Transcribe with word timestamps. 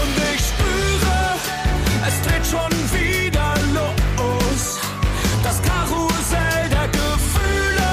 Und 0.00 0.16
ich 0.34 0.40
spüre, 0.40 1.18
es 2.06 2.16
dreht 2.22 2.46
schon 2.46 2.72
wieder 2.92 3.54
los. 3.74 4.78
Das 5.42 5.60
Karussell 5.62 6.68
der 6.70 6.88
Gefühle, 6.88 7.90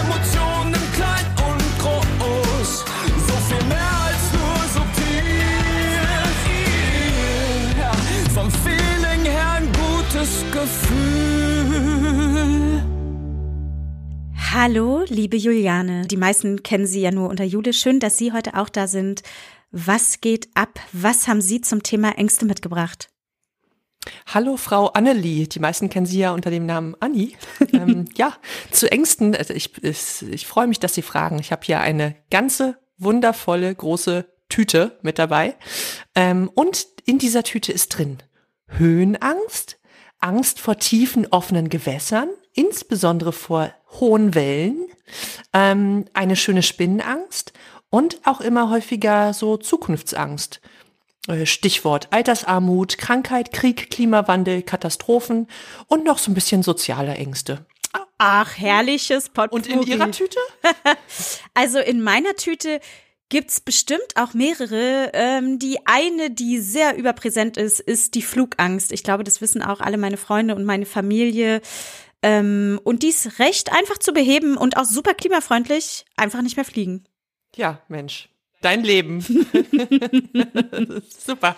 Emotionen 0.00 0.82
klein 0.94 1.26
und 1.48 1.64
groß. 1.78 2.70
So 3.26 3.36
viel 3.48 3.64
mehr 3.66 3.94
als 4.06 4.24
nur 4.32 4.58
subtil. 4.74 5.50
Ja, 7.78 7.92
vom 8.34 8.50
Feeling 8.50 9.24
her 9.30 9.50
ein 9.58 9.68
gutes 9.72 10.44
Gefühl. 10.52 11.80
Hallo, 14.52 15.04
liebe 15.06 15.36
Juliane. 15.36 16.06
Die 16.06 16.16
meisten 16.16 16.62
kennen 16.62 16.86
Sie 16.86 17.00
ja 17.00 17.12
nur 17.12 17.28
unter 17.30 17.44
Jule. 17.44 17.72
Schön, 17.72 18.00
dass 18.00 18.18
Sie 18.18 18.32
heute 18.32 18.54
auch 18.54 18.68
da 18.68 18.88
sind. 18.88 19.22
Was 19.72 20.20
geht 20.20 20.48
ab? 20.54 20.80
Was 20.92 21.28
haben 21.28 21.40
Sie 21.40 21.60
zum 21.60 21.84
Thema 21.84 22.18
Ängste 22.18 22.44
mitgebracht? 22.44 23.08
Hallo, 24.26 24.56
Frau 24.56 24.88
Annelie. 24.88 25.46
Die 25.46 25.60
meisten 25.60 25.88
kennen 25.88 26.06
Sie 26.06 26.18
ja 26.18 26.32
unter 26.32 26.50
dem 26.50 26.66
Namen 26.66 26.96
Anni. 26.98 27.36
ähm, 27.72 28.06
ja, 28.16 28.32
zu 28.72 28.90
Ängsten. 28.90 29.36
Also 29.36 29.54
ich, 29.54 29.82
ich, 29.84 30.22
ich 30.28 30.46
freue 30.46 30.66
mich, 30.66 30.80
dass 30.80 30.94
Sie 30.94 31.02
fragen. 31.02 31.38
Ich 31.38 31.52
habe 31.52 31.62
hier 31.64 31.80
eine 31.80 32.16
ganze 32.30 32.78
wundervolle 32.98 33.72
große 33.72 34.26
Tüte 34.48 34.98
mit 35.02 35.20
dabei. 35.20 35.54
Ähm, 36.16 36.50
und 36.52 36.88
in 37.04 37.18
dieser 37.18 37.44
Tüte 37.44 37.70
ist 37.70 37.90
drin 37.90 38.18
Höhenangst, 38.66 39.78
Angst 40.18 40.58
vor 40.58 40.78
tiefen 40.78 41.28
offenen 41.30 41.68
Gewässern, 41.68 42.28
insbesondere 42.54 43.32
vor 43.32 43.72
hohen 44.00 44.34
Wellen, 44.34 44.88
ähm, 45.52 46.06
eine 46.12 46.34
schöne 46.34 46.62
Spinnenangst 46.62 47.52
und 47.90 48.20
auch 48.24 48.40
immer 48.40 48.70
häufiger 48.70 49.34
so 49.34 49.56
Zukunftsangst. 49.56 50.60
Äh, 51.28 51.44
Stichwort 51.44 52.08
Altersarmut, 52.12 52.96
Krankheit, 52.96 53.52
Krieg, 53.52 53.90
Klimawandel, 53.90 54.62
Katastrophen 54.62 55.48
und 55.86 56.04
noch 56.04 56.18
so 56.18 56.30
ein 56.30 56.34
bisschen 56.34 56.62
soziale 56.62 57.14
Ängste. 57.14 57.66
Ach, 58.18 58.56
herrliches 58.56 59.30
Potpourri. 59.30 59.62
Und 59.62 59.66
in 59.66 59.82
Ihrer 59.82 60.10
Tüte? 60.10 60.38
Also 61.54 61.78
in 61.78 62.02
meiner 62.02 62.34
Tüte 62.36 62.80
gibt's 63.30 63.60
bestimmt 63.60 64.16
auch 64.16 64.34
mehrere. 64.34 65.10
Ähm, 65.14 65.58
die 65.58 65.78
eine, 65.86 66.30
die 66.30 66.58
sehr 66.58 66.96
überpräsent 66.96 67.56
ist, 67.56 67.80
ist 67.80 68.14
die 68.14 68.22
Flugangst. 68.22 68.92
Ich 68.92 69.02
glaube, 69.02 69.24
das 69.24 69.40
wissen 69.40 69.62
auch 69.62 69.80
alle 69.80 69.96
meine 69.96 70.18
Freunde 70.18 70.54
und 70.54 70.64
meine 70.64 70.86
Familie. 70.86 71.62
Ähm, 72.22 72.78
und 72.84 73.02
die 73.02 73.08
ist 73.08 73.38
recht 73.38 73.72
einfach 73.72 73.98
zu 73.98 74.12
beheben 74.12 74.56
und 74.56 74.76
auch 74.76 74.84
super 74.84 75.14
klimafreundlich. 75.14 76.04
Einfach 76.16 76.42
nicht 76.42 76.56
mehr 76.56 76.66
fliegen. 76.66 77.06
Ja, 77.56 77.80
Mensch. 77.88 78.28
Dein 78.62 78.84
Leben. 78.84 79.20
Super. 81.18 81.56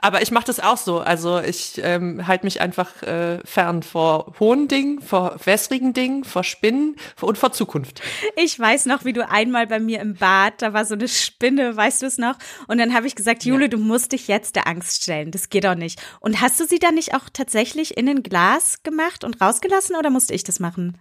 Aber 0.00 0.22
ich 0.22 0.30
mache 0.30 0.46
das 0.46 0.60
auch 0.60 0.76
so. 0.78 1.00
Also 1.00 1.40
ich 1.40 1.78
ähm, 1.82 2.26
halte 2.26 2.46
mich 2.46 2.60
einfach 2.60 3.02
äh, 3.02 3.40
fern 3.44 3.82
vor 3.82 4.34
hohen 4.40 4.68
Dingen, 4.68 5.02
vor 5.02 5.36
wässrigen 5.44 5.92
Dingen, 5.92 6.24
vor 6.24 6.44
Spinnen 6.44 6.96
und 7.20 7.36
vor 7.36 7.52
Zukunft. 7.52 8.00
Ich 8.36 8.58
weiß 8.58 8.86
noch, 8.86 9.04
wie 9.04 9.12
du 9.12 9.28
einmal 9.28 9.66
bei 9.66 9.80
mir 9.80 10.00
im 10.00 10.14
Bad, 10.14 10.62
da 10.62 10.72
war 10.72 10.84
so 10.84 10.94
eine 10.94 11.08
Spinne, 11.08 11.76
weißt 11.76 12.02
du 12.02 12.06
es 12.06 12.16
noch? 12.16 12.36
Und 12.68 12.78
dann 12.78 12.94
habe 12.94 13.06
ich 13.06 13.16
gesagt, 13.16 13.44
Jule, 13.44 13.62
Ja. 13.64 13.68
du 13.68 13.78
musst 13.78 14.12
dich 14.12 14.28
jetzt 14.28 14.56
der 14.56 14.66
Angst 14.66 15.02
stellen. 15.02 15.30
Das 15.32 15.50
geht 15.50 15.64
doch 15.64 15.74
nicht. 15.74 16.00
Und 16.20 16.40
hast 16.40 16.58
du 16.60 16.64
sie 16.64 16.78
dann 16.78 16.94
nicht 16.94 17.14
auch 17.14 17.28
tatsächlich 17.32 17.96
in 17.96 18.08
ein 18.08 18.22
Glas 18.22 18.82
gemacht 18.84 19.24
und 19.24 19.40
rausgelassen 19.42 19.96
oder 19.96 20.10
musste 20.10 20.32
ich 20.32 20.44
das 20.44 20.60
machen? 20.60 20.96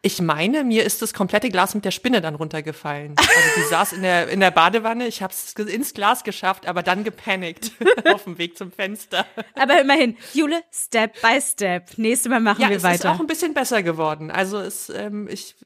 Ich 0.00 0.22
meine, 0.22 0.62
mir 0.62 0.84
ist 0.84 1.02
das 1.02 1.12
komplette 1.12 1.48
Glas 1.48 1.74
mit 1.74 1.84
der 1.84 1.90
Spinne 1.90 2.20
dann 2.20 2.36
runtergefallen. 2.36 3.16
Also 3.18 3.30
die 3.56 3.62
saß 3.68 3.92
in 3.94 4.02
der, 4.02 4.28
in 4.28 4.38
der 4.38 4.52
Badewanne, 4.52 5.08
ich 5.08 5.22
habe 5.24 5.32
es 5.32 5.54
ins 5.54 5.92
Glas 5.92 6.22
geschafft, 6.22 6.66
aber 6.68 6.84
dann 6.84 7.02
gepanikt 7.02 7.72
auf 8.12 8.22
dem 8.22 8.38
Weg 8.38 8.56
zum 8.56 8.70
Fenster. 8.70 9.26
Aber 9.56 9.80
immerhin, 9.80 10.16
Jule, 10.34 10.62
Step 10.72 11.20
by 11.20 11.40
Step. 11.40 11.98
Nächstes 11.98 12.30
Mal 12.30 12.38
machen 12.38 12.62
Ja, 12.62 12.68
wir 12.68 12.76
es 12.76 12.84
ist 12.84 12.88
weiter. 12.88 13.10
auch 13.12 13.18
ein 13.18 13.26
bisschen 13.26 13.54
besser 13.54 13.82
geworden. 13.82 14.30
Also 14.30 14.58
es, 14.58 14.88
ähm, 14.88 15.26
ich, 15.28 15.56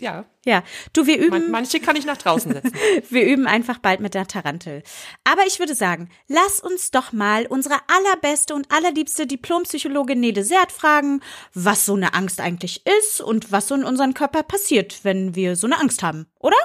ja, 0.00 0.24
ja, 0.44 0.62
du, 0.92 1.06
wir 1.06 1.18
üben. 1.18 1.30
man, 1.30 1.50
manche 1.50 1.80
kann 1.80 1.96
ich 1.96 2.06
nach 2.06 2.16
draußen 2.16 2.52
setzen. 2.52 2.72
Wir 3.10 3.26
üben 3.26 3.46
einfach 3.46 3.78
bald 3.78 4.00
mit 4.00 4.14
der 4.14 4.26
Tarantel. 4.26 4.82
Aber 5.24 5.42
ich 5.46 5.58
würde 5.58 5.74
sagen, 5.74 6.08
lass 6.28 6.60
uns 6.60 6.90
doch 6.90 7.12
mal 7.12 7.46
unsere 7.46 7.76
allerbeste 7.88 8.54
und 8.54 8.70
allerliebste 8.72 9.26
Diplompsychologin 9.26 10.18
Nede 10.18 10.42
Sert 10.44 10.72
fragen, 10.72 11.20
was 11.52 11.84
so 11.84 11.94
eine 11.94 12.14
Angst 12.14 12.40
eigentlich 12.40 12.84
ist 13.00 13.20
und 13.20 13.52
was 13.52 13.68
so 13.68 13.74
in 13.74 13.84
unserem 13.84 14.14
Körper 14.14 14.42
passiert, 14.42 15.00
wenn 15.02 15.34
wir 15.34 15.56
so 15.56 15.66
eine 15.66 15.78
Angst 15.78 16.02
haben, 16.02 16.26
oder? 16.38 16.56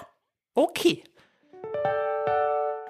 Okay. 0.54 1.04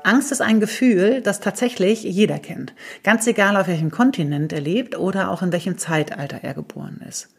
Angst 0.03 0.31
ist 0.31 0.41
ein 0.41 0.59
Gefühl, 0.59 1.21
das 1.21 1.39
tatsächlich 1.39 2.03
jeder 2.03 2.37
kennt. 2.37 2.75
Ganz 3.01 3.25
egal, 3.25 3.57
auf 3.57 3.67
welchem 3.67 3.89
Kontinent 3.89 4.53
er 4.53 4.61
lebt 4.61 4.95
oder 4.95 5.31
auch 5.31 5.41
in 5.41 5.51
welchem 5.51 5.79
Zeitalter 5.79 6.43
er 6.43 6.53
geboren 6.53 7.03
ist. 7.09 7.29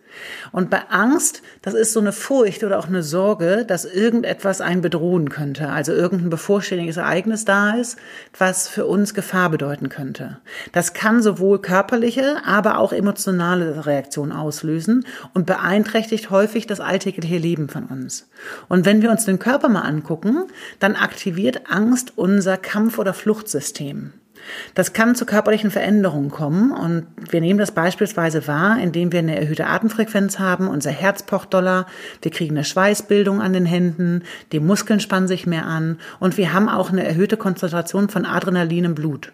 Und 0.53 0.71
bei 0.71 0.83
Angst, 0.89 1.43
das 1.63 1.75
ist 1.75 1.93
so 1.93 2.01
eine 2.01 2.13
Furcht 2.13 2.65
oder 2.65 2.79
auch 2.79 2.89
eine 2.89 3.03
Sorge, 3.03 3.65
dass 3.67 3.85
irgendetwas 3.85 4.61
einen 4.61 4.81
bedrohen 4.81 5.29
könnte, 5.29 5.69
also 5.69 5.93
irgendein 5.93 6.31
bevorstehendes 6.31 6.97
Ereignis 6.97 7.45
da 7.45 7.75
ist, 7.75 7.99
was 8.39 8.69
für 8.69 8.87
uns 8.87 9.15
Gefahr 9.15 9.51
bedeuten 9.51 9.89
könnte. 9.89 10.39
Das 10.73 10.93
kann 10.93 11.23
sowohl 11.23 11.61
körperliche, 11.61 12.43
aber 12.45 12.79
auch 12.79 12.93
emotionale 12.93 13.87
Reaktionen 13.87 14.33
auslösen 14.33 15.07
und 15.35 15.47
beeinträchtigt 15.47 16.31
häufig 16.31 16.67
das 16.67 16.81
alltägliche 16.81 17.39
Leben 17.39 17.69
von 17.69 17.85
uns. 17.87 18.29
Und 18.69 18.85
wenn 18.85 19.03
wir 19.03 19.11
uns 19.11 19.25
den 19.25 19.39
Körper 19.39 19.69
mal 19.69 19.83
angucken, 19.83 20.45
dann 20.79 20.97
aktiviert 20.97 21.71
Angst 21.71 22.13
unser 22.17 22.57
Kampf- 22.57 22.99
oder 22.99 23.15
Fluchtsystem. 23.15 24.13
Das 24.75 24.93
kann 24.93 25.15
zu 25.15 25.27
körperlichen 25.27 25.71
Veränderungen 25.71 26.31
kommen 26.31 26.73
und 26.73 27.07
wir 27.31 27.41
nehmen 27.41 27.59
das 27.59 27.73
beispielsweise 27.73 28.47
wahr, 28.47 28.79
indem 28.81 29.13
wir 29.13 29.19
eine 29.21 29.39
erhöhte 29.39 29.67
Atemfrequenz 29.67 30.39
haben, 30.39 30.69
unser 30.69 30.91
Herz 30.91 31.23
pocht 31.23 31.55
doller, 31.55 31.87
wir 32.23 32.31
kriegen 32.31 32.57
eine 32.57 32.65
Schweißbildung 32.65 33.41
an 33.41 33.53
den 33.53 33.67
Händen, 33.67 34.23
die 34.53 34.61
Muskeln 34.61 35.01
spannen 35.01 35.29
sich 35.29 35.47
mehr 35.47 35.67
an 35.67 35.99
und 36.21 36.37
wir 36.37 36.53
haben 36.53 36.69
auch 36.69 36.91
eine 36.91 37.07
erhöhte 37.07 37.37
Konzentration 37.37 38.09
von 38.09 38.27
Adrenalin 38.27 38.85
im 38.85 38.95
Blut. 38.95 39.33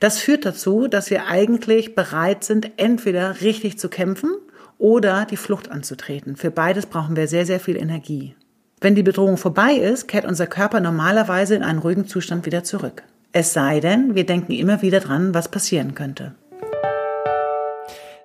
Das 0.00 0.18
führt 0.18 0.44
dazu, 0.44 0.88
dass 0.88 1.10
wir 1.10 1.26
eigentlich 1.26 1.94
bereit 1.94 2.44
sind, 2.44 2.72
entweder 2.78 3.40
richtig 3.40 3.78
zu 3.78 3.88
kämpfen 3.88 4.30
oder 4.78 5.26
die 5.26 5.36
Flucht 5.36 5.70
anzutreten. 5.70 6.36
Für 6.36 6.50
beides 6.50 6.86
brauchen 6.86 7.16
wir 7.16 7.28
sehr, 7.28 7.46
sehr 7.46 7.60
viel 7.60 7.76
Energie. 7.76 8.34
Wenn 8.80 8.94
die 8.94 9.02
Bedrohung 9.02 9.36
vorbei 9.36 9.74
ist, 9.74 10.06
kehrt 10.06 10.26
unser 10.26 10.46
Körper 10.46 10.80
normalerweise 10.80 11.54
in 11.54 11.62
einen 11.62 11.78
ruhigen 11.78 12.06
Zustand 12.06 12.44
wieder 12.44 12.62
zurück. 12.62 13.02
Es 13.38 13.52
sei 13.52 13.80
denn, 13.80 14.14
wir 14.14 14.24
denken 14.24 14.52
immer 14.52 14.80
wieder 14.80 14.98
dran, 14.98 15.34
was 15.34 15.50
passieren 15.50 15.94
könnte. 15.94 16.34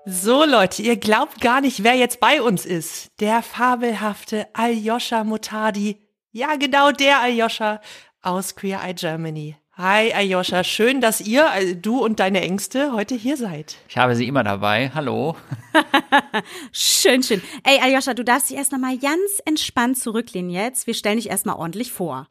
So 0.05 0.45
Leute, 0.45 0.83
ihr 0.83 0.95
glaubt 0.95 1.41
gar 1.41 1.59
nicht, 1.59 1.83
wer 1.83 1.95
jetzt 1.95 2.22
bei 2.22 2.41
uns 2.41 2.66
ist. 2.66 3.09
Der 3.19 3.41
fabelhafte 3.41 4.47
Aljoscha 4.53 5.25
Mutadi. 5.25 5.97
Ja, 6.31 6.55
genau 6.55 6.94
der 6.94 7.19
Aljoscha 7.19 7.81
aus 8.22 8.55
Queer 8.55 8.79
Eye 8.85 8.94
Germany. 8.94 9.57
Hi 9.75 10.13
Aljoscha, 10.13 10.63
schön, 10.63 11.01
dass 11.01 11.19
ihr, 11.19 11.51
also 11.51 11.73
du 11.75 12.01
und 12.01 12.22
deine 12.22 12.39
Ängste 12.39 12.93
heute 12.93 13.16
hier 13.16 13.35
seid. 13.35 13.75
Ich 13.89 13.97
habe 13.97 14.16
sie 14.16 14.29
immer 14.29 14.45
dabei. 14.45 14.91
Hallo. 14.95 15.35
Schön, 16.72 17.22
schön. 17.22 17.41
Ey, 17.66 17.81
Aljoscha, 17.81 18.13
du 18.13 18.23
darfst 18.23 18.49
dich 18.49 18.55
erst 18.55 18.72
noch 18.72 18.79
mal 18.79 18.97
ganz 18.97 19.41
entspannt 19.43 19.97
zurücklehnen 19.97 20.51
jetzt. 20.51 20.88
Wir 20.88 20.93
stellen 20.93 21.17
dich 21.17 21.29
erstmal 21.29 21.57
ordentlich 21.57 21.91
vor. 21.91 22.28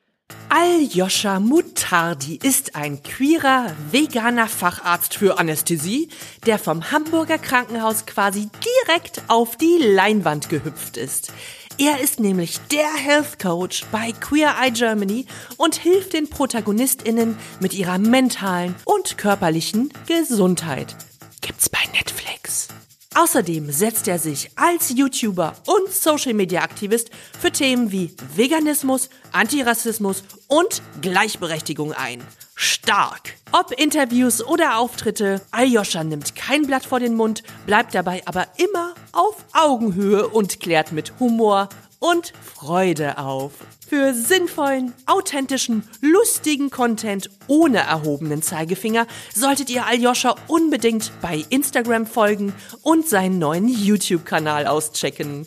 Aljoscha 0.49 1.39
Mutardi 1.39 2.39
ist 2.43 2.75
ein 2.75 3.03
queerer, 3.03 3.67
veganer 3.91 4.49
Facharzt 4.49 5.15
für 5.15 5.39
Anästhesie, 5.39 6.09
der 6.45 6.59
vom 6.59 6.91
Hamburger 6.91 7.39
Krankenhaus 7.39 8.05
quasi 8.07 8.49
direkt 8.89 9.23
auf 9.29 9.57
die 9.57 9.79
Leinwand 9.81 10.49
gehüpft 10.49 10.97
ist. 10.97 11.33
Er 11.79 12.01
ist 12.01 12.21
nämlich 12.21 12.59
der 12.71 12.93
Health 12.95 13.39
Coach 13.39 13.87
bei 13.91 14.13
Queer 14.13 14.55
Eye 14.61 14.71
Germany 14.71 15.27
und 15.57 15.77
hilft 15.77 16.13
den 16.13 16.29
ProtagonistInnen 16.29 17.39
mit 17.61 17.73
ihrer 17.73 17.99
mentalen 17.99 18.75
und 18.85 19.17
körperlichen 19.17 19.93
Gesundheit. 20.07 20.97
Gibt's 21.41 21.69
bei 21.69 21.79
Netflix. 21.93 22.69
Außerdem 23.17 23.73
setzt 23.73 24.07
er 24.07 24.21
sich 24.21 24.53
als 24.55 24.91
YouTuber 24.91 25.55
und 25.67 25.93
Social 25.93 26.33
Media 26.33 26.63
Aktivist 26.63 27.11
für 27.41 27.51
Themen 27.51 27.91
wie 27.91 28.15
Veganismus, 28.37 29.11
Antirassismus 29.33 30.23
und 30.47 30.81
Gleichberechtigung 31.03 31.93
ein. 31.93 32.23
Stark! 32.55 33.35
Ob 33.51 33.73
Interviews 33.73 34.47
oder 34.47 34.79
Auftritte, 34.79 35.43
Aljoscha 35.51 36.05
nimmt 36.05 36.37
kein 36.37 36.69
Blatt 36.69 36.85
vor 36.85 37.01
den 37.01 37.17
Mund, 37.17 37.43
bleibt 37.67 37.97
dabei 37.97 38.23
aber 38.27 38.47
immer 38.59 38.95
auf 39.11 39.45
Augenhöhe 39.55 40.29
und 40.29 40.61
klärt 40.61 40.93
mit 40.93 41.19
Humor 41.19 41.69
und 41.99 42.33
Freude 42.55 43.19
auf. 43.19 43.53
Für 43.91 44.15
sinnvollen, 44.15 44.93
authentischen, 45.07 45.83
lustigen 46.01 46.71
Content 46.71 47.29
ohne 47.49 47.79
erhobenen 47.79 48.41
Zeigefinger 48.41 49.05
solltet 49.35 49.69
ihr 49.69 49.85
Aljoscha 49.85 50.37
unbedingt 50.47 51.11
bei 51.21 51.45
Instagram 51.51 52.07
folgen 52.07 52.55
und 52.83 53.09
seinen 53.09 53.41
neuen 53.41 53.67
YouTube-Kanal 53.67 54.69
auschecken. 54.69 55.45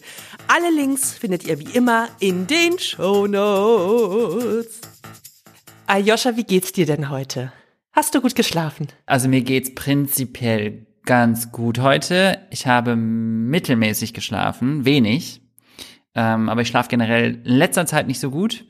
Alle 0.50 0.76
Links 0.76 1.14
findet 1.14 1.46
ihr 1.46 1.58
wie 1.58 1.74
immer 1.74 2.10
in 2.20 2.46
den 2.46 2.78
Show 2.80 3.28
Notes. 3.28 4.82
Aljoscha, 5.88 6.36
wie 6.36 6.44
geht's 6.44 6.74
dir 6.74 6.86
denn 6.86 7.10
heute? 7.10 7.54
Hast 7.94 8.14
du 8.14 8.20
gut 8.20 8.36
geschlafen? 8.36 8.88
Also 9.06 9.30
mir 9.30 9.40
geht's 9.40 9.74
prinzipiell 9.74 10.86
ganz 11.06 11.54
gut 11.54 11.80
heute. 11.80 12.40
Ich 12.52 12.68
habe 12.68 12.98
mittelmäßig 12.98 14.14
geschlafen, 14.14 14.84
wenig. 14.84 15.43
Ähm, 16.16 16.50
aber 16.50 16.62
ich 16.62 16.68
schlafe 16.68 16.90
generell 16.90 17.42
in 17.44 17.56
letzter 17.56 17.86
Zeit 17.86 18.08
nicht 18.08 18.20
so 18.20 18.30
gut. 18.30 18.66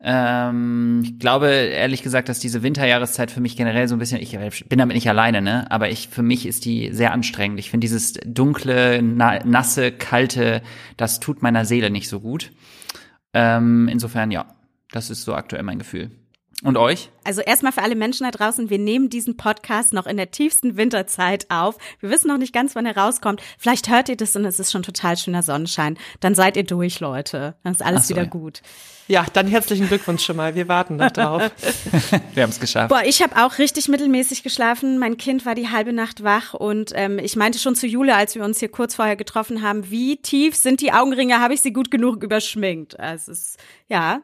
Ähm, 0.00 1.00
ich 1.02 1.18
glaube 1.18 1.48
ehrlich 1.48 2.02
gesagt, 2.02 2.28
dass 2.28 2.38
diese 2.38 2.62
Winterjahreszeit 2.62 3.32
für 3.32 3.40
mich 3.40 3.56
generell 3.56 3.88
so 3.88 3.96
ein 3.96 3.98
bisschen, 3.98 4.20
ich 4.22 4.38
bin 4.68 4.78
damit 4.78 4.94
nicht 4.94 5.08
alleine, 5.08 5.42
ne? 5.42 5.68
Aber 5.70 5.90
ich 5.90 6.08
für 6.08 6.22
mich 6.22 6.46
ist 6.46 6.64
die 6.64 6.92
sehr 6.92 7.12
anstrengend. 7.12 7.58
Ich 7.58 7.70
finde 7.70 7.84
dieses 7.84 8.12
dunkle, 8.24 9.02
na, 9.02 9.44
nasse, 9.44 9.90
kalte, 9.90 10.62
das 10.96 11.18
tut 11.18 11.42
meiner 11.42 11.64
Seele 11.64 11.90
nicht 11.90 12.08
so 12.08 12.20
gut. 12.20 12.52
Ähm, 13.34 13.88
insofern 13.88 14.30
ja, 14.30 14.46
das 14.92 15.10
ist 15.10 15.24
so 15.24 15.34
aktuell 15.34 15.64
mein 15.64 15.78
Gefühl. 15.78 16.12
Und 16.64 16.76
euch? 16.76 17.10
Also 17.22 17.40
erstmal 17.40 17.70
für 17.70 17.82
alle 17.82 17.94
Menschen 17.94 18.24
da 18.24 18.32
draußen, 18.32 18.68
wir 18.68 18.78
nehmen 18.78 19.10
diesen 19.10 19.36
Podcast 19.36 19.92
noch 19.92 20.06
in 20.06 20.16
der 20.16 20.32
tiefsten 20.32 20.76
Winterzeit 20.76 21.46
auf. 21.50 21.78
Wir 22.00 22.10
wissen 22.10 22.26
noch 22.26 22.38
nicht 22.38 22.52
ganz, 22.52 22.74
wann 22.74 22.84
er 22.84 22.96
rauskommt. 22.96 23.40
Vielleicht 23.58 23.88
hört 23.88 24.08
ihr 24.08 24.16
das 24.16 24.34
und 24.34 24.44
es 24.44 24.58
ist 24.58 24.72
schon 24.72 24.82
total 24.82 25.16
schöner 25.16 25.44
Sonnenschein. 25.44 25.96
Dann 26.18 26.34
seid 26.34 26.56
ihr 26.56 26.64
durch, 26.64 26.98
Leute. 26.98 27.54
Dann 27.62 27.74
ist 27.74 27.82
alles 27.82 28.08
so, 28.08 28.14
wieder 28.14 28.24
ja. 28.24 28.28
gut. 28.28 28.62
Ja, 29.06 29.24
dann 29.32 29.46
herzlichen 29.46 29.86
Glückwunsch 29.86 30.24
schon 30.24 30.36
mal. 30.36 30.56
Wir 30.56 30.66
warten 30.66 30.96
noch 30.96 31.12
drauf. 31.12 31.42
Wir 32.34 32.42
haben 32.42 32.50
es 32.50 32.58
geschafft. 32.58 32.88
Boah, 32.88 33.02
ich 33.04 33.22
habe 33.22 33.36
auch 33.36 33.58
richtig 33.58 33.88
mittelmäßig 33.88 34.42
geschlafen. 34.42 34.98
Mein 34.98 35.16
Kind 35.16 35.46
war 35.46 35.54
die 35.54 35.70
halbe 35.70 35.92
Nacht 35.92 36.24
wach 36.24 36.54
und 36.54 36.90
ähm, 36.94 37.20
ich 37.20 37.36
meinte 37.36 37.60
schon 37.60 37.76
zu 37.76 37.86
Jule, 37.86 38.16
als 38.16 38.34
wir 38.34 38.44
uns 38.44 38.58
hier 38.58 38.68
kurz 38.68 38.96
vorher 38.96 39.16
getroffen 39.16 39.62
haben, 39.62 39.90
wie 39.90 40.16
tief 40.16 40.56
sind 40.56 40.80
die 40.80 40.92
Augenringe? 40.92 41.40
Habe 41.40 41.54
ich 41.54 41.62
sie 41.62 41.72
gut 41.72 41.90
genug 41.90 42.22
überschminkt? 42.22 42.98
Also 42.98 43.32
es 43.32 43.38
ist, 43.38 43.58
ja, 43.86 44.22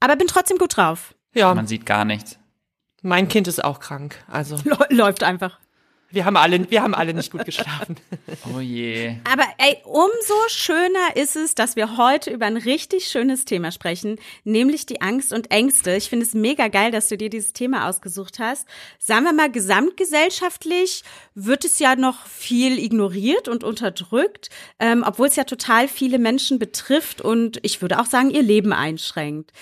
aber 0.00 0.16
bin 0.16 0.26
trotzdem 0.26 0.58
gut 0.58 0.76
drauf. 0.76 1.15
Ja, 1.36 1.54
Man 1.54 1.66
sieht 1.66 1.86
gar 1.86 2.04
nichts. 2.04 2.38
mein 3.02 3.28
Kind 3.28 3.46
ist 3.48 3.62
auch 3.62 3.78
krank. 3.80 4.16
Also 4.26 4.56
Läuft 4.90 5.22
einfach. 5.22 5.58
wir 6.10 6.24
haben 6.24 6.36
alle, 6.36 6.70
wir 6.70 6.82
haben 6.82 6.94
alle 6.94 7.12
nicht 7.14 7.30
gut 7.30 7.44
geschlafen. 7.44 7.96
Oh 8.54 8.60
je. 8.60 9.16
Aber 9.30 9.44
ey, 9.58 9.78
umso 9.84 10.34
schöner 10.48 11.16
ist 11.16 11.34
es, 11.36 11.54
dass 11.56 11.74
wir 11.74 11.96
heute 11.96 12.30
über 12.30 12.46
ein 12.46 12.56
richtig 12.56 13.06
schönes 13.08 13.44
Thema 13.44 13.72
sprechen, 13.72 14.18
nämlich 14.44 14.86
die 14.86 15.00
Angst 15.00 15.32
und 15.32 15.50
Ängste. 15.50 15.96
Ich 15.96 16.08
finde 16.08 16.24
es 16.26 16.32
mega 16.34 16.68
geil, 16.68 16.90
dass 16.92 17.08
du 17.08 17.16
dir 17.16 17.28
dieses 17.28 17.52
Thema 17.52 17.88
ausgesucht 17.88 18.38
hast. 18.38 18.68
Sagen 19.00 19.24
wir 19.24 19.32
mal, 19.32 19.50
gesamtgesellschaftlich 19.50 21.02
wird 21.34 21.64
es 21.64 21.78
ja 21.78 21.96
noch 21.96 22.26
viel 22.26 22.78
ignoriert 22.78 23.48
und 23.48 23.64
unterdrückt, 23.64 24.48
ähm, 24.78 25.02
obwohl 25.06 25.26
es 25.28 25.36
ja 25.36 25.44
total 25.44 25.88
viele 25.88 26.18
Menschen 26.18 26.58
betrifft 26.58 27.20
und 27.20 27.58
ich 27.62 27.82
würde 27.82 27.98
auch 28.00 28.06
sagen, 28.06 28.30
ihr 28.30 28.42
Leben 28.42 28.72
einschränkt. 28.72 29.52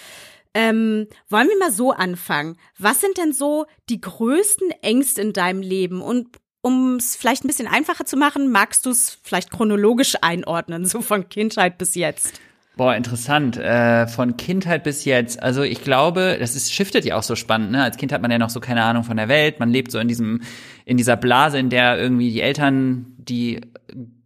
Ähm, 0.55 1.09
wollen 1.29 1.49
wir 1.49 1.59
mal 1.59 1.73
so 1.73 1.91
anfangen? 1.91 2.57
Was 2.79 3.01
sind 3.01 3.19
denn 3.19 3.33
so 3.33 3.67
die 3.89 4.01
größten 4.01 4.71
Ängste 4.83 5.21
in 5.21 5.33
deinem 5.33 5.61
Leben? 5.61 6.01
Und 6.01 6.29
um 6.63 6.97
es 6.97 7.17
vielleicht 7.17 7.45
ein 7.45 7.49
bisschen 7.49 7.69
einfacher 7.69 8.07
zu 8.07 8.17
machen, 8.17 8.51
magst 8.51 8.87
du 8.87 8.91
es 8.91 9.19
vielleicht 9.23 9.51
chronologisch 9.51 10.17
einordnen, 10.23 10.87
so 10.87 11.03
von 11.03 11.29
Kindheit 11.29 11.77
bis 11.77 11.95
jetzt? 11.95 12.41
Boah, 12.77 12.97
interessant. 12.97 13.57
Äh, 13.57 14.09
von 14.09 14.37
Kindheit 14.37 14.83
bis 14.83 15.05
jetzt. 15.05 15.41
Also 15.41 15.63
ich 15.63 15.83
glaube, 15.83 16.37
das 16.41 16.57
ist, 16.57 16.73
shiftet 16.73 17.05
ja 17.05 17.17
auch 17.17 17.23
so 17.23 17.37
spannend. 17.37 17.71
Ne? 17.71 17.83
Als 17.83 17.97
Kind 17.97 18.13
hat 18.13 18.23
man 18.23 18.33
ja 18.33 18.39
noch 18.39 18.51
so 18.51 18.59
keine 18.59 18.83
Ahnung 18.83 19.05
von 19.05 19.17
der 19.17 19.29
Welt. 19.29 19.61
Man 19.61 19.71
lebt 19.71 19.93
so 19.93 19.99
in 20.01 20.09
diesem, 20.09 20.41
in 20.85 20.97
dieser 20.97 21.17
Blase, 21.17 21.59
in 21.59 21.71
der 21.71 21.99
irgendwie 21.99 22.33
die 22.33 22.41
Eltern 22.41 23.15
die 23.19 23.61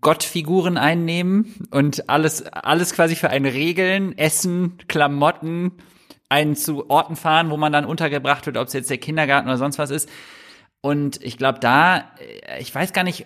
Gottfiguren 0.00 0.78
einnehmen 0.78 1.54
und 1.70 2.08
alles, 2.08 2.46
alles 2.46 2.94
quasi 2.94 3.16
für 3.16 3.28
einen 3.28 3.46
regeln, 3.46 4.16
Essen, 4.16 4.78
Klamotten, 4.88 5.72
einen 6.28 6.56
zu 6.56 6.90
Orten 6.90 7.16
fahren, 7.16 7.50
wo 7.50 7.56
man 7.56 7.72
dann 7.72 7.84
untergebracht 7.84 8.46
wird, 8.46 8.56
ob 8.56 8.68
es 8.68 8.72
jetzt 8.72 8.90
der 8.90 8.98
Kindergarten 8.98 9.48
oder 9.48 9.56
sonst 9.56 9.78
was 9.78 9.90
ist. 9.90 10.08
Und 10.80 11.22
ich 11.24 11.36
glaube, 11.36 11.58
da, 11.58 12.04
äh, 12.46 12.60
ich 12.60 12.72
weiß 12.72 12.92
gar 12.92 13.02
nicht, 13.02 13.24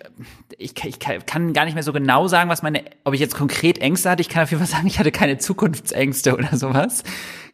ich, 0.57 0.73
ich 0.83 0.99
kann 0.99 1.53
gar 1.53 1.65
nicht 1.65 1.75
mehr 1.75 1.83
so 1.83 1.93
genau 1.93 2.27
sagen, 2.27 2.49
was 2.49 2.63
meine, 2.63 2.83
ob 3.03 3.13
ich 3.13 3.19
jetzt 3.19 3.35
konkret 3.35 3.77
Ängste 3.77 4.09
hatte. 4.09 4.21
Ich 4.21 4.29
kann 4.29 4.43
auf 4.43 4.51
jeden 4.51 4.65
Fall 4.65 4.75
sagen, 4.75 4.87
ich 4.87 4.97
hatte 4.97 5.11
keine 5.11 5.37
Zukunftsängste 5.37 6.35
oder 6.35 6.57
sowas, 6.57 7.03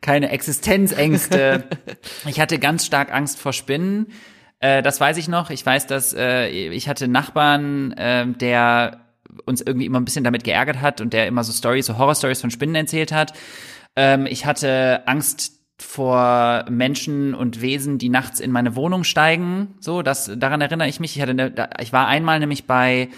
keine 0.02 0.30
Existenzängste. 0.30 1.66
ich 2.26 2.40
hatte 2.40 2.60
ganz 2.60 2.86
stark 2.86 3.14
Angst 3.14 3.40
vor 3.40 3.52
Spinnen. 3.52 4.08
Äh, 4.60 4.82
das 4.82 5.02
weiß 5.02 5.18
ich 5.18 5.28
noch. 5.28 5.50
Ich 5.50 5.66
weiß, 5.66 5.88
dass 5.88 6.14
äh, 6.14 6.48
ich 6.48 6.88
hatte 6.88 7.06
einen 7.06 7.14
Nachbarn, 7.14 7.92
äh, 7.94 8.26
der 8.28 9.02
uns 9.46 9.62
irgendwie 9.62 9.86
immer 9.86 10.00
ein 10.00 10.06
bisschen 10.06 10.24
damit 10.24 10.44
geärgert 10.44 10.82
hat 10.82 11.02
und 11.02 11.14
der 11.14 11.28
immer 11.28 11.44
so 11.44 11.52
Stories, 11.52 11.86
so 11.86 11.98
Horror-Stories 11.98 12.42
von 12.42 12.52
Spinnen 12.52 12.76
erzählt 12.76 13.12
hat. 13.12 13.34
Ähm, 14.00 14.26
ich 14.28 14.46
hatte 14.46 15.06
Angst 15.08 15.60
vor 15.78 16.64
Menschen 16.70 17.36
und 17.36 17.60
Wesen, 17.60 17.98
die 17.98 18.08
nachts 18.08 18.40
in 18.40 18.50
meine 18.50 18.78
Wohnung 18.78 19.04
steigen. 19.04 19.76
So, 19.82 20.04
das 20.04 20.32
daran 20.38 20.62
erinnere 20.62 20.88
ich 20.88 21.02
mich. 21.02 21.18
Ich 21.18 21.22
hatte 21.22 21.32
eine, 21.32 21.70
ich 21.82 21.92
war 21.92 22.08
einmal 22.08 22.40
nämlich 22.40 22.66
bei 22.66 23.10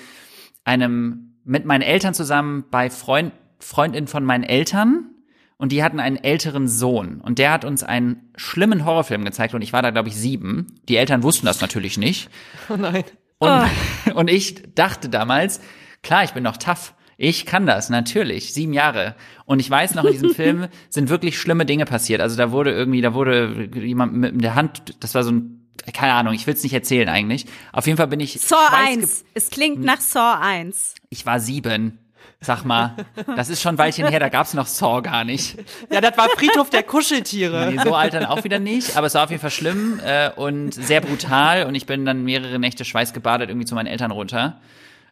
einem 0.63 1.35
mit 1.43 1.65
meinen 1.65 1.83
Eltern 1.83 2.15
zusammen 2.15 2.65
bei 2.71 2.89
Freund 2.89 3.31
Freundin 3.59 4.07
von 4.07 4.25
meinen 4.25 4.43
Eltern 4.43 5.11
und 5.57 5.71
die 5.71 5.83
hatten 5.83 5.99
einen 5.99 6.17
älteren 6.17 6.67
Sohn 6.67 7.21
und 7.21 7.37
der 7.37 7.51
hat 7.51 7.63
uns 7.63 7.83
einen 7.83 8.31
schlimmen 8.35 8.83
Horrorfilm 8.83 9.23
gezeigt 9.23 9.53
und 9.53 9.61
ich 9.61 9.73
war 9.73 9.83
da 9.83 9.91
glaube 9.91 10.09
ich 10.09 10.15
sieben. 10.15 10.79
Die 10.89 10.97
Eltern 10.97 11.21
wussten 11.21 11.45
das 11.45 11.61
natürlich 11.61 11.99
nicht. 11.99 12.29
Oh 12.69 12.75
nein. 12.75 13.03
Und, 13.37 14.15
und 14.15 14.29
ich 14.29 14.73
dachte 14.73 15.09
damals, 15.09 15.61
klar, 16.01 16.23
ich 16.23 16.31
bin 16.31 16.43
noch 16.43 16.57
tough. 16.57 16.95
Ich 17.23 17.45
kann 17.45 17.67
das, 17.67 17.91
natürlich. 17.91 18.51
Sieben 18.51 18.73
Jahre. 18.73 19.13
Und 19.45 19.59
ich 19.59 19.69
weiß 19.69 19.93
noch, 19.93 20.05
in 20.05 20.13
diesem 20.13 20.33
Film 20.33 20.67
sind 20.89 21.09
wirklich 21.09 21.39
schlimme 21.39 21.67
Dinge 21.67 21.85
passiert. 21.85 22.19
Also 22.19 22.35
da 22.35 22.51
wurde 22.51 22.71
irgendwie, 22.71 23.01
da 23.01 23.13
wurde 23.13 23.69
jemand 23.75 24.13
mit 24.13 24.43
der 24.43 24.55
Hand, 24.55 24.95
das 25.01 25.13
war 25.13 25.23
so 25.23 25.29
ein, 25.31 25.67
keine 25.93 26.13
Ahnung, 26.13 26.33
ich 26.33 26.47
will 26.47 26.55
es 26.55 26.63
nicht 26.63 26.73
erzählen 26.73 27.09
eigentlich. 27.09 27.45
Auf 27.73 27.85
jeden 27.85 27.97
Fall 27.97 28.07
bin 28.07 28.19
ich. 28.21 28.41
Saw 28.41 28.55
schweißge- 28.55 29.01
1. 29.01 29.25
Es 29.35 29.51
klingt 29.51 29.83
nach 29.83 30.01
Saw 30.01 30.39
1. 30.41 30.95
Ich 31.11 31.27
war 31.27 31.39
sieben. 31.39 31.99
Sag 32.43 32.65
mal, 32.65 32.95
das 33.35 33.49
ist 33.49 33.61
schon 33.61 33.75
ein 33.75 33.77
Weilchen 33.77 34.07
her, 34.07 34.19
da 34.19 34.29
gab's 34.29 34.55
noch 34.55 34.65
Saw 34.65 35.03
gar 35.03 35.23
nicht. 35.23 35.57
Ja, 35.91 36.01
das 36.01 36.17
war 36.17 36.27
Friedhof 36.29 36.71
der 36.71 36.81
Kuscheltiere. 36.81 37.71
Nee, 37.71 37.79
so 37.83 37.93
alt 37.93 38.15
dann 38.15 38.25
auch 38.25 38.43
wieder 38.43 38.57
nicht, 38.57 38.97
aber 38.97 39.05
es 39.05 39.13
war 39.13 39.25
auf 39.25 39.29
jeden 39.29 39.41
Fall 39.41 39.51
schlimm 39.51 39.99
äh, 40.03 40.31
und 40.31 40.73
sehr 40.73 41.01
brutal 41.01 41.67
und 41.67 41.75
ich 41.75 41.85
bin 41.85 42.03
dann 42.03 42.23
mehrere 42.23 42.57
Nächte 42.57 42.83
schweißgebadet 42.83 43.47
irgendwie 43.51 43.67
zu 43.67 43.75
meinen 43.75 43.85
Eltern 43.85 44.09
runter. 44.09 44.59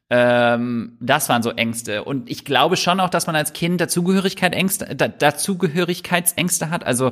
Ähm, 0.09 0.97
das 0.99 1.29
waren 1.29 1.43
so 1.43 1.51
Ängste. 1.51 2.03
Und 2.03 2.29
ich 2.29 2.45
glaube 2.45 2.77
schon 2.77 2.99
auch, 2.99 3.09
dass 3.09 3.27
man 3.27 3.35
als 3.35 3.53
Kind 3.53 3.79
Dazugehörigkeit 3.79 4.53
Ängste, 4.53 4.95
da, 4.95 5.07
Dazugehörigkeitsängste 5.07 6.71
hat. 6.71 6.85
Also 6.85 7.11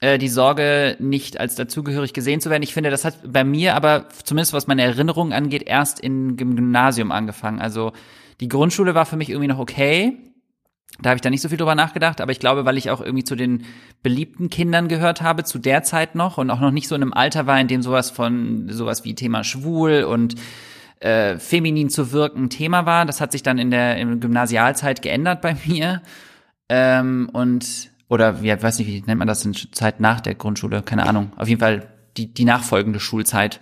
äh, 0.00 0.18
die 0.18 0.28
Sorge, 0.28 0.96
nicht 0.98 1.38
als 1.38 1.54
dazugehörig 1.54 2.12
gesehen 2.12 2.40
zu 2.40 2.50
werden. 2.50 2.62
Ich 2.62 2.74
finde, 2.74 2.90
das 2.90 3.04
hat 3.04 3.18
bei 3.26 3.44
mir 3.44 3.74
aber, 3.74 4.08
zumindest 4.24 4.52
was 4.52 4.66
meine 4.66 4.82
Erinnerungen 4.82 5.32
angeht, 5.32 5.62
erst 5.66 6.00
im 6.00 6.36
Gymnasium 6.36 7.12
angefangen. 7.12 7.60
Also 7.60 7.92
die 8.40 8.48
Grundschule 8.48 8.94
war 8.94 9.06
für 9.06 9.16
mich 9.16 9.30
irgendwie 9.30 9.48
noch 9.48 9.58
okay. 9.58 10.18
Da 11.00 11.10
habe 11.10 11.16
ich 11.16 11.22
da 11.22 11.30
nicht 11.30 11.42
so 11.42 11.48
viel 11.48 11.58
drüber 11.58 11.74
nachgedacht, 11.74 12.20
aber 12.20 12.32
ich 12.32 12.40
glaube, 12.40 12.64
weil 12.64 12.78
ich 12.78 12.90
auch 12.90 13.00
irgendwie 13.00 13.24
zu 13.24 13.36
den 13.36 13.64
beliebten 14.02 14.50
Kindern 14.50 14.88
gehört 14.88 15.20
habe, 15.20 15.44
zu 15.44 15.58
der 15.58 15.82
Zeit 15.82 16.14
noch 16.14 16.38
und 16.38 16.50
auch 16.50 16.60
noch 16.60 16.70
nicht 16.70 16.88
so 16.88 16.94
in 16.94 17.02
einem 17.02 17.12
Alter 17.12 17.46
war, 17.46 17.60
in 17.60 17.68
dem 17.68 17.82
sowas 17.82 18.10
von 18.10 18.68
sowas 18.70 19.04
wie 19.04 19.14
Thema 19.14 19.44
schwul 19.44 20.04
und 20.04 20.36
äh, 21.00 21.38
feminin 21.38 21.90
zu 21.90 22.12
wirken 22.12 22.50
Thema 22.50 22.86
war. 22.86 23.04
Das 23.06 23.20
hat 23.20 23.32
sich 23.32 23.42
dann 23.42 23.58
in 23.58 23.70
der 23.70 23.96
in 23.96 24.20
Gymnasialzeit 24.20 25.02
geändert 25.02 25.40
bei 25.40 25.56
mir. 25.66 26.02
Ähm, 26.68 27.28
und 27.32 27.90
oder 28.08 28.42
wie 28.42 28.50
weiß 28.50 28.78
nicht, 28.78 28.88
wie 28.88 29.02
nennt 29.06 29.18
man 29.18 29.28
das 29.28 29.44
in 29.44 29.54
Zeit 29.54 30.00
nach 30.00 30.20
der 30.20 30.34
Grundschule? 30.34 30.82
Keine 30.82 31.06
Ahnung. 31.06 31.32
Auf 31.36 31.48
jeden 31.48 31.60
Fall 31.60 31.88
die, 32.16 32.32
die 32.32 32.44
nachfolgende 32.44 33.00
Schulzeit. 33.00 33.60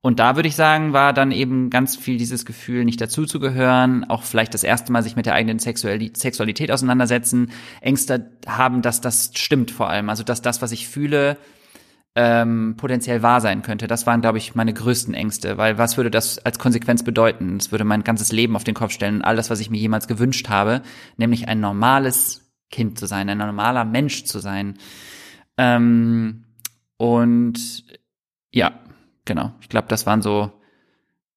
Und 0.00 0.20
da 0.20 0.36
würde 0.36 0.48
ich 0.48 0.54
sagen, 0.54 0.92
war 0.92 1.12
dann 1.12 1.32
eben 1.32 1.68
ganz 1.68 1.96
viel 1.96 2.16
dieses 2.16 2.46
Gefühl, 2.46 2.84
nicht 2.84 3.00
dazuzugehören, 3.00 4.08
auch 4.08 4.22
vielleicht 4.22 4.54
das 4.54 4.62
erste 4.62 4.92
Mal 4.92 5.02
sich 5.02 5.16
mit 5.16 5.26
der 5.26 5.34
eigenen 5.34 5.58
Sexuali- 5.58 6.16
Sexualität 6.16 6.70
auseinandersetzen, 6.70 7.50
Ängste 7.80 8.30
haben, 8.46 8.82
dass 8.82 9.00
das 9.00 9.32
stimmt 9.34 9.72
vor 9.72 9.90
allem, 9.90 10.08
also 10.08 10.22
dass 10.22 10.42
das, 10.42 10.62
was 10.62 10.70
ich 10.70 10.86
fühle, 10.86 11.36
ähm, 12.16 12.74
potenziell 12.78 13.22
wahr 13.22 13.42
sein 13.42 13.60
könnte. 13.60 13.86
Das 13.86 14.06
waren, 14.06 14.22
glaube 14.22 14.38
ich, 14.38 14.54
meine 14.54 14.72
größten 14.72 15.12
Ängste, 15.12 15.58
weil 15.58 15.76
was 15.76 15.98
würde 15.98 16.10
das 16.10 16.38
als 16.38 16.58
Konsequenz 16.58 17.04
bedeuten? 17.04 17.58
Es 17.58 17.70
würde 17.70 17.84
mein 17.84 18.04
ganzes 18.04 18.32
Leben 18.32 18.56
auf 18.56 18.64
den 18.64 18.74
Kopf 18.74 18.92
stellen, 18.92 19.22
all 19.22 19.36
das, 19.36 19.50
was 19.50 19.60
ich 19.60 19.68
mir 19.68 19.78
jemals 19.78 20.08
gewünscht 20.08 20.48
habe, 20.48 20.80
nämlich 21.18 21.46
ein 21.46 21.60
normales 21.60 22.50
Kind 22.70 22.98
zu 22.98 23.06
sein, 23.06 23.28
ein 23.28 23.36
normaler 23.36 23.84
Mensch 23.84 24.24
zu 24.24 24.38
sein. 24.38 24.78
Ähm, 25.58 26.44
und 26.96 27.84
ja, 28.50 28.72
genau. 29.26 29.52
Ich 29.60 29.68
glaube, 29.68 29.88
das 29.88 30.06
waren 30.06 30.22
so, 30.22 30.50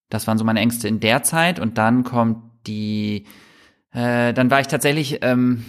das 0.08 0.28
waren 0.28 0.38
so 0.38 0.46
meine 0.46 0.62
Ängste 0.62 0.88
in 0.88 1.02
der 1.02 1.24
Zeit. 1.24 1.60
Und 1.60 1.78
dann 1.78 2.06
kommt 2.06 2.38
die, 2.68 3.26
äh, 3.92 4.34
dann 4.34 4.50
war 4.50 4.62
ich 4.62 4.68
tatsächlich, 4.68 5.20
ähm, 5.24 5.66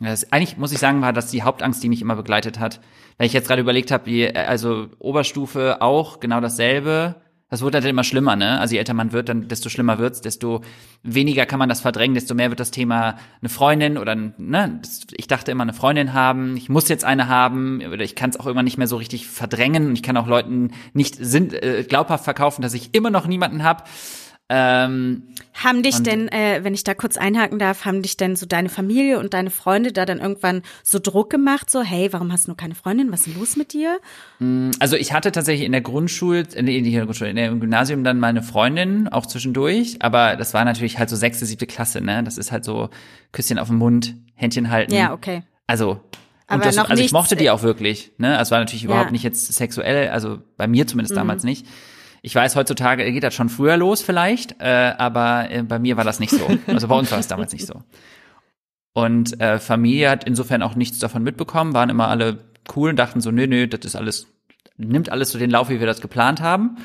das, 0.00 0.32
eigentlich 0.32 0.56
muss 0.56 0.72
ich 0.72 0.78
sagen, 0.78 1.02
war 1.02 1.12
das 1.12 1.30
die 1.30 1.42
Hauptangst, 1.42 1.82
die 1.82 1.88
mich 1.88 2.02
immer 2.02 2.16
begleitet 2.16 2.58
hat. 2.58 2.80
Weil 3.16 3.26
ich 3.26 3.32
jetzt 3.32 3.48
gerade 3.48 3.62
überlegt 3.62 3.90
habe, 3.90 4.10
äh, 4.10 4.32
also 4.34 4.88
Oberstufe 4.98 5.82
auch 5.82 6.20
genau 6.20 6.40
dasselbe. 6.40 7.16
Das 7.50 7.62
wird 7.62 7.74
halt 7.74 7.84
immer 7.86 8.04
schlimmer, 8.04 8.36
ne? 8.36 8.60
Also 8.60 8.74
je 8.74 8.78
älter 8.78 8.92
man 8.92 9.12
wird, 9.12 9.30
dann 9.30 9.48
desto 9.48 9.70
schlimmer 9.70 9.98
wird's, 9.98 10.20
desto 10.20 10.60
weniger 11.02 11.46
kann 11.46 11.58
man 11.58 11.70
das 11.70 11.80
verdrängen, 11.80 12.14
desto 12.14 12.34
mehr 12.34 12.50
wird 12.50 12.60
das 12.60 12.70
Thema 12.70 13.16
eine 13.40 13.48
Freundin 13.48 13.96
oder 13.96 14.14
ne, 14.14 14.82
ich 15.16 15.28
dachte 15.28 15.50
immer 15.50 15.62
eine 15.62 15.72
Freundin 15.72 16.12
haben, 16.12 16.58
ich 16.58 16.68
muss 16.68 16.90
jetzt 16.90 17.06
eine 17.06 17.26
haben 17.28 17.80
oder 17.80 18.04
ich 18.04 18.14
kann 18.14 18.28
es 18.28 18.38
auch 18.38 18.44
irgendwann 18.44 18.66
nicht 18.66 18.76
mehr 18.76 18.86
so 18.86 18.96
richtig 18.96 19.26
verdrängen 19.28 19.86
und 19.86 19.92
ich 19.94 20.02
kann 20.02 20.18
auch 20.18 20.26
Leuten 20.26 20.72
nicht 20.92 21.16
sind, 21.18 21.54
äh, 21.54 21.86
glaubhaft 21.88 22.24
verkaufen, 22.24 22.60
dass 22.60 22.74
ich 22.74 22.94
immer 22.94 23.08
noch 23.08 23.26
niemanden 23.26 23.64
habe. 23.64 23.84
Ähm, 24.50 25.24
Haben 25.52 25.82
dich 25.82 26.02
denn, 26.02 26.28
äh, 26.28 26.60
wenn 26.62 26.72
ich 26.72 26.82
da 26.82 26.94
kurz 26.94 27.18
einhaken 27.18 27.58
darf, 27.58 27.84
haben 27.84 28.00
dich 28.00 28.16
denn 28.16 28.34
so 28.34 28.46
deine 28.46 28.70
Familie 28.70 29.18
und 29.18 29.34
deine 29.34 29.50
Freunde 29.50 29.92
da 29.92 30.06
dann 30.06 30.20
irgendwann 30.20 30.62
so 30.82 30.98
Druck 30.98 31.28
gemacht, 31.28 31.68
so, 31.68 31.82
hey, 31.82 32.12
warum 32.12 32.32
hast 32.32 32.48
du 32.48 32.54
keine 32.54 32.74
Freundin? 32.74 33.12
Was 33.12 33.20
ist 33.26 33.34
denn 33.34 33.38
los 33.40 33.56
mit 33.56 33.74
dir? 33.74 33.98
Also 34.80 34.96
ich 34.96 35.12
hatte 35.12 35.32
tatsächlich 35.32 35.66
in 35.66 35.72
der 35.72 35.82
Grundschule, 35.82 36.46
äh, 36.54 36.62
nee, 36.62 36.80
nicht 36.80 36.86
in 36.92 36.92
der 36.94 37.04
Grundschule, 37.04 37.30
in 37.30 37.36
der, 37.36 37.48
im 37.48 37.60
Gymnasium 37.60 38.04
dann 38.04 38.18
meine 38.20 38.42
Freundin, 38.42 39.08
auch 39.08 39.26
zwischendurch, 39.26 39.96
aber 40.00 40.36
das 40.36 40.54
war 40.54 40.64
natürlich 40.64 40.98
halt 40.98 41.10
so 41.10 41.16
sechste, 41.16 41.44
siebte 41.44 41.66
Klasse, 41.66 42.00
ne? 42.00 42.22
Das 42.24 42.38
ist 42.38 42.50
halt 42.50 42.64
so 42.64 42.88
Küsschen 43.32 43.58
auf 43.58 43.68
den 43.68 43.76
Mund, 43.76 44.14
Händchen 44.34 44.70
halten. 44.70 44.94
Ja, 44.94 45.12
okay. 45.12 45.42
Also, 45.66 46.00
und 46.50 46.64
das, 46.64 46.78
also 46.78 47.02
ich 47.02 47.12
mochte 47.12 47.36
die 47.36 47.46
äh, 47.46 47.50
auch 47.50 47.62
wirklich, 47.62 48.12
ne? 48.16 48.30
Also 48.38 48.48
es 48.48 48.50
war 48.52 48.60
natürlich 48.60 48.84
überhaupt 48.84 49.08
Ja. 49.08 49.12
nicht 49.12 49.24
jetzt 49.24 49.52
sexuell, 49.52 50.08
also 50.08 50.38
bei 50.56 50.66
mir 50.66 50.86
zumindest 50.86 51.12
Mhm. 51.14 51.18
damals 51.18 51.44
nicht. 51.44 51.66
Ich 52.22 52.34
weiß, 52.34 52.56
heutzutage 52.56 53.10
geht 53.12 53.22
das 53.22 53.34
schon 53.34 53.48
früher 53.48 53.76
los 53.76 54.02
vielleicht, 54.02 54.60
äh, 54.60 54.94
aber 54.98 55.50
äh, 55.50 55.62
bei 55.62 55.78
mir 55.78 55.96
war 55.96 56.04
das 56.04 56.20
nicht 56.20 56.32
so. 56.32 56.46
Also 56.66 56.88
bei 56.88 56.96
uns 56.96 57.10
war 57.10 57.18
es 57.18 57.28
damals 57.28 57.52
nicht 57.52 57.66
so. 57.66 57.82
Und 58.92 59.40
äh, 59.40 59.58
Familie 59.58 60.10
hat 60.10 60.24
insofern 60.24 60.62
auch 60.62 60.74
nichts 60.74 60.98
davon 60.98 61.22
mitbekommen, 61.22 61.74
waren 61.74 61.90
immer 61.90 62.08
alle 62.08 62.44
cool 62.74 62.90
und 62.90 62.96
dachten 62.96 63.20
so, 63.20 63.30
nö, 63.30 63.46
nö, 63.46 63.68
das 63.68 63.84
ist 63.84 63.96
alles, 63.96 64.26
nimmt 64.76 65.10
alles 65.10 65.30
so 65.30 65.38
den 65.38 65.50
Lauf, 65.50 65.68
wie 65.68 65.78
wir 65.78 65.86
das 65.86 66.00
geplant 66.00 66.40
haben. 66.40 66.78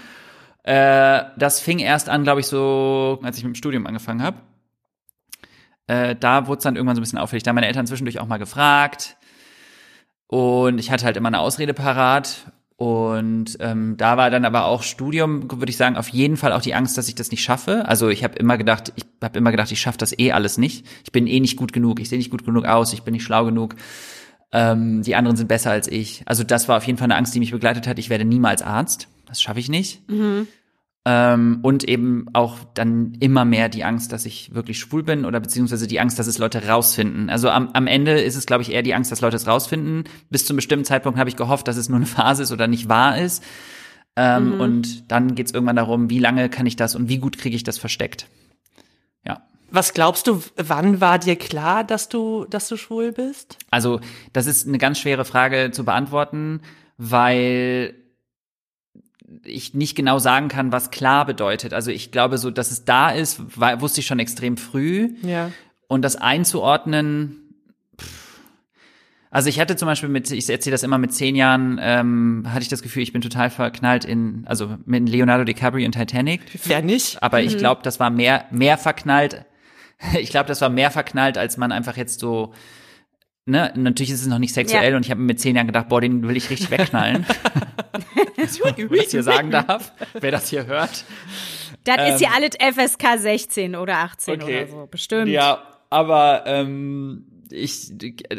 Äh, 0.63 1.23
das 1.37 1.59
fing 1.59 1.79
erst 1.79 2.09
an, 2.09 2.23
glaube 2.23 2.39
ich, 2.39 2.47
so, 2.47 3.19
als 3.23 3.37
ich 3.37 3.43
mit 3.43 3.53
dem 3.53 3.55
Studium 3.55 3.87
angefangen 3.87 4.21
habe. 4.21 4.37
Äh, 5.87 6.15
da 6.15 6.47
wurde 6.47 6.59
es 6.59 6.63
dann 6.63 6.75
irgendwann 6.75 6.95
so 6.95 7.01
ein 7.01 7.03
bisschen 7.03 7.19
auffällig. 7.19 7.43
Da 7.43 7.49
haben 7.49 7.55
meine 7.55 7.67
Eltern 7.67 7.87
zwischendurch 7.87 8.19
auch 8.19 8.27
mal 8.27 8.37
gefragt. 8.37 9.17
Und 10.27 10.79
ich 10.79 10.89
hatte 10.91 11.05
halt 11.05 11.17
immer 11.17 11.27
eine 11.27 11.39
Ausrede 11.39 11.73
parat. 11.73 12.51
Und 12.75 13.58
ähm, 13.60 13.96
da 13.98 14.18
war 14.18 14.30
dann 14.32 14.46
aber 14.46 14.65
auch 14.65 14.84
Studium, 14.84 15.50
würde 15.50 15.70
ich 15.70 15.77
sagen, 15.77 15.96
auf 15.96 16.10
jeden 16.10 16.38
Fall 16.38 16.53
auch 16.53 16.62
die 16.62 16.74
Angst, 16.74 16.98
dass 16.98 17.08
ich 17.08 17.15
das 17.15 17.32
nicht 17.32 17.44
schaffe. 17.44 17.88
Also 17.88 18.10
ich 18.10 18.24
habe 18.24 18.36
immer 18.38 18.58
gedacht, 18.58 18.92
ich 18.96 19.06
habe 19.22 19.38
immer 19.38 19.51
gedacht, 19.51 19.72
ich 19.72 19.80
schaffe 19.80 19.98
das 19.98 20.18
eh 20.18 20.32
alles 20.32 20.58
nicht. 20.58 20.86
Ich 21.03 21.12
bin 21.12 21.27
eh 21.27 21.39
nicht 21.39 21.56
gut 21.56 21.72
genug, 21.72 22.00
ich 22.00 22.10
sehe 22.10 22.18
nicht 22.18 22.32
gut 22.32 22.46
genug 22.46 22.65
aus, 22.65 22.94
ich 22.94 23.03
bin 23.03 23.13
nicht 23.13 23.24
schlau 23.24 23.46
genug. 23.46 23.75
Ähm, 24.51 25.01
die 25.01 25.15
anderen 25.15 25.38
sind 25.38 25.48
besser 25.48 25.72
als 25.72 25.88
ich. 25.88 26.24
Also 26.25 26.44
das 26.44 26.68
war 26.68 26.77
auf 26.77 26.86
jeden 26.86 26.98
Fall 26.98 27.06
eine 27.06 27.15
Angst, 27.15 27.34
die 27.36 27.39
mich 27.39 27.51
begleitet 27.51 27.88
hat. 27.88 28.00
Ich 28.00 28.10
werde 28.10 28.25
niemals 28.25 28.62
Arzt. 28.62 29.08
Das 29.25 29.42
schaffe 29.42 29.60
ich 29.60 29.70
nicht. 29.70 30.01
Ähm, 31.05 31.60
und 31.63 31.83
eben 31.83 32.27
auch 32.31 32.60
dann 32.75 33.17
immer 33.19 33.43
mehr 33.43 33.67
die 33.67 33.83
Angst, 33.83 34.13
dass 34.13 34.25
ich 34.25 34.55
wirklich 34.55 34.79
schwul 34.79 35.03
bin 35.03 35.25
oder 35.25 35.41
beziehungsweise 35.41 35.86
die 35.86 36.00
Angst, 36.00 36.17
dass 36.17 36.27
es 36.27 36.38
Leute 36.38 36.65
rausfinden. 36.65 37.29
Also 37.29 37.50
am, 37.50 37.72
am 37.74 37.88
Ende 37.88 38.22
ist 38.22 38.38
es, 38.38 38.45
glaube 38.45 38.63
ich, 38.63 38.72
eher 38.72 38.83
die 38.83 38.93
Angst, 38.93 39.12
dass 39.12 39.19
Leute 39.19 39.36
es 39.36 39.45
rausfinden. 39.45 40.05
Bis 40.29 40.45
zu 40.45 40.53
einem 40.53 40.57
bestimmten 40.57 40.86
Zeitpunkt 40.86 41.19
habe 41.19 41.29
ich 41.29 41.36
gehofft, 41.36 41.67
dass 41.67 41.75
es 41.75 41.89
nur 41.89 41.98
eine 41.98 42.05
Phase 42.05 42.43
ist 42.43 42.53
oder 42.53 42.67
nicht 42.67 42.88
wahr 42.88 43.17
ist. 43.17 43.43
Ähm, 44.15 44.62
Und 44.62 45.12
dann 45.12 45.36
geht 45.36 45.48
es 45.48 45.53
irgendwann 45.53 45.75
darum, 45.75 46.10
wie 46.10 46.19
lange 46.19 46.48
kann 46.48 46.65
ich 46.65 46.77
das 46.77 46.95
und 46.95 47.10
wie 47.10 47.17
gut 47.17 47.38
kriege 47.38 47.55
ich 47.55 47.63
das 47.63 47.77
versteckt. 47.77 48.27
Ja. 49.25 49.41
Was 49.72 49.93
glaubst 49.93 50.27
du, 50.27 50.41
wann 50.55 51.01
war 51.01 51.19
dir 51.19 51.36
klar, 51.36 51.83
dass 51.83 52.07
du, 52.07 52.45
dass 52.50 52.69
du 52.69 52.77
schwul 52.77 53.12
bist? 53.12 53.57
Also, 53.72 54.00
das 54.31 54.45
ist 54.45 54.67
eine 54.67 54.77
ganz 54.77 55.00
schwere 55.00 55.25
Frage 55.25 55.72
zu 55.72 55.83
beantworten, 55.83 56.62
weil 56.98 57.95
ich 59.45 59.73
nicht 59.73 59.95
genau 59.95 60.19
sagen 60.19 60.47
kann, 60.47 60.71
was 60.71 60.91
klar 60.91 61.25
bedeutet. 61.25 61.73
Also 61.73 61.91
ich 61.91 62.12
glaube, 62.12 62.38
so, 62.38 62.51
dass 62.51 62.71
es 62.71 62.85
da 62.85 63.09
ist, 63.09 63.59
war, 63.59 63.81
wusste 63.81 64.01
ich 64.01 64.07
schon 64.07 64.19
extrem 64.19 64.57
früh. 64.57 65.15
Ja. 65.21 65.51
Und 65.88 66.03
das 66.03 66.15
einzuordnen, 66.15 67.55
pff. 68.00 68.39
also 69.29 69.50
ich 69.50 69.59
hatte 69.59 69.75
zum 69.75 69.88
Beispiel 69.88 70.09
mit, 70.09 70.31
ich 70.31 70.50
erzähle 70.50 70.73
das 70.73 70.83
immer 70.83 70.97
mit 70.97 71.13
zehn 71.13 71.35
Jahren, 71.35 71.79
ähm, 71.81 72.45
hatte 72.47 72.63
ich 72.63 72.69
das 72.69 72.81
Gefühl, 72.81 73.03
ich 73.03 73.13
bin 73.13 73.21
total 73.21 73.50
verknallt 73.50 74.05
in, 74.05 74.43
also 74.47 74.77
mit 74.85 75.07
Leonardo 75.09 75.43
DiCaprio 75.43 75.85
in 75.85 75.91
Titanic. 75.91 76.41
Wer 76.65 76.81
nicht? 76.81 77.21
Aber 77.21 77.41
ich 77.41 77.57
glaube, 77.57 77.81
das 77.83 78.00
war 78.00 78.09
mehr, 78.09 78.45
mehr 78.51 78.77
verknallt. 78.77 79.45
Ich 80.19 80.31
glaube, 80.31 80.47
das 80.47 80.59
war 80.59 80.69
mehr 80.69 80.91
verknallt, 80.91 81.38
als 81.38 81.55
man 81.55 81.71
einfach 81.71 81.95
jetzt 81.95 82.19
so. 82.19 82.53
Ne, 83.45 83.73
natürlich 83.75 84.12
ist 84.12 84.21
es 84.21 84.27
noch 84.27 84.39
nicht 84.39 84.53
sexuell 84.53 84.91
Ja. 84.91 84.95
und 84.97 85.05
ich 85.05 85.12
habe 85.12 85.19
mir 85.19 85.27
mit 85.27 85.39
zehn 85.39 85.55
Jahren 85.55 85.67
gedacht, 85.67 85.89
boah, 85.89 86.00
den 86.00 86.25
will 86.27 86.38
ich 86.38 86.50
richtig 86.50 86.71
wegknallen. 86.71 87.25
Wenn 88.38 88.93
ich 88.93 89.03
das 89.03 89.12
hier 89.12 89.23
sagen 89.23 89.51
darf, 89.51 89.91
wer 90.19 90.31
das 90.31 90.50
hier 90.50 90.65
hört. 90.65 91.03
Das 91.83 92.15
ist 92.15 92.21
ja 92.21 92.29
alles 92.35 92.51
FSK 92.57 93.17
16 93.17 93.75
oder 93.75 93.97
18 93.97 94.33
Ähm. 94.35 94.41
Okay. 94.41 94.57
oder 94.63 94.71
so, 94.71 94.88
bestimmt. 94.89 95.27
Ja, 95.27 95.62
aber 95.89 96.43
ähm, 96.45 97.25
ich, 97.50 97.91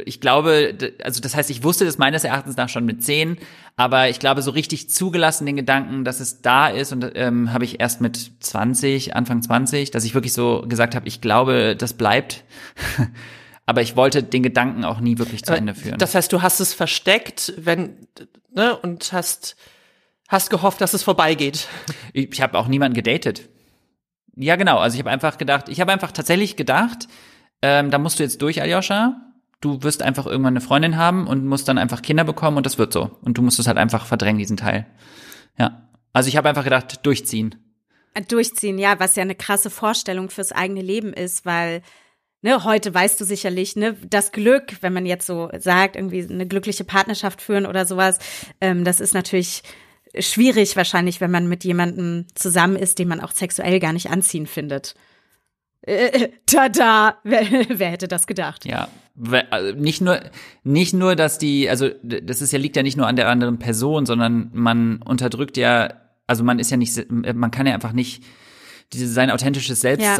ich 0.06 0.20
glaube, 0.20 0.76
also 1.02 1.20
das 1.20 1.36
heißt, 1.36 1.50
ich 1.50 1.62
wusste 1.62 1.84
das 1.84 1.98
meines 1.98 2.24
Erachtens 2.24 2.56
nach 2.56 2.68
schon 2.70 2.86
mit 2.86 3.02
zehn, 3.04 3.36
aber 3.76 4.08
ich 4.08 4.18
glaube, 4.18 4.40
so 4.42 4.50
richtig 4.50 4.88
zugelassen 4.90 5.44
den 5.46 5.56
Gedanken, 5.56 6.04
dass 6.04 6.20
es 6.20 6.40
da 6.40 6.68
ist 6.68 6.92
und 6.92 7.12
ähm, 7.14 7.52
habe 7.52 7.64
ich 7.64 7.80
erst 7.80 8.00
mit 8.00 8.32
20, 8.40 9.14
Anfang 9.14 9.42
20, 9.42 9.90
dass 9.90 10.04
ich 10.04 10.14
wirklich 10.14 10.32
so 10.32 10.64
gesagt 10.66 10.94
habe, 10.94 11.06
ich 11.06 11.20
glaube, 11.20 11.76
das 11.76 11.92
bleibt. 11.92 12.44
aber 13.66 13.82
ich 13.82 13.96
wollte 13.96 14.22
den 14.22 14.42
Gedanken 14.42 14.84
auch 14.84 15.00
nie 15.00 15.18
wirklich 15.18 15.44
zu 15.44 15.54
Ende 15.54 15.74
führen. 15.74 15.98
Das 15.98 16.14
heißt, 16.14 16.32
du 16.32 16.42
hast 16.42 16.60
es 16.60 16.74
versteckt, 16.74 17.54
wenn, 17.56 18.06
ne, 18.54 18.76
und 18.76 19.12
hast, 19.12 19.56
hast 20.28 20.50
gehofft, 20.50 20.80
dass 20.80 20.94
es 20.94 21.02
vorbeigeht. 21.02 21.68
Ich, 22.12 22.32
ich 22.32 22.40
habe 22.42 22.58
auch 22.58 22.68
niemanden 22.68 22.94
gedatet. 22.94 23.48
Ja, 24.36 24.56
genau. 24.56 24.78
Also 24.78 24.94
ich 24.94 25.00
habe 25.00 25.10
einfach 25.10 25.38
gedacht, 25.38 25.68
ich 25.68 25.80
habe 25.80 25.92
einfach 25.92 26.12
tatsächlich 26.12 26.56
gedacht, 26.56 27.08
ähm, 27.62 27.90
da 27.90 27.98
musst 27.98 28.18
du 28.18 28.22
jetzt 28.22 28.42
durch, 28.42 28.60
Aljoscha. 28.60 29.20
Du 29.60 29.82
wirst 29.82 30.02
einfach 30.02 30.26
irgendwann 30.26 30.52
eine 30.52 30.60
Freundin 30.60 30.98
haben 30.98 31.26
und 31.26 31.46
musst 31.46 31.68
dann 31.68 31.78
einfach 31.78 32.02
Kinder 32.02 32.24
bekommen 32.24 32.58
und 32.58 32.66
das 32.66 32.76
wird 32.76 32.92
so. 32.92 33.16
Und 33.22 33.38
du 33.38 33.42
musst 33.42 33.58
es 33.58 33.66
halt 33.66 33.78
einfach 33.78 34.04
verdrängen, 34.04 34.38
diesen 34.38 34.58
Teil. 34.58 34.86
Ja. 35.58 35.88
Also 36.12 36.28
ich 36.28 36.36
habe 36.36 36.48
einfach 36.48 36.64
gedacht, 36.64 37.06
durchziehen. 37.06 37.54
Durchziehen, 38.28 38.78
ja, 38.78 39.00
was 39.00 39.16
ja 39.16 39.22
eine 39.22 39.34
krasse 39.34 39.70
Vorstellung 39.70 40.28
fürs 40.28 40.52
eigene 40.52 40.82
Leben 40.82 41.12
ist, 41.12 41.46
weil 41.46 41.82
Ne, 42.44 42.62
heute 42.62 42.92
weißt 42.92 43.18
du 43.18 43.24
sicherlich, 43.24 43.74
ne, 43.74 43.96
das 44.10 44.30
Glück, 44.30 44.74
wenn 44.82 44.92
man 44.92 45.06
jetzt 45.06 45.26
so 45.26 45.48
sagt, 45.56 45.96
irgendwie 45.96 46.28
eine 46.30 46.46
glückliche 46.46 46.84
Partnerschaft 46.84 47.40
führen 47.40 47.64
oder 47.64 47.86
sowas, 47.86 48.18
ähm, 48.60 48.84
das 48.84 49.00
ist 49.00 49.14
natürlich 49.14 49.62
schwierig 50.18 50.76
wahrscheinlich, 50.76 51.22
wenn 51.22 51.30
man 51.30 51.48
mit 51.48 51.64
jemandem 51.64 52.26
zusammen 52.34 52.76
ist, 52.76 52.98
den 52.98 53.08
man 53.08 53.20
auch 53.20 53.30
sexuell 53.30 53.80
gar 53.80 53.94
nicht 53.94 54.10
anziehen 54.10 54.46
findet. 54.46 54.94
Äh, 55.80 56.32
tada! 56.46 57.16
Wer, 57.24 57.46
wer 57.78 57.88
hätte 57.88 58.08
das 58.08 58.26
gedacht? 58.26 58.66
Ja, 58.66 58.88
also 59.48 59.72
nicht 59.78 60.02
nur, 60.02 60.20
nicht 60.64 60.92
nur, 60.92 61.16
dass 61.16 61.38
die, 61.38 61.70
also 61.70 61.88
das 62.02 62.42
ist 62.42 62.52
ja 62.52 62.58
liegt 62.58 62.76
ja 62.76 62.82
nicht 62.82 62.98
nur 62.98 63.06
an 63.06 63.16
der 63.16 63.30
anderen 63.30 63.58
Person, 63.58 64.04
sondern 64.04 64.50
man 64.52 65.00
unterdrückt 65.00 65.56
ja, 65.56 65.94
also 66.26 66.44
man 66.44 66.58
ist 66.58 66.70
ja 66.70 66.76
nicht, 66.76 67.10
man 67.10 67.50
kann 67.50 67.66
ja 67.66 67.72
einfach 67.72 67.94
nicht 67.94 68.22
sein 68.94 69.30
authentisches 69.30 69.80
Selbst 69.80 70.04
Ja. 70.04 70.16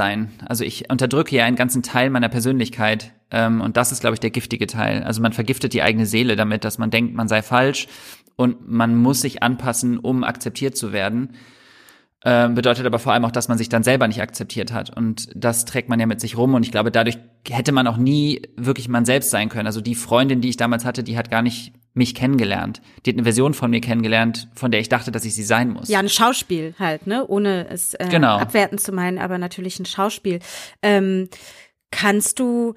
Also 0.46 0.64
ich 0.64 0.90
unterdrücke 0.90 1.36
ja 1.36 1.44
einen 1.44 1.56
ganzen 1.56 1.82
Teil 1.82 2.10
meiner 2.10 2.28
Persönlichkeit 2.28 3.12
ähm, 3.30 3.60
und 3.60 3.76
das 3.76 3.92
ist, 3.92 4.00
glaube 4.00 4.14
ich, 4.14 4.20
der 4.20 4.30
giftige 4.30 4.66
Teil. 4.66 5.02
Also 5.02 5.22
man 5.22 5.32
vergiftet 5.32 5.72
die 5.72 5.82
eigene 5.82 6.06
Seele 6.06 6.36
damit, 6.36 6.64
dass 6.64 6.78
man 6.78 6.90
denkt, 6.90 7.14
man 7.14 7.28
sei 7.28 7.42
falsch 7.42 7.86
und 8.36 8.68
man 8.68 8.96
muss 8.96 9.20
sich 9.20 9.42
anpassen, 9.42 9.98
um 9.98 10.24
akzeptiert 10.24 10.76
zu 10.76 10.92
werden. 10.92 11.30
Ähm, 12.26 12.54
bedeutet 12.54 12.86
aber 12.86 12.98
vor 12.98 13.12
allem 13.12 13.24
auch, 13.26 13.30
dass 13.32 13.48
man 13.48 13.58
sich 13.58 13.68
dann 13.68 13.82
selber 13.82 14.08
nicht 14.08 14.22
akzeptiert 14.22 14.72
hat. 14.72 14.96
Und 14.96 15.28
das 15.34 15.66
trägt 15.66 15.90
man 15.90 16.00
ja 16.00 16.06
mit 16.06 16.20
sich 16.20 16.38
rum. 16.38 16.54
Und 16.54 16.62
ich 16.64 16.70
glaube, 16.72 16.90
dadurch 16.90 17.18
hätte 17.48 17.70
man 17.72 17.86
auch 17.86 17.98
nie 17.98 18.40
wirklich 18.56 18.88
man 18.88 19.04
selbst 19.04 19.28
sein 19.30 19.50
können. 19.50 19.66
Also 19.66 19.82
die 19.82 19.94
Freundin, 19.94 20.40
die 20.40 20.48
ich 20.48 20.56
damals 20.56 20.84
hatte, 20.86 21.02
die 21.02 21.18
hat 21.18 21.30
gar 21.30 21.42
nicht 21.42 21.74
mich 21.92 22.14
kennengelernt. 22.14 22.80
Die 23.04 23.10
hat 23.10 23.16
eine 23.16 23.24
Version 23.24 23.52
von 23.54 23.70
mir 23.70 23.80
kennengelernt, 23.80 24.48
von 24.54 24.70
der 24.70 24.80
ich 24.80 24.88
dachte, 24.88 25.12
dass 25.12 25.24
ich 25.24 25.34
sie 25.34 25.44
sein 25.44 25.70
muss. 25.70 25.88
Ja, 25.88 25.98
ein 26.00 26.08
Schauspiel 26.08 26.74
halt, 26.78 27.06
ne? 27.06 27.26
Ohne 27.26 27.68
es 27.68 27.94
äh, 27.94 28.08
Genau. 28.10 28.38
abwerten 28.38 28.78
zu 28.78 28.90
meinen, 28.92 29.18
aber 29.18 29.38
natürlich 29.38 29.78
ein 29.78 29.84
Schauspiel. 29.86 30.40
Ähm, 30.82 31.28
kannst 31.90 32.40
du 32.40 32.74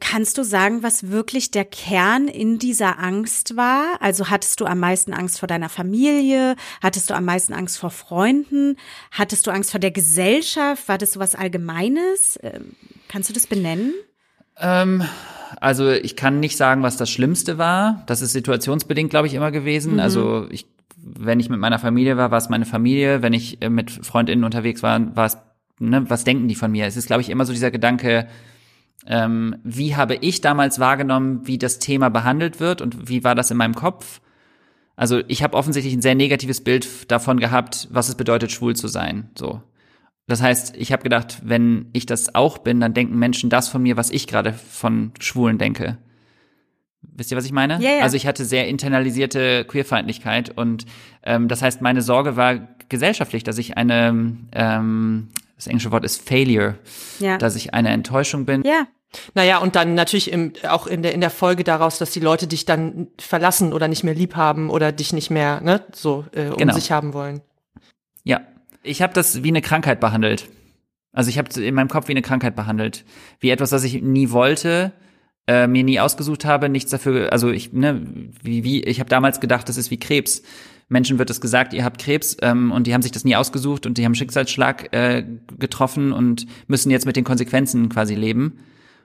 kannst 0.00 0.38
du 0.38 0.44
sagen, 0.44 0.82
was 0.82 1.10
wirklich 1.10 1.50
der 1.50 1.64
Kern 1.64 2.28
in 2.28 2.58
dieser 2.58 2.98
Angst 2.98 3.56
war? 3.56 3.96
Also 4.00 4.30
hattest 4.30 4.60
du 4.60 4.66
am 4.66 4.80
meisten 4.80 5.12
Angst 5.12 5.40
vor 5.40 5.46
deiner 5.46 5.68
Familie? 5.68 6.56
Hattest 6.82 7.10
du 7.10 7.14
am 7.14 7.24
meisten 7.24 7.52
Angst 7.52 7.78
vor 7.78 7.90
Freunden? 7.90 8.76
Hattest 9.10 9.46
du 9.46 9.50
Angst 9.50 9.70
vor 9.70 9.80
der 9.80 9.90
Gesellschaft? 9.90 10.88
War 10.88 10.98
das 10.98 11.12
so 11.12 11.20
was 11.20 11.34
Allgemeines? 11.34 12.38
Ähm, 12.42 12.76
kannst 13.08 13.28
du 13.28 13.34
das 13.34 13.46
benennen? 13.46 13.94
Ähm, 14.58 15.02
also 15.60 15.90
ich 15.90 16.16
kann 16.16 16.40
nicht 16.40 16.56
sagen, 16.56 16.82
was 16.82 16.96
das 16.96 17.10
Schlimmste 17.10 17.58
war. 17.58 18.02
Das 18.06 18.22
ist 18.22 18.32
situationsbedingt, 18.32 19.10
glaube 19.10 19.26
ich, 19.26 19.34
immer 19.34 19.50
gewesen. 19.50 20.00
Also 20.00 20.46
ich, 20.50 20.66
wenn 20.96 21.40
ich 21.40 21.48
mit 21.50 21.60
meiner 21.60 21.78
Familie 21.78 22.16
war, 22.16 22.30
war 22.30 22.38
es 22.38 22.48
meine 22.48 22.66
Familie. 22.66 23.22
Wenn 23.22 23.32
ich 23.32 23.62
äh, 23.62 23.68
mit 23.68 23.90
FreundInnen 23.90 24.44
unterwegs 24.44 24.82
war, 24.82 25.14
war 25.16 25.26
es, 25.26 25.38
ne, 25.78 26.08
was 26.08 26.24
denken 26.24 26.48
die 26.48 26.54
von 26.54 26.70
mir? 26.70 26.86
Es 26.86 26.96
ist, 26.96 27.06
glaube 27.06 27.22
ich, 27.22 27.30
immer 27.30 27.44
so 27.44 27.52
dieser 27.52 27.70
Gedanke, 27.70 28.28
ähm, 29.06 29.56
wie 29.64 29.96
habe 29.96 30.16
ich 30.16 30.40
damals 30.40 30.78
wahrgenommen, 30.78 31.46
wie 31.46 31.58
das 31.58 31.78
Thema 31.78 32.08
behandelt 32.08 32.60
wird 32.60 32.80
und 32.80 33.08
wie 33.08 33.24
war 33.24 33.34
das 33.34 33.50
in 33.50 33.56
meinem 33.56 33.74
Kopf? 33.74 34.20
Also 34.96 35.22
ich 35.28 35.42
habe 35.42 35.56
offensichtlich 35.56 35.94
ein 35.94 36.02
sehr 36.02 36.14
negatives 36.14 36.62
Bild 36.62 37.10
davon 37.10 37.40
gehabt, 37.40 37.88
was 37.90 38.08
es 38.08 38.14
bedeutet, 38.14 38.52
schwul 38.52 38.76
zu 38.76 38.88
sein. 38.88 39.30
So. 39.36 39.62
Das 40.28 40.42
heißt, 40.42 40.76
ich 40.76 40.92
habe 40.92 41.02
gedacht, 41.02 41.40
wenn 41.44 41.86
ich 41.92 42.06
das 42.06 42.34
auch 42.34 42.58
bin, 42.58 42.80
dann 42.80 42.94
denken 42.94 43.18
Menschen 43.18 43.50
das 43.50 43.68
von 43.68 43.82
mir, 43.82 43.96
was 43.96 44.10
ich 44.10 44.26
gerade 44.26 44.52
von 44.52 45.12
Schwulen 45.18 45.58
denke. 45.58 45.98
Wisst 47.02 47.32
ihr, 47.32 47.36
was 47.36 47.44
ich 47.44 47.52
meine? 47.52 47.80
Ja, 47.80 47.96
ja. 47.96 48.02
Also 48.02 48.16
ich 48.16 48.26
hatte 48.26 48.44
sehr 48.44 48.68
internalisierte 48.68 49.64
Queerfeindlichkeit 49.64 50.56
und 50.56 50.86
ähm, 51.24 51.48
das 51.48 51.60
heißt, 51.60 51.82
meine 51.82 52.00
Sorge 52.00 52.36
war 52.36 52.68
gesellschaftlich, 52.88 53.42
dass 53.42 53.58
ich 53.58 53.76
eine, 53.76 54.36
ähm, 54.52 55.28
das 55.62 55.68
englische 55.68 55.92
Wort 55.92 56.04
ist 56.04 56.26
Failure, 56.26 56.76
Ja. 57.20 57.38
dass 57.38 57.54
ich 57.56 57.72
eine 57.74 57.90
Enttäuschung 57.90 58.44
bin. 58.44 58.62
Ja. 58.64 58.86
Naja, 59.34 59.58
und 59.58 59.76
dann 59.76 59.94
natürlich 59.94 60.32
im, 60.32 60.54
auch 60.66 60.86
in 60.86 61.02
der, 61.02 61.12
in 61.12 61.20
der 61.20 61.28
Folge 61.30 61.64
daraus, 61.64 61.98
dass 61.98 62.10
die 62.12 62.20
Leute 62.20 62.46
dich 62.46 62.64
dann 62.64 63.08
verlassen 63.18 63.72
oder 63.74 63.86
nicht 63.86 64.04
mehr 64.04 64.14
lieb 64.14 64.36
haben 64.36 64.70
oder 64.70 64.90
dich 64.90 65.12
nicht 65.12 65.30
mehr 65.30 65.60
ne, 65.60 65.84
so 65.92 66.24
äh, 66.32 66.46
um 66.48 66.56
Genau. 66.56 66.74
sich 66.74 66.90
haben 66.90 67.12
wollen. 67.12 67.42
Ja, 68.24 68.40
ich 68.82 69.02
habe 69.02 69.12
das 69.12 69.42
wie 69.42 69.48
eine 69.48 69.60
Krankheit 69.60 70.00
behandelt. 70.00 70.48
Also 71.12 71.28
ich 71.28 71.36
habe 71.36 71.60
in 71.60 71.74
meinem 71.74 71.88
Kopf 71.88 72.08
wie 72.08 72.12
eine 72.12 72.22
Krankheit 72.22 72.56
behandelt, 72.56 73.04
wie 73.38 73.50
etwas, 73.50 73.70
was 73.70 73.84
ich 73.84 74.00
nie 74.00 74.30
wollte, 74.30 74.92
äh, 75.46 75.66
mir 75.66 75.84
nie 75.84 76.00
ausgesucht 76.00 76.46
habe, 76.46 76.70
nichts 76.70 76.90
dafür. 76.90 77.32
Also 77.32 77.50
ich, 77.50 77.72
ne, 77.74 78.00
wie, 78.42 78.64
wie 78.64 78.82
ich 78.82 78.98
habe 78.98 79.10
damals 79.10 79.40
gedacht, 79.40 79.68
das 79.68 79.76
ist 79.76 79.90
wie 79.90 79.98
Krebs. 79.98 80.42
Menschen 80.92 81.18
wird 81.18 81.30
es 81.30 81.40
gesagt, 81.40 81.72
ihr 81.72 81.84
habt 81.84 82.00
Krebs 82.00 82.36
ähm, 82.42 82.70
und 82.70 82.86
die 82.86 82.94
haben 82.94 83.02
sich 83.02 83.12
das 83.12 83.24
nie 83.24 83.34
ausgesucht 83.34 83.86
und 83.86 83.98
die 83.98 84.04
haben 84.04 84.14
Schicksalsschlag 84.14 84.92
äh, 84.94 85.24
getroffen 85.58 86.12
und 86.12 86.46
müssen 86.68 86.90
jetzt 86.90 87.06
mit 87.06 87.16
den 87.16 87.24
Konsequenzen 87.24 87.88
quasi 87.88 88.14
leben. 88.14 88.58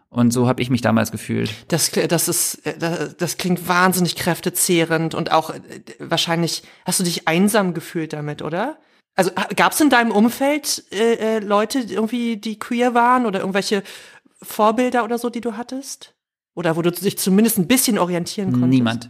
Und 0.09 0.31
so 0.31 0.47
habe 0.47 0.61
ich 0.61 0.69
mich 0.69 0.81
damals 0.81 1.11
gefühlt. 1.11 1.53
Das, 1.69 1.91
das 1.91 2.27
ist, 2.27 2.65
äh, 2.65 2.77
das, 2.77 3.17
das 3.17 3.37
klingt 3.37 3.67
wahnsinnig 3.67 4.15
kräftezehrend 4.15 5.15
und 5.15 5.31
auch 5.31 5.49
äh, 5.49 5.59
wahrscheinlich 5.99 6.63
hast 6.85 6.99
du 6.99 7.03
dich 7.03 7.27
einsam 7.27 7.73
gefühlt 7.73 8.13
damit, 8.13 8.41
oder? 8.41 8.77
Also 9.15 9.31
gab 9.55 9.71
es 9.71 9.81
in 9.81 9.89
deinem 9.89 10.11
Umfeld 10.11 10.83
äh, 10.91 11.37
äh, 11.37 11.39
Leute 11.39 11.79
irgendwie, 11.79 12.37
die 12.37 12.59
queer 12.59 12.93
waren 12.93 13.25
oder 13.25 13.39
irgendwelche 13.39 13.81
Vorbilder 14.43 15.03
oder 15.03 15.17
so, 15.17 15.29
die 15.29 15.41
du 15.41 15.57
hattest? 15.57 16.13
Oder 16.53 16.75
wo 16.75 16.81
du 16.81 16.91
dich 16.91 17.17
zumindest 17.17 17.57
ein 17.57 17.67
bisschen 17.67 17.97
orientieren 17.97 18.51
konntest? 18.51 18.69
Niemand. 18.69 19.09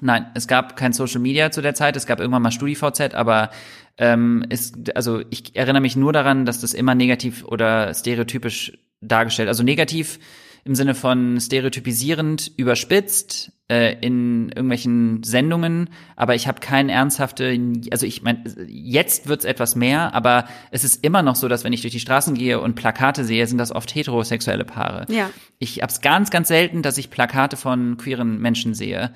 Nein, 0.00 0.26
es 0.34 0.46
gab 0.46 0.76
kein 0.76 0.92
Social 0.92 1.20
Media 1.20 1.50
zu 1.50 1.60
der 1.60 1.74
Zeit, 1.74 1.96
es 1.96 2.06
gab 2.06 2.20
irgendwann 2.20 2.42
mal 2.42 2.50
StudiVZ, 2.50 3.14
aber 3.14 3.50
ähm, 3.98 4.44
es, 4.48 4.72
also 4.94 5.22
ich 5.30 5.56
erinnere 5.56 5.82
mich 5.82 5.96
nur 5.96 6.12
daran, 6.12 6.46
dass 6.46 6.60
das 6.60 6.74
immer 6.74 6.94
negativ 6.94 7.44
oder 7.44 7.92
stereotypisch 7.94 8.78
dargestellt, 9.00 9.48
also 9.48 9.62
negativ 9.62 10.18
im 10.64 10.74
Sinne 10.74 10.94
von 10.94 11.40
stereotypisierend, 11.40 12.52
überspitzt 12.56 13.52
äh, 13.68 13.94
in 14.00 14.50
irgendwelchen 14.50 15.22
Sendungen, 15.22 15.88
aber 16.14 16.34
ich 16.34 16.46
habe 16.46 16.60
keinen 16.60 16.90
ernsthafte, 16.90 17.58
also 17.90 18.06
ich 18.06 18.22
meine, 18.22 18.44
jetzt 18.66 19.28
wird's 19.28 19.44
etwas 19.44 19.76
mehr, 19.76 20.14
aber 20.14 20.44
es 20.70 20.84
ist 20.84 21.04
immer 21.04 21.22
noch 21.22 21.36
so, 21.36 21.48
dass 21.48 21.64
wenn 21.64 21.72
ich 21.72 21.80
durch 21.80 21.92
die 21.92 22.00
Straßen 22.00 22.34
gehe 22.34 22.60
und 22.60 22.74
Plakate 22.74 23.24
sehe, 23.24 23.46
sind 23.46 23.58
das 23.58 23.72
oft 23.72 23.94
heterosexuelle 23.94 24.64
Paare. 24.64 25.06
Ja. 25.12 25.30
Ich 25.58 25.80
hab's 25.80 26.00
ganz, 26.02 26.30
ganz 26.30 26.48
selten, 26.48 26.82
dass 26.82 26.98
ich 26.98 27.10
Plakate 27.10 27.56
von 27.56 27.96
queeren 27.96 28.38
Menschen 28.38 28.74
sehe. 28.74 29.12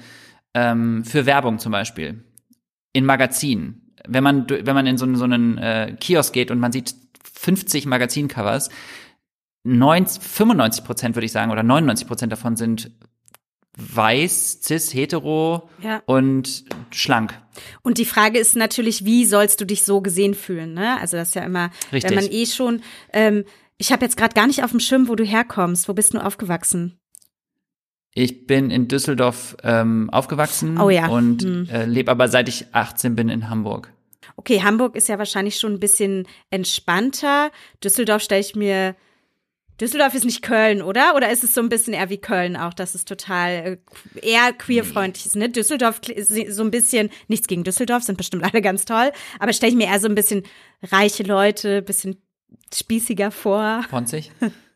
Ähm, 0.55 1.05
für 1.05 1.27
Werbung 1.27 1.59
zum 1.59 1.73
Beispiel. 1.73 2.25
In 2.93 3.05
Magazinen. 3.07 3.93
Wenn 4.07 4.23
man, 4.25 4.49
wenn 4.51 4.75
man 4.75 4.87
in 4.87 4.99
so, 4.99 5.05
einen- 5.05 5.17
so 5.17 5.25
einen 5.25 5.59
äh, 5.59 5.97
Kiosk 5.99 6.33
geht 6.35 6.51
und 6.51 6.59
man 6.59 6.73
sieht 6.73 6.95
50 7.35 7.87
Magazincovers, 7.87 8.69
90, 9.65 10.23
95 10.23 10.85
Prozent 10.85 11.17
würde 11.17 11.27
ich 11.27 11.33
sagen, 11.33 11.51
oder 11.53 11.63
99 11.63 12.07
Prozent 12.07 12.33
davon 12.33 12.57
sind 12.57 12.91
weiß, 13.79 14.61
cis, 14.63 14.93
hetero 14.93 15.69
Ja. 15.83 16.03
und 16.05 16.65
schlank. 16.91 17.41
Und 17.83 17.97
die 17.99 18.05
Frage 18.05 18.39
ist 18.39 18.55
natürlich, 18.55 19.05
wie 19.07 19.25
sollst 19.25 19.61
du 19.61 19.65
dich 19.65 19.85
so 19.85 20.03
gesehen 20.03 20.35
fühlen? 20.35 20.75
Ne? 20.75 21.01
Also 21.01 21.17
das 21.17 21.29
ist 21.29 21.35
ja 21.37 21.43
immer, 21.45 21.71
Richtig. 21.93 22.11
wenn 22.11 22.17
man 22.23 22.31
eh 22.31 22.45
schon. 22.47 22.83
Ähm, 23.15 23.45
ich 23.79 23.91
habe 23.93 24.05
jetzt 24.05 24.17
gerade 24.19 24.35
gar 24.35 24.47
nicht 24.47 24.63
auf 24.63 24.73
dem 24.73 24.81
Schirm, 24.81 25.09
wo 25.09 25.15
du 25.15 25.25
herkommst. 25.25 25.89
Wo 25.89 25.95
bist 25.95 26.13
du 26.13 26.19
aufgewachsen? 26.19 26.99
Ich 28.15 28.47
bin 28.47 28.71
in 28.71 28.89
Düsseldorf 28.89 29.57
ähm, 29.63 30.11
aufgewachsen 30.11 30.79
Oh 30.79 30.91
ja. 30.91 31.07
und 31.09 31.43
Hm. 31.43 31.69
äh, 31.71 31.87
lebe 31.87 32.11
aber 32.11 32.29
seit 32.29 32.49
ich 32.49 32.67
18 32.73 33.15
bin 33.17 33.29
in 33.29 33.49
Hamburg. 33.49 33.93
Okay, 34.37 34.63
Hamburg 34.63 34.97
ist 34.97 35.09
ja 35.09 35.19
wahrscheinlich 35.19 35.57
schon 35.59 35.73
ein 35.75 35.81
bisschen 35.81 36.27
entspannter. 36.51 37.51
Düsseldorf 37.83 38.23
stelle 38.23 38.41
ich 38.41 38.55
mir. 38.55 38.95
Düsseldorf 39.81 40.15
ist 40.15 40.25
nicht 40.25 40.43
Köln, 40.43 40.81
oder? 40.83 41.15
Oder 41.17 41.31
ist 41.33 41.43
es 41.43 41.55
so 41.55 41.61
ein 41.61 41.69
bisschen 41.69 41.93
eher 41.95 42.09
wie 42.11 42.19
Köln 42.19 42.57
auch, 42.57 42.73
dass 42.75 42.95
es 42.95 43.05
total 43.05 43.81
äh, 44.15 44.21
eher 44.31 44.53
queerfreundlich 44.53 45.27
ist? 45.27 45.35
Ne? 45.37 45.49
Düsseldorf 45.49 46.01
ist 46.09 46.55
so 46.55 46.63
ein 46.63 46.71
bisschen, 46.71 47.11
nichts 47.29 47.47
gegen 47.49 47.65
Düsseldorf, 47.65 48.03
sind 48.05 48.17
bestimmt 48.19 48.45
alle 48.45 48.63
ganz 48.63 48.85
toll, 48.85 49.11
aber 49.41 49.53
stelle 49.53 49.73
ich 49.73 49.79
mir 49.79 49.87
eher 49.89 49.99
so 50.01 50.07
ein 50.09 50.15
bisschen 50.15 50.43
reiche 50.83 51.23
Leute, 51.25 51.83
bisschen 51.83 52.17
spießiger 52.73 53.31
vor. 53.31 53.83
Ponzig. 53.91 54.31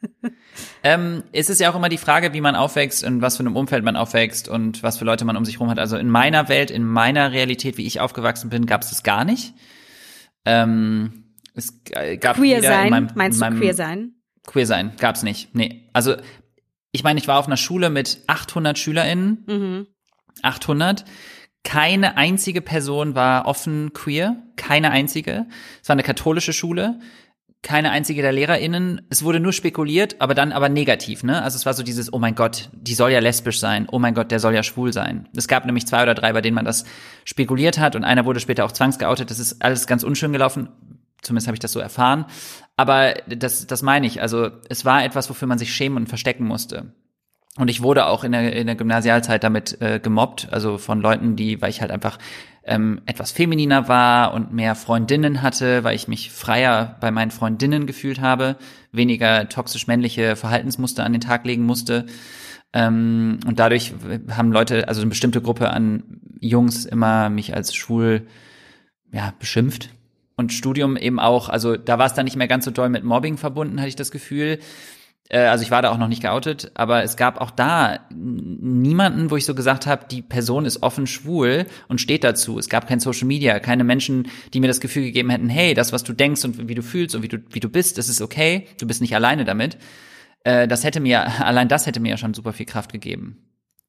ähm, 0.82 1.22
es 1.32 1.50
ist 1.50 1.60
ja 1.60 1.70
auch 1.70 1.76
immer 1.76 1.88
die 1.88 1.98
Frage, 1.98 2.32
wie 2.32 2.40
man 2.40 2.54
aufwächst 2.54 3.04
und 3.04 3.20
was 3.22 3.36
für 3.36 3.40
einem 3.42 3.56
Umfeld 3.56 3.84
man 3.84 3.96
aufwächst 3.96 4.48
und 4.48 4.82
was 4.82 4.98
für 4.98 5.04
Leute 5.04 5.24
man 5.24 5.36
um 5.36 5.44
sich 5.44 5.60
rum 5.60 5.70
hat. 5.70 5.78
Also 5.78 5.96
in 5.96 6.08
meiner 6.10 6.48
Welt, 6.48 6.70
in 6.70 6.84
meiner 6.84 7.32
Realität, 7.32 7.76
wie 7.76 7.86
ich 7.86 8.00
aufgewachsen 8.00 8.50
bin, 8.50 8.66
gab 8.66 8.82
es 8.82 8.90
das 8.90 9.02
gar 9.02 9.24
nicht. 9.24 9.54
Ähm, 10.44 11.24
es 11.54 11.82
g- 11.84 12.16
gab 12.18 12.36
Queer 12.36 12.62
sein, 12.62 12.90
meinem, 12.90 13.08
meinst 13.14 13.36
in 13.38 13.40
du 13.40 13.50
meinem, 13.50 13.60
queer 13.60 13.74
sein? 13.74 14.12
Queer 14.46 14.66
sein, 14.66 14.92
gab's 14.98 15.22
nicht. 15.22 15.54
Nee. 15.54 15.88
Also 15.92 16.16
ich 16.92 17.02
meine, 17.02 17.18
ich 17.18 17.28
war 17.28 17.38
auf 17.38 17.46
einer 17.46 17.56
Schule 17.56 17.90
mit 17.90 18.20
800 18.26 18.78
SchülerInnen. 18.78 19.44
Mhm. 19.46 19.86
800. 20.42 21.04
Keine 21.64 22.16
einzige 22.16 22.60
Person 22.60 23.14
war 23.14 23.46
offen 23.46 23.92
queer. 23.92 24.36
Keine 24.56 24.90
einzige. 24.92 25.46
Es 25.82 25.88
war 25.88 25.94
eine 25.94 26.04
katholische 26.04 26.52
Schule. 26.52 27.00
Keine 27.62 27.90
einzige 27.90 28.22
der 28.22 28.32
LehrerInnen. 28.32 29.02
Es 29.10 29.24
wurde 29.24 29.40
nur 29.40 29.52
spekuliert, 29.52 30.16
aber 30.20 30.34
dann 30.34 30.52
aber 30.52 30.68
negativ, 30.68 31.24
ne? 31.24 31.42
Also 31.42 31.56
es 31.56 31.66
war 31.66 31.74
so 31.74 31.82
dieses, 31.82 32.12
oh 32.12 32.18
mein 32.18 32.34
Gott, 32.34 32.70
die 32.72 32.94
soll 32.94 33.10
ja 33.10 33.18
lesbisch 33.18 33.58
sein. 33.58 33.88
Oh 33.90 33.98
mein 33.98 34.14
Gott, 34.14 34.30
der 34.30 34.38
soll 34.38 34.54
ja 34.54 34.62
schwul 34.62 34.92
sein. 34.92 35.28
Es 35.34 35.48
gab 35.48 35.66
nämlich 35.66 35.86
zwei 35.86 36.02
oder 36.02 36.14
drei, 36.14 36.32
bei 36.32 36.42
denen 36.42 36.54
man 36.54 36.64
das 36.64 36.84
spekuliert 37.24 37.78
hat 37.78 37.96
und 37.96 38.04
einer 38.04 38.24
wurde 38.24 38.40
später 38.40 38.64
auch 38.64 38.72
zwangsgeoutet. 38.72 39.30
Das 39.30 39.40
ist 39.40 39.62
alles 39.64 39.86
ganz 39.86 40.04
unschön 40.04 40.32
gelaufen. 40.32 40.68
Zumindest 41.22 41.48
habe 41.48 41.56
ich 41.56 41.60
das 41.60 41.72
so 41.72 41.80
erfahren. 41.80 42.26
Aber 42.76 43.14
das, 43.26 43.66
das 43.66 43.82
meine 43.82 44.06
ich. 44.06 44.22
Also 44.22 44.50
es 44.68 44.84
war 44.84 45.04
etwas, 45.04 45.28
wofür 45.28 45.48
man 45.48 45.58
sich 45.58 45.74
schämen 45.74 45.96
und 45.96 46.08
verstecken 46.08 46.46
musste. 46.46 46.92
Und 47.58 47.68
ich 47.68 47.82
wurde 47.82 48.06
auch 48.06 48.22
in 48.22 48.32
der, 48.32 48.52
in 48.54 48.66
der 48.66 48.76
Gymnasialzeit 48.76 49.42
damit 49.42 49.80
äh, 49.80 49.98
gemobbt, 49.98 50.48
also 50.52 50.76
von 50.76 51.00
Leuten, 51.00 51.36
die, 51.36 51.60
weil 51.62 51.70
ich 51.70 51.80
halt 51.80 51.90
einfach 51.90 52.18
ähm, 52.66 53.00
etwas 53.06 53.30
femininer 53.30 53.88
war 53.88 54.34
und 54.34 54.52
mehr 54.52 54.74
Freundinnen 54.74 55.40
hatte, 55.40 55.84
weil 55.84 55.94
ich 55.94 56.08
mich 56.08 56.32
freier 56.32 56.96
bei 57.00 57.10
meinen 57.10 57.30
Freundinnen 57.30 57.86
gefühlt 57.86 58.20
habe, 58.20 58.56
weniger 58.92 59.48
toxisch 59.48 59.86
männliche 59.86 60.36
Verhaltensmuster 60.36 61.04
an 61.04 61.12
den 61.12 61.20
Tag 61.20 61.44
legen 61.44 61.64
musste. 61.64 62.06
Ähm, 62.72 63.38
und 63.46 63.60
dadurch 63.60 63.94
haben 64.30 64.50
Leute, 64.50 64.88
also 64.88 65.00
eine 65.00 65.10
bestimmte 65.10 65.40
Gruppe 65.40 65.70
an 65.70 66.20
Jungs 66.40 66.84
immer 66.84 67.30
mich 67.30 67.54
als 67.54 67.74
schwul 67.74 68.26
ja, 69.12 69.32
beschimpft. 69.38 69.90
Und 70.36 70.52
Studium 70.52 70.96
eben 70.96 71.18
auch, 71.18 71.48
also 71.48 71.76
da 71.76 71.98
war 71.98 72.06
es 72.06 72.14
dann 72.14 72.24
nicht 72.24 72.36
mehr 72.36 72.48
ganz 72.48 72.64
so 72.66 72.70
doll 72.70 72.90
mit 72.90 73.04
Mobbing 73.04 73.38
verbunden, 73.38 73.78
hatte 73.78 73.88
ich 73.88 73.96
das 73.96 74.10
Gefühl. 74.10 74.58
Äh, 75.28 75.40
Also 75.46 75.62
ich 75.64 75.70
war 75.70 75.82
da 75.82 75.90
auch 75.90 75.98
noch 75.98 76.08
nicht 76.08 76.22
geoutet, 76.22 76.70
aber 76.74 77.02
es 77.02 77.16
gab 77.16 77.40
auch 77.40 77.50
da 77.50 78.00
niemanden, 78.14 79.30
wo 79.30 79.36
ich 79.36 79.44
so 79.44 79.54
gesagt 79.54 79.86
habe, 79.86 80.06
die 80.10 80.22
Person 80.22 80.64
ist 80.64 80.82
offen 80.82 81.06
schwul 81.06 81.66
und 81.88 82.00
steht 82.00 82.24
dazu. 82.24 82.58
Es 82.58 82.68
gab 82.68 82.86
kein 82.86 83.00
Social 83.00 83.26
Media, 83.26 83.58
keine 83.60 83.84
Menschen, 83.84 84.28
die 84.54 84.60
mir 84.60 84.68
das 84.68 84.80
Gefühl 84.80 85.04
gegeben 85.04 85.30
hätten, 85.30 85.48
hey, 85.48 85.74
das, 85.74 85.92
was 85.92 86.04
du 86.04 86.12
denkst 86.12 86.44
und 86.44 86.68
wie 86.68 86.74
du 86.74 86.82
fühlst 86.82 87.14
und 87.14 87.22
wie 87.22 87.28
du, 87.28 87.38
wie 87.50 87.60
du 87.60 87.68
bist, 87.68 87.98
das 87.98 88.08
ist 88.08 88.20
okay, 88.20 88.66
du 88.80 88.86
bist 88.86 89.00
nicht 89.00 89.14
alleine 89.14 89.44
damit. 89.44 89.78
Äh, 90.44 90.68
Das 90.68 90.84
hätte 90.84 91.00
mir, 91.00 91.26
allein 91.44 91.68
das 91.68 91.86
hätte 91.86 92.00
mir 92.00 92.10
ja 92.10 92.16
schon 92.16 92.34
super 92.34 92.52
viel 92.52 92.66
Kraft 92.66 92.92
gegeben. 92.92 93.42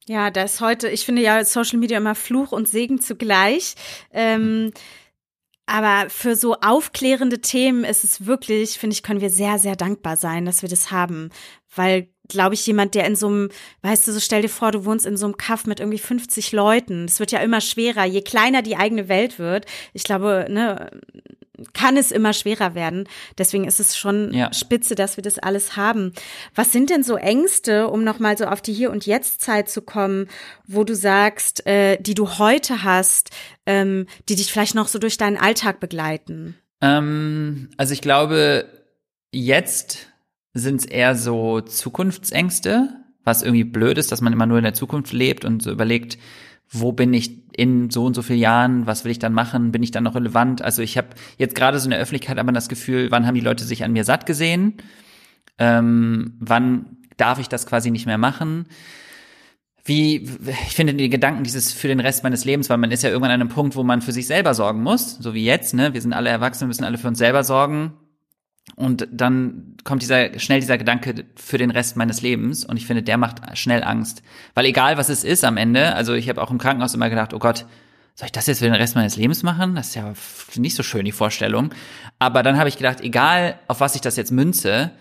Ja, 0.09 0.31
da 0.31 0.43
ist 0.43 0.61
heute, 0.61 0.87
ich 0.87 1.03
finde 1.05 1.21
ja 1.21 1.43
Social 1.43 1.79
Media 1.79 1.97
immer 1.97 2.15
Fluch 2.15 2.53
und 2.53 2.67
Segen 2.67 3.01
zugleich. 3.01 3.75
Ähm, 4.13 4.71
aber 5.67 6.09
für 6.09 6.37
so 6.37 6.55
aufklärende 6.55 7.41
Themen 7.41 7.83
ist 7.83 8.05
es 8.05 8.25
wirklich, 8.25 8.79
finde 8.79 8.93
ich, 8.93 9.03
können 9.03 9.19
wir 9.19 9.29
sehr, 9.29 9.59
sehr 9.59 9.75
dankbar 9.75 10.15
sein, 10.15 10.45
dass 10.45 10.61
wir 10.61 10.69
das 10.69 10.91
haben. 10.91 11.29
Weil, 11.75 12.07
glaube 12.29 12.55
ich, 12.55 12.65
jemand, 12.65 12.95
der 12.95 13.05
in 13.05 13.17
so 13.17 13.27
einem, 13.27 13.49
weißt 13.81 14.07
du, 14.07 14.13
so 14.13 14.21
stell 14.21 14.41
dir 14.41 14.49
vor, 14.49 14.71
du 14.71 14.85
wohnst 14.85 15.05
in 15.05 15.17
so 15.17 15.25
einem 15.25 15.35
Kaff 15.35 15.65
mit 15.65 15.81
irgendwie 15.81 15.99
50 15.99 16.53
Leuten. 16.53 17.03
Es 17.03 17.19
wird 17.19 17.33
ja 17.33 17.39
immer 17.39 17.59
schwerer, 17.59 18.05
je 18.05 18.21
kleiner 18.21 18.61
die 18.61 18.77
eigene 18.77 19.09
Welt 19.09 19.39
wird. 19.39 19.65
Ich 19.93 20.05
glaube, 20.05 20.47
ne, 20.49 20.89
kann 21.73 21.97
es 21.97 22.11
immer 22.11 22.33
schwerer 22.33 22.75
werden. 22.75 23.07
Deswegen 23.37 23.65
ist 23.65 23.79
es 23.79 23.97
schon 23.97 24.33
Ja. 24.33 24.53
spitze, 24.53 24.95
dass 24.95 25.17
wir 25.17 25.21
das 25.23 25.39
alles 25.39 25.75
haben. 25.75 26.13
Was 26.55 26.71
sind 26.71 26.89
denn 26.89 27.03
so 27.03 27.15
Ängste, 27.15 27.87
um 27.89 28.03
nochmal 28.03 28.37
so 28.37 28.45
auf 28.45 28.61
die 28.61 28.73
Hier- 28.73 28.91
und 28.91 29.05
Jetzt-Zeit 29.05 29.69
zu 29.69 29.81
kommen, 29.81 30.27
wo 30.67 30.83
du 30.83 30.95
sagst, 30.95 31.65
äh, 31.67 31.97
die 32.01 32.13
du 32.13 32.37
heute 32.37 32.83
hast, 32.83 33.31
ähm, 33.65 34.05
die 34.29 34.35
dich 34.35 34.51
vielleicht 34.51 34.75
noch 34.75 34.87
so 34.87 34.99
durch 34.99 35.17
deinen 35.17 35.37
Alltag 35.37 35.79
begleiten? 35.79 36.55
Ähm, 36.81 37.69
also 37.77 37.93
ich 37.93 38.01
glaube, 38.01 38.65
jetzt 39.31 40.07
sind 40.53 40.81
es 40.81 40.85
eher 40.85 41.15
so 41.15 41.61
Zukunftsängste, 41.61 42.89
was 43.23 43.43
irgendwie 43.43 43.63
blöd 43.63 43.97
ist, 43.97 44.11
dass 44.11 44.21
man 44.21 44.33
immer 44.33 44.45
nur 44.45 44.57
in 44.57 44.63
der 44.63 44.73
Zukunft 44.73 45.11
lebt 45.13 45.43
und 45.45 45.61
so 45.61 45.71
überlegt, 45.71 46.17
wo 46.69 46.91
bin 46.91 47.13
ich 47.13 47.31
in 47.53 47.89
so 47.89 48.05
und 48.05 48.13
so 48.13 48.21
vielen 48.21 48.39
Jahren, 48.39 48.85
was 48.85 49.03
will 49.03 49.11
ich 49.11 49.19
dann 49.19 49.33
machen, 49.33 49.71
bin 49.71 49.83
ich 49.83 49.91
dann 49.91 50.03
noch 50.03 50.15
relevant? 50.15 50.61
Also 50.61 50.81
ich 50.81 50.97
habe 50.97 51.09
jetzt 51.37 51.55
gerade 51.55 51.79
so 51.79 51.85
in 51.85 51.91
der 51.91 51.99
Öffentlichkeit 51.99 52.37
aber 52.37 52.51
das 52.51 52.69
Gefühl, 52.69 53.09
wann 53.09 53.25
haben 53.25 53.35
die 53.35 53.41
Leute 53.41 53.63
sich 53.63 53.83
an 53.83 53.93
mir 53.93 54.03
satt 54.03 54.25
gesehen? 54.25 54.73
Ähm, 55.57 56.33
wann 56.39 56.97
darf 57.17 57.39
ich 57.39 57.49
das 57.49 57.65
quasi 57.65 57.89
nicht 57.89 58.05
mehr 58.05 58.17
machen? 58.17 58.67
Wie, 59.85 60.29
ich 60.67 60.75
finde 60.75 60.93
die 60.93 61.09
Gedanken 61.09 61.43
dieses 61.43 61.71
für 61.71 61.87
den 61.87 62.01
Rest 62.01 62.23
meines 62.23 62.43
Lebens, 62.43 62.69
weil 62.69 62.77
man 62.77 62.91
ist 62.91 63.03
ja 63.03 63.09
irgendwann 63.09 63.31
an 63.31 63.41
einem 63.41 63.49
Punkt, 63.49 63.75
wo 63.75 63.83
man 63.83 64.01
für 64.01 64.11
sich 64.11 64.27
selber 64.27 64.53
sorgen 64.53 64.83
muss, 64.83 65.15
so 65.15 65.33
wie 65.33 65.45
jetzt, 65.45 65.73
ne? 65.73 65.93
Wir 65.93 66.01
sind 66.01 66.11
alle 66.11 66.29
Erwachsene, 66.29 66.67
müssen 66.67 66.83
alle 66.83 66.97
für 66.97 67.07
uns 67.07 67.17
selber 67.17 67.45
sorgen. 67.45 67.93
Und 68.75 69.07
dann 69.11 69.75
kommt 69.83 70.01
dieser, 70.01 70.37
schnell 70.39 70.59
dieser 70.59 70.77
Gedanke 70.77 71.25
für 71.35 71.57
den 71.57 71.71
Rest 71.71 71.95
meines 71.95 72.21
Lebens. 72.21 72.65
Und 72.65 72.77
ich 72.77 72.85
finde, 72.85 73.01
der 73.01 73.17
macht 73.17 73.57
schnell 73.57 73.83
Angst. 73.83 74.21
Weil 74.53 74.65
egal 74.65 74.97
was 74.97 75.09
es 75.09 75.23
ist 75.23 75.43
am 75.43 75.57
Ende, 75.57 75.95
also 75.95 76.13
ich 76.13 76.29
habe 76.29 76.41
auch 76.41 76.51
im 76.51 76.57
Krankenhaus 76.57 76.93
immer 76.93 77.09
gedacht, 77.09 77.33
oh 77.33 77.39
Gott, 77.39 77.65
soll 78.13 78.25
ich 78.25 78.31
das 78.31 78.47
jetzt 78.47 78.59
für 78.59 78.65
den 78.65 78.73
Rest 78.73 78.95
meines 78.95 79.15
Lebens 79.15 79.43
machen? 79.43 79.75
Das 79.75 79.89
ist 79.89 79.95
ja 79.95 80.13
nicht 80.55 80.75
so 80.75 80.83
schön, 80.83 81.05
die 81.05 81.11
Vorstellung. 81.11 81.71
Aber 82.19 82.43
dann 82.43 82.57
habe 82.57 82.67
ich 82.67 82.77
gedacht, 82.77 83.01
egal 83.01 83.59
auf 83.67 83.79
was 83.79 83.95
ich 83.95 84.01
das 84.01 84.15
jetzt 84.15 84.31
münze, 84.31 84.91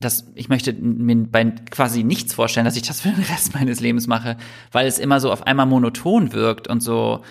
das, 0.00 0.24
ich 0.34 0.48
möchte 0.48 0.72
mir 0.72 1.16
bei 1.26 1.44
quasi 1.70 2.04
nichts 2.04 2.32
vorstellen, 2.32 2.64
dass 2.64 2.76
ich 2.76 2.82
das 2.82 3.02
für 3.02 3.10
den 3.10 3.24
Rest 3.24 3.54
meines 3.54 3.80
Lebens 3.80 4.06
mache, 4.06 4.36
weil 4.72 4.86
es 4.86 4.98
immer 4.98 5.20
so 5.20 5.30
auf 5.30 5.46
einmal 5.46 5.66
monoton 5.66 6.32
wirkt 6.32 6.68
und 6.68 6.80
so 6.80 7.22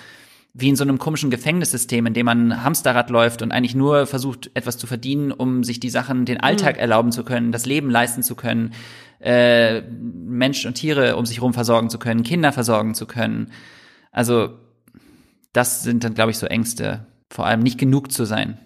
wie 0.60 0.70
in 0.70 0.76
so 0.76 0.84
einem 0.84 1.00
komischen 1.00 1.30
Gefängnissystem, 1.30 2.06
in 2.06 2.14
dem 2.14 2.26
man 2.26 2.64
Hamsterrad 2.64 3.10
läuft 3.10 3.42
und 3.42 3.52
eigentlich 3.52 3.76
nur 3.76 4.06
versucht, 4.06 4.52
etwas 4.54 4.78
zu 4.78 4.88
verdienen, 4.88 5.32
um 5.32 5.64
sich 5.64 5.80
die 5.80 5.90
Sachen, 5.90 6.26
den 6.26 6.40
Alltag 6.40 6.76
mhm. 6.76 6.82
erlauben 6.82 7.12
zu 7.12 7.24
können, 7.24 7.52
das 7.52 7.66
Leben 7.66 7.90
leisten 7.90 8.24
zu 8.24 8.36
können, 8.36 8.74
äh, 9.20 9.82
Menschen 9.82 10.70
und 10.70 10.76
Tiere 10.76 11.16
um 11.16 11.26
sich 11.26 11.38
herum 11.38 11.54
versorgen 11.54 11.90
zu 11.90 12.00
können, 12.00 12.24
Kinder 12.24 12.52
versorgen 12.52 12.96
zu 12.96 13.06
können. 13.06 13.52
Also 14.12 14.58
das 15.54 15.84
sind 15.84 16.04
dann, 16.04 16.14
glaube 16.14 16.32
ich, 16.32 16.38
so 16.38 16.46
Ängste, 16.46 17.06
vor 17.30 17.46
allem 17.46 17.62
nicht 17.62 17.78
genug 17.78 18.12
zu 18.12 18.26
sein. 18.26 18.58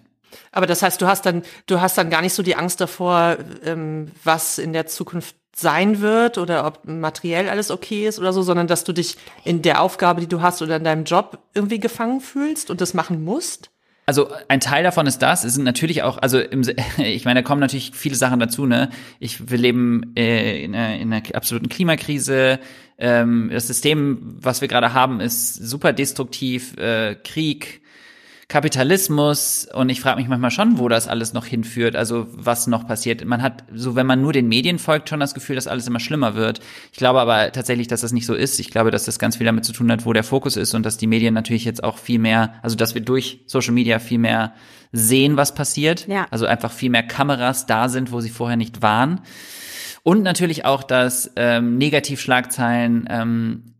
Aber 0.52 0.66
das 0.66 0.82
heißt, 0.82 1.00
du 1.00 1.06
hast 1.06 1.26
dann, 1.26 1.42
du 1.66 1.80
hast 1.80 1.98
dann 1.98 2.10
gar 2.10 2.22
nicht 2.22 2.34
so 2.34 2.42
die 2.42 2.56
Angst 2.56 2.80
davor, 2.80 3.36
ähm, 3.64 4.10
was 4.22 4.58
in 4.58 4.72
der 4.72 4.86
Zukunft 4.86 5.36
sein 5.54 6.00
wird 6.00 6.38
oder 6.38 6.66
ob 6.66 6.84
materiell 6.84 7.48
alles 7.48 7.70
okay 7.70 8.06
ist 8.06 8.18
oder 8.18 8.32
so, 8.32 8.42
sondern 8.42 8.66
dass 8.66 8.84
du 8.84 8.92
dich 8.92 9.16
in 9.44 9.62
der 9.62 9.80
Aufgabe, 9.80 10.20
die 10.20 10.26
du 10.26 10.42
hast 10.42 10.62
oder 10.62 10.76
in 10.76 10.84
deinem 10.84 11.04
Job 11.04 11.38
irgendwie 11.54 11.80
gefangen 11.80 12.20
fühlst 12.20 12.70
und 12.70 12.80
das 12.80 12.94
machen 12.94 13.24
musst? 13.24 13.70
Also 14.06 14.28
ein 14.48 14.60
Teil 14.60 14.84
davon 14.84 15.06
ist 15.06 15.20
das. 15.20 15.44
Es 15.44 15.54
sind 15.54 15.64
natürlich 15.64 16.02
auch, 16.02 16.18
also 16.18 16.38
im, 16.38 16.62
ich 16.98 17.24
meine, 17.24 17.42
da 17.42 17.46
kommen 17.46 17.60
natürlich 17.60 17.92
viele 17.94 18.16
Sachen 18.16 18.38
dazu. 18.40 18.66
Ne, 18.66 18.90
ich 19.18 19.50
wir 19.50 19.58
leben 19.58 20.12
äh, 20.16 20.62
in, 20.62 20.74
einer, 20.74 20.96
in 20.98 21.12
einer 21.12 21.22
absoluten 21.34 21.68
Klimakrise. 21.68 22.58
Ähm, 22.98 23.50
das 23.52 23.66
System, 23.66 24.36
was 24.40 24.60
wir 24.60 24.68
gerade 24.68 24.92
haben, 24.92 25.20
ist 25.20 25.54
super 25.54 25.92
destruktiv. 25.92 26.76
Äh, 26.76 27.16
Krieg, 27.24 27.80
Kapitalismus 28.48 29.66
und 29.72 29.88
ich 29.88 30.00
frage 30.00 30.18
mich 30.18 30.28
manchmal 30.28 30.50
schon, 30.50 30.78
wo 30.78 30.88
das 30.88 31.08
alles 31.08 31.32
noch 31.32 31.46
hinführt, 31.46 31.96
also 31.96 32.26
was 32.30 32.66
noch 32.66 32.86
passiert. 32.86 33.24
Man 33.24 33.42
hat, 33.42 33.64
so 33.72 33.96
wenn 33.96 34.06
man 34.06 34.20
nur 34.20 34.32
den 34.32 34.48
Medien 34.48 34.78
folgt, 34.78 35.08
schon 35.08 35.20
das 35.20 35.34
Gefühl, 35.34 35.56
dass 35.56 35.66
alles 35.66 35.86
immer 35.86 36.00
schlimmer 36.00 36.34
wird. 36.34 36.60
Ich 36.92 36.98
glaube 36.98 37.20
aber 37.20 37.52
tatsächlich, 37.52 37.88
dass 37.88 38.02
das 38.02 38.12
nicht 38.12 38.26
so 38.26 38.34
ist. 38.34 38.60
Ich 38.60 38.70
glaube, 38.70 38.90
dass 38.90 39.04
das 39.04 39.18
ganz 39.18 39.36
viel 39.36 39.46
damit 39.46 39.64
zu 39.64 39.72
tun 39.72 39.90
hat, 39.90 40.04
wo 40.04 40.12
der 40.12 40.24
Fokus 40.24 40.56
ist 40.56 40.74
und 40.74 40.84
dass 40.84 40.96
die 40.96 41.06
Medien 41.06 41.34
natürlich 41.34 41.64
jetzt 41.64 41.82
auch 41.82 41.98
viel 41.98 42.18
mehr, 42.18 42.54
also 42.62 42.76
dass 42.76 42.94
wir 42.94 43.02
durch 43.02 43.40
Social 43.46 43.72
Media 43.72 43.98
viel 43.98 44.18
mehr 44.18 44.52
sehen, 44.92 45.36
was 45.36 45.54
passiert. 45.54 46.06
Ja. 46.06 46.26
Also 46.30 46.46
einfach 46.46 46.70
viel 46.70 46.90
mehr 46.90 47.02
Kameras 47.02 47.66
da 47.66 47.88
sind, 47.88 48.12
wo 48.12 48.20
sie 48.20 48.30
vorher 48.30 48.56
nicht 48.56 48.82
waren. 48.82 49.20
Und 50.02 50.22
natürlich 50.22 50.66
auch, 50.66 50.82
dass 50.82 51.32
ähm, 51.36 51.78
Negativschlagzeilen 51.78 53.06
ähm, 53.08 53.73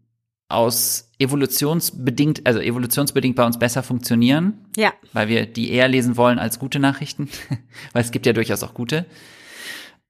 aus 0.48 1.10
evolutionsbedingt, 1.18 2.46
also 2.46 2.60
evolutionsbedingt 2.60 3.36
bei 3.36 3.44
uns 3.44 3.58
besser 3.58 3.82
funktionieren. 3.82 4.66
Ja. 4.76 4.92
Weil 5.12 5.28
wir 5.28 5.46
die 5.46 5.70
eher 5.70 5.88
lesen 5.88 6.16
wollen 6.16 6.38
als 6.38 6.58
gute 6.58 6.78
Nachrichten. 6.78 7.28
weil 7.92 8.02
es 8.02 8.10
gibt 8.10 8.26
ja 8.26 8.32
durchaus 8.32 8.62
auch 8.62 8.74
gute. 8.74 9.06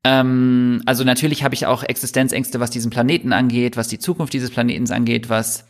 Ähm, 0.04 0.82
also 0.84 1.02
natürlich 1.04 1.42
habe 1.42 1.54
ich 1.54 1.66
auch 1.66 1.82
Existenzängste, 1.82 2.60
was 2.60 2.70
diesen 2.70 2.90
Planeten 2.90 3.32
angeht, 3.32 3.76
was 3.76 3.88
die 3.88 3.98
Zukunft 3.98 4.32
dieses 4.34 4.50
Planetens 4.50 4.90
angeht, 4.90 5.30
was 5.30 5.66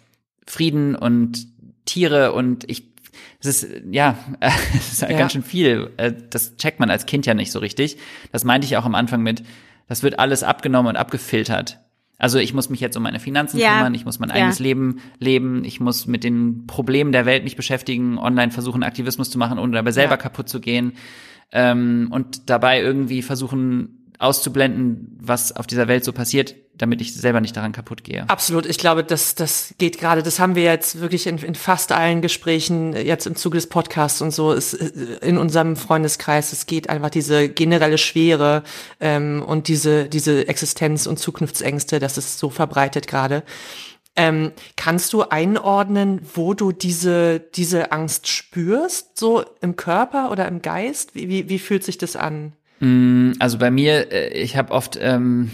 Frieden 0.47 0.97
und 0.97 1.47
Tiere 1.85 2.33
und 2.33 2.69
ich, 2.69 2.93
es 3.41 3.63
ist, 3.63 3.83
ja, 3.91 4.19
es 4.75 4.95
ist 4.95 5.03
ja. 5.03 5.17
ganz 5.17 5.33
schön 5.33 5.45
viel. 5.45 5.91
Äh, 5.99 6.13
das 6.31 6.57
checkt 6.57 6.81
man 6.81 6.91
als 6.91 7.07
Kind 7.07 7.27
ja 7.27 7.35
nicht 7.35 7.53
so 7.53 7.61
richtig. 7.61 7.97
Das 8.33 8.45
meinte 8.45 8.67
ich 8.67 8.77
auch 8.77 8.85
am 8.85 8.97
Anfang 8.97 9.23
mit, 9.23 9.45
das 9.87 10.03
wird 10.03 10.19
alles 10.19 10.43
abgenommen 10.43 10.91
und 10.91 10.97
abgefiltert. 10.97 11.79
Also 12.25 12.39
ich 12.39 12.55
muss 12.55 12.71
mich 12.71 12.81
jetzt 12.81 12.97
um 12.97 13.03
meine 13.03 13.21
Finanzen 13.21 13.59
ja. 13.59 13.77
kümmern, 13.77 13.95
ich 13.95 14.07
muss 14.07 14.19
mein 14.19 14.31
eigenes 14.31 14.59
ja. 14.59 14.63
Leben 14.63 15.03
leben, 15.19 15.63
ich 15.63 15.79
muss 15.79 16.07
mit 16.07 16.25
den 16.25 16.67
Problemen 16.67 17.13
der 17.13 17.27
Welt 17.27 17.45
mich 17.45 17.55
beschäftigen, 17.55 18.17
online 18.17 18.51
versuchen, 18.51 18.83
Aktivismus 18.83 19.29
zu 19.29 19.37
machen, 19.37 19.59
ohne 19.59 19.75
dabei 19.75 19.91
selber 19.91 20.13
ja. 20.13 20.17
kaputt 20.17 20.49
zu 20.49 20.59
gehen. 20.59 20.95
Ähm, 21.53 22.09
und 22.11 22.49
dabei 22.49 22.81
irgendwie 22.81 23.21
versuchen, 23.21 24.04
auszublenden, 24.19 25.19
was 25.21 25.55
auf 25.55 25.67
dieser 25.67 25.89
Welt 25.89 26.05
so 26.05 26.13
passiert, 26.13 26.55
damit 26.77 27.01
ich 27.01 27.15
selber 27.15 27.41
nicht 27.41 27.57
daran 27.57 27.73
kaputt 27.73 28.05
gehe. 28.05 28.29
Absolut. 28.29 28.67
Ich 28.67 28.79
glaube, 28.79 29.05
das, 29.05 29.35
das 29.35 29.75
geht 29.79 29.99
gerade, 29.99 30.23
das 30.23 30.41
haben 30.41 30.55
wir 30.55 30.65
jetzt 30.65 31.01
wirklich 31.01 31.27
in, 31.27 31.39
in 31.39 31.55
fast 31.55 31.93
allen 31.93 32.21
Gesprächen, 32.21 32.95
jetzt 32.95 33.27
im 33.27 33.37
Zuge 33.37 33.59
des 33.59 33.69
Podcasts 33.69 34.21
und 34.21 34.33
so, 34.33 34.53
ist 34.53 34.75
in 34.75 35.39
unserem 35.39 35.77
Freundeskreis, 35.77 36.53
es 36.53 36.67
geht 36.67 36.89
einfach 36.91 37.11
diese 37.11 37.49
generelle 37.49 37.99
Schwere 37.99 38.63
ähm, 39.01 39.43
und 39.47 39.69
diese, 39.69 40.09
diese 40.09 40.49
Existenz- 40.49 41.07
und 41.07 41.19
Zukunftsängste, 41.19 41.99
das 41.99 42.19
ist 42.19 42.39
so 42.39 42.51
verbreitet 42.51 43.07
gerade. 43.07 43.45
Ähm, 44.17 44.53
kannst 44.77 45.13
du 45.13 45.23
einordnen, 45.23 46.21
wo 46.35 46.55
du 46.55 46.71
diese, 46.71 47.41
diese 47.41 47.91
Angst 47.91 48.29
spürst, 48.29 49.19
so 49.19 49.45
im 49.61 49.75
Körper 49.75 50.31
oder 50.31 50.47
im 50.47 50.63
Geist? 50.63 51.17
Wie, 51.17 51.29
wie, 51.29 51.49
wie 51.49 51.59
fühlt 51.59 51.83
sich 51.83 51.99
das 51.99 52.15
an? 52.15 52.53
Mm, 52.85 53.33
also 53.39 53.59
bei 53.59 53.71
mir, 53.71 54.13
äh, 54.13 54.29
ich 54.39 54.57
habe 54.57 54.73
oft, 54.73 54.99
ähm, 55.01 55.51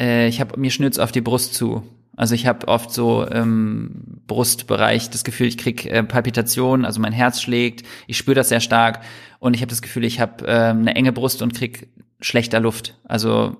äh, 0.00 0.28
ich 0.28 0.40
habe 0.40 0.58
mir 0.58 0.70
schnürt's 0.70 0.98
auf 0.98 1.12
die 1.12 1.20
Brust 1.20 1.54
zu. 1.54 1.82
Also 2.16 2.34
ich 2.34 2.46
habe 2.46 2.68
oft 2.68 2.92
so 2.92 3.24
im 3.24 3.36
ähm, 3.36 4.22
Brustbereich 4.26 5.10
das 5.10 5.24
Gefühl, 5.24 5.46
ich 5.46 5.58
krieg 5.58 5.86
äh, 5.86 6.02
Palpitationen, 6.02 6.86
also 6.86 7.00
mein 7.00 7.12
Herz 7.12 7.40
schlägt, 7.40 7.86
ich 8.06 8.16
spüre 8.16 8.34
das 8.34 8.48
sehr 8.48 8.60
stark 8.60 9.00
und 9.38 9.54
ich 9.54 9.60
habe 9.60 9.70
das 9.70 9.82
Gefühl, 9.82 10.04
ich 10.04 10.20
habe 10.20 10.46
äh, 10.46 10.50
eine 10.50 10.94
enge 10.94 11.12
Brust 11.12 11.42
und 11.42 11.54
krieg 11.54 11.88
schlechter 12.20 12.60
Luft. 12.60 12.98
Also 13.04 13.56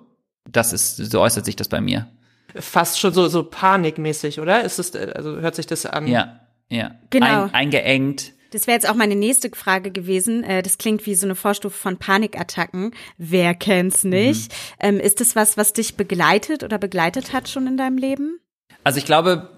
das 0.49 0.73
ist, 0.73 0.97
so 0.97 1.21
äußert 1.21 1.45
sich 1.45 1.57
das 1.57 1.69
bei 1.69 1.81
mir. 1.81 2.09
Fast 2.55 2.99
schon 2.99 3.15
so 3.15 3.29
so 3.29 3.45
panikmäßig, 3.45 4.41
oder? 4.41 4.63
Ist 4.63 4.79
es, 4.79 4.95
also 4.95 5.41
hört 5.41 5.55
sich 5.55 5.67
das 5.67 5.87
an? 5.87 6.07
Ja, 6.07 6.41
ja. 6.69 6.93
Genau. 7.11 7.45
Ein, 7.45 7.55
eingeengt 7.55 8.33
das 8.53 8.67
wäre 8.67 8.77
jetzt 8.77 8.89
auch 8.89 8.95
meine 8.95 9.17
nächste 9.17 9.51
Frage 9.51 9.91
gewesen. 9.91 10.45
Äh, 10.45 10.63
das 10.63 10.79
klingt 10.79 11.05
wie 11.07 11.15
so 11.15 11.27
eine 11.27 11.35
Vorstufe 11.35 11.77
von 11.77 11.97
Panikattacken. 11.97 12.93
Wer 13.19 13.55
kennt's 13.55 14.05
nicht? 14.05 14.53
Mhm. 14.53 14.57
Ähm, 14.81 15.01
ist 15.01 15.21
das 15.21 15.35
was, 15.35 15.57
was 15.57 15.73
dich 15.73 15.97
begleitet 15.97 16.63
oder 16.63 16.79
begleitet 16.79 17.33
hat 17.33 17.49
schon 17.49 17.67
in 17.67 17.77
deinem 17.77 17.99
Leben? 17.99 18.39
Also 18.85 18.99
ich 18.99 19.05
glaube, 19.05 19.49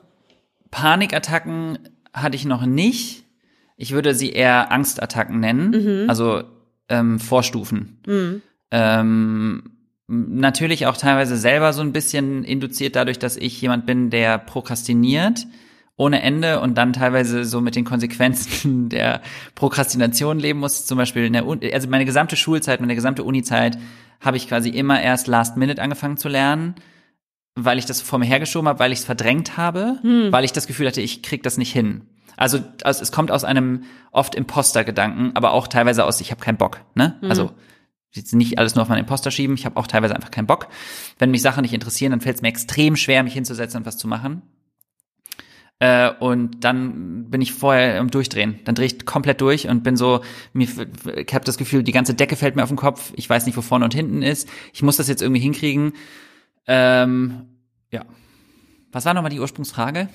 Panikattacken 0.70 1.78
hatte 2.12 2.36
ich 2.36 2.44
noch 2.44 2.64
nicht. 2.64 3.24
Ich 3.76 3.92
würde 3.92 4.14
sie 4.14 4.30
eher 4.30 4.70
Angstattacken 4.70 5.40
nennen, 5.40 5.70
mhm. 6.02 6.10
also 6.10 6.44
ähm, 6.88 7.18
Vorstufen. 7.18 7.98
Mhm. 8.06 8.42
Ähm, 8.70 9.70
natürlich 10.06 10.86
auch 10.86 10.96
teilweise 10.96 11.36
selber 11.36 11.72
so 11.72 11.80
ein 11.80 11.92
bisschen 11.92 12.44
induziert 12.44 12.94
dadurch, 12.94 13.18
dass 13.18 13.36
ich 13.36 13.60
jemand 13.60 13.86
bin, 13.86 14.10
der 14.10 14.38
prokrastiniert 14.38 15.46
ohne 15.96 16.22
Ende 16.22 16.60
und 16.60 16.76
dann 16.76 16.92
teilweise 16.92 17.44
so 17.44 17.60
mit 17.60 17.76
den 17.76 17.84
Konsequenzen 17.84 18.88
der 18.88 19.20
Prokrastination 19.54 20.38
leben 20.38 20.58
muss. 20.58 20.86
Zum 20.86 20.98
Beispiel 20.98 21.24
in 21.24 21.32
der 21.32 21.46
Uni, 21.46 21.72
also 21.72 21.88
meine 21.88 22.04
gesamte 22.04 22.36
Schulzeit, 22.36 22.80
meine 22.80 22.94
gesamte 22.94 23.22
Unizeit 23.22 23.78
habe 24.20 24.36
ich 24.36 24.48
quasi 24.48 24.70
immer 24.70 25.00
erst 25.00 25.26
Last 25.26 25.56
Minute 25.56 25.80
angefangen 25.80 26.16
zu 26.16 26.28
lernen, 26.28 26.74
weil 27.54 27.78
ich 27.78 27.86
das 27.86 28.00
vor 28.00 28.18
mir 28.18 28.26
hergeschoben 28.26 28.68
habe, 28.68 28.78
weil 28.78 28.92
ich 28.92 29.00
es 29.00 29.04
verdrängt 29.04 29.56
habe, 29.56 29.98
hm. 30.02 30.32
weil 30.32 30.44
ich 30.44 30.52
das 30.52 30.66
Gefühl 30.66 30.88
hatte, 30.88 31.00
ich 31.00 31.22
krieg 31.22 31.42
das 31.42 31.58
nicht 31.58 31.72
hin. 31.72 32.08
Also, 32.36 32.58
also 32.82 33.02
es 33.02 33.12
kommt 33.12 33.30
aus 33.30 33.44
einem 33.44 33.84
oft 34.10 34.34
Imposter-Gedanken, 34.34 35.32
aber 35.34 35.52
auch 35.52 35.68
teilweise 35.68 36.04
aus, 36.04 36.20
ich 36.20 36.32
habe 36.32 36.40
keinen 36.40 36.56
Bock. 36.56 36.80
Ne? 36.94 37.16
Hm. 37.20 37.30
Also 37.30 37.52
jetzt 38.10 38.34
nicht 38.34 38.58
alles 38.58 38.74
nur 38.74 38.82
auf 38.82 38.88
meinen 38.88 39.00
Imposter 39.00 39.30
schieben, 39.30 39.54
ich 39.54 39.66
habe 39.66 39.76
auch 39.76 39.86
teilweise 39.86 40.14
einfach 40.14 40.30
keinen 40.30 40.46
Bock. 40.46 40.68
Wenn 41.18 41.30
mich 41.30 41.42
Sachen 41.42 41.62
nicht 41.62 41.74
interessieren, 41.74 42.10
dann 42.10 42.20
fällt 42.20 42.36
es 42.36 42.42
mir 42.42 42.48
extrem 42.48 42.96
schwer, 42.96 43.22
mich 43.22 43.34
hinzusetzen 43.34 43.78
und 43.78 43.86
was 43.86 43.98
zu 43.98 44.08
machen. 44.08 44.42
Äh, 45.80 46.10
und 46.20 46.64
dann 46.64 47.30
bin 47.30 47.42
ich 47.42 47.52
vorher 47.52 47.98
im 47.98 48.10
Durchdrehen. 48.10 48.60
Dann 48.64 48.74
drehe 48.74 48.86
ich 48.86 49.04
komplett 49.04 49.40
durch 49.40 49.68
und 49.68 49.82
bin 49.82 49.96
so, 49.96 50.20
mir, 50.52 50.68
ich 51.16 51.34
habe 51.34 51.44
das 51.44 51.58
Gefühl, 51.58 51.82
die 51.82 51.92
ganze 51.92 52.14
Decke 52.14 52.36
fällt 52.36 52.56
mir 52.56 52.62
auf 52.62 52.70
den 52.70 52.76
Kopf. 52.76 53.12
Ich 53.16 53.28
weiß 53.28 53.46
nicht, 53.46 53.56
wo 53.56 53.62
vorne 53.62 53.84
und 53.84 53.94
hinten 53.94 54.22
ist. 54.22 54.48
Ich 54.72 54.82
muss 54.82 54.96
das 54.96 55.08
jetzt 55.08 55.22
irgendwie 55.22 55.40
hinkriegen. 55.40 55.92
Ähm, 56.66 57.46
ja. 57.90 58.04
Was 58.92 59.04
war 59.04 59.12
nochmal 59.12 59.32
die 59.32 59.40
Ursprungsfrage? 59.40 60.08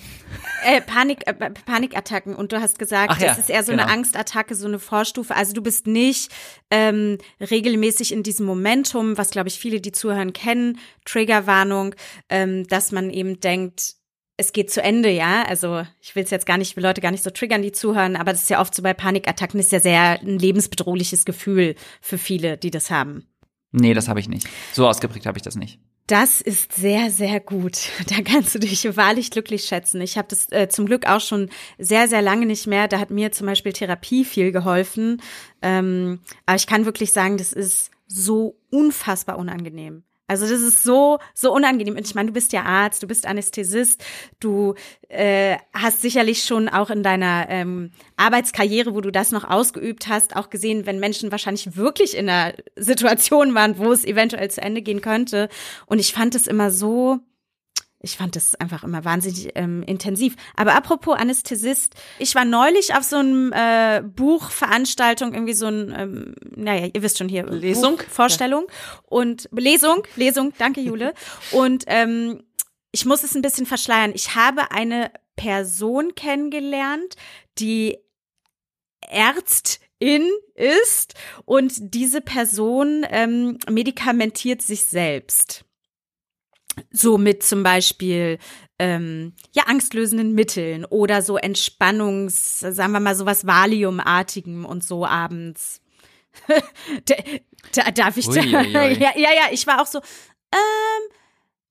Äh, 0.65 0.79
Panik, 0.79 1.27
äh, 1.27 1.33
Panikattacken. 1.33 2.33
Und 2.33 2.53
du 2.53 2.61
hast 2.61 2.79
gesagt, 2.79 3.11
Ach 3.13 3.19
das 3.19 3.37
ist 3.37 3.49
eher 3.49 3.65
so 3.65 3.73
genau. 3.73 3.83
eine 3.83 3.91
Angstattacke, 3.91 4.55
so 4.55 4.67
eine 4.67 4.79
Vorstufe. 4.79 5.35
Also 5.35 5.51
du 5.51 5.61
bist 5.61 5.85
nicht 5.85 6.31
ähm, 6.71 7.17
regelmäßig 7.41 8.13
in 8.13 8.23
diesem 8.23 8.45
Momentum, 8.45 9.17
was 9.17 9.31
glaube 9.31 9.49
ich 9.49 9.59
viele, 9.59 9.81
die 9.81 9.91
zuhören, 9.91 10.31
kennen, 10.31 10.79
Triggerwarnung, 11.03 11.93
ähm, 12.29 12.65
dass 12.67 12.93
man 12.93 13.09
eben 13.09 13.41
denkt, 13.41 13.98
es 14.39 14.53
geht 14.53 14.71
zu 14.71 14.81
Ende, 14.81 15.09
ja. 15.09 15.43
Also 15.43 15.83
ich 16.01 16.15
will 16.15 16.23
es 16.23 16.29
jetzt 16.29 16.45
gar 16.45 16.57
nicht, 16.57 16.75
will 16.75 16.83
Leute 16.83 17.01
gar 17.01 17.11
nicht 17.11 17.23
so 17.23 17.29
triggern, 17.29 17.61
die 17.61 17.71
zuhören, 17.71 18.15
aber 18.15 18.31
das 18.31 18.43
ist 18.43 18.49
ja 18.49 18.61
oft 18.61 18.73
so 18.73 18.81
bei 18.81 18.93
Panikattacken, 18.93 19.59
ist 19.59 19.71
ja 19.71 19.79
sehr 19.79 20.19
ein 20.21 20.39
lebensbedrohliches 20.39 21.25
Gefühl 21.25 21.75
für 22.01 22.17
viele, 22.17 22.57
die 22.57 22.71
das 22.71 22.89
haben. 22.89 23.27
Nee, 23.71 23.93
das 23.93 24.07
habe 24.07 24.19
ich 24.19 24.29
nicht. 24.29 24.47
So 24.71 24.87
ausgeprägt 24.87 25.25
habe 25.25 25.37
ich 25.37 25.43
das 25.43 25.55
nicht. 25.55 25.79
Das 26.07 26.41
ist 26.41 26.73
sehr, 26.73 27.11
sehr 27.11 27.39
gut. 27.39 27.89
Da 28.07 28.21
kannst 28.23 28.55
du 28.55 28.59
dich 28.59 28.83
wahrlich 28.97 29.29
glücklich 29.29 29.65
schätzen. 29.65 30.01
Ich 30.01 30.17
habe 30.17 30.27
das 30.29 30.51
äh, 30.51 30.67
zum 30.69 30.87
Glück 30.87 31.05
auch 31.07 31.21
schon 31.21 31.49
sehr, 31.77 32.07
sehr 32.07 32.23
lange 32.23 32.47
nicht 32.47 32.65
mehr. 32.65 32.87
Da 32.87 32.99
hat 32.99 33.11
mir 33.11 33.31
zum 33.31 33.45
Beispiel 33.45 33.73
Therapie 33.73 34.25
viel 34.25 34.51
geholfen. 34.51 35.21
Ähm, 35.61 36.19
aber 36.47 36.55
ich 36.55 36.65
kann 36.65 36.85
wirklich 36.85 37.11
sagen, 37.11 37.37
das 37.37 37.53
ist 37.53 37.91
so 38.07 38.57
unfassbar 38.71 39.37
unangenehm. 39.37 40.03
Also 40.29 40.47
das 40.47 40.61
ist 40.61 40.83
so 40.83 41.19
so 41.33 41.53
unangenehm. 41.53 41.95
Und 41.95 42.05
ich 42.05 42.15
meine, 42.15 42.27
du 42.27 42.33
bist 42.33 42.53
ja 42.53 42.63
Arzt, 42.63 43.01
du 43.03 43.07
bist 43.07 43.25
Anästhesist, 43.25 44.03
du 44.39 44.75
äh, 45.09 45.57
hast 45.73 46.01
sicherlich 46.01 46.43
schon 46.43 46.69
auch 46.69 46.89
in 46.89 47.03
deiner 47.03 47.47
ähm, 47.49 47.91
Arbeitskarriere, 48.15 48.93
wo 48.93 49.01
du 49.01 49.11
das 49.11 49.31
noch 49.31 49.43
ausgeübt 49.43 50.07
hast, 50.07 50.35
auch 50.35 50.49
gesehen, 50.49 50.85
wenn 50.85 50.99
Menschen 50.99 51.31
wahrscheinlich 51.31 51.75
wirklich 51.75 52.15
in 52.15 52.29
einer 52.29 52.53
Situation 52.75 53.55
waren, 53.55 53.77
wo 53.79 53.91
es 53.91 54.05
eventuell 54.05 54.51
zu 54.51 54.61
Ende 54.61 54.81
gehen 54.81 55.01
könnte. 55.01 55.49
Und 55.87 55.99
ich 55.99 56.13
fand 56.13 56.35
es 56.35 56.47
immer 56.47 56.71
so 56.71 57.19
ich 58.01 58.15
fand 58.15 58.35
das 58.35 58.55
einfach 58.55 58.83
immer 58.83 59.03
wahnsinnig 59.03 59.51
ähm, 59.55 59.83
intensiv. 59.83 60.35
Aber 60.55 60.75
apropos 60.75 61.17
Anästhesist, 61.17 61.95
ich 62.17 62.33
war 62.33 62.45
neulich 62.45 62.95
auf 62.95 63.03
so 63.03 63.17
einem 63.17 63.51
äh, 63.51 64.01
Buchveranstaltung, 64.01 65.33
irgendwie 65.33 65.53
so 65.53 65.67
ein, 65.67 65.93
ähm, 65.95 66.35
naja, 66.55 66.89
ihr 66.93 67.01
wisst 67.01 67.17
schon 67.17 67.27
hier, 67.27 67.45
Lesung? 67.45 67.97
Buch, 67.97 68.05
Vorstellung 68.05 68.67
und 69.03 69.49
Lesung, 69.51 70.03
Lesung, 70.15 70.53
danke 70.57 70.81
Jule. 70.81 71.13
Und 71.51 71.83
ähm, 71.87 72.43
ich 72.91 73.05
muss 73.05 73.23
es 73.23 73.35
ein 73.35 73.41
bisschen 73.41 73.65
verschleiern. 73.65 74.11
Ich 74.15 74.35
habe 74.35 74.71
eine 74.71 75.11
Person 75.35 76.15
kennengelernt, 76.15 77.15
die 77.59 77.97
Ärztin 79.01 80.27
ist 80.55 81.13
und 81.45 81.93
diese 81.93 82.21
Person 82.21 83.05
ähm, 83.09 83.57
medikamentiert 83.69 84.61
sich 84.61 84.85
selbst 84.85 85.65
so 86.91 87.17
mit 87.17 87.43
zum 87.43 87.63
Beispiel 87.63 88.37
ähm, 88.79 89.33
ja 89.51 89.63
angstlösenden 89.67 90.33
Mitteln 90.33 90.85
oder 90.85 91.21
so 91.21 91.37
Entspannungs, 91.37 92.59
sagen 92.59 92.91
wir 92.91 92.99
mal 92.99 93.15
sowas 93.15 93.45
Valiumartigem 93.45 94.65
und 94.65 94.83
so 94.83 95.05
abends. 95.05 95.81
da, 97.05 97.15
da, 97.73 97.91
darf 97.91 98.17
ich 98.17 98.27
da? 98.27 98.41
Ui, 98.41 98.55
ui, 98.55 98.77
ui. 98.77 98.93
Ja, 98.99 99.11
ja, 99.15 99.29
ja, 99.33 99.47
ich 99.51 99.67
war 99.67 99.81
auch 99.81 99.87
so. 99.87 99.99
Ähm, 100.51 101.18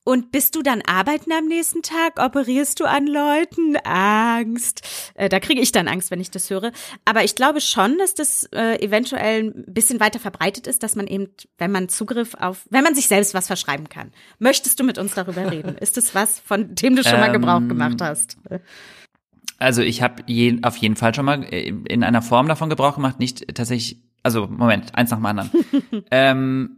und 0.09 0.33
bist 0.33 0.55
du 0.55 0.62
dann 0.62 0.81
arbeiten 0.87 1.33
am 1.33 1.49
nächsten 1.49 1.83
Tag? 1.83 2.18
Operierst 2.18 2.81
du 2.81 2.87
an 2.87 3.07
Leuten? 3.07 3.77
Angst. 3.85 4.81
Äh, 5.12 5.29
da 5.29 5.38
kriege 5.38 5.61
ich 5.61 5.71
dann 5.71 5.87
Angst, 5.87 6.11
wenn 6.11 6.18
ich 6.18 6.31
das 6.31 6.49
höre. 6.49 6.73
Aber 7.05 7.25
ich 7.25 7.35
glaube 7.35 7.61
schon, 7.61 7.99
dass 7.99 8.14
das 8.14 8.44
äh, 8.55 8.83
eventuell 8.83 9.53
ein 9.55 9.64
bisschen 9.66 10.01
weiter 10.01 10.18
verbreitet 10.18 10.66
ist, 10.66 10.83
dass 10.83 10.97
man 10.97 11.09
eben, 11.09 11.29
wenn 11.59 11.71
man 11.71 11.90
Zugriff 11.90 12.35
auf, 12.37 12.64
wenn 12.71 12.85
man 12.85 12.94
sich 12.94 13.07
selbst 13.07 13.35
was 13.35 13.49
verschreiben 13.49 13.90
kann. 13.90 14.11
Möchtest 14.38 14.81
du 14.81 14.85
mit 14.85 14.97
uns 14.97 15.12
darüber 15.12 15.53
reden? 15.53 15.77
Ist 15.81 15.99
das 15.99 16.14
was, 16.14 16.40
von 16.40 16.75
dem 16.75 16.97
du 16.97 17.05
schon 17.05 17.21
mal 17.21 17.31
Gebrauch 17.31 17.59
Ähm, 17.59 17.68
gemacht 17.68 18.01
hast? 18.01 18.38
Also 19.59 19.83
ich 19.83 20.01
habe 20.01 20.23
je, 20.25 20.59
auf 20.62 20.79
jeden 20.79 20.97
Fall 20.97 21.14
schon 21.14 21.27
mal 21.27 21.44
äh, 21.44 21.68
in 21.87 22.03
einer 22.03 22.23
Form 22.23 22.49
davon 22.49 22.71
Gebrauch 22.71 22.94
gemacht, 22.94 23.18
nicht 23.18 23.47
tatsächlich, 23.55 24.01
also 24.23 24.47
Moment, 24.47 24.94
eins 24.94 25.11
nach 25.11 25.18
dem 25.18 25.27
anderen. 25.27 25.51
ähm, 26.11 26.78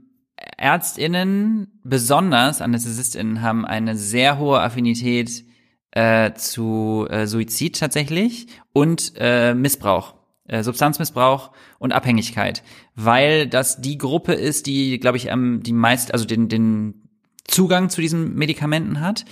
ÄrztInnen, 0.57 1.81
besonders 1.83 2.61
AnästhesistInnen, 2.61 3.43
haben 3.43 3.65
eine 3.65 3.97
sehr 3.97 4.39
hohe 4.39 4.61
Affinität 4.61 5.45
äh, 5.93 6.33
zu 6.35 7.07
äh, 7.11 7.27
Suizid 7.27 7.79
tatsächlich 7.79 8.47
und 8.73 9.13
äh, 9.17 9.55
Missbrauch, 9.55 10.15
äh, 10.47 10.63
Substanzmissbrauch 10.63 11.51
und 11.79 11.93
Abhängigkeit, 11.93 12.63
weil 12.95 13.47
das 13.47 13.81
die 13.81 13.99
Gruppe 13.99 14.35
ist, 14.35 14.67
die, 14.67 14.99
glaube 15.01 15.17
ich, 15.17 15.33
am 15.33 15.63
die 15.63 15.73
meist, 15.73 16.13
also 16.13 16.25
den, 16.25 16.49
den 16.49 17.09
Zugang 17.45 17.91
zu 17.91 18.01
diesen 18.01 18.35
Medikamenten 18.37 19.01
hat. 19.01 19.25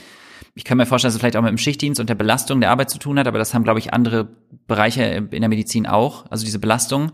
Ich 0.54 0.64
kann 0.64 0.76
mir 0.76 0.86
vorstellen, 0.86 1.10
dass 1.10 1.14
es 1.14 1.20
vielleicht 1.20 1.36
auch 1.36 1.42
mit 1.42 1.50
dem 1.50 1.58
Schichtdienst 1.58 2.00
und 2.00 2.10
der 2.10 2.16
Belastung 2.16 2.60
der 2.60 2.70
Arbeit 2.70 2.90
zu 2.90 2.98
tun 2.98 3.16
hat, 3.18 3.28
aber 3.28 3.38
das 3.38 3.54
haben, 3.54 3.62
glaube 3.62 3.78
ich, 3.78 3.92
andere 3.92 4.28
Bereiche 4.66 5.28
in 5.30 5.40
der 5.40 5.48
Medizin 5.48 5.86
auch, 5.86 6.28
also 6.30 6.44
diese 6.44 6.58
Belastung. 6.58 7.12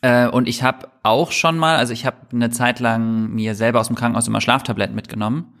Äh, 0.00 0.28
und 0.28 0.48
ich 0.48 0.62
habe 0.62 0.88
auch 1.02 1.30
schon 1.30 1.58
mal, 1.58 1.76
also 1.76 1.92
ich 1.92 2.06
habe 2.06 2.16
eine 2.32 2.50
Zeit 2.50 2.80
lang 2.80 3.30
mir 3.30 3.54
selber 3.54 3.80
aus 3.80 3.88
dem 3.88 3.96
Krankenhaus 3.96 4.26
immer 4.26 4.40
Schlaftabletten 4.40 4.94
mitgenommen. 4.94 5.52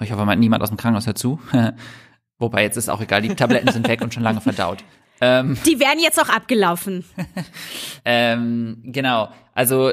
Ich 0.00 0.10
hoffe 0.10 0.24
mal, 0.24 0.36
niemand 0.36 0.62
aus 0.62 0.70
dem 0.70 0.76
Krankenhaus 0.76 1.06
hört 1.06 1.18
zu. 1.18 1.40
Wobei 2.38 2.62
jetzt 2.62 2.76
ist 2.76 2.88
auch 2.88 3.00
egal, 3.00 3.22
die 3.22 3.34
Tabletten 3.34 3.70
sind 3.70 3.86
weg 3.86 4.02
und 4.02 4.12
schon 4.12 4.22
lange 4.22 4.40
verdaut. 4.40 4.84
Ähm, 5.20 5.56
Die 5.66 5.78
werden 5.78 6.00
jetzt 6.00 6.20
auch 6.20 6.28
abgelaufen. 6.28 7.04
ähm, 8.04 8.80
genau, 8.82 9.28
also 9.54 9.92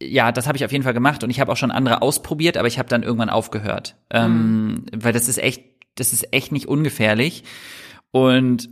ja, 0.00 0.30
das 0.30 0.46
habe 0.46 0.56
ich 0.56 0.64
auf 0.64 0.70
jeden 0.70 0.84
Fall 0.84 0.94
gemacht 0.94 1.24
und 1.24 1.30
ich 1.30 1.40
habe 1.40 1.50
auch 1.50 1.56
schon 1.56 1.72
andere 1.72 2.02
ausprobiert, 2.02 2.56
aber 2.56 2.68
ich 2.68 2.78
habe 2.78 2.88
dann 2.88 3.02
irgendwann 3.02 3.30
aufgehört, 3.30 3.96
ähm, 4.10 4.86
weil 4.94 5.12
das 5.12 5.26
ist 5.26 5.38
echt, 5.38 5.64
das 5.96 6.12
ist 6.12 6.32
echt 6.32 6.52
nicht 6.52 6.66
ungefährlich 6.66 7.42
und 8.12 8.68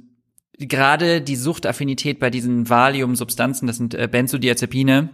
gerade 0.59 1.21
die 1.21 1.37
Suchtaffinität 1.37 2.19
bei 2.19 2.31
diesen 2.31 2.69
Valium-Substanzen, 2.69 3.67
das 3.67 3.77
sind 3.77 3.95
äh, 3.95 4.09
Benzodiazepine, 4.11 5.11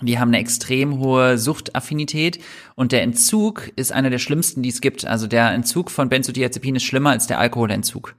die 0.00 0.18
haben 0.18 0.28
eine 0.28 0.38
extrem 0.38 0.98
hohe 1.00 1.36
Suchtaffinität 1.36 2.38
und 2.76 2.92
der 2.92 3.02
Entzug 3.02 3.70
ist 3.76 3.92
einer 3.92 4.08
der 4.08 4.18
schlimmsten, 4.18 4.62
die 4.62 4.70
es 4.70 4.80
gibt. 4.80 5.06
Also 5.06 5.26
der 5.26 5.50
Entzug 5.52 5.90
von 5.90 6.08
Benzodiazepin 6.08 6.76
ist 6.76 6.84
schlimmer 6.84 7.10
als 7.10 7.26
der 7.26 7.38
Alkoholentzug. 7.38 8.14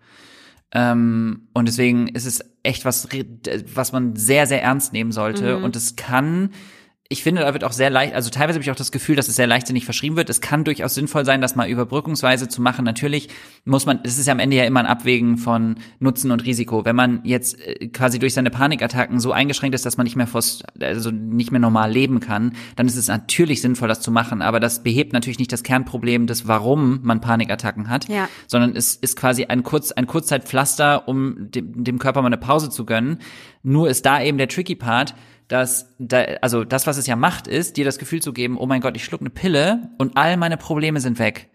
Ähm, 0.71 1.47
und 1.53 1.67
deswegen 1.67 2.09
ist 2.09 2.25
es 2.25 2.41
echt 2.61 2.85
was, 2.85 3.07
was 3.73 3.91
man 3.91 4.15
sehr, 4.15 4.45
sehr 4.45 4.61
ernst 4.61 4.93
nehmen 4.93 5.11
sollte. 5.11 5.57
Und 5.57 5.75
es 5.75 5.95
kann, 5.95 6.51
ich 7.07 7.21
finde, 7.21 7.41
da 7.41 7.53
wird 7.53 7.63
auch 7.63 7.71
sehr 7.71 7.91
leicht, 7.91 8.15
also 8.15 8.31
teilweise 8.31 8.55
habe 8.55 8.63
ich 8.63 8.71
auch 8.71 8.75
das 8.75 8.91
Gefühl, 8.91 9.15
dass 9.15 9.27
es 9.27 9.35
sehr 9.35 9.45
leichtsinnig 9.45 9.85
verschrieben 9.85 10.15
wird. 10.15 10.27
Es 10.31 10.41
kann 10.41 10.63
durchaus 10.63 10.95
sinnvoll 10.95 11.23
sein, 11.23 11.39
das 11.39 11.55
mal 11.55 11.69
überbrückungsweise 11.69 12.47
zu 12.47 12.63
machen. 12.63 12.83
Natürlich 12.83 13.29
muss 13.63 13.85
man, 13.85 13.99
es 14.03 14.17
ist 14.17 14.25
ja 14.25 14.33
am 14.33 14.39
Ende 14.39 14.57
ja 14.57 14.63
immer 14.63 14.79
ein 14.79 14.87
Abwägen 14.87 15.37
von 15.37 15.75
Nutzen 15.99 16.31
und 16.31 16.43
Risiko. 16.45 16.83
Wenn 16.83 16.95
man 16.95 17.19
jetzt 17.23 17.59
äh, 17.61 17.89
quasi 17.89 18.17
durch 18.17 18.33
seine 18.33 18.49
Panikattacken 18.49 19.19
so 19.19 19.31
eingeschränkt 19.31 19.75
ist, 19.75 19.85
dass 19.85 19.97
man 19.97 20.05
nicht 20.05 20.15
mehr 20.15 20.25
vors, 20.25 20.63
also 20.81 21.11
nicht 21.11 21.51
mehr 21.51 21.59
normal 21.59 21.91
leben 21.91 22.21
kann, 22.21 22.53
dann 22.75 22.87
ist 22.87 22.95
es 22.95 23.07
natürlich 23.07 23.61
sinnvoll, 23.61 23.87
das 23.87 24.01
zu 24.01 24.09
machen. 24.09 24.41
Aber 24.41 24.59
das 24.59 24.81
behebt 24.81 25.13
natürlich 25.13 25.37
nicht 25.37 25.51
das 25.51 25.61
Kernproblem 25.61 26.25
des, 26.25 26.47
warum 26.47 27.01
man 27.03 27.21
Panikattacken 27.21 27.87
hat, 27.87 28.09
Ja. 28.09 28.27
sondern 28.47 28.75
es 28.75 28.95
ist 28.95 29.15
quasi 29.15 29.45
ein 29.45 29.61
Kurz, 29.61 29.91
ein 29.91 30.07
Kurzzeitpflaster, 30.07 31.07
um 31.07 31.51
dem, 31.51 31.83
dem 31.83 31.99
Körper 31.99 32.23
mal 32.23 32.29
eine 32.29 32.37
Pause 32.37 32.71
zu 32.71 32.83
gönnen. 32.83 33.19
Nur 33.61 33.89
ist 33.89 34.07
da 34.07 34.23
eben 34.23 34.39
der 34.39 34.47
tricky 34.47 34.75
Part, 34.75 35.13
dass 35.47 35.93
da, 35.99 36.21
also 36.41 36.63
das, 36.63 36.87
was 36.87 36.97
es 36.97 37.07
ja 37.07 37.15
macht, 37.15 37.47
ist, 37.47 37.77
dir 37.77 37.85
das 37.85 37.99
Gefühl 37.99 38.21
zu 38.21 38.33
geben, 38.33 38.57
oh 38.57 38.65
mein 38.65 38.81
Gott, 38.81 38.95
ich 38.95 39.05
schluck 39.05 39.21
eine 39.21 39.29
Pille 39.29 39.89
und 39.97 40.17
all 40.17 40.37
meine 40.37 40.57
Probleme 40.57 40.99
sind 40.99 41.19
weg. 41.19 41.49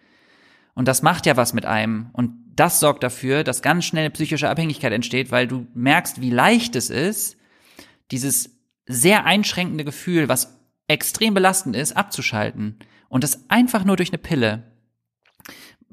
Und 0.74 0.86
das 0.86 1.02
macht 1.02 1.26
ja 1.26 1.36
was 1.36 1.52
mit 1.52 1.66
einem. 1.66 2.10
Und 2.12 2.32
das 2.54 2.80
sorgt 2.80 3.02
dafür, 3.02 3.44
dass 3.44 3.62
ganz 3.62 3.84
schnell 3.84 4.04
eine 4.04 4.10
psychische 4.10 4.48
Abhängigkeit 4.48 4.92
entsteht, 4.92 5.30
weil 5.30 5.46
du 5.46 5.66
merkst, 5.74 6.20
wie 6.20 6.30
leicht 6.30 6.76
es 6.76 6.90
ist, 6.90 7.36
dieses 8.10 8.58
sehr 8.86 9.24
einschränkende 9.24 9.84
Gefühl, 9.84 10.28
was 10.28 10.58
extrem 10.88 11.34
belastend 11.34 11.76
ist, 11.76 11.96
abzuschalten. 11.96 12.78
Und 13.08 13.24
das 13.24 13.50
einfach 13.50 13.84
nur 13.84 13.96
durch 13.96 14.10
eine 14.10 14.18
Pille 14.18 14.69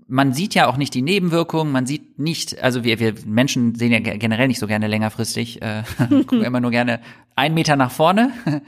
man 0.07 0.33
sieht 0.33 0.55
ja 0.55 0.67
auch 0.67 0.77
nicht 0.77 0.93
die 0.93 1.01
Nebenwirkungen, 1.01 1.71
man 1.71 1.85
sieht 1.85 2.17
nicht, 2.19 2.61
also 2.63 2.83
wir, 2.83 2.99
wir 2.99 3.13
Menschen 3.25 3.75
sehen 3.75 3.91
ja 3.91 3.99
ge- 3.99 4.17
generell 4.17 4.47
nicht 4.47 4.59
so 4.59 4.67
gerne 4.67 4.87
längerfristig, 4.87 5.61
äh, 5.61 5.83
gucken 6.09 6.43
immer 6.43 6.59
nur 6.59 6.71
gerne 6.71 6.99
einen 7.35 7.55
Meter 7.55 7.75
nach 7.75 7.91
vorne. 7.91 8.31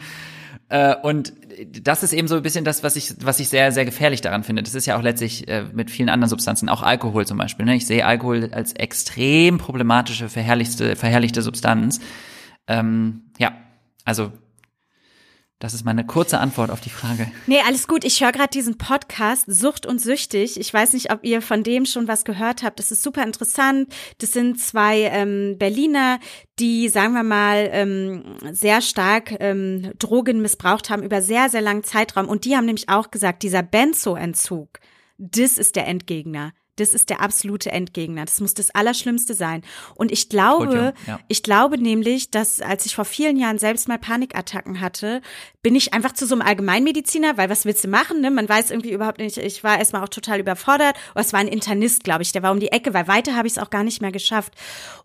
Äh, 0.71 0.95
und 1.01 1.33
das 1.81 2.03
ist 2.03 2.13
eben 2.13 2.27
so 2.27 2.35
ein 2.35 2.43
bisschen 2.43 2.63
das, 2.63 2.83
was 2.83 2.95
ich, 2.95 3.15
was 3.25 3.39
ich 3.39 3.49
sehr, 3.49 3.71
sehr 3.71 3.85
gefährlich 3.85 4.21
daran 4.21 4.43
finde. 4.43 4.61
Das 4.61 4.75
ist 4.75 4.85
ja 4.85 4.97
auch 4.97 5.01
letztlich 5.01 5.47
äh, 5.47 5.63
mit 5.73 5.89
vielen 5.89 6.09
anderen 6.09 6.29
Substanzen, 6.29 6.69
auch 6.69 6.83
Alkohol 6.83 7.25
zum 7.25 7.39
Beispiel. 7.39 7.65
Ne? 7.65 7.75
Ich 7.75 7.87
sehe 7.87 8.05
Alkohol 8.05 8.51
als 8.53 8.73
extrem 8.73 9.57
problematische, 9.57 10.29
verherrlichte, 10.29 10.95
verherrlichte 10.95 11.41
Substanz. 11.41 11.99
Ähm, 12.67 13.23
ja, 13.39 13.53
also 14.05 14.31
das 15.59 15.73
ist 15.73 15.83
meine 15.83 16.05
kurze 16.05 16.39
Antwort 16.39 16.71
auf 16.71 16.79
die 16.79 16.89
Frage. 16.89 17.29
Nee, 17.45 17.59
alles 17.67 17.85
gut. 17.87 18.05
Ich 18.05 18.23
höre 18.23 18.31
gerade 18.31 18.49
diesen 18.49 18.77
Podcast 18.77 19.43
Sucht 19.47 19.85
und 19.85 19.99
Süchtig. 19.99 20.57
Ich 20.57 20.73
weiß 20.73 20.93
nicht, 20.93 21.11
ob 21.11 21.25
ihr 21.25 21.41
von 21.41 21.63
dem 21.63 21.85
schon 21.85 22.07
was 22.07 22.23
gehört 22.23 22.63
habt. 22.63 22.79
Das 22.79 22.91
ist 22.91 23.03
super 23.03 23.23
interessant. 23.23 23.93
Das 24.19 24.31
sind 24.31 24.57
zwei 24.57 25.01
ähm, 25.11 25.57
Berliner, 25.57 26.19
die, 26.59 26.87
sagen 26.87 27.13
wir 27.13 27.23
mal, 27.23 27.67
ähm, 27.73 28.37
sehr 28.51 28.81
stark 28.81 29.35
ähm, 29.41 29.91
Drogen 29.99 30.41
missbraucht 30.41 30.89
haben 30.89 31.03
über 31.03 31.21
sehr, 31.21 31.49
sehr 31.49 31.61
langen 31.61 31.83
Zeitraum. 31.83 32.29
Und 32.29 32.45
die 32.45 32.55
haben 32.55 32.65
nämlich 32.65 32.87
auch 32.87 33.11
gesagt, 33.11 33.43
dieser 33.43 33.61
Benzo-Entzug, 33.61 34.79
das 35.17 35.57
ist 35.57 35.75
der 35.75 35.87
Endgegner. 35.87 36.53
Das 36.79 36.93
ist 36.93 37.09
der 37.09 37.21
absolute 37.21 37.71
Endgegner. 37.71 38.25
Das 38.25 38.39
muss 38.39 38.53
das 38.53 38.71
Allerschlimmste 38.71 39.33
sein. 39.33 39.63
Und 39.95 40.11
ich 40.11 40.29
glaube, 40.29 40.93
ja. 41.07 41.19
ich 41.27 41.43
glaube 41.43 41.77
nämlich, 41.77 42.31
dass 42.31 42.61
als 42.61 42.85
ich 42.85 42.95
vor 42.95 43.05
vielen 43.05 43.37
Jahren 43.37 43.59
selbst 43.59 43.87
mal 43.87 43.97
Panikattacken 43.97 44.81
hatte, 44.81 45.21
bin 45.61 45.75
ich 45.75 45.93
einfach 45.93 46.13
zu 46.13 46.25
so 46.25 46.35
einem 46.35 46.41
Allgemeinmediziner, 46.41 47.37
weil 47.37 47.49
was 47.49 47.65
willst 47.65 47.83
du 47.83 47.89
machen? 47.89 48.21
Ne? 48.21 48.31
Man 48.31 48.47
weiß 48.47 48.71
irgendwie 48.71 48.91
überhaupt 48.91 49.19
nicht. 49.19 49.37
Ich 49.37 49.63
war 49.63 49.77
erstmal 49.77 50.03
auch 50.03 50.09
total 50.09 50.39
überfordert. 50.39 50.95
Oh, 51.15 51.19
es 51.19 51.33
war 51.33 51.39
ein 51.39 51.47
Internist, 51.47 52.03
glaube 52.03 52.23
ich, 52.23 52.31
der 52.31 52.43
war 52.43 52.51
um 52.51 52.59
die 52.59 52.71
Ecke, 52.71 52.93
weil 52.93 53.07
weiter 53.07 53.35
habe 53.35 53.47
ich 53.47 53.53
es 53.53 53.59
auch 53.59 53.69
gar 53.69 53.83
nicht 53.83 54.01
mehr 54.01 54.11
geschafft. 54.11 54.53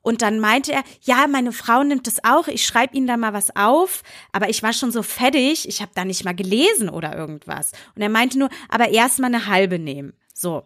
Und 0.03 0.23
dann 0.23 0.39
meinte 0.39 0.73
er, 0.73 0.85
ja, 1.03 1.27
meine 1.27 1.53
Frau 1.53 1.83
nimmt 1.83 2.07
es 2.07 2.23
auch. 2.25 2.47
Ich 2.47 2.65
schreibe 2.65 2.97
ihnen 2.97 3.07
da 3.07 3.17
mal 3.17 3.33
was 3.33 3.57
auf. 3.57 4.03
Aber 4.33 4.49
ich 4.49 4.63
war 4.63 4.73
schon 4.73 4.93
so 4.93 5.03
fettig. 5.03 5.69
Ich 5.69 5.81
habe 5.81 5.93
da 5.95 6.05
nicht 6.05 6.25
mal 6.25 6.35
gelesen 6.35 6.89
oder 6.89 7.17
irgendwas. 7.17 7.73
Und 7.97 8.03
er 8.03 8.09
meinte 8.09 8.39
nur, 8.39 8.49
aber 8.69 8.91
erst 8.91 9.19
mal 9.19 9.27
eine 9.27 9.47
halbe 9.47 9.79
nehmen. 9.79 10.13
So. 10.33 10.65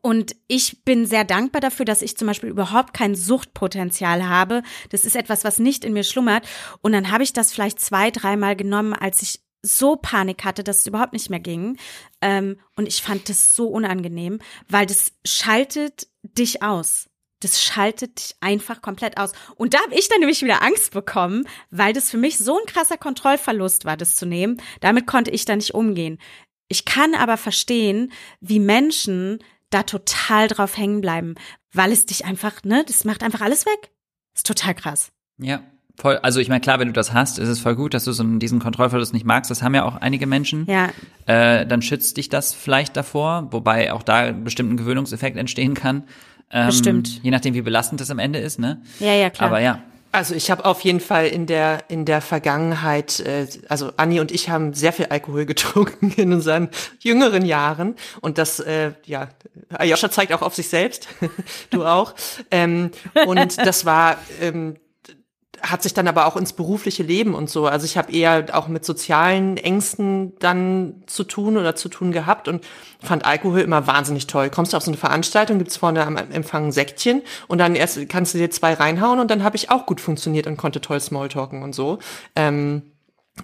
Und 0.00 0.34
ich 0.48 0.84
bin 0.84 1.06
sehr 1.06 1.24
dankbar 1.24 1.60
dafür, 1.60 1.84
dass 1.84 2.02
ich 2.02 2.16
zum 2.16 2.26
Beispiel 2.26 2.48
überhaupt 2.48 2.94
kein 2.94 3.14
Suchtpotenzial 3.14 4.28
habe. 4.28 4.62
Das 4.90 5.04
ist 5.04 5.16
etwas, 5.16 5.44
was 5.44 5.58
nicht 5.58 5.84
in 5.84 5.92
mir 5.92 6.04
schlummert. 6.04 6.46
Und 6.80 6.92
dann 6.92 7.10
habe 7.10 7.22
ich 7.22 7.32
das 7.32 7.52
vielleicht 7.52 7.80
zwei, 7.80 8.10
dreimal 8.10 8.56
genommen, 8.56 8.94
als 8.94 9.22
ich 9.22 9.40
so 9.62 9.96
Panik 9.96 10.44
hatte, 10.44 10.62
dass 10.62 10.80
es 10.80 10.86
überhaupt 10.86 11.12
nicht 11.12 11.30
mehr 11.30 11.40
ging. 11.40 11.78
Ähm, 12.20 12.58
und 12.76 12.86
ich 12.86 13.02
fand 13.02 13.28
das 13.28 13.56
so 13.56 13.68
unangenehm, 13.68 14.40
weil 14.68 14.86
das 14.86 15.12
schaltet 15.24 16.06
dich 16.22 16.62
aus. 16.62 17.08
Das 17.40 17.62
schaltet 17.62 18.18
dich 18.18 18.36
einfach 18.40 18.80
komplett 18.80 19.18
aus. 19.18 19.32
Und 19.56 19.74
da 19.74 19.82
habe 19.82 19.94
ich 19.94 20.08
dann 20.08 20.20
nämlich 20.20 20.42
wieder 20.42 20.62
Angst 20.62 20.92
bekommen, 20.92 21.46
weil 21.70 21.92
das 21.92 22.10
für 22.10 22.16
mich 22.16 22.38
so 22.38 22.58
ein 22.58 22.66
krasser 22.66 22.96
Kontrollverlust 22.96 23.84
war, 23.84 23.96
das 23.96 24.16
zu 24.16 24.26
nehmen. 24.26 24.60
Damit 24.80 25.06
konnte 25.06 25.30
ich 25.30 25.44
dann 25.44 25.58
nicht 25.58 25.74
umgehen. 25.74 26.18
Ich 26.68 26.84
kann 26.84 27.14
aber 27.14 27.36
verstehen, 27.36 28.12
wie 28.40 28.60
Menschen 28.60 29.42
da 29.74 29.82
total 29.82 30.48
drauf 30.48 30.76
hängen 30.76 31.00
bleiben, 31.00 31.34
weil 31.72 31.92
es 31.92 32.06
dich 32.06 32.24
einfach, 32.24 32.62
ne, 32.64 32.84
das 32.86 33.04
macht 33.04 33.22
einfach 33.22 33.40
alles 33.40 33.66
weg. 33.66 33.90
ist 34.34 34.46
total 34.46 34.74
krass. 34.74 35.10
Ja, 35.38 35.60
voll. 35.96 36.18
Also 36.18 36.40
ich 36.40 36.48
meine, 36.48 36.60
klar, 36.60 36.78
wenn 36.78 36.88
du 36.88 36.94
das 36.94 37.12
hast, 37.12 37.38
ist 37.38 37.48
es 37.48 37.58
voll 37.60 37.74
gut, 37.74 37.92
dass 37.92 38.04
du 38.04 38.12
so 38.12 38.22
diesen 38.22 38.60
Kontrollverlust 38.60 39.12
nicht 39.12 39.26
magst. 39.26 39.50
Das 39.50 39.62
haben 39.62 39.74
ja 39.74 39.84
auch 39.84 39.96
einige 39.96 40.26
Menschen. 40.26 40.66
Ja. 40.66 40.90
Äh, 41.26 41.66
dann 41.66 41.82
schützt 41.82 42.16
dich 42.16 42.28
das 42.28 42.54
vielleicht 42.54 42.96
davor, 42.96 43.48
wobei 43.50 43.92
auch 43.92 44.02
da 44.02 44.32
bestimmt 44.32 44.72
ein 44.72 44.76
Gewöhnungseffekt 44.76 45.36
entstehen 45.36 45.74
kann. 45.74 46.04
Ähm, 46.50 46.66
Bestimmt. 46.66 47.20
Je 47.22 47.30
nachdem, 47.30 47.54
wie 47.54 47.62
belastend 47.62 48.00
das 48.00 48.10
am 48.10 48.18
Ende 48.20 48.38
ist, 48.38 48.60
ne? 48.60 48.80
Ja, 49.00 49.12
ja, 49.14 49.30
klar. 49.30 49.48
Aber 49.48 49.60
ja, 49.60 49.82
Also 50.14 50.36
ich 50.36 50.48
habe 50.48 50.64
auf 50.64 50.82
jeden 50.82 51.00
Fall 51.00 51.26
in 51.26 51.46
der 51.46 51.86
in 51.88 52.04
der 52.04 52.20
Vergangenheit, 52.20 53.18
äh, 53.18 53.48
also 53.68 53.90
Anni 53.96 54.20
und 54.20 54.30
ich 54.30 54.48
haben 54.48 54.72
sehr 54.72 54.92
viel 54.92 55.06
Alkohol 55.06 55.44
getrunken 55.54 56.12
in 56.16 56.32
unseren 56.32 56.68
jüngeren 57.00 57.44
Jahren 57.44 57.96
und 58.20 58.38
das, 58.38 58.60
äh, 58.60 58.92
ja, 59.06 59.28
Ayosha 59.70 60.12
zeigt 60.12 60.32
auch 60.32 60.42
auf 60.42 60.54
sich 60.54 60.68
selbst, 60.68 61.08
du 61.70 61.84
auch. 61.84 62.14
Ähm, 62.52 62.92
und 63.26 63.58
das 63.58 63.86
war 63.86 64.18
ähm, 64.40 64.76
hat 65.70 65.82
sich 65.82 65.94
dann 65.94 66.08
aber 66.08 66.26
auch 66.26 66.36
ins 66.36 66.52
berufliche 66.52 67.02
Leben 67.02 67.34
und 67.34 67.50
so. 67.50 67.66
Also 67.66 67.86
ich 67.86 67.96
habe 67.96 68.12
eher 68.12 68.46
auch 68.52 68.68
mit 68.68 68.84
sozialen 68.84 69.56
Ängsten 69.56 70.32
dann 70.38 71.02
zu 71.06 71.24
tun 71.24 71.56
oder 71.56 71.74
zu 71.74 71.88
tun 71.88 72.12
gehabt 72.12 72.48
und 72.48 72.64
fand 73.00 73.24
Alkohol 73.24 73.60
immer 73.60 73.86
wahnsinnig 73.86 74.26
toll. 74.26 74.50
Kommst 74.50 74.72
du 74.72 74.76
auf 74.76 74.82
so 74.82 74.90
eine 74.90 74.98
Veranstaltung, 74.98 75.58
gibt's 75.58 75.76
vorne 75.76 76.06
am 76.06 76.16
Empfang 76.16 76.66
ein 76.66 76.72
Säckchen 76.72 77.22
und 77.48 77.58
dann 77.58 77.74
erst 77.74 78.08
kannst 78.08 78.34
du 78.34 78.38
dir 78.38 78.50
zwei 78.50 78.74
reinhauen 78.74 79.20
und 79.20 79.30
dann 79.30 79.42
habe 79.42 79.56
ich 79.56 79.70
auch 79.70 79.86
gut 79.86 80.00
funktioniert 80.00 80.46
und 80.46 80.56
konnte 80.56 80.80
toll 80.80 81.00
Smalltalken 81.00 81.62
und 81.62 81.74
so. 81.74 81.98
Ähm, 82.36 82.82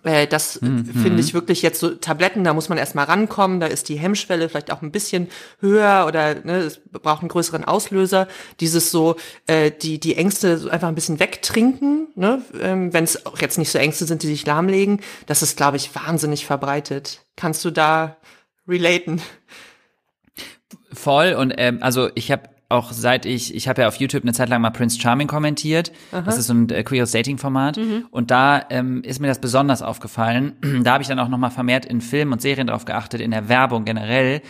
äh, 0.04 0.26
das 0.26 0.56
äh, 0.56 0.60
finde 0.60 1.20
ich 1.20 1.34
wirklich 1.34 1.62
jetzt 1.62 1.80
so 1.80 1.90
Tabletten, 1.90 2.44
da 2.44 2.54
muss 2.54 2.68
man 2.68 2.78
erstmal 2.78 3.06
rankommen, 3.06 3.58
da 3.58 3.66
ist 3.66 3.88
die 3.88 3.96
Hemmschwelle 3.96 4.48
vielleicht 4.48 4.70
auch 4.70 4.82
ein 4.82 4.92
bisschen 4.92 5.28
höher 5.60 6.04
oder 6.06 6.36
ne, 6.36 6.58
es 6.58 6.80
braucht 6.90 7.22
einen 7.22 7.28
größeren 7.28 7.64
Auslöser. 7.64 8.28
Dieses 8.60 8.90
so, 8.90 9.16
äh, 9.46 9.70
die, 9.70 9.98
die 9.98 10.16
Ängste 10.16 10.58
so 10.58 10.68
einfach 10.68 10.88
ein 10.88 10.94
bisschen 10.94 11.18
wegtrinken, 11.18 12.08
ne, 12.14 12.42
ähm, 12.60 12.92
wenn 12.92 13.04
es 13.04 13.26
auch 13.26 13.38
jetzt 13.40 13.58
nicht 13.58 13.70
so 13.70 13.78
Ängste 13.78 14.04
sind, 14.04 14.22
die 14.22 14.28
sich 14.28 14.46
lahmlegen, 14.46 15.00
das 15.26 15.42
ist, 15.42 15.56
glaube 15.56 15.76
ich, 15.76 15.94
wahnsinnig 15.94 16.46
verbreitet. 16.46 17.22
Kannst 17.36 17.64
du 17.64 17.70
da 17.70 18.16
relaten? 18.68 19.20
Voll 20.92 21.34
und 21.34 21.52
ähm, 21.56 21.78
also 21.82 22.10
ich 22.14 22.30
habe 22.30 22.49
auch 22.70 22.92
seit 22.92 23.26
ich, 23.26 23.54
ich 23.54 23.68
habe 23.68 23.82
ja 23.82 23.88
auf 23.88 23.96
YouTube 23.96 24.22
eine 24.22 24.32
Zeit 24.32 24.48
lang 24.48 24.62
mal 24.62 24.70
Prince 24.70 24.98
Charming 24.98 25.26
kommentiert. 25.26 25.92
Das 26.24 26.38
ist 26.38 26.46
so 26.46 26.54
ein 26.54 26.70
äh, 26.70 26.84
queeres 26.84 27.10
Dating-Format. 27.10 27.78
Und 28.10 28.30
da 28.30 28.64
ähm, 28.70 29.02
ist 29.02 29.20
mir 29.20 29.26
das 29.26 29.40
besonders 29.40 29.82
aufgefallen. 29.82 30.52
da 30.84 30.92
habe 30.92 31.02
ich 31.02 31.08
dann 31.08 31.18
auch 31.18 31.28
nochmal 31.28 31.50
vermehrt 31.50 31.84
in 31.84 32.00
Filmen 32.00 32.32
und 32.32 32.40
Serien 32.40 32.68
drauf 32.68 32.84
geachtet, 32.84 33.20
in 33.20 33.32
der 33.32 33.48
Werbung 33.48 33.84
generell, 33.84 34.40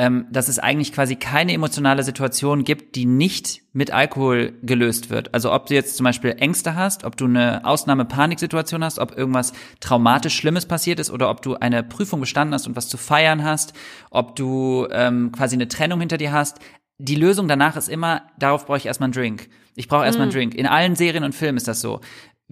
ähm, 0.00 0.26
dass 0.30 0.48
es 0.48 0.58
eigentlich 0.58 0.92
quasi 0.92 1.16
keine 1.16 1.52
emotionale 1.52 2.02
Situation 2.02 2.64
gibt, 2.64 2.96
die 2.96 3.04
nicht 3.04 3.60
mit 3.72 3.92
Alkohol 3.92 4.54
gelöst 4.62 5.10
wird. 5.10 5.34
Also 5.34 5.52
ob 5.52 5.66
du 5.66 5.74
jetzt 5.74 5.96
zum 5.96 6.04
Beispiel 6.04 6.36
Ängste 6.38 6.74
hast, 6.74 7.04
ob 7.04 7.16
du 7.16 7.26
eine 7.26 7.64
Ausnahme-Paniksituation 7.64 8.82
hast, 8.82 8.98
ob 8.98 9.16
irgendwas 9.16 9.52
traumatisch 9.78 10.34
Schlimmes 10.34 10.66
passiert 10.66 10.98
ist 11.00 11.10
oder 11.10 11.30
ob 11.30 11.42
du 11.42 11.56
eine 11.56 11.82
Prüfung 11.82 12.18
bestanden 12.18 12.54
hast 12.54 12.66
und 12.66 12.76
was 12.76 12.88
zu 12.88 12.96
feiern 12.96 13.44
hast, 13.44 13.74
ob 14.10 14.36
du 14.36 14.88
ähm, 14.90 15.32
quasi 15.32 15.54
eine 15.54 15.68
Trennung 15.68 16.00
hinter 16.00 16.16
dir 16.16 16.32
hast. 16.32 16.58
Die 17.02 17.14
Lösung 17.14 17.48
danach 17.48 17.76
ist 17.76 17.88
immer, 17.88 18.22
darauf 18.38 18.66
brauche 18.66 18.76
ich 18.76 18.86
erstmal 18.86 19.06
einen 19.06 19.14
Drink. 19.14 19.48
Ich 19.74 19.88
brauche 19.88 20.04
erstmal 20.04 20.24
einen 20.24 20.32
Drink. 20.32 20.54
In 20.54 20.66
allen 20.66 20.96
Serien 20.96 21.24
und 21.24 21.34
Filmen 21.34 21.56
ist 21.56 21.66
das 21.66 21.80
so. 21.80 22.00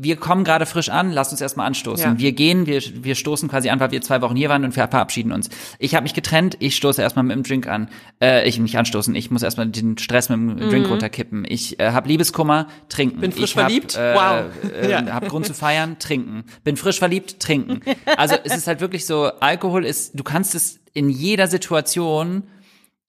Wir 0.01 0.17
kommen 0.17 0.45
gerade 0.45 0.65
frisch 0.65 0.89
an, 0.91 1.11
lass 1.11 1.33
uns 1.33 1.41
erstmal 1.41 1.67
anstoßen. 1.67 2.13
Ja. 2.13 2.19
Wir 2.19 2.33
gehen, 2.33 2.67
wir, 2.67 2.81
wir 3.03 3.15
stoßen 3.17 3.49
quasi 3.49 3.69
an, 3.69 3.81
weil 3.81 3.91
wir 3.91 4.01
zwei 4.01 4.23
Wochen 4.23 4.37
hier 4.37 4.49
waren 4.49 4.65
und 4.65 4.75
wir 4.77 4.87
verabschieden 4.87 5.33
uns. 5.33 5.51
Ich 5.81 5.95
habe 5.97 6.05
mich 6.05 6.15
getrennt, 6.15 6.57
ich 6.61 6.77
stoße 6.77 7.03
erstmal 7.03 7.25
mit 7.25 7.35
dem 7.37 7.43
Drink 7.43 7.67
an. 7.67 7.89
Äh, 8.23 8.49
ich 8.49 8.59
nicht 8.61 8.79
anstoßen, 8.79 9.15
ich 9.17 9.31
muss 9.33 9.43
erstmal 9.43 9.67
den 9.67 9.99
Stress 9.99 10.29
mit 10.29 10.39
dem 10.39 10.71
Drink 10.71 10.89
runterkippen. 10.89 11.45
Ich 11.49 11.81
äh, 11.81 11.91
habe 11.91 12.09
Liebeskummer, 12.09 12.69
trinken. 12.89 13.21
Bin 13.21 13.33
frisch 13.33 13.51
ich 13.51 13.57
hab, 13.57 13.65
verliebt? 13.65 13.97
Äh, 13.97 14.15
Wow. 14.15 14.73
Äh, 14.81 14.91
Ja. 14.91 15.05
Hab 15.13 15.29
Grund 15.29 15.47
zu 15.47 15.53
feiern, 15.53 15.99
trinken. 15.99 16.45
Bin 16.63 16.77
frisch 16.77 17.01
verliebt, 17.01 17.41
trinken. 17.41 17.81
Also 18.17 18.37
es 18.45 18.57
ist 18.57 18.67
halt 18.69 18.81
wirklich 18.81 19.05
so, 19.05 19.25
Alkohol 19.41 19.85
ist, 19.85 20.19
du 20.19 20.23
kannst 20.23 20.55
es 20.55 20.79
in 20.95 21.11
jeder 21.11 21.49
Situation 21.49 22.45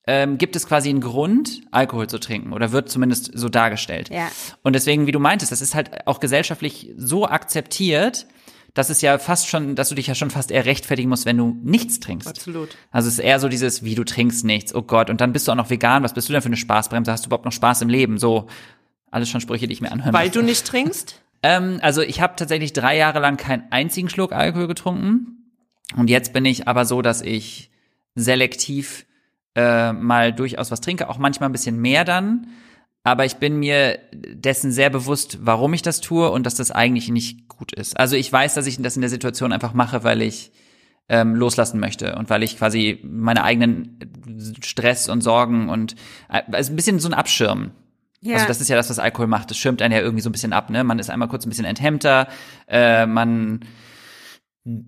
ähm, 0.10 0.40
gibt 0.40 0.56
es 0.56 0.66
quasi 0.66 0.90
einen 0.90 1.02
Grund, 1.02 1.62
Alkohol 1.70 2.08
zu 2.08 2.20
trinken 2.20 2.52
oder 2.52 2.72
wird 2.72 2.90
zumindest 2.90 3.30
so 3.38 3.48
dargestellt. 3.48 4.10
Ja. 4.10 4.28
Und 4.64 4.74
deswegen, 4.74 5.06
wie 5.06 5.12
du 5.12 5.20
meintest, 5.20 5.52
das 5.52 5.62
ist 5.62 5.76
halt 5.76 6.08
auch 6.08 6.20
gesellschaftlich 6.20 6.92
so 6.98 7.28
akzeptiert, 7.28 8.26
dass 8.74 8.90
es 8.90 9.02
ja 9.02 9.20
fast 9.20 9.48
schon, 9.48 9.76
dass 9.76 9.90
du 9.90 9.96
dich 9.96 10.08
ja 10.08 10.16
schon 10.16 10.32
fast 10.32 10.50
eher 10.50 10.66
rechtfertigen 10.66 11.10
musst, 11.10 11.28
wenn 11.28 11.38
du 11.38 11.60
nichts 11.62 12.00
trinkst. 12.00 12.28
Absolut. 12.28 12.70
Also 12.90 13.08
es 13.08 13.16
ist 13.16 13.20
eher 13.20 13.40
so 13.40 13.50
dieses, 13.50 13.84
wie 13.84 13.94
du 13.94 14.04
trinkst 14.04 14.46
nichts, 14.46 14.74
oh 14.74 14.82
Gott, 14.82 15.12
und 15.12 15.22
dann 15.22 15.32
bist 15.32 15.48
du 15.48 15.52
auch 15.52 15.56
noch 15.56 15.70
vegan, 15.70 16.02
was 16.02 16.16
bist 16.16 16.28
du 16.28 16.34
denn 16.34 16.42
für 16.42 16.48
eine 16.48 16.58
Spaßbremse? 16.58 17.12
Hast 17.12 17.26
du 17.26 17.28
überhaupt 17.28 17.46
noch 17.46 17.52
Spaß 17.52 17.84
im 17.84 17.90
Leben? 17.90 18.18
So, 18.18 18.48
alles 19.12 19.30
schon 19.30 19.42
Sprüche, 19.42 19.68
die 19.68 19.74
ich 19.74 19.82
mir 19.82 19.92
anhören 19.92 20.14
Weil 20.14 20.26
möchte. 20.26 20.40
du 20.40 20.46
nicht 20.46 20.66
trinkst? 20.66 21.22
Ähm, 21.42 21.80
also 21.82 22.02
ich 22.02 22.20
habe 22.20 22.34
tatsächlich 22.36 22.74
drei 22.74 22.98
Jahre 22.98 23.20
lang 23.20 23.38
keinen 23.38 23.72
einzigen 23.72 24.10
Schluck 24.10 24.34
Alkohol 24.34 24.68
getrunken. 24.68 25.54
Und 25.96 26.10
jetzt 26.10 26.34
bin 26.34 26.44
ich 26.44 26.68
aber 26.68 26.84
so, 26.84 27.02
dass 27.02 27.22
ich 27.22 27.72
selektiv 28.14 29.06
äh, 29.56 29.94
mal 29.94 30.34
durchaus 30.34 30.72
was 30.72 30.82
trinke, 30.82 31.10
auch 31.10 31.18
manchmal 31.18 31.50
ein 31.50 31.54
bisschen 31.54 31.80
mehr 31.80 32.06
dann. 32.06 32.48
Aber 33.04 33.26
ich 33.26 33.38
bin 33.38 33.60
mir 33.60 34.00
dessen 34.14 34.72
sehr 34.72 34.90
bewusst, 34.90 35.40
warum 35.42 35.74
ich 35.74 35.82
das 35.82 36.02
tue 36.02 36.30
und 36.30 36.46
dass 36.46 36.56
das 36.56 36.72
eigentlich 36.72 37.10
nicht 37.10 37.48
gut 37.48 37.72
ist. 37.74 37.98
Also 37.98 38.16
ich 38.16 38.32
weiß, 38.32 38.54
dass 38.54 38.68
ich 38.68 38.82
das 38.82 38.96
in 38.96 39.02
der 39.02 39.10
Situation 39.10 39.54
einfach 39.54 39.74
mache, 39.74 40.04
weil 40.04 40.22
ich 40.22 40.52
ähm, 41.08 41.34
loslassen 41.34 41.80
möchte 41.80 42.16
und 42.16 42.30
weil 42.30 42.44
ich 42.44 42.58
quasi 42.58 43.00
meine 43.04 43.44
eigenen 43.44 44.00
Stress 44.64 45.10
und 45.10 45.22
Sorgen 45.22 45.70
und 45.70 45.96
äh, 46.30 46.44
also 46.52 46.72
ein 46.72 46.76
bisschen 46.76 47.00
so 47.00 47.10
ein 47.10 47.14
Abschirmen. 47.14 47.72
Ja. 48.22 48.36
Also 48.36 48.48
das 48.48 48.62
ist 48.62 48.70
ja 48.70 48.76
das, 48.76 48.90
was 48.90 49.00
Alkohol 49.00 49.28
macht. 49.28 49.50
Das 49.50 49.58
schirmt 49.58 49.82
einen 49.82 49.94
ja 49.94 50.02
irgendwie 50.02 50.22
so 50.22 50.30
ein 50.30 50.34
bisschen 50.34 50.54
ab, 50.54 50.70
ne? 50.70 50.84
Man 50.84 51.00
ist 51.00 51.10
einmal 51.10 51.30
kurz 51.30 51.46
ein 51.46 51.50
bisschen 51.50 51.66
enthemmter, 51.66 52.28
äh, 52.68 53.06
man 53.06 53.62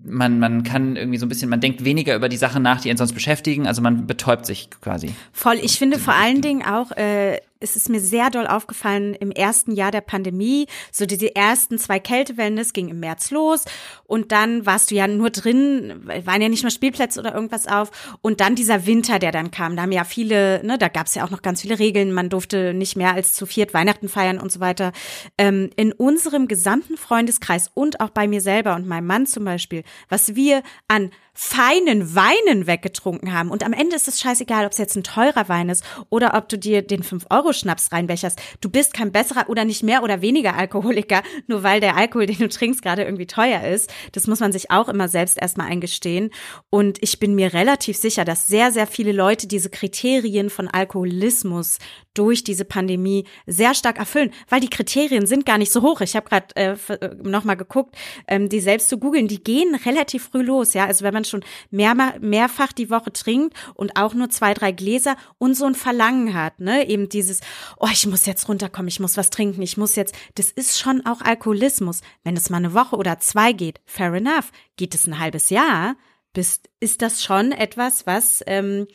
man, 0.04 0.38
man 0.38 0.62
kann 0.62 0.96
irgendwie 0.96 1.18
so 1.18 1.26
ein 1.26 1.28
bisschen, 1.28 1.48
man 1.48 1.60
denkt 1.60 1.84
weniger 1.84 2.14
über 2.14 2.28
die 2.28 2.36
Sachen 2.36 2.62
nach, 2.62 2.80
die 2.80 2.88
ihn 2.88 2.96
sonst 2.96 3.12
beschäftigen. 3.12 3.66
Also 3.66 3.82
man 3.82 4.06
betäubt 4.06 4.46
sich 4.46 4.68
quasi. 4.80 5.14
Voll. 5.32 5.58
Ich 5.62 5.78
finde 5.78 5.98
vor 5.98 6.14
allen 6.14 6.40
Dingen 6.40 6.62
auch, 6.64 6.92
äh, 6.92 7.38
es 7.62 7.76
ist 7.76 7.88
mir 7.88 8.00
sehr 8.00 8.30
doll 8.30 8.46
aufgefallen 8.46 9.14
im 9.14 9.30
ersten 9.30 9.72
Jahr 9.72 9.90
der 9.90 10.00
Pandemie, 10.00 10.66
so 10.90 11.06
diese 11.06 11.34
ersten 11.34 11.78
zwei 11.78 11.98
Kältewellen, 11.98 12.56
das 12.56 12.72
ging 12.72 12.88
im 12.88 13.00
März 13.00 13.30
los. 13.30 13.64
Und 14.04 14.32
dann 14.32 14.66
warst 14.66 14.90
du 14.90 14.94
ja 14.94 15.06
nur 15.06 15.30
drin, 15.30 16.02
waren 16.24 16.42
ja 16.42 16.48
nicht 16.48 16.62
mehr 16.62 16.70
Spielplätze 16.70 17.20
oder 17.20 17.34
irgendwas 17.34 17.66
auf. 17.66 17.90
Und 18.20 18.40
dann 18.40 18.54
dieser 18.54 18.86
Winter, 18.86 19.18
der 19.18 19.32
dann 19.32 19.50
kam, 19.50 19.76
da 19.76 19.82
haben 19.82 19.92
ja 19.92 20.04
viele, 20.04 20.64
ne, 20.64 20.78
da 20.78 20.88
gab 20.88 21.06
es 21.06 21.14
ja 21.14 21.24
auch 21.24 21.30
noch 21.30 21.42
ganz 21.42 21.62
viele 21.62 21.78
Regeln, 21.78 22.12
man 22.12 22.28
durfte 22.28 22.74
nicht 22.74 22.96
mehr 22.96 23.14
als 23.14 23.34
zu 23.34 23.46
viert 23.46 23.74
Weihnachten 23.74 24.08
feiern 24.08 24.38
und 24.38 24.50
so 24.50 24.60
weiter. 24.60 24.92
Ähm, 25.38 25.70
in 25.76 25.92
unserem 25.92 26.48
gesamten 26.48 26.96
Freundeskreis 26.96 27.70
und 27.74 28.00
auch 28.00 28.10
bei 28.10 28.26
mir 28.26 28.40
selber 28.40 28.74
und 28.74 28.86
meinem 28.86 29.06
Mann 29.06 29.26
zum 29.26 29.44
Beispiel, 29.44 29.84
was 30.08 30.34
wir 30.34 30.62
an 30.88 31.10
feinen 31.34 32.14
Weinen 32.14 32.66
weggetrunken 32.66 33.32
haben. 33.32 33.50
Und 33.50 33.64
am 33.64 33.72
Ende 33.72 33.96
ist 33.96 34.06
es 34.06 34.20
scheißegal, 34.20 34.66
ob 34.66 34.72
es 34.72 34.78
jetzt 34.78 34.96
ein 34.96 35.02
teurer 35.02 35.48
Wein 35.48 35.70
ist 35.70 35.82
oder 36.10 36.34
ob 36.34 36.48
du 36.48 36.58
dir 36.58 36.82
den 36.82 37.02
5-Euro-Schnaps 37.02 37.90
reinbecherst. 37.90 38.40
Du 38.60 38.68
bist 38.68 38.92
kein 38.92 39.12
besserer 39.12 39.48
oder 39.48 39.64
nicht 39.64 39.82
mehr 39.82 40.02
oder 40.02 40.20
weniger 40.20 40.54
Alkoholiker, 40.54 41.22
nur 41.46 41.62
weil 41.62 41.80
der 41.80 41.96
Alkohol, 41.96 42.26
den 42.26 42.38
du 42.38 42.48
trinkst, 42.48 42.82
gerade 42.82 43.04
irgendwie 43.04 43.26
teuer 43.26 43.62
ist. 43.62 43.90
Das 44.12 44.26
muss 44.26 44.40
man 44.40 44.52
sich 44.52 44.70
auch 44.70 44.88
immer 44.88 45.08
selbst 45.08 45.40
erstmal 45.40 45.68
eingestehen. 45.68 46.30
Und 46.68 47.02
ich 47.02 47.18
bin 47.18 47.34
mir 47.34 47.54
relativ 47.54 47.96
sicher, 47.96 48.24
dass 48.26 48.46
sehr, 48.46 48.70
sehr 48.70 48.86
viele 48.86 49.12
Leute 49.12 49.46
diese 49.46 49.70
Kriterien 49.70 50.50
von 50.50 50.68
Alkoholismus 50.68 51.78
durch 52.14 52.44
diese 52.44 52.64
Pandemie 52.64 53.24
sehr 53.46 53.74
stark 53.74 53.98
erfüllen, 53.98 54.32
weil 54.48 54.60
die 54.60 54.68
Kriterien 54.68 55.26
sind 55.26 55.46
gar 55.46 55.56
nicht 55.56 55.72
so 55.72 55.82
hoch. 55.82 56.02
Ich 56.02 56.14
habe 56.14 56.28
gerade 56.28 56.54
äh, 56.56 56.76
äh 56.94 57.14
nochmal 57.22 57.56
geguckt, 57.56 57.96
ähm, 58.28 58.48
die 58.48 58.60
selbst 58.60 58.88
zu 58.88 58.98
googeln, 58.98 59.28
die 59.28 59.42
gehen 59.42 59.74
relativ 59.74 60.28
früh 60.30 60.42
los. 60.42 60.74
Ja, 60.74 60.86
also 60.86 61.04
wenn 61.04 61.14
man 61.14 61.21
schon 61.24 61.44
mehr, 61.70 61.94
mehrfach 62.20 62.72
die 62.72 62.90
Woche 62.90 63.12
trinkt 63.12 63.56
und 63.74 63.96
auch 63.96 64.14
nur 64.14 64.30
zwei, 64.30 64.54
drei 64.54 64.72
Gläser 64.72 65.16
und 65.38 65.54
so 65.54 65.64
ein 65.64 65.74
Verlangen 65.74 66.34
hat, 66.34 66.60
ne, 66.60 66.88
eben 66.88 67.08
dieses, 67.08 67.40
oh, 67.78 67.88
ich 67.92 68.06
muss 68.06 68.26
jetzt 68.26 68.48
runterkommen, 68.48 68.88
ich 68.88 69.00
muss 69.00 69.16
was 69.16 69.30
trinken, 69.30 69.62
ich 69.62 69.76
muss 69.76 69.96
jetzt, 69.96 70.14
das 70.34 70.50
ist 70.50 70.78
schon 70.78 71.04
auch 71.06 71.20
Alkoholismus. 71.20 72.00
Wenn 72.24 72.36
es 72.36 72.50
mal 72.50 72.58
eine 72.58 72.74
Woche 72.74 72.96
oder 72.96 73.18
zwei 73.18 73.52
geht, 73.52 73.80
fair 73.84 74.12
enough. 74.12 74.50
Geht 74.76 74.94
es 74.94 75.06
ein 75.06 75.18
halbes 75.18 75.50
Jahr, 75.50 75.96
bist, 76.32 76.68
ist 76.80 77.02
das 77.02 77.22
schon 77.22 77.52
etwas, 77.52 78.06
was 78.06 78.42
ähm, 78.46 78.86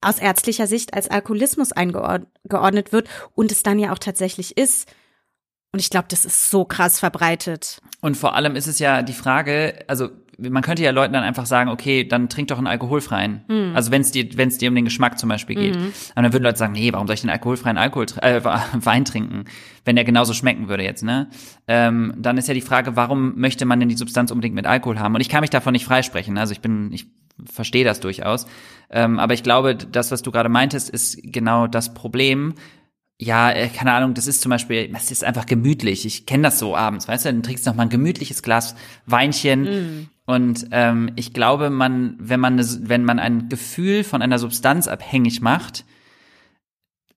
aus 0.00 0.18
ärztlicher 0.18 0.66
Sicht 0.66 0.94
als 0.94 1.08
Alkoholismus 1.08 1.72
eingeordnet 1.72 2.92
wird 2.92 3.08
und 3.34 3.52
es 3.52 3.62
dann 3.62 3.78
ja 3.78 3.92
auch 3.92 3.98
tatsächlich 3.98 4.56
ist. 4.56 4.92
Und 5.72 5.78
ich 5.78 5.88
glaube, 5.88 6.08
das 6.10 6.24
ist 6.24 6.50
so 6.50 6.64
krass 6.64 6.98
verbreitet. 6.98 7.80
Und 8.00 8.16
vor 8.16 8.34
allem 8.34 8.56
ist 8.56 8.66
es 8.66 8.78
ja 8.78 9.02
die 9.02 9.14
Frage, 9.14 9.84
also 9.86 10.10
man 10.50 10.62
könnte 10.62 10.82
ja 10.82 10.90
Leuten 10.90 11.12
dann 11.12 11.24
einfach 11.24 11.46
sagen, 11.46 11.70
okay, 11.70 12.04
dann 12.04 12.28
trink 12.28 12.48
doch 12.48 12.58
einen 12.58 12.66
alkoholfreien. 12.66 13.44
Mhm. 13.48 13.72
Also 13.74 13.90
wenn 13.90 14.02
es 14.02 14.10
dir, 14.10 14.36
wenn 14.36 14.48
es 14.48 14.58
dir 14.58 14.68
um 14.68 14.74
den 14.74 14.84
Geschmack 14.84 15.18
zum 15.18 15.28
Beispiel 15.28 15.56
geht. 15.56 15.76
Mhm. 15.76 15.86
Und 15.86 16.22
dann 16.22 16.32
würden 16.32 16.44
Leute 16.44 16.58
sagen, 16.58 16.72
nee, 16.72 16.92
warum 16.92 17.06
soll 17.06 17.14
ich 17.14 17.20
den 17.20 17.30
alkoholfreien 17.30 17.78
Alkohol, 17.78 18.06
äh, 18.20 18.40
Wein 18.72 19.04
trinken, 19.04 19.44
wenn 19.84 19.96
der 19.96 20.04
genauso 20.04 20.34
schmecken 20.34 20.68
würde 20.68 20.84
jetzt, 20.84 21.02
ne? 21.02 21.28
Ähm, 21.68 22.14
dann 22.16 22.38
ist 22.38 22.48
ja 22.48 22.54
die 22.54 22.60
Frage, 22.60 22.96
warum 22.96 23.38
möchte 23.38 23.64
man 23.64 23.80
denn 23.80 23.88
die 23.88 23.96
Substanz 23.96 24.30
unbedingt 24.30 24.54
mit 24.54 24.66
Alkohol 24.66 24.98
haben? 24.98 25.14
Und 25.14 25.20
ich 25.20 25.28
kann 25.28 25.40
mich 25.40 25.50
davon 25.50 25.72
nicht 25.72 25.84
freisprechen. 25.84 26.38
Also 26.38 26.52
ich 26.52 26.60
bin, 26.60 26.92
ich 26.92 27.06
verstehe 27.50 27.84
das 27.84 28.00
durchaus. 28.00 28.46
Ähm, 28.90 29.18
aber 29.18 29.34
ich 29.34 29.42
glaube, 29.42 29.74
das, 29.74 30.10
was 30.10 30.22
du 30.22 30.30
gerade 30.30 30.48
meintest, 30.48 30.90
ist 30.90 31.18
genau 31.22 31.66
das 31.66 31.94
Problem. 31.94 32.54
Ja, 33.18 33.50
äh, 33.52 33.68
keine 33.68 33.92
Ahnung, 33.92 34.14
das 34.14 34.26
ist 34.26 34.40
zum 34.40 34.50
Beispiel, 34.50 34.88
das 34.88 35.10
ist 35.10 35.24
einfach 35.24 35.46
gemütlich. 35.46 36.06
Ich 36.06 36.26
kenne 36.26 36.44
das 36.44 36.58
so 36.58 36.76
abends, 36.76 37.06
weißt 37.08 37.24
du, 37.24 37.32
dann 37.32 37.42
trinkst 37.42 37.66
du 37.66 37.70
noch 37.70 37.76
mal 37.76 37.84
ein 37.84 37.88
gemütliches 37.88 38.42
Glas 38.42 38.74
Weinchen. 39.06 39.62
Mm. 39.62 40.08
Und 40.24 40.68
ähm, 40.70 41.10
ich 41.16 41.32
glaube, 41.32 41.70
man, 41.70 42.16
wenn 42.18 42.40
man, 42.40 42.58
wenn 42.88 43.04
man 43.04 43.18
ein 43.18 43.48
Gefühl 43.48 44.04
von 44.04 44.22
einer 44.22 44.38
Substanz 44.38 44.86
abhängig 44.86 45.40
macht, 45.40 45.84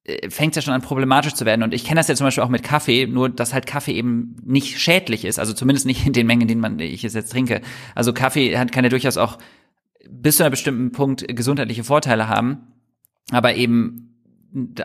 äh, 0.05 0.29
fängt 0.29 0.53
es 0.53 0.55
ja 0.57 0.61
schon 0.63 0.73
an 0.73 0.81
problematisch 0.81 1.33
zu 1.33 1.45
werden. 1.45 1.63
Und 1.63 1.73
ich 1.73 1.83
kenne 1.83 1.99
das 1.99 2.07
ja 2.07 2.15
zum 2.15 2.25
Beispiel 2.25 2.43
auch 2.43 2.49
mit 2.49 2.63
Kaffee, 2.63 3.05
nur 3.05 3.29
dass 3.29 3.53
halt 3.53 3.67
Kaffee 3.67 3.93
eben 3.93 4.37
nicht 4.43 4.79
schädlich 4.79 5.25
ist. 5.25 5.39
Also 5.39 5.53
zumindest 5.53 5.85
nicht 5.85 6.05
in 6.05 6.13
den 6.13 6.25
Mengen, 6.25 6.43
in 6.43 6.47
denen 6.47 6.61
man, 6.61 6.79
ich 6.79 7.03
es 7.03 7.13
jetzt 7.13 7.31
trinke. 7.31 7.61
Also 7.93 8.13
Kaffee 8.13 8.57
hat, 8.57 8.71
kann 8.71 8.83
ja 8.83 8.89
durchaus 8.89 9.17
auch 9.17 9.37
bis 10.09 10.37
zu 10.37 10.43
einem 10.43 10.51
bestimmten 10.51 10.91
Punkt 10.91 11.25
gesundheitliche 11.27 11.83
Vorteile 11.83 12.27
haben, 12.27 12.67
aber 13.31 13.55
eben 13.55 14.15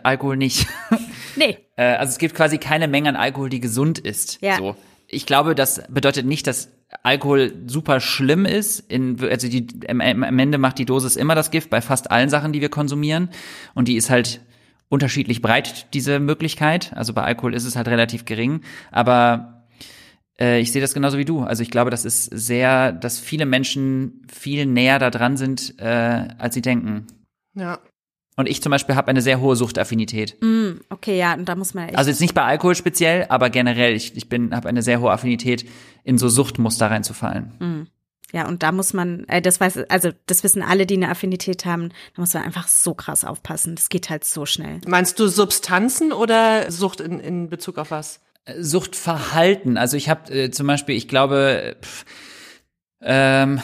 Alkohol 0.03 0.37
nicht. 0.37 0.67
Nee. 1.37 1.57
Äh, 1.77 1.95
also 1.95 2.11
es 2.11 2.17
gibt 2.17 2.35
quasi 2.35 2.57
keine 2.57 2.89
Menge 2.89 3.07
an 3.07 3.15
Alkohol, 3.15 3.49
die 3.49 3.61
gesund 3.61 3.99
ist. 3.99 4.41
Ja. 4.41 4.57
So. 4.57 4.75
Ich 5.07 5.25
glaube, 5.25 5.55
das 5.55 5.81
bedeutet 5.87 6.25
nicht, 6.25 6.45
dass 6.45 6.67
Alkohol 7.03 7.53
super 7.67 7.99
schlimm 7.99 8.45
ist. 8.45 8.79
In, 8.79 9.17
also 9.23 9.47
die, 9.47 9.67
am, 9.87 10.01
am 10.01 10.39
Ende 10.39 10.57
macht 10.57 10.77
die 10.77 10.85
Dosis 10.85 11.15
immer 11.15 11.35
das 11.35 11.51
Gift 11.51 11.69
bei 11.69 11.81
fast 11.81 12.11
allen 12.11 12.29
Sachen, 12.29 12.53
die 12.53 12.61
wir 12.61 12.69
konsumieren. 12.69 13.29
Und 13.73 13.87
die 13.87 13.95
ist 13.95 14.09
halt 14.09 14.41
unterschiedlich 14.89 15.41
breit, 15.41 15.93
diese 15.93 16.19
Möglichkeit. 16.19 16.91
Also 16.95 17.13
bei 17.13 17.23
Alkohol 17.23 17.53
ist 17.53 17.65
es 17.65 17.75
halt 17.75 17.87
relativ 17.87 18.25
gering. 18.25 18.61
Aber 18.91 19.65
äh, 20.39 20.59
ich 20.59 20.71
sehe 20.71 20.81
das 20.81 20.93
genauso 20.93 21.17
wie 21.17 21.25
du. 21.25 21.41
Also 21.41 21.63
ich 21.63 21.71
glaube, 21.71 21.91
das 21.91 22.03
ist 22.03 22.25
sehr, 22.25 22.91
dass 22.91 23.19
viele 23.19 23.45
Menschen 23.45 24.25
viel 24.31 24.65
näher 24.65 24.99
da 24.99 25.09
dran 25.09 25.37
sind, 25.37 25.79
äh, 25.79 26.27
als 26.37 26.53
sie 26.53 26.61
denken. 26.61 27.07
Ja. 27.55 27.79
Und 28.37 28.47
ich 28.47 28.61
zum 28.61 28.69
Beispiel 28.69 28.95
habe 28.95 29.09
eine 29.09 29.21
sehr 29.21 29.41
hohe 29.41 29.55
Suchtaffinität. 29.55 30.37
Mm, 30.41 30.79
okay, 30.89 31.17
ja, 31.17 31.33
und 31.33 31.49
da 31.49 31.55
muss 31.55 31.73
man 31.73 31.89
echt 31.89 31.97
Also 31.97 32.09
jetzt 32.09 32.21
nicht 32.21 32.33
bei 32.33 32.43
Alkohol 32.43 32.75
speziell, 32.75 33.25
aber 33.29 33.49
generell, 33.49 33.93
ich, 33.93 34.15
ich 34.15 34.29
bin, 34.29 34.55
habe 34.55 34.69
eine 34.69 34.81
sehr 34.81 35.01
hohe 35.01 35.11
Affinität, 35.11 35.65
in 36.03 36.17
so 36.17 36.29
Suchtmuster 36.29 36.89
reinzufallen. 36.89 37.51
Mm. 37.59 37.87
Ja, 38.33 38.47
und 38.47 38.63
da 38.63 38.71
muss 38.71 38.93
man, 38.93 39.25
äh, 39.27 39.41
das 39.41 39.59
weiß, 39.59 39.89
also 39.89 40.11
das 40.25 40.43
wissen 40.43 40.61
alle, 40.61 40.85
die 40.85 40.95
eine 40.95 41.09
Affinität 41.09 41.65
haben, 41.65 41.89
da 42.15 42.21
muss 42.21 42.33
man 42.33 42.43
einfach 42.43 42.69
so 42.69 42.93
krass 42.93 43.25
aufpassen. 43.25 43.75
Das 43.75 43.89
geht 43.89 44.09
halt 44.09 44.23
so 44.23 44.45
schnell. 44.45 44.79
Meinst 44.87 45.19
du 45.19 45.27
Substanzen 45.27 46.13
oder 46.13 46.71
Sucht 46.71 47.01
in, 47.01 47.19
in 47.19 47.49
Bezug 47.49 47.77
auf 47.77 47.91
was? 47.91 48.21
Suchtverhalten. 48.57 49.77
Also 49.77 49.97
ich 49.97 50.09
habe 50.09 50.33
äh, 50.33 50.51
zum 50.51 50.65
Beispiel, 50.67 50.95
ich 50.95 51.07
glaube, 51.07 51.75
pff, 51.81 52.05
ähm, 53.01 53.57
äh, 53.57 53.61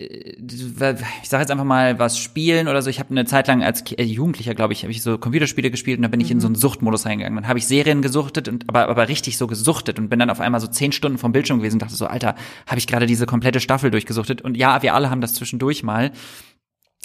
ich 0.00 1.28
sage 1.28 1.42
jetzt 1.42 1.50
einfach 1.50 1.64
mal 1.64 1.98
was 1.98 2.18
spielen 2.18 2.68
oder 2.68 2.80
so. 2.80 2.88
Ich 2.88 2.98
habe 2.98 3.10
eine 3.10 3.26
Zeit 3.26 3.48
lang 3.48 3.62
als 3.62 3.82
äh, 3.92 4.02
Jugendlicher, 4.02 4.54
glaube 4.54 4.72
ich, 4.72 4.82
habe 4.82 4.92
ich 4.92 5.02
so 5.02 5.18
Computerspiele 5.18 5.70
gespielt 5.70 5.98
und 5.98 6.02
da 6.02 6.08
bin 6.08 6.20
ich 6.20 6.30
in 6.30 6.40
so 6.40 6.46
einen 6.46 6.54
mhm. 6.56 6.60
Suchtmodus 6.60 7.04
reingegangen. 7.04 7.36
Dann 7.36 7.48
habe 7.48 7.58
ich 7.58 7.66
Serien 7.66 8.00
gesuchtet 8.00 8.48
und 8.48 8.68
aber 8.68 8.88
aber 8.88 9.08
richtig 9.08 9.36
so 9.36 9.46
gesuchtet 9.46 9.98
und 9.98 10.08
bin 10.08 10.18
dann 10.18 10.30
auf 10.30 10.40
einmal 10.40 10.60
so 10.60 10.66
zehn 10.66 10.92
Stunden 10.92 11.18
vom 11.18 11.32
Bildschirm 11.32 11.58
gewesen 11.58 11.76
und 11.76 11.82
dachte 11.82 11.94
so, 11.94 12.06
Alter, 12.06 12.34
habe 12.66 12.78
ich 12.78 12.86
gerade 12.86 13.06
diese 13.06 13.26
komplette 13.26 13.60
Staffel 13.60 13.90
durchgesuchtet. 13.90 14.40
Und 14.40 14.56
ja, 14.56 14.82
wir 14.82 14.94
alle 14.94 15.10
haben 15.10 15.20
das 15.20 15.34
zwischendurch 15.34 15.82
mal. 15.82 16.12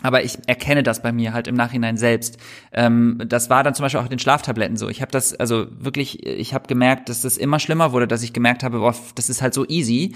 Aber 0.02 0.24
ich 0.24 0.38
erkenne 0.46 0.84
das 0.84 1.02
bei 1.02 1.14
mir 1.14 1.32
halt 1.32 1.48
im 1.48 1.56
Nachhinein 1.56 1.96
selbst. 1.96 2.38
Ähm, 2.74 3.22
das 3.26 3.50
war 3.50 3.64
dann 3.64 3.74
zum 3.74 3.84
Beispiel 3.84 4.00
auch 4.00 4.04
mit 4.04 4.12
den 4.12 4.20
Schlaftabletten 4.20 4.76
so. 4.76 4.90
Ich 4.90 5.02
habe 5.02 5.12
das, 5.12 5.34
also 5.34 5.68
wirklich, 5.72 6.26
ich 6.26 6.54
habe 6.54 6.68
gemerkt, 6.68 7.08
dass 7.08 7.22
das 7.22 7.38
immer 7.38 7.60
schlimmer 7.60 7.94
wurde, 7.94 8.08
dass 8.08 8.22
ich 8.22 8.34
gemerkt 8.34 8.64
habe, 8.64 8.80
boah, 8.80 8.94
das 9.16 9.30
ist 9.30 9.42
halt 9.42 9.54
so 9.54 9.66
easy. 9.68 10.14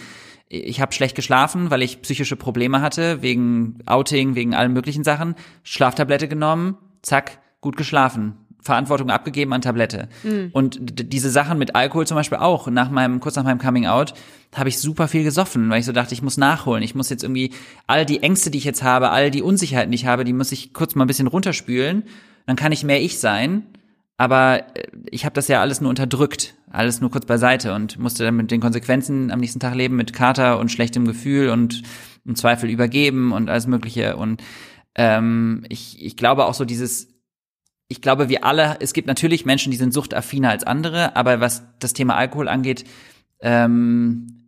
Ich 0.51 0.81
habe 0.81 0.93
schlecht 0.93 1.15
geschlafen, 1.15 1.69
weil 1.69 1.83
ich 1.83 2.01
psychische 2.01 2.35
Probleme 2.35 2.81
hatte, 2.81 3.21
wegen 3.21 3.77
Outing, 3.85 4.33
wegen 4.33 4.55
allen 4.55 4.73
möglichen 4.73 5.03
Sachen. 5.03 5.35
Schlaftablette 5.63 6.27
genommen, 6.27 6.75
zack, 7.03 7.37
gut 7.61 7.77
geschlafen. 7.77 8.33
Verantwortung 8.61 9.09
abgegeben 9.09 9.53
an 9.53 9.61
Tablette. 9.61 10.09
Mhm. 10.23 10.49
Und 10.51 10.79
diese 11.13 11.29
Sachen 11.29 11.59
mit 11.59 11.75
Alkohol 11.75 12.05
zum 12.07 12.15
Beispiel 12.15 12.39
auch. 12.39 12.67
Nach 12.67 12.89
meinem, 12.89 13.19
kurz 13.19 13.35
nach 13.35 13.43
meinem 13.43 13.59
Coming 13.59 13.85
Out, 13.85 14.13
habe 14.53 14.69
ich 14.69 14.79
super 14.79 15.07
viel 15.07 15.23
gesoffen, 15.23 15.69
weil 15.69 15.79
ich 15.79 15.85
so 15.85 15.91
dachte, 15.91 16.13
ich 16.13 16.21
muss 16.21 16.37
nachholen. 16.37 16.83
Ich 16.83 16.95
muss 16.95 17.09
jetzt 17.09 17.23
irgendwie 17.23 17.53
all 17.87 18.05
die 18.05 18.21
Ängste, 18.21 18.51
die 18.51 18.57
ich 18.57 18.65
jetzt 18.65 18.83
habe, 18.83 19.11
all 19.11 19.31
die 19.31 19.43
Unsicherheiten, 19.43 19.91
die 19.91 19.95
ich 19.95 20.07
habe, 20.07 20.25
die 20.25 20.33
muss 20.33 20.51
ich 20.51 20.73
kurz 20.73 20.95
mal 20.95 21.05
ein 21.05 21.07
bisschen 21.07 21.27
runterspülen. 21.27 22.03
Dann 22.47 22.55
kann 22.55 22.71
ich 22.71 22.83
mehr 22.83 23.01
ich 23.01 23.19
sein. 23.19 23.63
Aber 24.19 24.75
äh, 24.75 24.87
ich 25.09 25.25
habe 25.25 25.33
das 25.33 25.47
ja 25.47 25.61
alles 25.61 25.81
nur 25.81 25.89
unterdrückt, 25.89 26.53
alles 26.69 27.01
nur 27.01 27.09
kurz 27.09 27.25
beiseite 27.25 27.73
und 27.73 27.97
musste 27.97 28.25
dann 28.25 28.35
mit 28.35 28.51
den 28.51 28.61
Konsequenzen 28.61 29.31
am 29.31 29.39
nächsten 29.39 29.61
Tag 29.61 29.73
leben, 29.73 29.95
mit 29.95 30.13
Kater 30.13 30.59
und 30.59 30.71
schlechtem 30.71 31.05
Gefühl 31.05 31.49
und 31.49 31.81
im 32.25 32.35
Zweifel 32.35 32.69
übergeben 32.69 33.31
und 33.31 33.49
alles 33.49 33.65
Mögliche. 33.65 34.17
Und 34.17 34.43
ähm, 34.95 35.65
ich, 35.69 36.03
ich 36.05 36.17
glaube 36.17 36.45
auch 36.45 36.53
so 36.53 36.65
dieses 36.65 37.07
ich 37.91 38.03
glaube, 38.03 38.29
wir 38.29 38.43
alle, 38.43 38.77
es 38.81 38.93
gibt 38.93 39.07
natürlich 39.07 39.45
Menschen, 39.45 39.71
die 39.71 39.77
sind 39.77 39.95
suchtaffiner 39.95 40.51
als 40.51 40.63
andere, 40.63 41.15
aber 41.15 41.39
was 41.39 41.63
das 41.79 41.93
Thema 41.93 42.15
Alkohol 42.17 42.47
angeht, 42.47 42.83
ähm, 43.39 44.45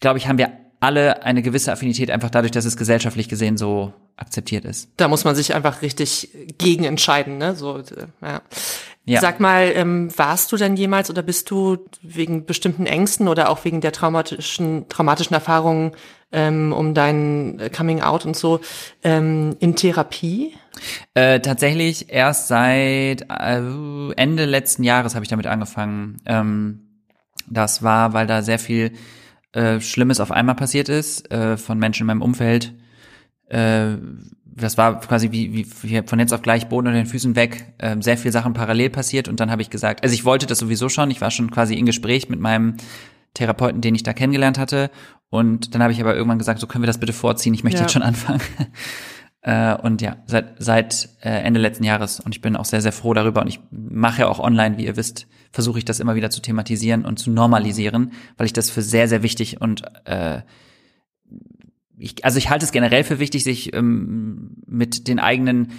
glaube 0.00 0.18
ich, 0.18 0.28
haben 0.28 0.38
wir 0.38 0.52
alle 0.78 1.24
eine 1.24 1.42
gewisse 1.42 1.72
Affinität 1.72 2.12
einfach 2.12 2.30
dadurch, 2.30 2.52
dass 2.52 2.64
es 2.64 2.76
gesellschaftlich 2.76 3.28
gesehen 3.28 3.56
so 3.56 3.92
akzeptiert 4.16 4.64
ist. 4.64 4.88
Da 4.96 5.08
muss 5.08 5.24
man 5.24 5.34
sich 5.34 5.54
einfach 5.54 5.82
richtig 5.82 6.30
gegen 6.58 6.84
entscheiden, 6.84 7.38
ne? 7.38 7.56
So, 7.56 7.78
äh, 7.78 8.06
ja. 8.22 8.42
Ja. 9.10 9.20
Sag 9.20 9.40
mal, 9.40 9.72
ähm, 9.74 10.08
warst 10.16 10.52
du 10.52 10.56
denn 10.56 10.76
jemals 10.76 11.10
oder 11.10 11.22
bist 11.22 11.50
du 11.50 11.78
wegen 12.00 12.46
bestimmten 12.46 12.86
Ängsten 12.86 13.26
oder 13.26 13.50
auch 13.50 13.64
wegen 13.64 13.80
der 13.80 13.90
traumatischen 13.90 14.88
traumatischen 14.88 15.34
Erfahrungen 15.34 15.92
ähm, 16.30 16.72
um 16.72 16.94
dein 16.94 17.58
äh, 17.58 17.70
Coming 17.70 18.02
Out 18.02 18.24
und 18.24 18.36
so 18.36 18.60
ähm, 19.02 19.56
in 19.58 19.74
Therapie? 19.74 20.54
Äh, 21.14 21.40
tatsächlich 21.40 22.12
erst 22.12 22.46
seit 22.46 23.22
äh, 23.22 24.12
Ende 24.16 24.44
letzten 24.44 24.84
Jahres 24.84 25.16
habe 25.16 25.24
ich 25.24 25.28
damit 25.28 25.48
angefangen. 25.48 26.18
Ähm, 26.26 27.02
das 27.48 27.82
war, 27.82 28.12
weil 28.12 28.28
da 28.28 28.42
sehr 28.42 28.60
viel 28.60 28.92
äh, 29.52 29.80
Schlimmes 29.80 30.20
auf 30.20 30.30
einmal 30.30 30.54
passiert 30.54 30.88
ist 30.88 31.28
äh, 31.32 31.56
von 31.56 31.78
Menschen 31.78 32.02
in 32.02 32.06
meinem 32.06 32.22
Umfeld. 32.22 32.74
Das 34.54 34.76
war 34.76 35.00
quasi 35.00 35.30
wie, 35.32 35.52
wie, 35.52 35.66
wie 35.82 36.02
von 36.06 36.18
jetzt 36.18 36.32
auf 36.32 36.42
gleich 36.42 36.68
Boden 36.68 36.88
unter 36.88 36.98
den 36.98 37.06
Füßen 37.06 37.36
weg, 37.36 37.72
äh, 37.78 37.96
sehr 38.00 38.18
viel 38.18 38.32
Sachen 38.32 38.52
parallel 38.52 38.90
passiert 38.90 39.28
und 39.28 39.40
dann 39.40 39.50
habe 39.50 39.62
ich 39.62 39.70
gesagt, 39.70 40.02
also 40.02 40.14
ich 40.14 40.24
wollte 40.24 40.46
das 40.46 40.58
sowieso 40.58 40.88
schon, 40.88 41.10
ich 41.10 41.20
war 41.20 41.30
schon 41.30 41.50
quasi 41.50 41.74
in 41.74 41.86
Gespräch 41.86 42.28
mit 42.28 42.40
meinem 42.40 42.76
Therapeuten, 43.34 43.80
den 43.80 43.94
ich 43.94 44.02
da 44.02 44.12
kennengelernt 44.12 44.58
hatte 44.58 44.90
und 45.28 45.74
dann 45.74 45.82
habe 45.82 45.92
ich 45.92 46.00
aber 46.00 46.14
irgendwann 46.14 46.38
gesagt, 46.38 46.60
so 46.60 46.66
können 46.66 46.82
wir 46.82 46.88
das 46.88 46.98
bitte 46.98 47.12
vorziehen, 47.12 47.54
ich 47.54 47.64
möchte 47.64 47.78
ja. 47.78 47.84
jetzt 47.84 47.92
schon 47.92 48.02
anfangen. 48.02 48.40
Äh, 49.42 49.74
und 49.74 50.02
ja, 50.02 50.16
seit, 50.26 50.56
seit 50.58 51.08
äh, 51.22 51.30
Ende 51.30 51.60
letzten 51.60 51.84
Jahres. 51.84 52.20
Und 52.20 52.34
ich 52.34 52.42
bin 52.42 52.56
auch 52.56 52.66
sehr, 52.66 52.82
sehr 52.82 52.92
froh 52.92 53.14
darüber. 53.14 53.40
Und 53.40 53.48
ich 53.48 53.60
mache 53.70 54.20
ja 54.20 54.28
auch 54.28 54.38
online, 54.38 54.76
wie 54.76 54.84
ihr 54.84 54.96
wisst, 54.96 55.26
versuche 55.50 55.78
ich 55.78 55.84
das 55.84 55.98
immer 55.98 56.14
wieder 56.14 56.30
zu 56.30 56.42
thematisieren 56.42 57.04
und 57.04 57.18
zu 57.18 57.30
normalisieren, 57.30 58.12
weil 58.36 58.46
ich 58.46 58.52
das 58.52 58.70
für 58.70 58.82
sehr, 58.82 59.08
sehr 59.08 59.22
wichtig 59.22 59.60
und 59.60 59.82
äh, 60.04 60.42
ich, 62.00 62.24
also 62.24 62.38
ich 62.38 62.50
halte 62.50 62.64
es 62.64 62.72
generell 62.72 63.04
für 63.04 63.18
wichtig, 63.18 63.44
sich 63.44 63.74
ähm, 63.74 64.56
mit 64.66 65.06
den 65.08 65.18
eigenen 65.20 65.72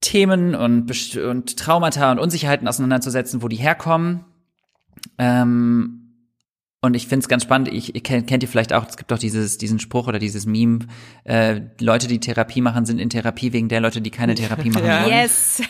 Themen 0.00 0.54
und, 0.54 1.16
und 1.16 1.56
Traumata 1.58 2.10
und 2.12 2.18
Unsicherheiten 2.18 2.68
auseinanderzusetzen, 2.68 3.42
wo 3.42 3.48
die 3.48 3.56
herkommen. 3.56 4.24
Ähm, 5.18 5.94
und 6.80 6.94
ich 6.94 7.08
finde 7.08 7.24
es 7.24 7.28
ganz 7.28 7.42
spannend, 7.42 7.68
ich, 7.68 7.96
ich 7.96 8.04
kennt, 8.04 8.28
kennt 8.28 8.42
ihr 8.44 8.48
vielleicht 8.48 8.72
auch, 8.72 8.86
es 8.88 8.96
gibt 8.96 9.10
doch 9.10 9.18
dieses, 9.18 9.58
diesen 9.58 9.80
Spruch 9.80 10.06
oder 10.06 10.20
dieses 10.20 10.46
Meme, 10.46 10.86
äh, 11.24 11.62
Leute, 11.80 12.06
die 12.06 12.20
Therapie 12.20 12.60
machen, 12.60 12.86
sind 12.86 13.00
in 13.00 13.10
Therapie 13.10 13.52
wegen 13.52 13.68
der 13.68 13.80
Leute, 13.80 14.00
die 14.00 14.10
keine 14.10 14.36
Therapie 14.36 14.70
machen 14.70 14.86
Ja. 14.86 15.02
wollen. 15.02 15.12
Yes, 15.12 15.60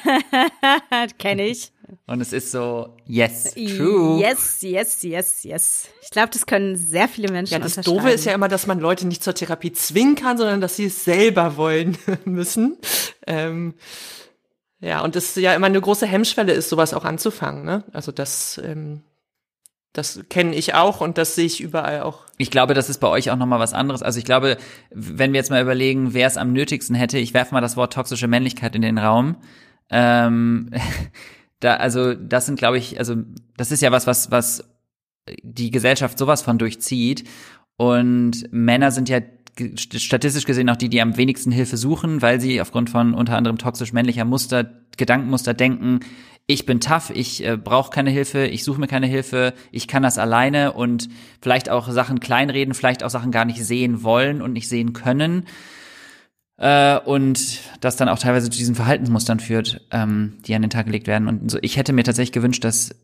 kenne 1.19 1.47
ich. 1.47 1.73
Und 2.07 2.21
es 2.21 2.33
ist 2.33 2.53
so, 2.53 2.97
yes, 3.07 3.55
true. 3.55 4.21
Yes, 4.21 4.63
yes, 4.63 5.03
yes, 5.03 5.45
yes. 5.45 5.89
Ich 6.03 6.11
glaube, 6.11 6.31
das 6.33 6.47
können 6.47 6.77
sehr 6.77 7.09
viele 7.09 7.31
Menschen 7.33 7.53
Ja, 7.53 7.59
das 7.59 7.77
unterschreiben. 7.77 7.99
Doofe 8.03 8.15
ist 8.15 8.25
ja 8.25 8.33
immer, 8.33 8.49
dass 8.49 8.67
man 8.67 8.81
Leute 8.81 9.07
nicht 9.07 9.23
zur 9.23 9.35
Therapie 9.35 9.73
zwingen 9.73 10.15
kann, 10.15 10.39
sondern 10.39 10.61
dass 10.61 10.77
sie 10.77 10.87
es 10.87 11.05
selber 11.05 11.57
wollen 11.57 11.99
müssen. 12.25 12.79
Ähm, 13.27 13.75
ja, 14.81 15.03
und 15.03 15.17
es 15.17 15.35
ja 15.35 15.55
immer 15.55 15.67
eine 15.67 15.81
große 15.81 16.07
Hemmschwelle 16.07 16.53
ist, 16.53 16.69
sowas 16.69 16.95
auch 16.95 17.05
anzufangen. 17.05 17.65
Ne? 17.65 17.85
Also 17.93 18.13
das, 18.13 18.61
ähm, 18.65 19.03
das 19.93 20.21
kenne 20.29 20.55
ich 20.55 20.75
auch 20.75 21.01
und 21.01 21.19
das 21.19 21.35
sehe 21.35 21.47
ich 21.47 21.61
überall 21.61 22.03
auch. 22.03 22.25
Ich 22.37 22.51
glaube, 22.51 22.75
das 22.75 22.89
ist 22.89 22.99
bei 22.99 23.09
euch 23.09 23.31
auch 23.31 23.37
nochmal 23.37 23.59
was 23.59 23.75
anderes. 23.75 24.03
Also 24.03 24.19
ich 24.19 24.25
glaube, 24.25 24.57
wenn 24.91 25.33
wir 25.33 25.39
jetzt 25.39 25.51
mal 25.51 25.63
überlegen, 25.63 26.15
wer 26.15 26.27
es 26.27 26.37
am 26.37 26.53
nötigsten 26.53 26.95
hätte, 26.95 27.19
ich 27.19 27.35
werfe 27.35 27.55
mal 27.55 27.61
das 27.61 27.77
Wort 27.77 27.93
toxische 27.93 28.29
Männlichkeit 28.29 28.77
in 28.77 28.83
den 28.83 28.99
Raum. 28.99 29.37
Ähm, 29.91 30.71
da, 31.61 31.77
also 31.77 32.15
das 32.15 32.47
sind, 32.47 32.59
glaube 32.59 32.79
ich, 32.79 32.99
also 32.99 33.17
das 33.57 33.73
ist 33.73 33.83
ja 33.83 33.93
was, 33.93 34.07
was, 34.07 34.31
was 34.31 34.65
die 35.43 35.71
Gesellschaft 35.71 36.19
sowas 36.19 36.43
von 36.43 36.59
durchzieht. 36.59 37.29
Und 37.77 38.53
Männer 38.53 38.91
sind 38.91 39.09
ja 39.09 39.21
statistisch 39.77 40.45
gesehen 40.45 40.71
auch 40.71 40.77
die, 40.77 40.89
die 40.89 41.01
am 41.01 41.17
wenigsten 41.17 41.51
Hilfe 41.51 41.77
suchen, 41.77 42.23
weil 42.23 42.41
sie 42.41 42.61
aufgrund 42.61 42.91
von 42.91 43.15
unter 43.15 43.37
anderem 43.37 43.59
toxisch 43.59 43.93
männlicher 43.93 44.25
Muster, 44.25 44.71
Gedankenmuster 44.97 45.55
denken, 45.55 46.01
ich 46.47 46.65
bin 46.65 46.81
tough, 46.81 47.11
ich 47.11 47.45
äh, 47.45 47.59
brauche 47.59 47.91
keine 47.91 48.11
Hilfe, 48.11 48.47
ich 48.47 48.65
suche 48.65 48.81
mir 48.81 48.87
keine 48.87 49.07
Hilfe, 49.07 49.53
ich 49.71 49.87
kann 49.87 50.03
das 50.03 50.17
alleine 50.17 50.73
und 50.73 51.09
vielleicht 51.43 51.69
auch 51.69 51.91
Sachen 51.91 52.21
kleinreden, 52.21 52.73
vielleicht 52.73 53.05
auch 53.05 53.11
Sachen 53.11 53.33
gar 53.33 53.45
nicht 53.45 53.63
sehen 53.63 54.03
wollen 54.03 54.41
und 54.41 54.55
nicht 54.55 54.69
sehen 54.69 54.95
können. 54.95 55.45
Äh, 56.59 56.99
und 56.99 57.61
das 57.81 57.97
dann 57.97 58.09
auch 58.09 58.19
teilweise 58.19 58.51
zu 58.51 58.59
diesen 58.59 58.75
Verhaltensmustern 58.75 59.41
führt, 59.41 59.87
ähm, 59.93 60.39
die 60.47 60.55
an 60.55 60.63
den 60.63 60.71
Tag 60.71 60.87
gelegt 60.87 61.07
werden. 61.07 61.29
Und 61.29 61.51
so, 61.51 61.59
ich 61.63 61.77
hätte 61.77 61.93
mir 61.93 62.03
tatsächlich 62.05 62.33
gewünscht, 62.33 62.65
dass, 62.65 62.95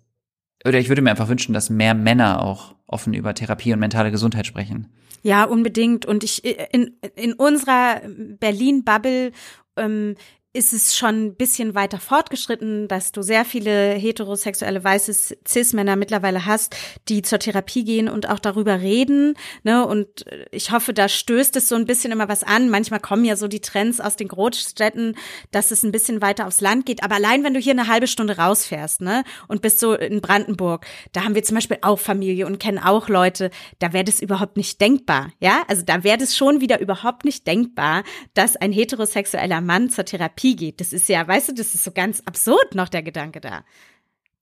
oder 0.67 0.79
ich 0.79 0.89
würde 0.89 1.03
mir 1.03 1.11
einfach 1.11 1.29
wünschen, 1.29 1.55
dass 1.55 1.71
mehr 1.71 1.95
Männer 1.95 2.43
auch 2.43 2.75
offen 2.87 3.15
über 3.15 3.35
Therapie 3.35 3.73
und 3.73 3.79
mentale 3.79 4.11
Gesundheit 4.11 4.47
sprechen. 4.47 4.89
Ja, 5.23 5.45
unbedingt. 5.45 6.05
Und 6.05 6.23
ich 6.23 6.45
in, 6.45 6.99
in 7.15 7.33
unserer 7.33 8.03
Berlin-Bubble 8.41 9.33
ähm, 9.77 10.17
ist 10.55 10.73
es 10.73 10.97
schon 10.97 11.27
ein 11.27 11.35
bisschen 11.35 11.75
weiter 11.75 11.99
fortgeschritten, 11.99 12.87
dass 12.87 13.11
du 13.11 13.23
sehr 13.23 13.45
viele 13.45 13.95
heterosexuelle 13.95 14.85
weiße 14.85 15.35
Cis-Männer 15.47 15.97
mittlerweile 15.97 16.47
hast, 16.47 16.77
die 17.09 17.23
zur 17.23 17.41
Therapie 17.41 17.85
gehen 17.85 18.09
und 18.09 18.29
auch 18.29 18.39
darüber 18.39 18.81
reden. 18.81 19.35
Ne? 19.65 19.85
Und 19.85 20.25
ich 20.53 20.71
hoffe, 20.71 20.95
da 20.95 21.09
stößt 21.09 21.57
es 21.57 21.69
so 21.69 21.75
ein 21.75 21.87
bisschen 21.87 22.13
immer 22.13 22.29
was 22.29 22.45
an. 22.45 22.71
Manchmal 22.71 23.01
kommen 23.01 23.25
ja 23.25 23.35
so 23.35 23.49
die 23.49 23.61
Trends 23.61 24.01
aus 24.01 24.15
den 24.15 24.29
Großstädten, 24.29 25.17
dass 25.51 25.73
es 25.73 25.83
ein 25.83 25.91
bisschen 25.91 26.23
weiter 26.23 26.47
aufs 26.47 26.61
Land 26.61 26.87
geht. 26.87 27.03
Aber 27.03 27.17
allein, 27.17 27.43
wenn 27.43 27.55
du 27.55 27.61
hier 27.61 27.73
eine 27.73 27.89
halbe 27.89 28.07
Stunde 28.07 28.37
rausfährst, 28.37 29.01
ne, 29.01 29.25
und 29.49 29.61
bist 29.61 29.81
so 29.81 29.95
in 29.95 30.21
Brandenburg, 30.21 30.87
da 31.11 31.25
haben 31.25 31.35
wir 31.35 31.43
zum 31.43 31.57
Beispiel 31.57 31.79
auch 31.83 31.99
Familie 31.99 32.47
und 32.47 32.61
kennen 32.61 32.79
auch 32.79 33.09
Leute, 33.09 33.51
da 33.81 33.93
wäre 33.93 34.05
das 34.05 34.21
überhaupt 34.21 34.57
nicht 34.57 34.81
denkbar. 34.81 35.33
Ja, 35.41 35.63
also 35.67 35.83
da 35.83 36.05
wäre 36.05 36.19
das 36.19 36.37
schon 36.37 36.61
wieder 36.61 36.79
überhaupt 36.79 37.25
nicht 37.25 37.45
denkbar, 37.45 38.05
dass 38.35 38.55
ein 38.55 38.71
heterosexueller 38.71 39.61
Mann 39.61 39.91
zur 39.91 40.05
Therapie 40.05 40.44
geht. 40.53 40.81
Das 40.81 40.93
ist 40.93 41.09
ja, 41.09 41.27
weißt 41.27 41.49
du, 41.49 41.55
das 41.55 41.75
ist 41.75 41.85
so 41.85 41.91
ganz 41.91 42.23
absurd 42.27 42.75
noch 42.75 42.89
der 42.89 43.03
Gedanke 43.03 43.41
da. 43.41 43.65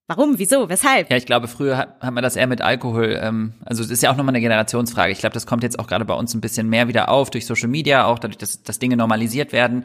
Warum? 0.08 0.38
Wieso? 0.38 0.68
Weshalb? 0.68 1.10
Ja, 1.10 1.16
ich 1.16 1.26
glaube, 1.26 1.48
früher 1.48 1.76
hat, 1.76 2.00
hat 2.00 2.12
man 2.12 2.22
das 2.22 2.36
eher 2.36 2.46
mit 2.46 2.60
Alkohol. 2.60 3.18
Ähm, 3.22 3.54
also 3.64 3.82
es 3.82 3.90
ist 3.90 4.02
ja 4.02 4.10
auch 4.10 4.16
nochmal 4.16 4.34
eine 4.34 4.40
Generationsfrage. 4.40 5.12
Ich 5.12 5.20
glaube, 5.20 5.34
das 5.34 5.46
kommt 5.46 5.62
jetzt 5.62 5.78
auch 5.78 5.86
gerade 5.86 6.04
bei 6.04 6.14
uns 6.14 6.34
ein 6.34 6.40
bisschen 6.40 6.68
mehr 6.68 6.88
wieder 6.88 7.08
auf 7.08 7.30
durch 7.30 7.46
Social 7.46 7.68
Media, 7.68 8.04
auch 8.04 8.18
dadurch, 8.18 8.38
dass, 8.38 8.62
dass 8.62 8.78
Dinge 8.78 8.96
normalisiert 8.96 9.52
werden. 9.52 9.84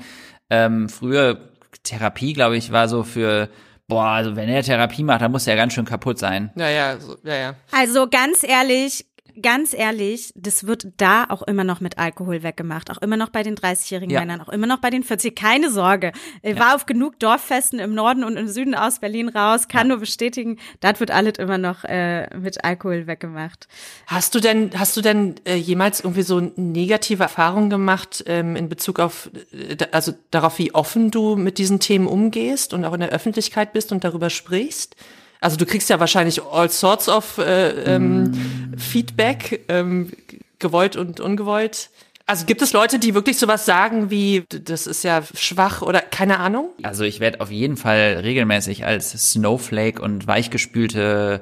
Ähm, 0.49 0.89
früher 0.89 1.39
Therapie, 1.83 2.33
glaube 2.33 2.57
ich, 2.57 2.71
war 2.71 2.89
so 2.89 3.03
für 3.03 3.49
boah, 3.87 4.07
also 4.07 4.35
wenn 4.35 4.49
er 4.49 4.63
Therapie 4.63 5.03
macht, 5.03 5.21
dann 5.21 5.31
muss 5.31 5.47
er 5.47 5.53
ja 5.53 5.61
ganz 5.61 5.73
schön 5.73 5.85
kaputt 5.85 6.19
sein. 6.19 6.51
Ja, 6.55 6.69
ja, 6.69 6.99
so, 6.99 7.15
ja, 7.23 7.35
ja. 7.35 7.55
Also 7.71 8.07
ganz 8.09 8.43
ehrlich, 8.43 9.05
ganz 9.41 9.73
ehrlich, 9.73 10.31
das 10.35 10.67
wird 10.67 10.87
da 10.97 11.25
auch 11.29 11.41
immer 11.43 11.63
noch 11.63 11.81
mit 11.81 11.97
Alkohol 11.97 12.43
weggemacht. 12.43 12.91
Auch 12.91 12.97
immer 12.97 13.17
noch 13.17 13.29
bei 13.29 13.43
den 13.43 13.55
30-jährigen 13.55 14.11
Ja. 14.11 14.19
Männern, 14.21 14.41
auch 14.41 14.49
immer 14.49 14.67
noch 14.67 14.79
bei 14.79 14.89
den 14.89 15.03
40. 15.03 15.35
Keine 15.35 15.71
Sorge. 15.71 16.11
Ich 16.43 16.57
war 16.59 16.75
auf 16.75 16.85
genug 16.85 17.19
Dorffesten 17.19 17.79
im 17.79 17.93
Norden 17.93 18.23
und 18.23 18.37
im 18.37 18.47
Süden 18.47 18.75
aus 18.75 18.99
Berlin 18.99 19.29
raus, 19.29 19.67
kann 19.67 19.87
nur 19.87 19.97
bestätigen, 19.97 20.57
das 20.79 20.99
wird 20.99 21.11
alles 21.11 21.37
immer 21.37 21.57
noch 21.57 21.83
äh, 21.83 22.27
mit 22.37 22.63
Alkohol 22.63 23.07
weggemacht. 23.07 23.67
Hast 24.07 24.35
du 24.35 24.39
denn, 24.39 24.71
hast 24.77 24.95
du 24.97 25.01
denn 25.01 25.35
äh, 25.45 25.55
jemals 25.55 25.99
irgendwie 26.01 26.23
so 26.23 26.39
negative 26.55 27.23
Erfahrungen 27.23 27.69
gemacht 27.69 28.23
ähm, 28.27 28.55
in 28.55 28.69
Bezug 28.69 28.99
auf, 28.99 29.29
äh, 29.51 29.77
also 29.91 30.13
darauf, 30.31 30.57
wie 30.59 30.73
offen 30.73 31.11
du 31.11 31.35
mit 31.35 31.57
diesen 31.57 31.79
Themen 31.79 32.07
umgehst 32.07 32.73
und 32.73 32.85
auch 32.85 32.93
in 32.93 33.01
der 33.01 33.09
Öffentlichkeit 33.09 33.73
bist 33.73 33.91
und 33.91 34.03
darüber 34.03 34.29
sprichst? 34.29 34.95
Also 35.39 35.57
du 35.57 35.65
kriegst 35.65 35.89
ja 35.89 35.99
wahrscheinlich 35.99 36.41
all 36.43 36.69
sorts 36.69 37.09
of 37.09 37.37
äh, 37.37 37.69
ähm, 37.95 38.73
Feedback, 38.77 39.65
ähm, 39.67 40.11
gewollt 40.59 40.95
und 40.95 41.19
ungewollt. 41.19 41.89
Also 42.25 42.45
gibt 42.45 42.61
es 42.61 42.73
Leute, 42.73 42.99
die 42.99 43.13
wirklich 43.13 43.37
sowas 43.37 43.65
sagen 43.65 44.09
wie, 44.09 44.43
das 44.49 44.85
ist 44.85 45.03
ja 45.03 45.23
schwach 45.33 45.81
oder 45.81 46.01
keine 46.01 46.39
Ahnung? 46.39 46.71
Also 46.83 47.05
ich 47.05 47.21
werde 47.21 47.39
auf 47.39 47.51
jeden 47.51 47.77
Fall 47.77 48.19
regelmäßig 48.21 48.85
als 48.85 49.11
Snowflake 49.31 50.01
und 50.01 50.27
weichgespülte 50.27 51.41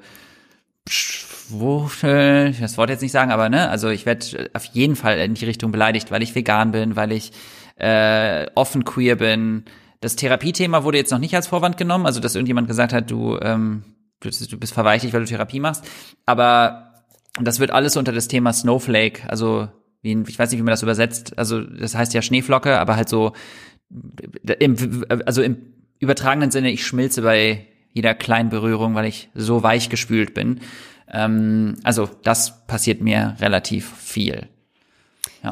Schwuchtel, 0.87 2.49
ich 2.51 2.57
will 2.57 2.61
das 2.61 2.77
Wort 2.77 2.91
jetzt 2.91 3.01
nicht 3.01 3.11
sagen, 3.11 3.31
aber 3.31 3.49
ne, 3.49 3.67
also 3.69 3.89
ich 3.89 4.05
werde 4.05 4.51
auf 4.53 4.65
jeden 4.65 4.95
Fall 4.95 5.17
in 5.17 5.33
die 5.33 5.45
Richtung 5.45 5.71
beleidigt, 5.71 6.11
weil 6.11 6.21
ich 6.21 6.35
vegan 6.35 6.71
bin, 6.71 6.95
weil 6.95 7.11
ich 7.11 7.31
äh, 7.77 8.45
offen 8.53 8.85
queer 8.85 9.15
bin. 9.15 9.65
Das 10.05 10.15
Therapiethema 10.15 10.83
wurde 10.83 10.99
jetzt 10.99 11.09
noch 11.09 11.17
nicht 11.17 11.33
als 11.35 11.47
Vorwand 11.47 11.77
genommen, 11.77 12.05
also 12.05 12.19
dass 12.19 12.35
irgendjemand 12.35 12.67
gesagt 12.67 12.93
hat, 12.93 13.09
du, 13.09 13.39
ähm, 13.41 13.81
du, 14.19 14.29
bist 14.59 14.71
verweichlicht, 14.71 15.15
weil 15.15 15.21
du 15.21 15.27
Therapie 15.27 15.59
machst. 15.59 15.83
Aber 16.27 16.93
das 17.41 17.59
wird 17.59 17.71
alles 17.71 17.97
unter 17.97 18.11
das 18.11 18.27
Thema 18.27 18.53
Snowflake, 18.53 19.27
also 19.27 19.67
wie, 20.03 20.15
ich 20.27 20.37
weiß 20.37 20.51
nicht, 20.51 20.59
wie 20.59 20.63
man 20.63 20.73
das 20.73 20.83
übersetzt, 20.83 21.39
also 21.39 21.59
das 21.59 21.95
heißt 21.95 22.13
ja 22.13 22.21
Schneeflocke, 22.21 22.77
aber 22.79 22.97
halt 22.97 23.09
so 23.09 23.33
im, 24.59 25.05
also 25.25 25.41
im 25.41 25.57
übertragenen 25.97 26.51
Sinne, 26.51 26.69
ich 26.69 26.85
schmilze 26.85 27.23
bei 27.23 27.65
jeder 27.91 28.13
kleinen 28.13 28.51
Berührung, 28.51 28.93
weil 28.93 29.05
ich 29.05 29.29
so 29.33 29.63
weich 29.63 29.89
gespült 29.89 30.35
bin. 30.35 30.59
Ähm, 31.11 31.77
also 31.81 32.11
das 32.21 32.67
passiert 32.67 33.01
mir 33.01 33.37
relativ 33.39 33.91
viel. 33.97 34.49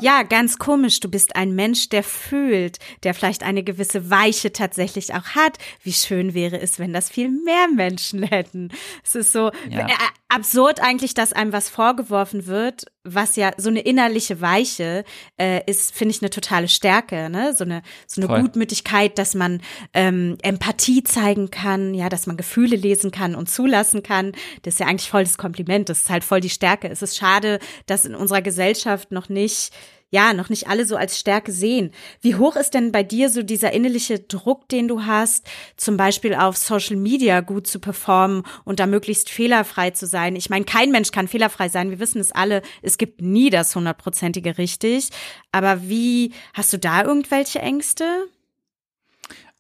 Ja. 0.02 0.24
ganz 0.24 0.58
komisch. 0.58 1.00
Du 1.00 1.10
bist 1.10 1.36
ein 1.36 1.54
Mensch, 1.56 1.90
der 1.90 2.04
fühlt, 2.04 2.80
der 3.04 3.14
vielleicht 3.14 3.44
eine 3.44 3.64
gewisse 3.64 4.10
Weiche 4.10 4.52
tatsächlich 4.54 5.14
auch 5.14 5.26
hat. 5.36 5.58
Wie 5.84 5.94
schön 5.94 6.34
wäre 6.34 6.60
es, 6.60 6.80
wenn 6.80 6.94
das 6.94 7.10
viel 7.10 7.30
mehr 7.30 7.68
Menschen 7.68 8.24
hätten. 8.24 8.70
Es 9.04 9.16
ist 9.16 9.32
so 9.34 9.52
Ja. 9.70 9.88
äh, 9.88 9.94
absurd 10.30 10.82
eigentlich, 10.82 11.14
dass 11.14 11.34
einem 11.34 11.54
was 11.54 11.70
vorgeworfen 11.70 12.48
wird, 12.48 12.86
was 13.04 13.36
ja 13.36 13.52
so 13.58 13.70
eine 13.70 13.82
innerliche 13.82 14.40
Weiche 14.40 15.04
äh, 15.38 15.62
ist, 15.70 15.94
finde 15.94 16.16
ich 16.16 16.22
eine 16.22 16.30
totale 16.30 16.68
Stärke, 16.68 17.30
ne? 17.30 17.54
So 17.54 17.66
eine 17.66 17.82
so 18.08 18.22
eine 18.22 18.28
Voll. 18.28 18.42
Gutmütigkeit, 18.42 19.18
dass 19.18 19.36
man 19.36 19.62
ähm, 19.94 20.38
Empathie 20.42 21.04
zeigen 21.04 21.52
kann, 21.52 21.94
ja, 21.94 22.08
dass 22.10 22.28
man 22.28 22.38
Gefühle 22.38 22.76
lesen 22.76 23.12
kann 23.12 23.36
und 23.36 23.50
zulassen 23.50 24.04
kann. 24.04 24.32
Das 24.62 24.76
ist 24.76 24.80
ja 24.80 24.88
eigentlich 24.88 25.10
voll 25.10 25.24
das 25.24 25.38
Kompliment. 25.38 25.90
Das 25.90 26.04
ist 26.04 26.10
halt 26.10 26.24
voll 26.24 26.40
die 26.40 26.50
Stärke. 26.50 26.90
Es 26.90 27.02
ist 27.02 27.18
schade, 27.18 27.60
dass 27.88 28.06
in 28.06 28.16
unserer 28.16 28.42
Gesellschaft 28.42 29.12
noch 29.12 29.28
nicht 29.28 29.74
ja, 30.14 30.32
noch 30.34 30.50
nicht 30.50 30.68
alle 30.68 30.86
so 30.86 30.96
als 30.96 31.20
Stärke 31.20 31.52
sehen. 31.52 31.90
Wie 32.22 32.36
hoch 32.36 32.56
ist 32.56 32.76
denn 32.76 32.92
bei 32.92 33.02
dir 33.02 33.30
so 33.30 33.42
dieser 33.42 33.72
innerliche 33.72 34.20
Druck, 34.20 34.70
den 34.70 34.88
du 34.88 35.06
hast, 35.06 35.48
zum 35.76 35.98
Beispiel 35.98 36.36
auf 36.36 36.56
Social 36.56 36.98
Media 36.98 37.42
gut 37.42 37.66
zu 37.66 37.80
performen 37.80 38.44
und 38.64 38.80
da 38.80 38.86
möglichst 38.86 39.32
fehlerfrei 39.32 39.90
zu 39.90 40.06
sein? 40.06 40.36
Ich 40.36 40.52
meine, 40.52 40.66
kein 40.66 40.92
Mensch 40.92 41.10
kann 41.10 41.28
fehlerfrei 41.28 41.68
sein. 41.68 41.90
Wir 41.90 42.00
wissen 42.00 42.22
es 42.22 42.32
alle. 42.32 42.62
Es 42.84 43.00
gibt 43.00 43.24
nie 43.24 43.50
das 43.50 43.76
hundertprozentige 43.76 44.60
richtig. 44.60 45.10
Aber 45.52 45.90
wie, 45.90 46.32
hast 46.54 46.72
du 46.74 46.78
da 46.78 47.04
irgendwelche 47.04 47.58
Ängste? 47.58 48.06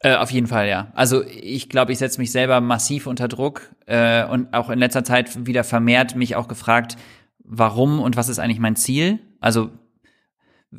Äh, 0.01 0.17
auf 0.17 0.29
jeden 0.29 0.45
Fall, 0.45 0.67
ja. 0.67 0.91
Also 0.93 1.23
ich 1.23 1.67
glaube, 1.67 1.93
ich 1.93 1.97
setze 1.97 2.21
mich 2.21 2.31
selber 2.31 2.61
massiv 2.61 3.07
unter 3.07 3.27
Druck 3.27 3.71
äh, 3.87 4.23
und 4.23 4.53
auch 4.53 4.69
in 4.69 4.77
letzter 4.77 5.03
Zeit 5.03 5.47
wieder 5.47 5.63
vermehrt 5.63 6.15
mich 6.15 6.35
auch 6.35 6.47
gefragt, 6.47 6.95
warum 7.43 7.99
und 7.99 8.15
was 8.17 8.29
ist 8.29 8.37
eigentlich 8.37 8.59
mein 8.59 8.75
Ziel? 8.75 9.17
Also 9.39 9.71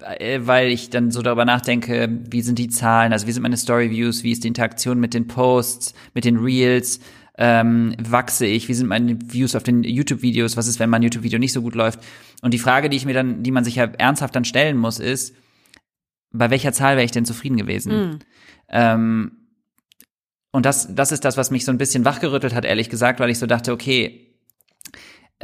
weil 0.00 0.68
ich 0.68 0.90
dann 0.90 1.10
so 1.10 1.22
darüber 1.22 1.44
nachdenke, 1.44 2.20
wie 2.30 2.42
sind 2.42 2.58
die 2.58 2.68
Zahlen, 2.68 3.12
also 3.12 3.26
wie 3.26 3.32
sind 3.32 3.42
meine 3.42 3.56
Story 3.56 3.90
Views, 3.90 4.22
wie 4.22 4.32
ist 4.32 4.44
die 4.44 4.48
Interaktion 4.48 4.98
mit 4.98 5.14
den 5.14 5.26
Posts, 5.26 5.94
mit 6.14 6.24
den 6.24 6.36
Reels, 6.38 7.00
Ähm, 7.36 7.96
wachse 7.98 8.46
ich? 8.46 8.68
Wie 8.68 8.74
sind 8.74 8.86
meine 8.86 9.18
Views 9.20 9.56
auf 9.56 9.64
den 9.64 9.82
YouTube-Videos? 9.82 10.56
Was 10.56 10.68
ist, 10.68 10.78
wenn 10.78 10.88
mein 10.88 11.02
YouTube-Video 11.02 11.40
nicht 11.40 11.52
so 11.52 11.62
gut 11.62 11.74
läuft? 11.74 11.98
Und 12.42 12.54
die 12.54 12.60
Frage, 12.60 12.88
die 12.88 12.96
ich 12.96 13.06
mir 13.06 13.12
dann, 13.12 13.42
die 13.42 13.50
man 13.50 13.64
sich 13.64 13.74
ja 13.74 13.86
ernsthaft 13.86 14.36
dann 14.36 14.44
stellen 14.44 14.76
muss, 14.76 15.00
ist, 15.00 15.34
bei 16.30 16.50
welcher 16.50 16.72
Zahl 16.72 16.94
wäre 16.94 17.04
ich 17.04 17.10
denn 17.10 17.24
zufrieden 17.24 17.56
gewesen? 17.56 17.92
Mhm. 17.92 18.18
Ähm, 18.68 19.32
und 20.52 20.64
das, 20.64 20.94
das 20.94 21.10
ist 21.10 21.24
das, 21.24 21.36
was 21.36 21.50
mich 21.50 21.64
so 21.64 21.72
ein 21.72 21.78
bisschen 21.78 22.04
wachgerüttelt 22.04 22.54
hat, 22.54 22.64
ehrlich 22.64 22.88
gesagt, 22.88 23.18
weil 23.18 23.30
ich 23.30 23.40
so 23.40 23.46
dachte, 23.46 23.72
okay, 23.72 24.04
äh, 24.04 24.23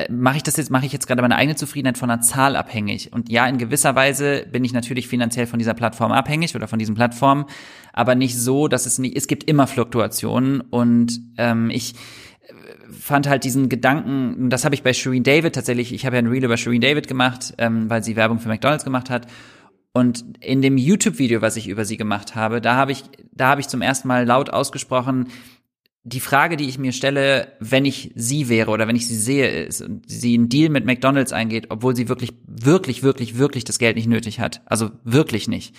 mache 0.08 0.38
ich 0.38 0.42
das 0.42 0.56
jetzt, 0.56 0.70
mache 0.70 0.86
ich 0.86 0.92
jetzt 0.92 1.06
gerade 1.06 1.22
meine 1.22 1.36
eigene 1.36 1.56
Zufriedenheit 1.56 1.98
von 1.98 2.10
einer 2.10 2.22
Zahl 2.22 2.56
abhängig. 2.56 3.12
Und 3.12 3.30
ja, 3.30 3.46
in 3.46 3.58
gewisser 3.58 3.94
Weise 3.94 4.46
bin 4.50 4.64
ich 4.64 4.72
natürlich 4.72 5.08
finanziell 5.08 5.46
von 5.46 5.58
dieser 5.58 5.74
Plattform 5.74 6.12
abhängig 6.12 6.54
oder 6.54 6.68
von 6.68 6.78
diesen 6.78 6.94
Plattformen, 6.94 7.46
aber 7.92 8.14
nicht 8.14 8.38
so, 8.38 8.68
dass 8.68 8.86
es 8.86 8.98
nicht, 8.98 9.16
es 9.16 9.26
gibt 9.26 9.44
immer 9.44 9.66
Fluktuationen 9.66 10.60
und 10.60 11.20
ähm, 11.38 11.70
ich 11.70 11.94
äh, 12.42 12.92
fand 12.92 13.28
halt 13.28 13.44
diesen 13.44 13.68
Gedanken, 13.68 14.48
das 14.48 14.64
habe 14.64 14.74
ich 14.74 14.82
bei 14.82 14.92
Shireen 14.92 15.24
David 15.24 15.54
tatsächlich, 15.54 15.92
ich 15.92 16.06
habe 16.06 16.16
ja 16.16 16.22
ein 16.22 16.28
Reel 16.28 16.44
über 16.44 16.56
Shireen 16.56 16.80
David 16.80 17.08
gemacht, 17.08 17.54
ähm, 17.58 17.90
weil 17.90 18.02
sie 18.02 18.16
Werbung 18.16 18.38
für 18.38 18.48
McDonalds 18.48 18.84
gemacht 18.84 19.10
hat. 19.10 19.26
Und 19.92 20.24
in 20.40 20.62
dem 20.62 20.78
YouTube-Video, 20.78 21.42
was 21.42 21.56
ich 21.56 21.66
über 21.68 21.84
sie 21.84 21.96
gemacht 21.96 22.36
habe, 22.36 22.60
da 22.60 22.76
habe 22.76 22.92
ich, 22.92 23.02
da 23.32 23.48
habe 23.48 23.60
ich 23.60 23.66
zum 23.66 23.82
ersten 23.82 24.06
Mal 24.06 24.24
laut 24.24 24.48
ausgesprochen, 24.50 25.26
die 26.02 26.20
Frage, 26.20 26.56
die 26.56 26.68
ich 26.68 26.78
mir 26.78 26.92
stelle, 26.92 27.52
wenn 27.60 27.84
ich 27.84 28.12
sie 28.14 28.48
wäre 28.48 28.70
oder 28.70 28.88
wenn 28.88 28.96
ich 28.96 29.06
sie 29.06 29.16
sehe, 29.16 29.48
ist 29.64 29.82
und 29.82 30.08
sie 30.08 30.34
einen 30.34 30.48
Deal 30.48 30.70
mit 30.70 30.86
McDonalds 30.86 31.32
eingeht, 31.32 31.66
obwohl 31.70 31.94
sie 31.94 32.08
wirklich, 32.08 32.32
wirklich, 32.46 33.02
wirklich, 33.02 33.36
wirklich 33.36 33.64
das 33.64 33.78
Geld 33.78 33.96
nicht 33.96 34.08
nötig 34.08 34.40
hat. 34.40 34.62
Also 34.64 34.90
wirklich 35.04 35.46
nicht. 35.46 35.74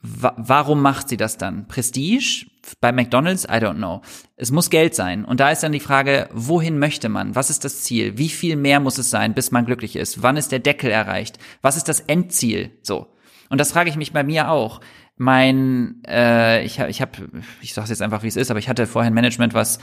Wa 0.00 0.34
warum 0.38 0.80
macht 0.80 1.08
sie 1.08 1.16
das 1.16 1.36
dann? 1.36 1.68
Prestige? 1.68 2.46
Bei 2.80 2.92
McDonalds? 2.92 3.44
I 3.44 3.58
don't 3.58 3.74
know. 3.74 4.00
Es 4.36 4.50
muss 4.50 4.70
Geld 4.70 4.94
sein. 4.94 5.24
Und 5.24 5.40
da 5.40 5.50
ist 5.50 5.62
dann 5.62 5.72
die 5.72 5.80
Frage, 5.80 6.28
wohin 6.32 6.78
möchte 6.78 7.08
man? 7.08 7.34
Was 7.34 7.50
ist 7.50 7.64
das 7.64 7.82
Ziel? 7.82 8.16
Wie 8.16 8.28
viel 8.28 8.56
mehr 8.56 8.80
muss 8.80 8.98
es 8.98 9.10
sein, 9.10 9.34
bis 9.34 9.50
man 9.50 9.66
glücklich 9.66 9.96
ist? 9.96 10.22
Wann 10.22 10.36
ist 10.36 10.52
der 10.52 10.60
Deckel 10.60 10.90
erreicht? 10.90 11.38
Was 11.60 11.76
ist 11.76 11.88
das 11.88 12.00
Endziel? 12.00 12.70
So. 12.82 13.08
Und 13.50 13.58
das 13.58 13.72
frage 13.72 13.90
ich 13.90 13.96
mich 13.96 14.12
bei 14.12 14.24
mir 14.24 14.50
auch 14.50 14.80
mein, 15.16 16.02
äh, 16.06 16.64
ich 16.64 16.78
habe, 16.78 16.90
ich, 16.90 17.00
hab, 17.00 17.16
ich 17.60 17.74
sage 17.74 17.88
jetzt 17.88 18.02
einfach, 18.02 18.22
wie 18.22 18.28
es 18.28 18.36
ist, 18.36 18.50
aber 18.50 18.58
ich 18.58 18.68
hatte 18.68 18.86
vorher 18.86 19.10
ein 19.10 19.14
Management, 19.14 19.54
was 19.54 19.78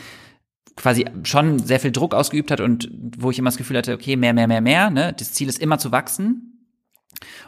quasi 0.76 1.06
schon 1.24 1.60
sehr 1.60 1.80
viel 1.80 1.92
Druck 1.92 2.14
ausgeübt 2.14 2.52
hat 2.52 2.60
und 2.60 2.90
wo 3.18 3.32
ich 3.32 3.40
immer 3.40 3.50
das 3.50 3.58
Gefühl 3.58 3.78
hatte, 3.78 3.94
okay, 3.94 4.16
mehr, 4.16 4.34
mehr, 4.34 4.48
mehr, 4.48 4.62
mehr. 4.62 4.90
Ne? 4.90 5.14
Das 5.18 5.34
Ziel 5.34 5.50
ist 5.50 5.60
immer 5.60 5.78
zu 5.80 5.92
wachsen. 5.92 6.68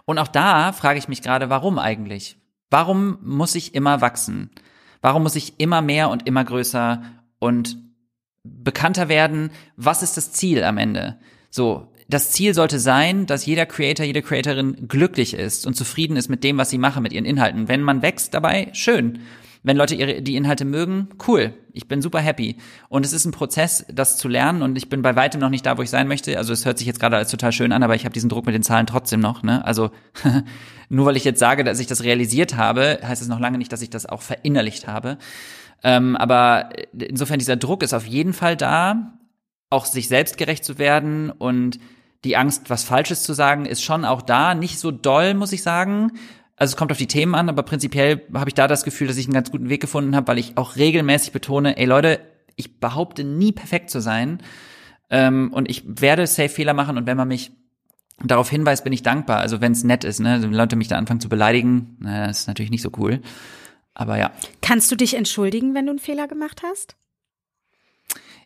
Und 0.06 0.20
auch 0.20 0.28
da 0.28 0.72
frage 0.72 1.00
ich 1.00 1.08
mich 1.08 1.22
gerade, 1.22 1.50
warum 1.50 1.80
eigentlich? 1.80 2.38
Warum 2.70 3.18
muss 3.22 3.56
ich 3.56 3.74
immer 3.74 4.02
wachsen? 4.02 4.52
Warum 5.02 5.24
muss 5.24 5.36
ich 5.36 5.60
immer 5.60 5.82
mehr 5.82 6.10
und 6.10 6.28
immer 6.28 6.44
größer 6.44 7.04
und 7.40 7.78
bekannter 8.44 9.10
werden? 9.10 9.52
Was 9.76 10.04
ist 10.04 10.18
das 10.18 10.32
Ziel 10.32 10.64
am 10.64 10.78
Ende? 10.78 11.20
So, 11.50 11.92
das 12.08 12.32
Ziel 12.32 12.54
sollte 12.54 12.80
sein, 12.80 13.26
dass 13.26 13.46
jeder 13.46 13.66
Creator, 13.66 14.06
jede 14.06 14.22
Creatorin 14.22 14.88
glücklich 14.88 15.34
ist 15.34 15.66
und 15.66 15.76
zufrieden 15.76 16.18
ist 16.18 16.30
mit 16.30 16.44
dem, 16.44 16.58
was 16.58 16.70
sie 16.70 16.78
machen, 16.78 17.04
mit 17.04 17.14
ihren 17.14 17.26
Inhalten. 17.26 17.68
Wenn 17.68 17.82
man 17.82 18.02
wächst 18.02 18.34
dabei, 18.34 18.70
schön. 18.74 19.20
Wenn 19.64 19.78
Leute 19.78 19.96
ihre, 19.96 20.22
die 20.22 20.36
Inhalte 20.36 20.64
mögen, 20.64 21.10
cool. 21.28 21.56
Ich 21.74 21.88
bin 21.88 22.04
super 22.04 22.20
happy. 22.20 22.58
Und 22.88 23.04
es 23.04 23.14
ist 23.14 23.26
ein 23.26 23.32
Prozess, 23.32 23.84
das 23.92 24.18
zu 24.18 24.28
lernen. 24.28 24.62
Und 24.62 24.78
ich 24.78 24.90
bin 24.90 25.02
bei 25.02 25.16
weitem 25.16 25.42
noch 25.42 25.50
nicht 25.50 25.66
da, 25.66 25.80
wo 25.80 25.82
ich 25.82 25.90
sein 25.90 26.08
möchte. 26.08 26.38
Also 26.38 26.54
es 26.54 26.66
hört 26.66 26.78
sich 26.78 26.86
jetzt 26.86 27.00
gerade 27.00 27.18
als 27.18 27.32
total 27.32 27.52
schön 27.52 27.72
an, 27.72 27.82
aber 27.82 27.96
ich 27.96 28.06
habe 28.06 28.14
diesen 28.14 28.30
Druck 28.30 28.46
mit 28.46 28.54
den 28.54 28.62
Zahlen 28.62 28.86
trotzdem 28.86 29.20
noch. 29.20 29.42
Ne? 29.42 29.66
Also 29.66 29.90
nur 30.90 31.08
weil 31.08 31.18
ich 31.18 31.24
jetzt 31.24 31.40
sage, 31.40 31.64
dass 31.64 31.80
ich 31.80 31.88
das 31.88 32.04
realisiert 32.04 32.56
habe, 32.56 33.00
heißt 33.02 33.24
es 33.24 33.28
noch 33.28 33.40
lange 33.40 33.58
nicht, 33.58 33.74
dass 33.74 33.82
ich 33.82 33.90
das 33.90 34.06
auch 34.06 34.22
verinnerlicht 34.22 34.86
habe. 34.86 35.18
Ähm, 35.84 36.16
aber 36.16 36.70
insofern 36.94 37.40
dieser 37.40 37.56
Druck 37.56 37.82
ist 37.82 37.94
auf 37.96 38.06
jeden 38.06 38.34
Fall 38.34 38.56
da, 38.56 39.18
auch 39.72 39.86
sich 39.86 40.08
selbst 40.08 40.38
gerecht 40.38 40.64
zu 40.64 40.78
werden 40.78 41.32
und 41.32 41.80
die 42.26 42.36
Angst, 42.36 42.70
was 42.70 42.84
Falsches 42.84 43.24
zu 43.24 43.34
sagen, 43.34 43.66
ist 43.66 43.84
schon 43.84 44.04
auch 44.04 44.22
da. 44.22 44.56
Nicht 44.56 44.80
so 44.80 44.92
doll, 44.92 45.34
muss 45.36 45.54
ich 45.54 45.64
sagen. 45.64 46.12
Also 46.58 46.74
es 46.74 46.78
kommt 46.78 46.92
auf 46.92 46.98
die 46.98 47.08
Themen 47.08 47.36
an, 47.36 47.50
aber 47.50 47.64
prinzipiell 47.64 48.26
habe 48.34 48.50
ich 48.50 48.54
da 48.54 48.68
das 48.68 48.84
Gefühl, 48.84 49.08
dass 49.08 49.18
ich 49.18 49.26
einen 49.26 49.34
ganz 49.34 49.52
guten 49.52 49.70
Weg 49.70 49.82
gefunden 49.82 50.16
habe, 50.16 50.28
weil 50.28 50.40
ich 50.40 50.58
auch 50.58 50.76
regelmäßig 50.76 51.32
betone, 51.32 51.78
ey 51.78 51.86
Leute, 51.86 52.20
ich 52.56 52.80
behaupte 52.80 53.24
nie 53.24 53.52
perfekt 53.52 53.90
zu 53.90 54.02
sein. 54.02 54.42
Ähm, 55.10 55.54
und 55.54 55.70
ich 55.70 55.84
werde 55.86 56.26
safe 56.26 56.50
Fehler 56.50 56.74
machen 56.74 56.98
und 56.98 57.06
wenn 57.06 57.18
man 57.18 57.28
mich 57.28 57.52
darauf 58.24 58.50
hinweist, 58.50 58.84
bin 58.84 58.94
ich 58.94 59.04
dankbar. 59.04 59.40
Also 59.40 59.62
wenn 59.62 59.74
es 59.74 59.84
nett 59.84 60.04
ist, 60.04 60.20
ne, 60.20 60.42
wenn 60.42 60.54
Leute 60.54 60.76
mich 60.76 60.88
da 60.88 60.98
anfangen 60.98 61.20
zu 61.20 61.30
beleidigen, 61.30 61.98
na, 62.00 62.28
das 62.28 62.42
ist 62.42 62.48
natürlich 62.48 62.72
nicht 62.72 62.82
so 62.82 62.92
cool. 62.98 63.22
Aber 63.94 64.18
ja. 64.18 64.32
Kannst 64.62 64.92
du 64.92 64.96
dich 64.96 65.14
entschuldigen, 65.14 65.76
wenn 65.76 65.86
du 65.86 65.92
einen 65.92 66.00
Fehler 66.00 66.28
gemacht 66.28 66.62
hast? 66.64 66.96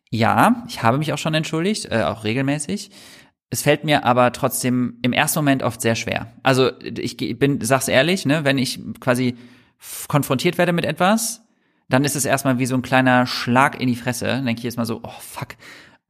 Ja, 0.09 0.63
ich 0.67 0.81
habe 0.81 0.97
mich 0.97 1.13
auch 1.13 1.17
schon 1.17 1.35
entschuldigt, 1.35 1.85
äh, 1.91 2.03
auch 2.03 2.23
regelmäßig. 2.23 2.89
Es 3.49 3.63
fällt 3.63 3.83
mir 3.83 4.05
aber 4.05 4.31
trotzdem 4.31 4.99
im 5.01 5.11
ersten 5.11 5.39
Moment 5.39 5.63
oft 5.63 5.81
sehr 5.81 5.95
schwer. 5.95 6.27
Also 6.43 6.71
ich 6.81 7.17
bin, 7.17 7.61
sag's 7.61 7.87
ehrlich, 7.87 8.25
ne, 8.25 8.45
wenn 8.45 8.57
ich 8.57 8.79
quasi 8.99 9.35
konfrontiert 10.07 10.57
werde 10.57 10.73
mit 10.73 10.85
etwas, 10.85 11.41
dann 11.89 12.03
ist 12.03 12.15
es 12.15 12.25
erstmal 12.25 12.59
wie 12.59 12.67
so 12.67 12.75
ein 12.75 12.83
kleiner 12.83 13.25
Schlag 13.25 13.81
in 13.81 13.87
die 13.87 13.95
Fresse. 13.95 14.25
Dann 14.25 14.45
denke 14.45 14.59
ich 14.59 14.65
erstmal 14.65 14.85
so, 14.85 14.99
oh 15.03 15.19
fuck. 15.19 15.55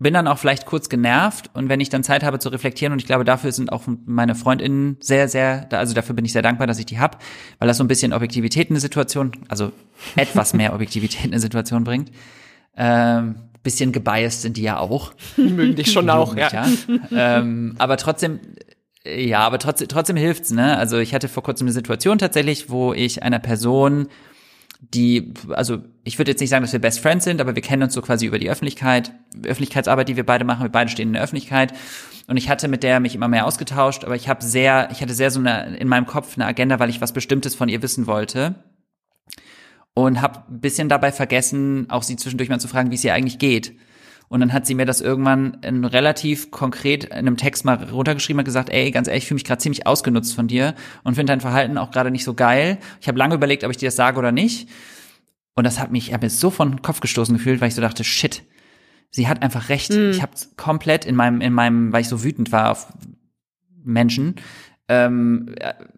Bin 0.01 0.13
dann 0.13 0.27
auch 0.27 0.37
vielleicht 0.37 0.65
kurz 0.65 0.87
genervt 0.87 1.49
und 1.53 1.67
wenn 1.67 1.81
ich 1.81 1.89
dann 1.89 2.05
Zeit 2.05 2.23
habe 2.23 2.39
zu 2.39 2.47
reflektieren 2.49 2.93
und 2.93 2.99
ich 2.99 3.05
glaube, 3.05 3.25
dafür 3.25 3.51
sind 3.51 3.71
auch 3.71 3.83
meine 4.05 4.33
Freundinnen 4.33 4.95
sehr, 5.01 5.27
sehr, 5.27 5.67
also 5.71 5.93
dafür 5.93 6.15
bin 6.15 6.23
ich 6.23 6.31
sehr 6.31 6.41
dankbar, 6.41 6.67
dass 6.67 6.79
ich 6.79 6.85
die 6.85 6.99
hab, 6.99 7.21
weil 7.57 7.67
das 7.67 7.77
so 7.77 7.83
ein 7.83 7.89
bisschen 7.89 8.13
Objektivität 8.13 8.69
in 8.69 8.75
eine 8.75 8.79
Situation, 8.79 9.33
also 9.49 9.73
etwas 10.15 10.53
mehr 10.53 10.73
Objektivität 10.73 11.25
in 11.25 11.31
eine 11.31 11.41
Situation 11.41 11.83
bringt. 11.83 12.11
Ähm, 12.77 13.48
bisschen 13.63 13.91
gebiased 13.91 14.41
sind 14.41 14.57
die 14.57 14.61
ja 14.61 14.77
auch. 14.77 15.13
Die 15.37 15.41
mögen 15.43 15.75
dich 15.75 15.91
schon 15.91 16.09
auch, 16.09 16.35
ja. 16.35 16.49
ja. 16.51 16.67
ähm, 17.11 17.75
aber 17.77 17.97
trotzdem, 17.97 18.39
ja, 19.05 19.39
aber 19.39 19.59
trotzdem, 19.59 19.87
trotzdem 19.87 20.17
hilft's, 20.17 20.51
ne? 20.51 20.77
Also 20.77 20.97
ich 20.97 21.13
hatte 21.13 21.27
vor 21.27 21.43
kurzem 21.43 21.67
eine 21.67 21.73
Situation 21.73 22.17
tatsächlich, 22.17 22.69
wo 22.69 22.93
ich 22.93 23.23
einer 23.23 23.39
Person, 23.39 24.07
die, 24.79 25.33
also 25.49 25.79
ich 26.03 26.17
würde 26.17 26.31
jetzt 26.31 26.39
nicht 26.39 26.49
sagen, 26.49 26.63
dass 26.63 26.73
wir 26.73 26.79
Best 26.79 26.99
Friends 26.99 27.25
sind, 27.25 27.41
aber 27.41 27.55
wir 27.55 27.61
kennen 27.61 27.83
uns 27.83 27.93
so 27.93 28.01
quasi 28.01 28.25
über 28.25 28.39
die 28.39 28.49
Öffentlichkeit, 28.49 29.11
Öffentlichkeitsarbeit, 29.43 30.07
die 30.07 30.15
wir 30.15 30.25
beide 30.25 30.45
machen, 30.45 30.63
wir 30.63 30.69
beide 30.69 30.89
stehen 30.89 31.09
in 31.09 31.13
der 31.13 31.23
Öffentlichkeit. 31.23 31.73
Und 32.27 32.37
ich 32.37 32.49
hatte 32.49 32.67
mit 32.67 32.83
der 32.83 32.99
mich 32.99 33.15
immer 33.15 33.27
mehr 33.27 33.45
ausgetauscht, 33.45 34.05
aber 34.05 34.15
ich 34.15 34.29
habe 34.29 34.43
sehr, 34.43 34.89
ich 34.91 35.01
hatte 35.01 35.13
sehr 35.13 35.31
so 35.31 35.39
eine 35.39 35.75
in 35.77 35.87
meinem 35.87 36.05
Kopf 36.05 36.37
eine 36.37 36.45
Agenda, 36.45 36.79
weil 36.79 36.89
ich 36.89 37.01
was 37.01 37.11
Bestimmtes 37.11 37.55
von 37.55 37.67
ihr 37.67 37.81
wissen 37.81 38.07
wollte 38.07 38.55
und 40.05 40.21
habe 40.21 40.43
ein 40.49 40.59
bisschen 40.59 40.89
dabei 40.89 41.11
vergessen, 41.11 41.89
auch 41.89 42.03
sie 42.03 42.15
zwischendurch 42.15 42.49
mal 42.49 42.59
zu 42.59 42.67
fragen, 42.67 42.91
wie 42.91 42.95
es 42.95 43.03
ihr 43.03 43.13
eigentlich 43.13 43.39
geht. 43.39 43.73
Und 44.29 44.41
dann 44.41 44.53
hat 44.53 44.67
sie 44.67 44.75
mir 44.75 44.85
das 44.85 45.01
irgendwann 45.01 45.57
in 45.63 45.83
relativ 45.85 46.51
konkret 46.51 47.05
in 47.05 47.11
einem 47.11 47.37
Text 47.37 47.65
mal 47.65 47.83
runtergeschrieben 47.83 48.39
und 48.39 48.45
gesagt, 48.45 48.69
ey, 48.69 48.91
ganz 48.91 49.07
ehrlich, 49.07 49.23
ich 49.23 49.27
fühle 49.27 49.37
mich 49.37 49.43
gerade 49.43 49.59
ziemlich 49.59 49.87
ausgenutzt 49.87 50.35
von 50.35 50.47
dir 50.47 50.75
und 51.03 51.15
finde 51.15 51.31
dein 51.31 51.41
Verhalten 51.41 51.79
auch 51.79 51.89
gerade 51.89 52.11
nicht 52.11 52.23
so 52.23 52.35
geil. 52.35 52.77
Ich 53.01 53.07
habe 53.07 53.17
lange 53.17 53.33
überlegt, 53.33 53.63
ob 53.63 53.71
ich 53.71 53.77
dir 53.77 53.87
das 53.87 53.95
sage 53.95 54.19
oder 54.19 54.31
nicht. 54.31 54.69
Und 55.55 55.63
das 55.63 55.79
hat 55.79 55.91
mich, 55.91 56.09
ich 56.09 56.13
habe 56.13 56.27
mir 56.27 56.29
so 56.29 56.51
von 56.51 56.69
den 56.69 56.81
Kopf 56.83 56.99
gestoßen 56.99 57.35
gefühlt, 57.35 57.59
weil 57.59 57.69
ich 57.69 57.75
so 57.75 57.81
dachte, 57.81 58.03
shit, 58.03 58.43
sie 59.09 59.27
hat 59.27 59.41
einfach 59.41 59.69
recht. 59.69 59.91
Mhm. 59.91 60.11
Ich 60.11 60.21
habe 60.21 60.33
komplett 60.57 61.05
in 61.05 61.15
meinem, 61.15 61.41
in 61.41 61.51
meinem, 61.51 61.91
weil 61.91 62.01
ich 62.01 62.07
so 62.07 62.23
wütend 62.23 62.51
war 62.51 62.69
auf 62.69 62.93
Menschen, 63.83 64.35
ähm, 64.89 65.53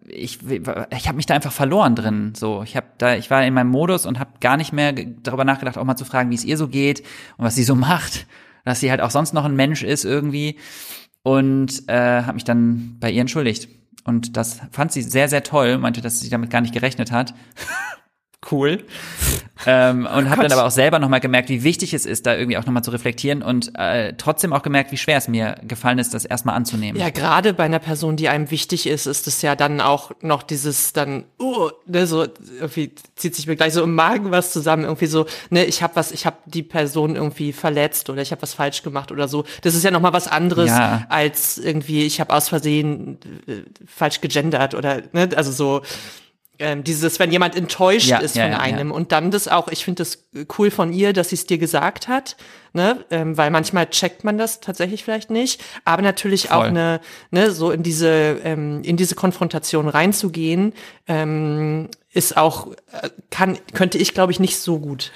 ich, 0.06 0.38
ich 0.46 1.08
habe 1.08 1.16
mich 1.16 1.26
da 1.26 1.34
einfach 1.34 1.50
verloren 1.50 1.96
drin. 1.96 2.34
So, 2.36 2.62
ich 2.62 2.76
habe 2.76 2.86
da, 2.98 3.16
ich 3.16 3.30
war 3.30 3.44
in 3.44 3.54
meinem 3.54 3.70
Modus 3.70 4.04
und 4.04 4.20
habe 4.20 4.32
gar 4.40 4.58
nicht 4.58 4.72
mehr 4.72 4.92
darüber 4.92 5.44
nachgedacht, 5.44 5.78
auch 5.78 5.84
mal 5.84 5.96
zu 5.96 6.04
fragen, 6.04 6.30
wie 6.30 6.34
es 6.34 6.44
ihr 6.44 6.58
so 6.58 6.68
geht 6.68 7.00
und 7.38 7.44
was 7.46 7.54
sie 7.54 7.64
so 7.64 7.74
macht, 7.74 8.26
dass 8.64 8.80
sie 8.80 8.90
halt 8.90 9.00
auch 9.00 9.10
sonst 9.10 9.32
noch 9.32 9.46
ein 9.46 9.56
Mensch 9.56 9.82
ist 9.82 10.04
irgendwie 10.04 10.58
und 11.22 11.88
äh, 11.88 12.22
habe 12.22 12.34
mich 12.34 12.44
dann 12.44 12.98
bei 13.00 13.10
ihr 13.10 13.22
entschuldigt. 13.22 13.68
Und 14.04 14.36
das 14.36 14.60
fand 14.72 14.92
sie 14.92 15.02
sehr, 15.02 15.28
sehr 15.28 15.42
toll, 15.42 15.78
meinte, 15.78 16.00
dass 16.00 16.20
sie 16.20 16.28
damit 16.28 16.50
gar 16.50 16.60
nicht 16.60 16.74
gerechnet 16.74 17.12
hat. 17.12 17.34
cool. 18.50 18.84
ähm, 19.66 20.06
und 20.06 20.30
habe 20.30 20.42
dann 20.42 20.52
aber 20.52 20.64
auch 20.64 20.70
selber 20.72 20.98
nochmal 20.98 21.20
gemerkt, 21.20 21.48
wie 21.48 21.62
wichtig 21.62 21.94
es 21.94 22.06
ist, 22.06 22.26
da 22.26 22.34
irgendwie 22.34 22.56
auch 22.58 22.66
nochmal 22.66 22.82
zu 22.82 22.90
reflektieren 22.90 23.42
und 23.42 23.72
äh, 23.78 24.14
trotzdem 24.14 24.52
auch 24.52 24.62
gemerkt, 24.62 24.90
wie 24.90 24.96
schwer 24.96 25.18
es 25.18 25.28
mir 25.28 25.56
gefallen 25.62 25.98
ist, 25.98 26.14
das 26.14 26.24
erstmal 26.24 26.56
anzunehmen. 26.56 27.00
Ja, 27.00 27.10
gerade 27.10 27.54
bei 27.54 27.64
einer 27.64 27.78
Person, 27.78 28.16
die 28.16 28.28
einem 28.28 28.50
wichtig 28.50 28.86
ist, 28.86 29.06
ist 29.06 29.26
es 29.28 29.42
ja 29.42 29.54
dann 29.54 29.80
auch 29.80 30.10
noch 30.20 30.42
dieses 30.42 30.92
dann, 30.92 31.24
uh, 31.40 31.70
ne, 31.86 32.06
so 32.06 32.26
irgendwie 32.58 32.92
zieht 33.14 33.36
sich 33.36 33.46
mir 33.46 33.56
gleich 33.56 33.72
so 33.72 33.82
im 33.82 33.94
Magen 33.94 34.30
was 34.32 34.52
zusammen, 34.52 34.84
irgendwie 34.84 35.06
so, 35.06 35.26
ne, 35.50 35.64
ich 35.64 35.82
habe 35.82 35.94
was, 35.94 36.10
ich 36.10 36.26
habe 36.26 36.36
die 36.46 36.62
Person 36.62 37.14
irgendwie 37.14 37.52
verletzt 37.52 38.10
oder 38.10 38.22
ich 38.22 38.32
habe 38.32 38.42
was 38.42 38.54
falsch 38.54 38.82
gemacht 38.82 39.12
oder 39.12 39.28
so. 39.28 39.44
Das 39.62 39.74
ist 39.74 39.84
ja 39.84 39.90
nochmal 39.90 40.12
was 40.12 40.26
anderes 40.26 40.70
Ja. 40.70 41.06
als 41.08 41.58
irgendwie, 41.58 42.04
ich 42.04 42.20
habe 42.20 42.34
aus 42.34 42.48
Versehen 42.48 43.18
äh, 43.46 43.62
falsch 43.86 44.20
gegendert 44.20 44.74
oder, 44.74 45.02
ne, 45.12 45.28
also 45.36 45.52
so 45.52 45.82
ähm, 46.62 46.84
dieses, 46.84 47.18
wenn 47.18 47.32
jemand 47.32 47.56
enttäuscht 47.56 48.06
Ja, 48.06 48.18
ist 48.18 48.36
ja, 48.36 48.44
von 48.44 48.52
ja, 48.52 48.58
einem 48.60 48.92
und 48.92 49.10
dann 49.10 49.32
das 49.32 49.48
auch, 49.48 49.68
ich 49.68 49.84
finde 49.84 50.02
das 50.02 50.24
cool 50.56 50.70
von 50.70 50.92
ihr, 50.92 51.12
dass 51.12 51.30
sie 51.30 51.34
es 51.34 51.44
dir 51.44 51.58
gesagt 51.58 52.06
hat, 52.06 52.36
ne, 52.72 53.04
ähm, 53.10 53.36
weil 53.36 53.50
manchmal 53.50 53.90
checkt 53.90 54.22
man 54.22 54.38
das 54.38 54.60
tatsächlich 54.60 55.02
vielleicht 55.02 55.28
nicht, 55.28 55.62
aber 55.84 56.02
natürlich 56.02 56.52
auch 56.52 56.60
Voll. 56.60 56.68
eine, 56.68 57.00
ne, 57.32 57.50
so 57.50 57.72
in 57.72 57.82
diese, 57.82 58.38
ähm, 58.44 58.82
in 58.84 58.96
diese 58.96 59.16
Konfrontation 59.16 59.88
reinzugehen, 59.88 60.72
ähm, 61.08 61.88
ist 62.12 62.36
auch, 62.36 62.68
äh, 62.92 63.10
kann, 63.30 63.58
könnte 63.74 63.98
ich 63.98 64.14
glaube 64.14 64.30
ich 64.30 64.38
nicht 64.38 64.58
so 64.58 64.78
gut. 64.78 65.10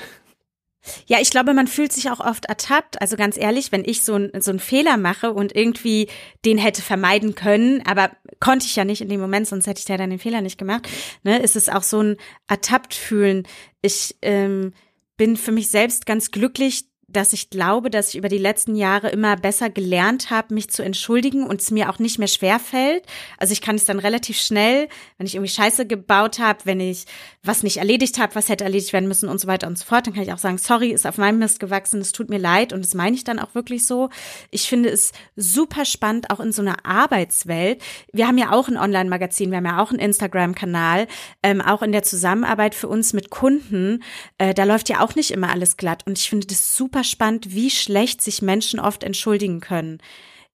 Ja, 1.06 1.18
ich 1.20 1.30
glaube, 1.30 1.54
man 1.54 1.66
fühlt 1.66 1.92
sich 1.92 2.10
auch 2.10 2.20
oft 2.20 2.46
ertappt. 2.46 3.00
Also 3.00 3.16
ganz 3.16 3.36
ehrlich, 3.36 3.72
wenn 3.72 3.84
ich 3.84 4.02
so, 4.02 4.14
ein, 4.14 4.30
so 4.40 4.50
einen 4.50 4.60
Fehler 4.60 4.96
mache 4.96 5.32
und 5.32 5.54
irgendwie 5.54 6.08
den 6.44 6.58
hätte 6.58 6.82
vermeiden 6.82 7.34
können, 7.34 7.82
aber 7.86 8.10
konnte 8.40 8.66
ich 8.66 8.76
ja 8.76 8.84
nicht 8.84 9.00
in 9.00 9.08
dem 9.08 9.20
Moment, 9.20 9.46
sonst 9.46 9.66
hätte 9.66 9.80
ich 9.80 9.88
ja 9.88 9.96
dann 9.96 10.10
den 10.10 10.18
Fehler 10.18 10.40
nicht 10.40 10.58
gemacht, 10.58 10.88
ne, 11.22 11.38
ist 11.38 11.56
es 11.56 11.68
auch 11.68 11.82
so 11.82 12.02
ein 12.02 12.16
ertappt 12.48 12.94
fühlen. 12.94 13.46
Ich 13.82 14.16
ähm, 14.22 14.72
bin 15.16 15.36
für 15.36 15.52
mich 15.52 15.68
selbst 15.68 16.06
ganz 16.06 16.30
glücklich, 16.30 16.84
dass 17.16 17.32
ich 17.32 17.48
glaube, 17.50 17.88
dass 17.90 18.10
ich 18.10 18.16
über 18.16 18.28
die 18.28 18.38
letzten 18.38 18.76
Jahre 18.76 19.08
immer 19.08 19.36
besser 19.36 19.70
gelernt 19.70 20.30
habe, 20.30 20.52
mich 20.52 20.68
zu 20.68 20.82
entschuldigen 20.82 21.44
und 21.46 21.60
es 21.60 21.70
mir 21.70 21.90
auch 21.90 21.98
nicht 21.98 22.18
mehr 22.18 22.28
schwer 22.28 22.58
fällt. 22.58 23.04
Also 23.38 23.52
ich 23.52 23.62
kann 23.62 23.76
es 23.76 23.86
dann 23.86 23.98
relativ 23.98 24.38
schnell, 24.38 24.88
wenn 25.16 25.26
ich 25.26 25.34
irgendwie 25.34 25.52
Scheiße 25.52 25.86
gebaut 25.86 26.38
habe, 26.38 26.60
wenn 26.64 26.78
ich 26.78 27.06
was 27.42 27.62
nicht 27.62 27.78
erledigt 27.78 28.18
habe, 28.18 28.34
was 28.34 28.48
hätte 28.48 28.64
erledigt 28.64 28.92
werden 28.92 29.08
müssen 29.08 29.28
und 29.28 29.40
so 29.40 29.46
weiter 29.46 29.66
und 29.66 29.78
so 29.78 29.84
fort, 29.84 30.06
dann 30.06 30.14
kann 30.14 30.24
ich 30.24 30.32
auch 30.32 30.38
sagen, 30.38 30.58
sorry, 30.58 30.90
ist 30.90 31.06
auf 31.06 31.16
meinem 31.16 31.38
Mist 31.38 31.58
gewachsen, 31.58 32.00
es 32.00 32.12
tut 32.12 32.28
mir 32.28 32.38
leid 32.38 32.72
und 32.72 32.84
das 32.84 32.94
meine 32.94 33.16
ich 33.16 33.24
dann 33.24 33.38
auch 33.38 33.54
wirklich 33.54 33.86
so. 33.86 34.10
Ich 34.50 34.68
finde 34.68 34.90
es 34.90 35.12
super 35.36 35.84
spannend, 35.84 36.30
auch 36.30 36.40
in 36.40 36.52
so 36.52 36.60
einer 36.60 36.84
Arbeitswelt. 36.84 37.82
Wir 38.12 38.26
haben 38.26 38.38
ja 38.38 38.52
auch 38.52 38.68
ein 38.68 38.76
Online-Magazin, 38.76 39.50
wir 39.50 39.58
haben 39.58 39.66
ja 39.66 39.80
auch 39.80 39.90
einen 39.90 40.00
Instagram-Kanal, 40.00 41.06
ähm, 41.42 41.62
auch 41.62 41.82
in 41.82 41.92
der 41.92 42.02
Zusammenarbeit 42.02 42.74
für 42.74 42.88
uns 42.88 43.12
mit 43.12 43.30
Kunden, 43.30 44.02
äh, 44.38 44.52
da 44.52 44.64
läuft 44.64 44.88
ja 44.90 45.00
auch 45.00 45.14
nicht 45.14 45.30
immer 45.30 45.50
alles 45.50 45.76
glatt 45.76 46.02
und 46.06 46.18
ich 46.18 46.28
finde 46.28 46.46
das 46.46 46.76
super 46.76 47.04
spannend, 47.06 47.54
wie 47.54 47.70
schlecht 47.70 48.22
sich 48.22 48.42
Menschen 48.42 48.80
oft 48.80 49.02
entschuldigen 49.02 49.60
können. 49.60 49.98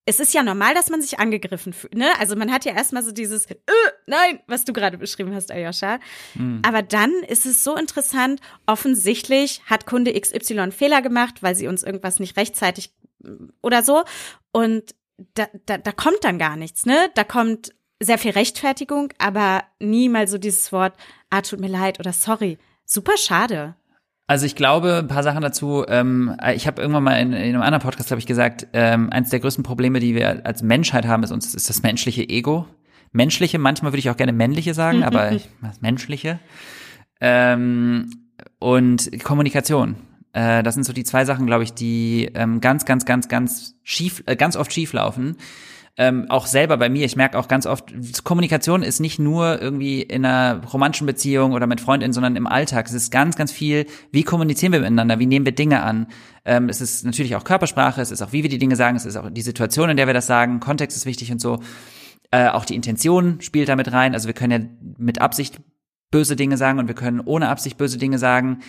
Es 0.05 0.19
ist 0.19 0.35
ja 0.35 0.43
normal, 0.43 0.75
dass 0.75 0.91
man 0.91 1.01
sich 1.01 1.21
angegriffen 1.21 1.73
fühlt. 1.73 1.95
Ne? 1.95 2.09
Also 2.19 2.35
man 2.35 2.51
hat 2.53 2.65
ja 2.65 2.73
erstmal 2.73 3.05
so 3.05 3.13
dieses, 3.13 3.47
äh, 3.47 3.57
nein, 4.07 4.41
was 4.49 4.65
du 4.65 4.73
gerade 4.73 4.99
beschrieben 4.99 5.33
hast, 5.35 5.53
Ayosha. 5.53 6.01
Mhm. 6.35 6.61
Aber 6.67 6.83
dann 6.83 7.13
ist 7.29 7.47
es 7.47 7.63
so 7.63 7.77
interessant, 7.77 8.41
offensichtlich 8.67 9.63
hat 9.67 9.87
Kunde 9.87 10.13
XY 10.19 10.59
einen 10.59 10.73
Fehler 10.73 11.03
gemacht, 11.03 11.43
weil 11.43 11.55
sie 11.55 11.69
uns 11.69 11.85
irgendwas 11.85 12.19
nicht 12.19 12.37
rechtzeitig 12.37 12.93
äh, 13.25 13.29
oder 13.63 13.83
so. 13.83 14.03
Und 14.51 14.95
da, 15.35 15.47
da, 15.67 15.79
da 15.79 15.93
kommt 15.93 16.25
dann 16.25 16.39
gar 16.39 16.57
nichts, 16.57 16.85
ne? 16.85 17.11
Da 17.15 17.23
kommt 17.23 17.73
sehr 18.01 18.19
viel 18.19 18.33
Rechtfertigung, 18.33 19.13
aber 19.19 19.63
nie 19.79 20.09
mal 20.09 20.27
so 20.27 20.39
dieses 20.39 20.73
Wort, 20.73 20.95
ah, 21.31 21.43
tut 21.43 21.61
mir 21.61 21.69
leid 21.69 22.01
oder 22.01 22.13
sorry. 22.13 22.59
Super 22.85 23.17
schade. 23.17 23.77
Also 24.27 24.47
ich 24.47 24.55
glaube, 24.55 24.99
ein 24.99 25.09
paar 25.09 25.23
Sachen 25.23 25.43
dazu. 25.43 25.85
Ähm, 25.89 26.37
ich 26.55 26.67
habe 26.67 26.81
irgendwann 26.81 27.03
mal 27.03 27.17
in, 27.17 27.33
in 27.33 27.55
einem 27.55 27.63
anderen 27.63 27.83
Podcast, 27.83 28.09
glaube 28.09 28.21
ich, 28.21 28.27
gesagt, 28.27 28.69
ähm, 28.73 29.11
eins 29.11 29.31
der 29.31 29.41
größten 29.41 29.65
Probleme, 29.65 30.01
die 30.01 30.15
wir 30.15 30.47
als 30.47 30.63
Menschheit 30.63 31.07
haben, 31.07 31.23
ist 31.23 31.33
uns 31.33 31.55
ist 31.55 31.69
das 31.69 31.83
menschliche 31.83 32.29
Ego. 32.29 32.67
Menschliche, 33.11 33.59
manchmal 33.59 33.93
würde 33.93 33.99
ich 33.99 34.11
auch 34.11 34.17
gerne 34.17 34.33
männliche 34.33 34.75
sagen, 34.75 35.03
aber 35.05 35.33
das 35.61 35.81
menschliche. 35.81 36.39
Ähm, 37.21 38.11
und 38.59 39.23
Kommunikation. 39.23 39.97
Äh, 40.33 40.63
das 40.63 40.75
sind 40.75 40.85
so 40.85 40.93
die 40.93 41.05
zwei 41.05 41.25
Sachen, 41.25 41.47
glaube 41.47 41.65
ich, 41.65 41.75
die 41.75 42.31
ähm, 42.35 42.61
ganz, 42.61 42.85
ganz, 42.85 43.05
ganz, 43.05 43.29
ganz 43.29 43.75
schief, 43.83 44.23
äh, 44.27 44.37
ganz 44.37 44.57
oft 44.57 44.73
schief 44.73 44.93
laufen 44.93 45.37
ähm, 45.99 46.27
auch 46.31 46.47
selber 46.47 46.79
bei 46.79 46.89
mir, 46.89 47.05
ich 47.05 47.17
merke 47.17 47.39
auch 47.39 47.49
ganz 47.49 47.67
oft, 47.67 47.93
Kommunikation 48.25 48.83
ist 48.83 49.01
nicht 49.01 49.19
nur 49.19 49.61
irgendwie 49.61 50.01
in 50.01 50.25
einer 50.25 50.63
romantischen 50.73 51.07
Beziehung 51.07 51.53
oder 51.53 51.67
mit 51.67 51.83
Freundinnen, 51.83 52.15
sondern 52.15 52.35
im 52.35 52.47
Alltag. 52.47 52.87
Es 52.87 52.95
ist 52.95 53.11
ganz, 53.11 53.37
ganz 53.37 53.53
viel, 53.53 53.85
wie 54.11 54.23
kommunizieren 54.23 54.73
wir 54.73 54.81
miteinander, 54.81 55.19
wie 55.19 55.27
nehmen 55.27 55.45
wir 55.45 55.55
Dinge 55.55 55.83
an. 55.83 56.07
Ähm, 56.47 56.71
es 56.71 56.81
ist 56.81 57.05
natürlich 57.05 57.37
auch 57.37 57.45
Körpersprache, 57.45 58.01
es 58.01 58.11
ist 58.11 58.23
auch, 58.23 58.33
wie 58.33 58.43
wir 58.43 58.49
die 58.49 58.59
Dinge 58.59 58.75
sagen, 58.75 58.97
es 58.97 59.05
ist 59.05 59.17
auch 59.17 59.29
die 59.29 59.43
Situation, 59.43 59.91
in 59.91 59.99
der 59.99 60.07
wir 60.07 60.15
das 60.15 60.27
sagen, 60.27 60.61
Kontext 60.61 60.97
ist 60.97 61.05
wichtig 61.05 61.31
und 61.31 61.43
so. 61.43 61.61
Äh, 62.31 62.49
auch 62.49 62.65
die 62.65 62.75
Intention 62.75 63.43
spielt 63.43 63.69
damit 63.69 63.93
rein. 63.93 64.15
Also 64.15 64.29
wir 64.29 64.35
können 64.35 64.53
ja 64.53 64.69
mit 64.97 65.21
Absicht 65.21 65.61
böse 66.11 66.37
Dinge 66.37 66.57
sagen 66.57 66.79
und 66.79 66.89
wir 66.89 66.95
können 66.95 67.21
ohne 67.21 67.49
Absicht 67.51 67.77
böse 67.77 67.99
Dinge 67.99 68.19
sagen. 68.19 68.61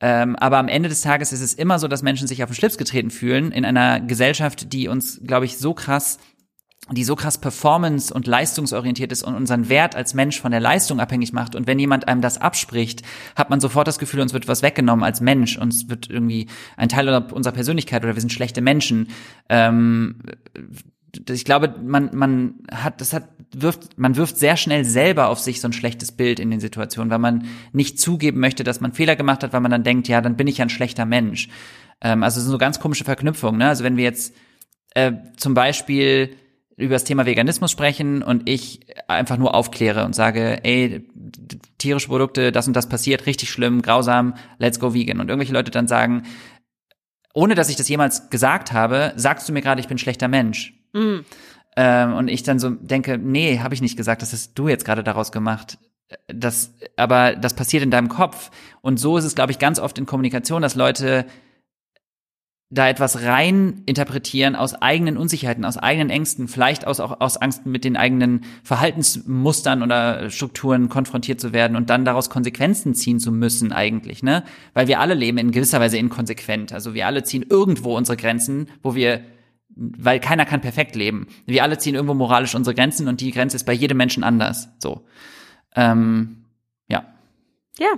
Ähm, 0.00 0.36
aber 0.36 0.58
am 0.58 0.68
Ende 0.68 0.88
des 0.88 1.00
Tages 1.00 1.32
ist 1.32 1.40
es 1.40 1.54
immer 1.54 1.80
so, 1.80 1.88
dass 1.88 2.02
Menschen 2.02 2.28
sich 2.28 2.44
auf 2.44 2.50
den 2.50 2.54
Schlips 2.54 2.78
getreten 2.78 3.10
fühlen 3.10 3.50
in 3.50 3.64
einer 3.64 3.98
Gesellschaft, 3.98 4.72
die 4.72 4.86
uns, 4.86 5.20
glaube 5.26 5.44
ich, 5.44 5.58
so 5.58 5.74
krass 5.74 6.18
die 6.90 7.04
so 7.04 7.16
krass 7.16 7.38
performance- 7.38 8.12
und 8.12 8.26
leistungsorientiert 8.26 9.12
ist 9.12 9.22
und 9.22 9.34
unseren 9.34 9.68
Wert 9.68 9.94
als 9.94 10.14
Mensch 10.14 10.40
von 10.40 10.50
der 10.50 10.60
Leistung 10.60 11.00
abhängig 11.00 11.32
macht. 11.32 11.54
Und 11.54 11.66
wenn 11.66 11.78
jemand 11.78 12.08
einem 12.08 12.22
das 12.22 12.40
abspricht, 12.40 13.02
hat 13.36 13.50
man 13.50 13.60
sofort 13.60 13.86
das 13.86 13.98
Gefühl, 13.98 14.20
uns 14.20 14.32
wird 14.32 14.48
was 14.48 14.62
weggenommen 14.62 15.04
als 15.04 15.20
Mensch. 15.20 15.58
Uns 15.58 15.88
wird 15.88 16.08
irgendwie 16.08 16.48
ein 16.76 16.88
Teil 16.88 17.08
unserer 17.32 17.52
Persönlichkeit 17.52 18.04
oder 18.04 18.14
wir 18.14 18.20
sind 18.20 18.32
schlechte 18.32 18.60
Menschen. 18.60 19.08
Ähm, 19.48 20.20
ich 21.30 21.44
glaube, 21.44 21.74
man, 21.82 22.10
man 22.12 22.54
hat, 22.70 23.00
das 23.00 23.12
hat, 23.12 23.28
wirft, 23.52 23.98
man 23.98 24.16
wirft 24.16 24.36
sehr 24.36 24.56
schnell 24.56 24.84
selber 24.84 25.28
auf 25.28 25.40
sich 25.40 25.60
so 25.60 25.68
ein 25.68 25.72
schlechtes 25.72 26.12
Bild 26.12 26.40
in 26.40 26.50
den 26.50 26.60
Situationen, 26.60 27.10
weil 27.10 27.18
man 27.18 27.46
nicht 27.72 27.98
zugeben 27.98 28.40
möchte, 28.40 28.64
dass 28.64 28.80
man 28.80 28.92
Fehler 28.92 29.16
gemacht 29.16 29.42
hat, 29.42 29.52
weil 29.52 29.60
man 29.60 29.70
dann 29.70 29.84
denkt, 29.84 30.08
ja, 30.08 30.20
dann 30.20 30.36
bin 30.36 30.46
ich 30.46 30.58
ja 30.58 30.66
ein 30.66 30.70
schlechter 30.70 31.06
Mensch. 31.06 31.48
Ähm, 32.00 32.22
also 32.22 32.40
so 32.40 32.58
ganz 32.58 32.80
komische 32.80 33.04
Verknüpfungen, 33.04 33.58
ne? 33.58 33.68
Also 33.68 33.84
wenn 33.84 33.96
wir 33.96 34.04
jetzt 34.04 34.34
äh, 34.94 35.12
zum 35.36 35.54
Beispiel 35.54 36.36
über 36.78 36.94
das 36.94 37.04
Thema 37.04 37.26
Veganismus 37.26 37.72
sprechen 37.72 38.22
und 38.22 38.48
ich 38.48 38.86
einfach 39.08 39.36
nur 39.36 39.54
aufkläre 39.54 40.04
und 40.04 40.14
sage, 40.14 40.64
ey, 40.64 41.06
tierische 41.78 42.08
Produkte, 42.08 42.52
das 42.52 42.68
und 42.68 42.74
das 42.74 42.88
passiert, 42.88 43.26
richtig 43.26 43.50
schlimm, 43.50 43.82
grausam, 43.82 44.34
let's 44.58 44.78
go 44.78 44.94
vegan. 44.94 45.18
Und 45.18 45.28
irgendwelche 45.28 45.52
Leute 45.52 45.72
dann 45.72 45.88
sagen, 45.88 46.22
ohne 47.34 47.56
dass 47.56 47.68
ich 47.68 47.76
das 47.76 47.88
jemals 47.88 48.30
gesagt 48.30 48.72
habe, 48.72 49.12
sagst 49.16 49.48
du 49.48 49.52
mir 49.52 49.60
gerade, 49.60 49.80
ich 49.80 49.88
bin 49.88 49.96
ein 49.96 49.98
schlechter 49.98 50.28
Mensch. 50.28 50.72
Mm. 50.92 51.18
Ähm, 51.76 52.14
und 52.14 52.28
ich 52.28 52.44
dann 52.44 52.60
so 52.60 52.70
denke, 52.70 53.18
nee, 53.18 53.58
habe 53.58 53.74
ich 53.74 53.82
nicht 53.82 53.96
gesagt, 53.96 54.22
das 54.22 54.32
hast 54.32 54.54
du 54.54 54.68
jetzt 54.68 54.84
gerade 54.84 55.02
daraus 55.02 55.32
gemacht. 55.32 55.78
Das, 56.28 56.74
aber 56.96 57.34
das 57.34 57.54
passiert 57.54 57.82
in 57.82 57.90
deinem 57.90 58.08
Kopf. 58.08 58.50
Und 58.82 58.98
so 58.98 59.18
ist 59.18 59.24
es, 59.24 59.34
glaube 59.34 59.50
ich, 59.50 59.58
ganz 59.58 59.80
oft 59.80 59.98
in 59.98 60.06
Kommunikation, 60.06 60.62
dass 60.62 60.76
Leute 60.76 61.26
da 62.70 62.86
etwas 62.88 63.22
rein 63.22 63.82
interpretieren 63.86 64.54
aus 64.54 64.74
eigenen 64.74 65.16
Unsicherheiten, 65.16 65.64
aus 65.64 65.78
eigenen 65.78 66.10
Ängsten, 66.10 66.48
vielleicht 66.48 66.86
aus, 66.86 67.00
auch 67.00 67.20
aus 67.20 67.38
Angst 67.38 67.64
mit 67.64 67.82
den 67.82 67.96
eigenen 67.96 68.42
Verhaltensmustern 68.62 69.82
oder 69.82 70.28
Strukturen 70.28 70.90
konfrontiert 70.90 71.40
zu 71.40 71.54
werden 71.54 71.76
und 71.76 71.88
dann 71.88 72.04
daraus 72.04 72.28
Konsequenzen 72.28 72.94
ziehen 72.94 73.20
zu 73.20 73.32
müssen 73.32 73.72
eigentlich, 73.72 74.22
ne? 74.22 74.44
Weil 74.74 74.86
wir 74.86 75.00
alle 75.00 75.14
leben 75.14 75.38
in 75.38 75.50
gewisser 75.50 75.80
Weise 75.80 75.96
inkonsequent. 75.96 76.72
Also 76.74 76.92
wir 76.92 77.06
alle 77.06 77.22
ziehen 77.22 77.46
irgendwo 77.48 77.96
unsere 77.96 78.18
Grenzen, 78.18 78.68
wo 78.82 78.94
wir 78.94 79.22
weil 79.80 80.18
keiner 80.18 80.44
kann 80.44 80.60
perfekt 80.60 80.96
leben. 80.96 81.28
Wir 81.46 81.62
alle 81.62 81.78
ziehen 81.78 81.94
irgendwo 81.94 82.14
moralisch 82.14 82.54
unsere 82.56 82.74
Grenzen 82.74 83.06
und 83.06 83.20
die 83.20 83.30
Grenze 83.30 83.56
ist 83.56 83.64
bei 83.64 83.72
jedem 83.72 83.96
Menschen 83.96 84.24
anders. 84.24 84.68
So. 84.78 85.06
Ähm, 85.76 86.44
ja. 86.88 87.04
Ja, 87.78 87.92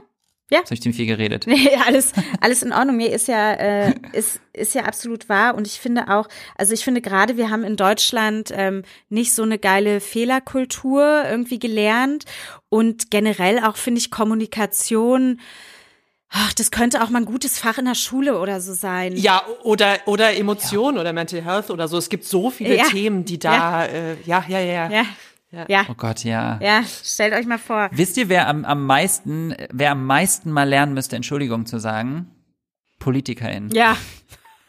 ja. 0.50 0.58
Jetzt 0.58 0.66
habe 0.66 0.74
ich 0.74 0.80
dem 0.80 0.92
viel 0.92 1.06
geredet. 1.06 1.46
Nee, 1.46 1.70
alles, 1.86 2.12
alles 2.40 2.62
in 2.62 2.72
Ordnung. 2.72 2.96
Mir 2.96 3.12
ist 3.12 3.28
ja, 3.28 3.52
äh, 3.52 3.94
ist, 4.12 4.40
ist 4.52 4.74
ja 4.74 4.84
absolut 4.84 5.28
wahr. 5.28 5.54
Und 5.54 5.66
ich 5.66 5.78
finde 5.78 6.08
auch, 6.08 6.28
also 6.56 6.74
ich 6.74 6.84
finde 6.84 7.00
gerade, 7.00 7.36
wir 7.36 7.50
haben 7.50 7.62
in 7.62 7.76
Deutschland 7.76 8.52
ähm, 8.54 8.82
nicht 9.08 9.32
so 9.32 9.44
eine 9.44 9.58
geile 9.58 10.00
Fehlerkultur 10.00 11.24
irgendwie 11.24 11.60
gelernt. 11.60 12.24
Und 12.68 13.10
generell 13.10 13.60
auch 13.60 13.76
finde 13.76 14.00
ich 14.00 14.10
Kommunikation. 14.10 15.40
Ach, 16.32 16.52
das 16.52 16.70
könnte 16.70 17.02
auch 17.02 17.10
mal 17.10 17.20
ein 17.20 17.24
gutes 17.24 17.58
Fach 17.58 17.78
in 17.78 17.84
der 17.84 17.96
Schule 17.96 18.38
oder 18.38 18.60
so 18.60 18.72
sein. 18.72 19.16
Ja, 19.16 19.42
oder, 19.62 19.98
oder 20.06 20.36
Emotionen 20.36 20.96
ja. 20.96 21.00
oder 21.00 21.12
Mental 21.12 21.44
Health 21.44 21.70
oder 21.70 21.88
so. 21.88 21.96
Es 21.96 22.08
gibt 22.08 22.24
so 22.24 22.50
viele 22.50 22.76
ja. 22.76 22.84
Themen, 22.84 23.24
die 23.24 23.38
da, 23.38 23.54
ja, 23.54 23.84
äh, 23.84 24.16
ja, 24.24 24.44
ja, 24.48 24.60
ja. 24.60 24.90
ja. 24.90 25.04
Ja. 25.50 25.64
ja. 25.68 25.86
Oh 25.88 25.94
Gott, 25.94 26.24
ja. 26.24 26.58
Ja, 26.62 26.82
stellt 26.84 27.34
euch 27.34 27.46
mal 27.46 27.58
vor. 27.58 27.88
Wisst 27.92 28.16
ihr, 28.16 28.28
wer 28.28 28.46
am, 28.48 28.64
am 28.64 28.86
meisten, 28.86 29.54
wer 29.72 29.92
am 29.92 30.06
meisten 30.06 30.50
mal 30.50 30.68
lernen 30.68 30.94
müsste, 30.94 31.16
Entschuldigung 31.16 31.66
zu 31.66 31.78
sagen? 31.78 32.30
PolitikerInnen. 33.00 33.70
Ja. 33.72 33.96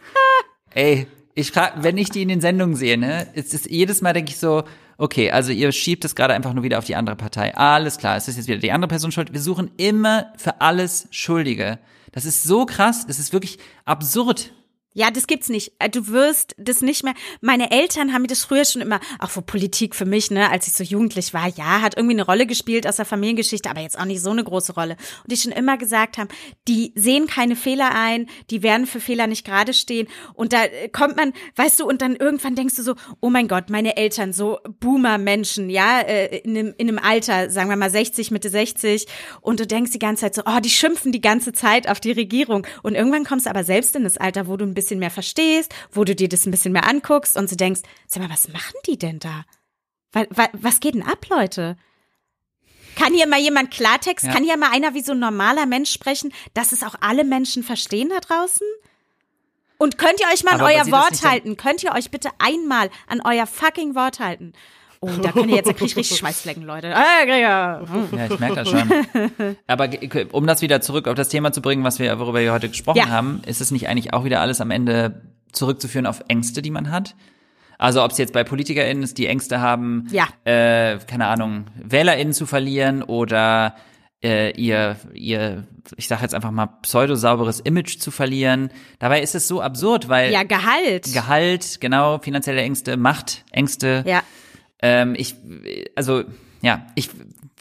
Ey, 0.73 1.07
ich 1.36 1.51
frage, 1.51 1.84
wenn 1.84 1.97
ich 1.97 2.09
die 2.09 2.23
in 2.23 2.29
den 2.29 2.41
Sendungen 2.41 2.75
sehe, 2.75 2.97
ne, 2.97 3.27
ist 3.34 3.53
es 3.53 3.65
jedes 3.65 4.01
Mal 4.01 4.13
denke 4.13 4.32
ich 4.32 4.39
so, 4.39 4.63
okay, 4.97 5.32
also 5.32 5.51
ihr 5.51 5.71
schiebt 5.71 6.05
es 6.05 6.15
gerade 6.15 6.34
einfach 6.34 6.53
nur 6.53 6.63
wieder 6.63 6.77
auf 6.77 6.86
die 6.86 6.95
andere 6.95 7.15
Partei. 7.15 7.55
Alles 7.55 7.97
klar, 7.97 8.17
es 8.17 8.27
ist 8.27 8.38
jetzt 8.38 8.47
wieder 8.47 8.59
die 8.59 8.71
andere 8.71 8.89
Person 8.89 9.11
schuld. 9.11 9.34
Wir 9.34 9.41
suchen 9.41 9.71
immer 9.77 10.34
für 10.38 10.61
alles 10.61 11.07
Schuldige. 11.11 11.79
Das 12.11 12.25
ist 12.25 12.43
so 12.43 12.65
krass, 12.65 13.05
es 13.07 13.19
ist 13.19 13.34
wirklich 13.34 13.59
absurd. 13.86 14.53
Ja, 14.93 15.09
das 15.09 15.25
gibt's 15.25 15.47
nicht. 15.47 15.71
Äh, 15.79 15.89
du 15.89 16.07
wirst 16.07 16.53
das 16.57 16.81
nicht 16.81 17.03
mehr. 17.05 17.13
Meine 17.39 17.71
Eltern 17.71 18.11
haben 18.11 18.23
mir 18.23 18.27
das 18.27 18.43
früher 18.43 18.65
schon 18.65 18.81
immer, 18.81 18.99
auch 19.19 19.29
für 19.29 19.41
Politik 19.41 19.95
für 19.95 20.05
mich, 20.05 20.31
ne, 20.31 20.51
als 20.51 20.67
ich 20.67 20.73
so 20.73 20.83
jugendlich 20.83 21.33
war, 21.33 21.47
ja, 21.47 21.81
hat 21.81 21.95
irgendwie 21.95 22.15
eine 22.15 22.25
Rolle 22.25 22.45
gespielt 22.45 22.85
aus 22.85 22.97
der 22.97 23.05
Familiengeschichte, 23.05 23.69
aber 23.69 23.79
jetzt 23.79 23.97
auch 23.97 24.03
nicht 24.03 24.21
so 24.21 24.31
eine 24.31 24.43
große 24.43 24.73
Rolle. 24.73 24.97
Und 25.23 25.31
die 25.31 25.37
schon 25.37 25.53
immer 25.53 25.77
gesagt 25.77 26.17
haben, 26.17 26.27
die 26.67 26.91
sehen 26.95 27.27
keine 27.27 27.55
Fehler 27.55 27.95
ein, 27.95 28.27
die 28.49 28.63
werden 28.63 28.85
für 28.85 28.99
Fehler 28.99 29.27
nicht 29.27 29.45
gerade 29.45 29.73
stehen. 29.73 30.09
Und 30.33 30.51
da 30.51 30.65
äh, 30.65 30.89
kommt 30.89 31.15
man, 31.15 31.31
weißt 31.55 31.79
du, 31.79 31.87
und 31.87 32.01
dann 32.01 32.17
irgendwann 32.17 32.55
denkst 32.55 32.75
du 32.75 32.83
so, 32.83 32.95
oh 33.21 33.29
mein 33.29 33.47
Gott, 33.47 33.69
meine 33.69 33.95
Eltern, 33.95 34.33
so 34.33 34.59
Boomer-Menschen, 34.81 35.69
ja, 35.69 36.01
äh, 36.01 36.39
in 36.39 36.57
einem, 36.57 36.73
in 36.77 36.89
einem 36.89 36.99
Alter, 36.99 37.49
sagen 37.49 37.69
wir 37.69 37.77
mal 37.77 37.89
60, 37.89 38.29
Mitte 38.31 38.49
60. 38.49 39.07
Und 39.39 39.61
du 39.61 39.65
denkst 39.65 39.91
die 39.91 39.99
ganze 39.99 40.23
Zeit 40.23 40.35
so, 40.35 40.41
oh, 40.45 40.59
die 40.59 40.69
schimpfen 40.69 41.13
die 41.13 41.21
ganze 41.21 41.53
Zeit 41.53 41.87
auf 41.87 42.01
die 42.01 42.11
Regierung. 42.11 42.67
Und 42.83 42.95
irgendwann 42.95 43.23
kommst 43.23 43.45
du 43.45 43.49
aber 43.49 43.63
selbst 43.63 43.95
in 43.95 44.03
das 44.03 44.17
Alter, 44.17 44.47
wo 44.47 44.57
du 44.57 44.65
ein 44.65 44.73
bisschen 44.73 44.80
mehr 44.89 45.11
verstehst, 45.11 45.73
wo 45.91 46.03
du 46.03 46.15
dir 46.15 46.29
das 46.29 46.45
ein 46.45 46.51
bisschen 46.51 46.73
mehr 46.73 46.88
anguckst 46.88 47.38
und 47.38 47.49
so 47.49 47.55
denkst, 47.55 47.82
sag 48.07 48.23
mal, 48.23 48.29
was 48.29 48.47
machen 48.47 48.77
die 48.88 48.97
denn 48.97 49.19
da? 49.19 49.45
Was, 50.13 50.79
geht 50.79 50.95
denn 50.95 51.03
ab, 51.03 51.25
Leute? 51.29 51.77
Kann 52.95 53.13
hier 53.13 53.27
mal 53.27 53.39
jemand 53.39 53.71
Klartext? 53.71 54.25
Ja. 54.25 54.34
Kann 54.34 54.43
hier 54.43 54.57
mal 54.57 54.71
einer 54.71 54.93
wie 54.93 55.01
so 55.01 55.13
ein 55.13 55.19
normaler 55.19 55.65
Mensch 55.65 55.91
sprechen, 55.91 56.34
dass 56.53 56.71
es 56.71 56.84
auch 56.84 56.95
alle 56.99 57.23
Menschen 57.23 57.63
verstehen 57.63 58.09
da 58.09 58.19
draußen? 58.19 58.67
Und 59.77 59.97
könnt 59.97 60.19
ihr 60.19 60.27
euch 60.32 60.43
mal 60.43 60.51
an 60.51 60.61
Aber 60.61 60.69
euer 60.69 60.91
Wort 60.91 61.23
halten? 61.23 61.57
Könnt 61.57 61.84
ihr 61.84 61.93
euch 61.93 62.11
bitte 62.11 62.29
einmal 62.38 62.91
an 63.07 63.21
euer 63.21 63.47
fucking 63.47 63.95
Wort 63.95 64.19
halten? 64.19 64.53
Oh, 65.04 65.10
da 65.22 65.32
könnt 65.32 65.49
ihr 65.49 65.56
jetzt, 65.56 65.68
da 65.68 65.74
krieg 65.74 65.88
ich 65.88 65.95
richtig 65.95 66.18
Schweißflecken, 66.20 66.62
Leute. 66.64 66.89
Äh, 66.89 67.26
Gregor. 67.26 67.82
Hm. 67.91 68.18
Ja, 68.20 68.26
ich 68.28 68.39
merke 68.39 68.56
das 68.58 68.70
schon. 68.70 69.58
Aber 69.66 69.89
um 70.32 70.45
das 70.45 70.62
wieder 70.62 70.80
zurück 70.82 71.08
auf 71.08 71.16
das 71.16 71.30
Thema 71.30 71.52
zu 71.52 71.60
bringen, 71.62 71.84
was 71.84 71.97
wir, 71.97 72.20
worüber 72.20 72.39
wir 72.39 72.54
heute 72.54 72.70
gesprochen 72.70 72.99
Ja. 72.99 73.10
haben, 73.10 73.41
ist 73.47 73.62
es 73.62 73.72
nicht 73.72 73.88
eigentlich 73.89 74.14
auch 74.14 74.26
wieder 74.26 74.41
alles 74.41 74.62
am 74.62 74.70
Ende 74.70 75.22
zurückzuführen 75.52 76.06
auf 76.06 76.22
Ängste, 76.28 76.62
die 76.62 76.70
man 76.70 76.91
hat? 76.91 77.16
Also 77.80 78.04
ob 78.04 78.12
es 78.12 78.20
jetzt 78.20 78.32
bei 78.32 78.43
PolitikerInnen 78.43 79.02
ist, 79.02 79.18
die 79.18 79.26
Ängste 79.26 79.60
haben, 79.60 80.08
Ja. 80.12 80.28
äh, 80.45 80.99
keine 81.08 81.26
Ahnung, 81.26 81.66
WählerInnen 81.84 82.34
zu 82.34 82.45
verlieren 82.45 83.02
oder 83.02 83.76
äh, 84.24 84.52
ihr, 84.52 84.97
ihr, 85.16 85.64
ich 85.97 86.08
sage 86.08 86.22
jetzt 86.22 86.36
einfach 86.36 86.52
mal, 86.52 86.68
pseudosauberes 86.84 87.60
Image 87.60 87.97
zu 87.97 88.12
verlieren. 88.12 88.70
Dabei 88.99 89.24
ist 89.24 89.34
es 89.34 89.47
so 89.47 89.64
absurd, 89.64 90.10
weil 90.10 90.32
Ja, 90.32 90.43
Gehalt. 90.43 91.12
Gehalt, 91.12 91.82
genau, 91.82 92.20
finanzielle 92.20 92.62
Ängste, 92.62 92.97
Machtängste, 92.97 94.04
ja. 94.06 94.22
Ähm, 94.82 95.15
ich, 95.17 95.36
also, 95.95 96.23
ja, 96.61 96.88
ich 96.95 97.09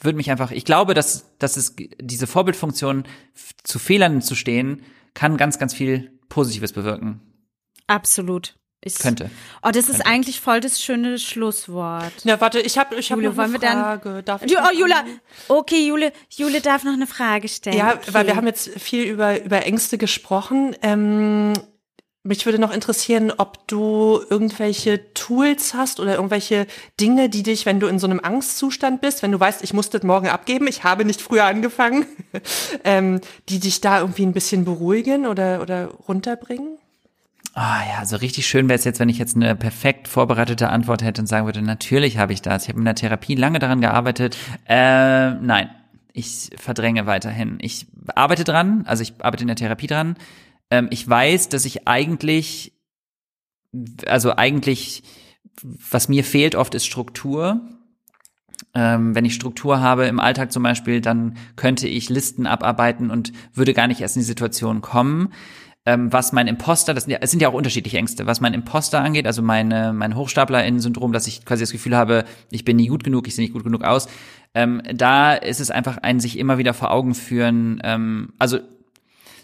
würde 0.01 0.17
mich 0.17 0.31
einfach, 0.31 0.51
ich 0.51 0.65
glaube, 0.65 0.93
dass, 0.93 1.37
dass 1.37 1.57
es 1.57 1.75
diese 1.99 2.27
Vorbildfunktion 2.27 3.03
zu 3.63 3.79
Fehlern 3.79 4.21
zu 4.21 4.35
stehen, 4.35 4.83
kann 5.13 5.37
ganz, 5.37 5.59
ganz 5.59 5.73
viel 5.73 6.11
Positives 6.29 6.73
bewirken. 6.73 7.21
Absolut. 7.87 8.55
Ich, 8.83 8.95
Könnte. 8.95 9.29
Oh, 9.61 9.69
das 9.69 9.89
ist 9.89 10.03
eigentlich 10.07 10.41
voll 10.41 10.59
das 10.59 10.81
schöne 10.81 11.19
Schlusswort. 11.19 12.13
Na, 12.23 12.41
warte, 12.41 12.59
ich 12.59 12.79
habe 12.79 12.95
ich 12.95 13.11
hab 13.11 13.19
Jule, 13.19 13.29
noch 13.29 13.37
eine 13.37 13.59
Frage. 13.59 14.23
Darf 14.23 14.41
ich 14.41 14.57
Oh, 14.57 14.75
Jule. 14.75 14.95
Okay, 15.47 15.85
Jule. 15.85 16.11
Jule 16.29 16.61
darf 16.61 16.83
noch 16.83 16.93
eine 16.93 17.05
Frage 17.05 17.47
stellen. 17.47 17.77
Ja, 17.77 17.93
okay. 17.93 18.11
weil 18.11 18.25
wir 18.25 18.35
haben 18.35 18.47
jetzt 18.47 18.69
viel 18.79 19.03
über, 19.03 19.39
über 19.43 19.63
Ängste 19.67 19.99
gesprochen. 19.99 20.75
Ähm, 20.81 21.53
mich 22.23 22.45
würde 22.45 22.59
noch 22.59 22.71
interessieren, 22.71 23.31
ob 23.35 23.67
du 23.67 24.21
irgendwelche 24.29 25.13
Tools 25.13 25.73
hast 25.73 25.99
oder 25.99 26.15
irgendwelche 26.15 26.67
Dinge, 26.99 27.29
die 27.29 27.41
dich, 27.41 27.65
wenn 27.65 27.79
du 27.79 27.87
in 27.87 27.97
so 27.97 28.07
einem 28.07 28.19
Angstzustand 28.19 29.01
bist, 29.01 29.23
wenn 29.23 29.31
du 29.31 29.39
weißt, 29.39 29.63
ich 29.63 29.73
muss 29.73 29.89
das 29.89 30.03
morgen 30.03 30.27
abgeben, 30.27 30.67
ich 30.67 30.83
habe 30.83 31.03
nicht 31.03 31.21
früher 31.21 31.45
angefangen, 31.45 32.05
ähm, 32.83 33.21
die 33.49 33.59
dich 33.59 33.81
da 33.81 33.99
irgendwie 33.99 34.25
ein 34.25 34.33
bisschen 34.33 34.65
beruhigen 34.65 35.25
oder, 35.25 35.61
oder 35.61 35.87
runterbringen? 36.07 36.77
Ah 37.53 37.81
ja, 37.89 38.05
so 38.05 38.15
richtig 38.17 38.47
schön 38.47 38.69
wäre 38.69 38.77
es 38.77 38.85
jetzt, 38.85 38.99
wenn 38.99 39.09
ich 39.09 39.17
jetzt 39.17 39.35
eine 39.35 39.55
perfekt 39.55 40.07
vorbereitete 40.07 40.69
Antwort 40.69 41.03
hätte 41.03 41.21
und 41.21 41.27
sagen 41.27 41.47
würde, 41.47 41.61
natürlich 41.61 42.17
habe 42.17 42.33
ich 42.33 42.41
das. 42.41 42.63
Ich 42.63 42.69
habe 42.69 42.79
in 42.79 42.85
der 42.85 42.95
Therapie 42.95 43.35
lange 43.35 43.59
daran 43.59 43.81
gearbeitet. 43.81 44.37
Äh, 44.69 45.31
nein, 45.31 45.69
ich 46.13 46.51
verdränge 46.55 47.07
weiterhin. 47.07 47.57
Ich 47.61 47.87
arbeite 48.15 48.43
dran, 48.43 48.83
also 48.85 49.03
ich 49.03 49.13
arbeite 49.19 49.43
in 49.43 49.47
der 49.47 49.57
Therapie 49.57 49.87
dran. 49.87 50.15
Ähm, 50.71 50.87
ich 50.89 51.07
weiß, 51.07 51.49
dass 51.49 51.65
ich 51.65 51.87
eigentlich, 51.87 52.73
also 54.07 54.35
eigentlich, 54.35 55.03
was 55.61 56.09
mir 56.09 56.23
fehlt 56.23 56.55
oft 56.55 56.73
ist 56.73 56.87
Struktur. 56.87 57.61
Ähm, 58.73 59.13
wenn 59.13 59.25
ich 59.25 59.35
Struktur 59.35 59.81
habe 59.81 60.05
im 60.05 60.19
Alltag 60.19 60.51
zum 60.51 60.63
Beispiel, 60.63 61.01
dann 61.01 61.37
könnte 61.57 61.87
ich 61.87 62.09
Listen 62.09 62.47
abarbeiten 62.47 63.11
und 63.11 63.33
würde 63.53 63.73
gar 63.73 63.87
nicht 63.87 64.01
erst 64.01 64.15
in 64.15 64.21
die 64.21 64.27
Situation 64.27 64.81
kommen. 64.81 65.33
Ähm, 65.83 66.13
was 66.13 66.31
mein 66.31 66.47
Imposter, 66.47 66.93
das 66.93 67.05
sind 67.05 67.11
ja, 67.11 67.17
es 67.21 67.31
sind 67.31 67.41
ja 67.41 67.49
auch 67.49 67.53
unterschiedliche 67.53 67.97
Ängste, 67.97 68.27
was 68.27 68.39
mein 68.39 68.53
Imposter 68.53 69.01
angeht, 69.01 69.25
also 69.25 69.41
meine, 69.41 69.93
mein 69.93 70.15
Hochstapler-Syndrom, 70.15 71.11
dass 71.11 71.25
ich 71.25 71.43
quasi 71.43 71.63
das 71.63 71.71
Gefühl 71.71 71.97
habe, 71.97 72.23
ich 72.51 72.63
bin 72.63 72.77
nie 72.77 72.87
gut 72.87 73.03
genug, 73.03 73.27
ich 73.27 73.33
sehe 73.33 73.43
nicht 73.43 73.53
gut 73.53 73.63
genug 73.63 73.83
aus, 73.83 74.07
ähm, 74.53 74.83
da 74.93 75.33
ist 75.33 75.59
es 75.59 75.71
einfach 75.71 75.97
ein 75.97 76.19
sich 76.19 76.37
immer 76.37 76.59
wieder 76.59 76.75
vor 76.75 76.91
Augen 76.91 77.15
führen, 77.15 77.81
ähm, 77.83 78.33
also 78.37 78.59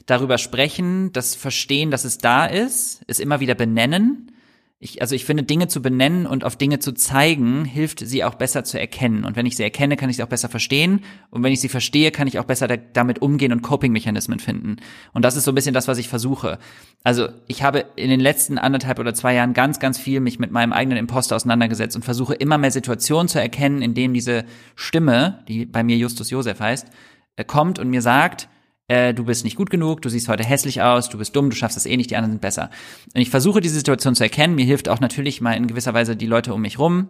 darüber 0.08 0.40
sprechen, 0.40 1.12
das 1.14 1.36
Verstehen, 1.36 1.92
dass 1.92 2.06
es 2.06 2.18
da 2.18 2.48
ist, 2.48 3.04
es 3.06 3.20
immer 3.20 3.40
wieder 3.40 3.54
benennen. 3.54 4.32
Ich, 4.80 5.02
also 5.02 5.16
ich 5.16 5.26
finde, 5.26 5.42
Dinge 5.42 5.68
zu 5.68 5.82
benennen 5.82 6.28
und 6.28 6.44
auf 6.44 6.56
Dinge 6.56 6.78
zu 6.78 6.92
zeigen, 6.94 7.66
hilft 7.66 8.00
sie 8.00 8.24
auch 8.24 8.36
besser 8.36 8.64
zu 8.64 8.80
erkennen. 8.80 9.26
Und 9.26 9.36
wenn 9.36 9.48
ich 9.48 9.58
sie 9.58 9.64
erkenne, 9.64 9.98
kann 9.98 10.10
ich 10.10 10.18
sie 10.18 10.24
auch 10.24 10.28
besser 10.28 10.50
verstehen. 10.50 11.04
Und 11.32 11.42
wenn 11.42 11.52
ich 11.52 11.60
sie 11.60 11.68
verstehe, 11.68 12.12
kann 12.12 12.28
ich 12.28 12.38
auch 12.38 12.46
besser 12.46 12.68
da, 12.68 12.78
damit 12.78 13.20
umgehen 13.20 13.52
und 13.52 13.64
Coping-Mechanismen 13.64 14.38
finden. 14.38 14.78
Und 15.14 15.26
das 15.26 15.36
ist 15.36 15.46
so 15.46 15.52
ein 15.52 15.56
bisschen 15.56 15.74
das, 15.74 15.88
was 15.88 15.98
ich 15.98 16.08
versuche. 16.10 16.60
Also 17.04 17.28
ich 17.48 17.64
habe 17.64 17.86
in 17.96 18.12
den 18.12 18.20
letzten 18.20 18.60
anderthalb 18.60 19.00
oder 19.00 19.16
zwei 19.16 19.34
Jahren 19.34 19.54
ganz, 19.54 19.80
ganz 19.80 19.98
viel 19.98 20.20
mich 20.20 20.38
mit 20.38 20.52
meinem 20.52 20.74
eigenen 20.74 21.00
Imposter 21.00 21.36
auseinandergesetzt 21.36 21.96
und 21.96 22.06
versuche 22.06 22.36
immer 22.36 22.60
mehr 22.60 22.72
Situationen 22.72 23.28
zu 23.28 23.42
erkennen, 23.42 23.82
in 23.82 23.96
denen 23.96 24.14
diese 24.14 24.46
Stimme, 24.76 25.44
die 25.48 25.66
bei 25.66 25.82
mir 25.82 25.98
Justus 25.98 26.30
Josef 26.30 26.60
heißt, 26.60 26.88
äh, 27.36 27.44
kommt 27.44 27.80
und 27.80 27.90
mir 27.90 28.04
sagt, 28.04 28.48
äh, 28.88 29.14
du 29.14 29.26
bist 29.26 29.44
nicht 29.44 29.58
gut 29.58 29.70
genug, 29.70 30.02
du 30.02 30.10
siehst 30.10 30.30
heute 30.30 30.44
hässlich 30.44 30.82
aus, 30.82 31.10
du 31.10 31.18
bist 31.18 31.36
dumm, 31.36 31.50
du 31.50 31.56
schaffst 31.56 31.76
das 31.76 31.86
eh 31.86 31.98
nicht, 31.98 32.10
die 32.10 32.16
anderen 32.16 32.34
sind 32.34 32.42
besser. 32.42 32.70
Und 33.14 33.22
ich 33.22 33.30
versuche 33.30 33.62
diese 33.62 33.76
Situation 33.76 34.16
zu 34.16 34.24
erkennen. 34.24 34.56
Mir 34.56 34.66
hilft 34.66 34.90
auch 34.90 35.00
natürlich 35.00 35.42
mal 35.42 35.54
in 35.54 35.68
gewisser 35.68 35.94
Weise 35.94 36.16
die 36.16 36.26
Leute 36.26 36.54
um 36.54 36.62
mich 36.62 36.80
rum, 36.80 37.10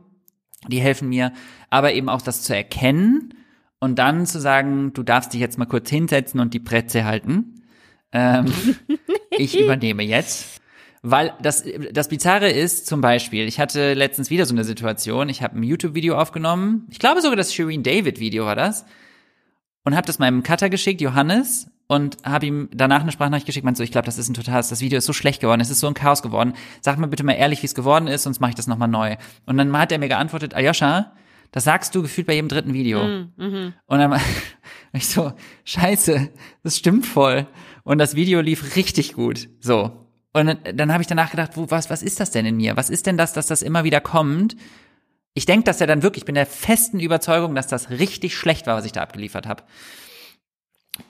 die 0.68 0.82
helfen 0.82 1.10
mir, 1.10 1.34
aber 1.70 1.94
eben 1.94 2.10
auch 2.10 2.22
das 2.22 2.42
zu 2.42 2.56
erkennen 2.56 3.34
und 3.80 4.00
dann 4.00 4.26
zu 4.26 4.40
sagen, 4.40 4.92
du 4.94 5.04
darfst 5.04 5.34
dich 5.34 5.40
jetzt 5.40 5.58
mal 5.58 5.66
kurz 5.66 5.90
hinsetzen 5.90 6.40
und 6.40 6.54
die 6.54 6.60
Presse 6.60 7.06
halten. 7.06 7.62
Ähm, 8.12 8.46
ich 9.38 9.60
übernehme 9.60 10.04
jetzt. 10.04 10.62
Weil 11.04 11.34
das, 11.42 11.64
das 11.94 12.10
Bizarre 12.10 12.50
ist 12.50 12.88
zum 12.88 13.02
Beispiel, 13.02 13.48
ich 13.48 13.60
hatte 13.60 13.94
letztens 13.94 14.32
wieder 14.32 14.46
so 14.48 14.54
eine 14.54 14.64
Situation, 14.64 15.30
ich 15.30 15.44
habe 15.44 15.58
ein 15.58 15.64
YouTube-Video 15.64 16.18
aufgenommen, 16.18 16.88
ich 16.90 16.98
glaube 16.98 17.22
sogar 17.22 17.38
das 17.38 17.54
Shireen 17.54 17.84
David-Video 17.84 18.46
war 18.46 18.56
das, 18.56 18.84
und 19.88 19.96
habe 19.96 20.06
das 20.06 20.20
meinem 20.20 20.44
Cutter 20.44 20.70
geschickt, 20.70 21.00
Johannes, 21.00 21.72
und 21.88 22.18
habe 22.26 22.46
ihm 22.46 22.68
danach 22.74 23.04
eine 23.04 23.14
Sprachnachricht 23.14 23.46
geschickt, 23.46 23.64
meinte 23.64 23.78
so, 23.78 23.86
ich 23.86 23.92
glaube, 23.94 24.06
das 24.06 24.18
ist 24.18 24.28
ein 24.28 24.34
totales, 24.34 24.68
das 24.68 24.82
Video 24.82 24.98
ist 24.98 25.06
so 25.06 25.14
schlecht 25.14 25.40
geworden, 25.40 25.62
es 25.62 25.70
ist 25.70 25.80
so 25.80 25.88
ein 25.88 25.94
Chaos 25.94 26.22
geworden. 26.22 26.56
Sag 26.82 26.98
mir 26.98 27.08
bitte 27.08 27.24
mal 27.24 27.32
ehrlich, 27.32 27.62
wie 27.62 27.68
es 27.68 27.74
geworden 27.74 28.08
ist, 28.08 28.24
sonst 28.24 28.42
mache 28.42 28.50
ich 28.50 28.56
das 28.56 28.68
nochmal 28.68 28.90
neu. 28.90 29.16
Und 29.46 29.56
dann 29.56 29.78
hat 29.78 29.94
er 29.94 30.00
mir 30.00 30.10
geantwortet, 30.10 30.54
Ayosha, 30.56 31.14
das 31.54 31.64
sagst 31.64 31.96
du 31.96 32.02
gefühlt 32.02 32.28
bei 32.28 32.34
jedem 32.34 32.50
dritten 32.50 32.74
Video. 32.74 33.00
Und 33.86 33.98
dann 34.00 34.12
war 34.12 34.20
ich 34.92 35.08
so, 35.08 35.32
scheiße, 35.64 36.32
das 36.64 36.76
stimmt 36.76 37.06
voll. 37.06 37.48
Und 37.84 38.00
das 38.00 38.14
Video 38.14 38.42
lief 38.42 38.76
richtig 38.76 39.14
gut. 39.14 39.48
So. 39.62 40.06
Und 40.34 40.48
dann, 40.48 40.58
dann 40.76 40.92
habe 40.92 41.02
ich 41.02 41.08
danach 41.08 41.32
gedacht, 41.32 41.52
wo, 41.56 41.72
was, 41.72 41.90
was 41.90 42.04
ist 42.04 42.20
das 42.20 42.32
denn 42.32 42.46
in 42.46 42.58
mir? 42.58 42.76
Was 42.76 42.90
ist 42.90 43.06
denn 43.06 43.16
das, 43.16 43.32
dass 43.32 43.48
das 43.48 43.62
immer 43.62 43.86
wieder 43.86 44.02
kommt? 44.02 44.58
Ich 45.38 45.46
denke, 45.46 45.66
dass 45.66 45.80
er 45.80 45.86
dann 45.86 46.02
wirklich, 46.02 46.24
ich 46.24 46.26
bin 46.26 46.34
der 46.34 46.48
festen 46.48 47.00
Überzeugung, 47.00 47.54
dass 47.54 47.68
das 47.68 47.92
richtig 47.92 48.36
schlecht 48.36 48.66
war, 48.66 48.76
was 48.76 48.86
ich 48.86 48.92
da 48.92 49.04
abgeliefert 49.04 49.46
habe. 49.46 49.62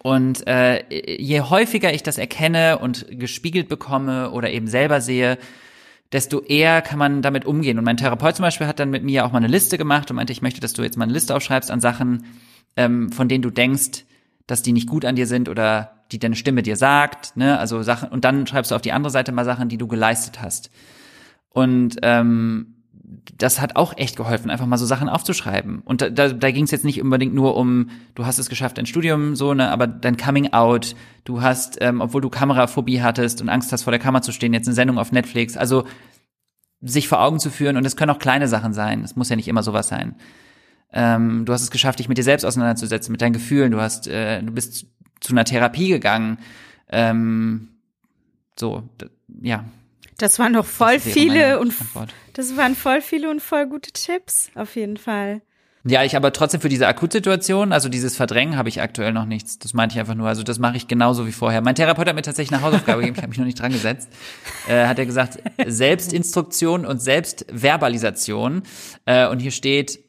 Und 0.03 0.45
äh, 0.47 0.83
je 1.15 1.39
häufiger 1.39 1.93
ich 1.93 2.03
das 2.03 2.17
erkenne 2.17 2.79
und 2.79 3.05
gespiegelt 3.09 3.69
bekomme 3.69 4.31
oder 4.31 4.51
eben 4.51 4.67
selber 4.67 4.99
sehe, 4.99 5.37
desto 6.11 6.41
eher 6.41 6.81
kann 6.81 6.99
man 6.99 7.21
damit 7.21 7.45
umgehen. 7.45 7.77
Und 7.77 7.85
mein 7.85 7.95
Therapeut 7.95 8.35
zum 8.35 8.43
Beispiel 8.43 8.67
hat 8.67 8.81
dann 8.81 8.89
mit 8.89 9.01
mir 9.01 9.25
auch 9.25 9.31
mal 9.31 9.37
eine 9.37 9.47
Liste 9.47 9.77
gemacht 9.77 10.11
und 10.11 10.17
meinte, 10.17 10.33
ich 10.33 10.41
möchte, 10.41 10.59
dass 10.59 10.73
du 10.73 10.83
jetzt 10.83 10.97
mal 10.97 11.05
eine 11.05 11.13
Liste 11.13 11.33
aufschreibst 11.33 11.71
an 11.71 11.79
Sachen, 11.79 12.25
ähm, 12.75 13.13
von 13.13 13.29
denen 13.29 13.43
du 13.43 13.49
denkst, 13.49 14.03
dass 14.45 14.61
die 14.61 14.73
nicht 14.73 14.89
gut 14.89 15.05
an 15.05 15.15
dir 15.15 15.25
sind 15.25 15.47
oder 15.47 16.03
die 16.11 16.19
deine 16.19 16.35
Stimme 16.35 16.63
dir 16.63 16.75
sagt, 16.75 17.37
ne? 17.37 17.57
Also 17.59 17.81
Sachen, 17.81 18.09
und 18.09 18.25
dann 18.25 18.45
schreibst 18.45 18.71
du 18.71 18.75
auf 18.75 18.81
die 18.81 18.91
andere 18.91 19.11
Seite 19.11 19.31
mal 19.31 19.45
Sachen, 19.45 19.69
die 19.69 19.77
du 19.77 19.87
geleistet 19.87 20.41
hast. 20.41 20.69
Und 21.53 21.95
ähm, 22.01 22.73
das 23.37 23.61
hat 23.61 23.77
auch 23.77 23.95
echt 23.95 24.17
geholfen, 24.17 24.51
einfach 24.51 24.65
mal 24.65 24.77
so 24.77 24.85
Sachen 24.85 25.07
aufzuschreiben. 25.07 25.79
Und 25.79 26.01
da, 26.01 26.09
da, 26.09 26.29
da 26.29 26.51
ging 26.51 26.65
es 26.65 26.71
jetzt 26.71 26.83
nicht 26.83 27.01
unbedingt 27.01 27.33
nur 27.33 27.55
um, 27.55 27.89
du 28.15 28.25
hast 28.25 28.37
es 28.37 28.49
geschafft, 28.49 28.77
dein 28.77 28.85
Studium 28.85 29.35
so, 29.35 29.53
ne, 29.53 29.71
aber 29.71 29.87
dein 29.87 30.17
Coming 30.17 30.51
Out, 30.51 30.93
du 31.23 31.41
hast, 31.41 31.77
ähm, 31.79 32.01
obwohl 32.01 32.21
du 32.21 32.29
Kameraphobie 32.29 33.01
hattest 33.01 33.41
und 33.41 33.47
Angst 33.47 33.71
hast, 33.71 33.83
vor 33.83 33.91
der 33.91 33.99
Kamera 33.99 34.21
zu 34.21 34.33
stehen, 34.33 34.53
jetzt 34.53 34.67
eine 34.67 34.75
Sendung 34.75 34.97
auf 34.97 35.13
Netflix, 35.13 35.55
also 35.55 35.85
sich 36.81 37.07
vor 37.07 37.21
Augen 37.21 37.39
zu 37.39 37.49
führen 37.49 37.77
und 37.77 37.85
es 37.85 37.95
können 37.95 38.11
auch 38.11 38.19
kleine 38.19 38.49
Sachen 38.49 38.73
sein, 38.73 39.03
es 39.03 39.15
muss 39.15 39.29
ja 39.29 39.37
nicht 39.37 39.47
immer 39.47 39.63
sowas 39.63 39.87
sein. 39.87 40.15
Ähm, 40.91 41.45
du 41.45 41.53
hast 41.53 41.61
es 41.61 41.71
geschafft, 41.71 41.99
dich 41.99 42.09
mit 42.09 42.17
dir 42.17 42.23
selbst 42.23 42.45
auseinanderzusetzen, 42.45 43.11
mit 43.11 43.21
deinen 43.21 43.33
Gefühlen, 43.33 43.71
du 43.71 43.79
hast, 43.79 44.07
äh, 44.07 44.43
du 44.43 44.51
bist 44.51 44.85
zu 45.21 45.33
einer 45.33 45.45
Therapie 45.45 45.87
gegangen, 45.87 46.39
ähm, 46.89 47.69
so, 48.59 48.83
ja. 49.41 49.63
Das 50.17 50.39
waren 50.39 50.53
noch 50.53 50.65
voll 50.65 50.99
viele 50.99 51.59
und 51.59 51.79
Antwort. 51.79 52.13
das 52.33 52.57
waren 52.57 52.75
voll 52.75 53.01
viele 53.01 53.29
und 53.29 53.41
voll 53.41 53.67
gute 53.67 53.91
Tipps, 53.91 54.49
auf 54.55 54.75
jeden 54.75 54.97
Fall. 54.97 55.41
Ja, 55.89 56.03
ich 56.03 56.17
aber 56.17 56.33
trotzdem 56.33 56.59
für 56.59 56.67
diese 56.67 56.85
Akutsituation, 56.85 57.71
also 57.71 57.87
dieses 57.87 58.17
Verdrängen, 58.17 58.57
habe 58.57 58.67
ich 58.67 58.81
aktuell 58.81 59.13
noch 59.13 59.25
nichts. 59.25 59.57
Das 59.57 59.73
meinte 59.73 59.93
ich 59.93 59.99
einfach 59.99 60.15
nur. 60.15 60.27
Also 60.27 60.43
das 60.43 60.59
mache 60.59 60.75
ich 60.75 60.87
genauso 60.87 61.25
wie 61.27 61.31
vorher. 61.31 61.61
Mein 61.61 61.75
Therapeut 61.75 62.07
hat 62.09 62.15
mir 62.15 62.23
tatsächlich 62.23 62.53
eine 62.53 62.65
Hausaufgabe 62.65 62.99
gegeben, 62.99 63.15
ich 63.15 63.21
habe 63.21 63.29
mich 63.29 63.37
noch 63.37 63.45
nicht 63.45 63.59
dran 63.59 63.71
gesetzt. 63.71 64.09
Äh, 64.67 64.87
hat 64.87 64.99
er 64.99 65.05
gesagt, 65.05 65.39
Selbstinstruktion 65.65 66.85
und 66.85 67.01
Selbstverbalisation. 67.01 68.63
Äh, 69.05 69.27
und 69.27 69.39
hier 69.39 69.51
steht, 69.51 69.99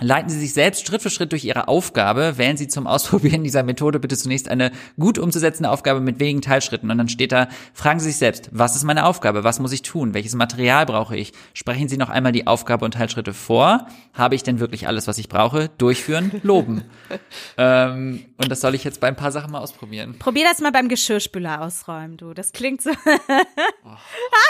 Leiten 0.00 0.30
Sie 0.30 0.38
sich 0.38 0.52
selbst 0.52 0.86
Schritt 0.86 1.02
für 1.02 1.10
Schritt 1.10 1.32
durch 1.32 1.44
Ihre 1.44 1.68
Aufgabe. 1.68 2.36
Wählen 2.36 2.56
Sie 2.56 2.66
zum 2.66 2.86
Ausprobieren 2.86 3.44
dieser 3.44 3.62
Methode 3.62 4.00
bitte 4.00 4.16
zunächst 4.16 4.48
eine 4.48 4.72
gut 4.98 5.18
umzusetzende 5.18 5.70
Aufgabe 5.70 6.00
mit 6.00 6.18
wenigen 6.18 6.40
Teilschritten. 6.40 6.90
Und 6.90 6.98
dann 6.98 7.08
steht 7.08 7.30
da, 7.30 7.48
fragen 7.72 8.00
Sie 8.00 8.06
sich 8.06 8.16
selbst, 8.16 8.48
was 8.52 8.74
ist 8.74 8.84
meine 8.84 9.06
Aufgabe? 9.06 9.44
Was 9.44 9.60
muss 9.60 9.72
ich 9.72 9.82
tun? 9.82 10.14
Welches 10.14 10.34
Material 10.34 10.86
brauche 10.86 11.16
ich? 11.16 11.32
Sprechen 11.54 11.88
Sie 11.88 11.98
noch 11.98 12.08
einmal 12.08 12.32
die 12.32 12.46
Aufgabe 12.46 12.84
und 12.84 12.94
Teilschritte 12.94 13.34
vor. 13.34 13.86
Habe 14.14 14.34
ich 14.34 14.42
denn 14.42 14.60
wirklich 14.60 14.88
alles, 14.88 15.06
was 15.06 15.18
ich 15.18 15.28
brauche? 15.28 15.68
Durchführen, 15.78 16.40
loben. 16.42 16.82
ähm, 17.56 18.24
und 18.38 18.50
das 18.50 18.60
soll 18.60 18.74
ich 18.74 18.84
jetzt 18.84 19.00
bei 19.00 19.08
ein 19.08 19.16
paar 19.16 19.30
Sachen 19.30 19.52
mal 19.52 19.60
ausprobieren. 19.60 20.16
Probier 20.18 20.44
das 20.44 20.60
mal 20.60 20.72
beim 20.72 20.88
Geschirrspüler 20.88 21.60
ausräumen, 21.60 22.16
du. 22.16 22.34
Das 22.34 22.52
klingt 22.52 22.82
so. 22.82 22.90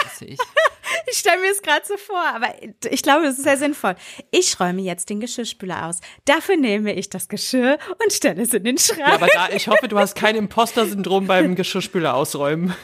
Das 0.03 0.19
sehe 0.19 0.29
ich. 0.29 0.39
Ich 1.11 1.17
stelle 1.17 1.32
mir 1.43 1.51
es 1.51 1.61
gerade 1.61 1.85
so 1.85 1.95
vor, 1.97 2.17
aber 2.33 2.47
ich 2.89 3.03
glaube, 3.03 3.25
es 3.27 3.37
ist 3.37 3.43
sehr 3.43 3.57
sinnvoll. 3.57 3.95
Ich 4.31 4.59
räume 4.59 4.81
jetzt 4.81 5.09
den 5.09 5.19
Geschirrspüler 5.19 5.85
aus. 5.87 5.99
Dafür 6.25 6.57
nehme 6.57 6.93
ich 6.93 7.09
das 7.09 7.27
Geschirr 7.29 7.77
und 8.03 8.11
stelle 8.11 8.41
es 8.41 8.53
in 8.53 8.63
den 8.63 8.77
Schrank. 8.77 8.99
Ja, 8.99 9.13
aber 9.13 9.27
da, 9.27 9.49
ich 9.49 9.67
hoffe, 9.67 9.87
du 9.87 9.99
hast 9.99 10.15
kein 10.15 10.35
Imposter-Syndrom 10.35 11.27
beim 11.27 11.55
Geschirrspüler 11.55 12.15
ausräumen. 12.15 12.73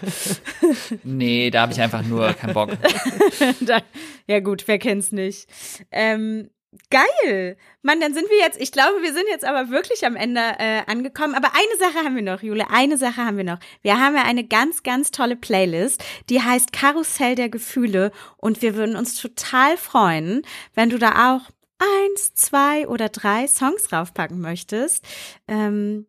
Nee, 1.03 1.49
da 1.49 1.62
habe 1.62 1.74
ich 1.74 1.82
einfach 1.82 2.03
nur 2.03 2.34
keinen 2.34 2.53
Bock. 2.53 2.70
Da- 3.62 3.82
ja 4.28 4.39
gut, 4.39 4.68
wer 4.68 4.78
kennt's 4.80 5.12
nicht. 5.12 5.47
Ähm, 5.91 6.49
geil. 6.90 7.58
Mann, 7.82 8.00
dann 8.00 8.14
sind 8.14 8.30
wir 8.30 8.38
jetzt, 8.38 8.60
ich 8.60 8.72
glaube, 8.72 9.02
wir 9.02 9.14
sind 9.14 9.26
jetzt 9.30 9.46
aber 9.46 9.70
wirklich 9.70 10.06
am 10.06 10.16
Ende 10.16 10.42
äh, 10.60 10.82
angekommen. 10.86 11.36
Aber 11.36 11.52
eine 11.54 11.78
Sache 11.80 12.06
haben 12.06 12.16
wir 12.16 12.24
noch, 12.24 12.42
Jule, 12.42 12.70
eine 12.70 12.98
Sache 12.98 13.26
haben 13.26 13.38
wir 13.38 13.44
noch. 13.44 13.60
Wir 13.82 14.00
haben 14.00 14.16
ja 14.16 14.24
eine 14.24 14.46
ganz, 14.46 14.84
ganz 14.84 15.12
tolle 15.12 15.36
Playlist, 15.36 16.04
die 16.30 16.42
heißt 16.42 16.72
Karussell 16.72 17.36
der 17.36 17.50
Gefühle. 17.50 18.12
Und 18.38 18.62
wir 18.62 18.76
würden 18.76 18.96
uns 18.96 19.16
total 19.16 19.78
freuen, 19.78 20.44
wenn 20.76 20.90
du 20.90 20.98
da 20.98 21.36
auch 21.36 21.50
eins, 21.80 22.34
zwei 22.34 22.88
oder 22.88 23.10
drei 23.10 23.48
Songs 23.48 23.84
draufpacken 23.84 24.40
möchtest. 24.40 25.06
Ähm, 25.48 26.06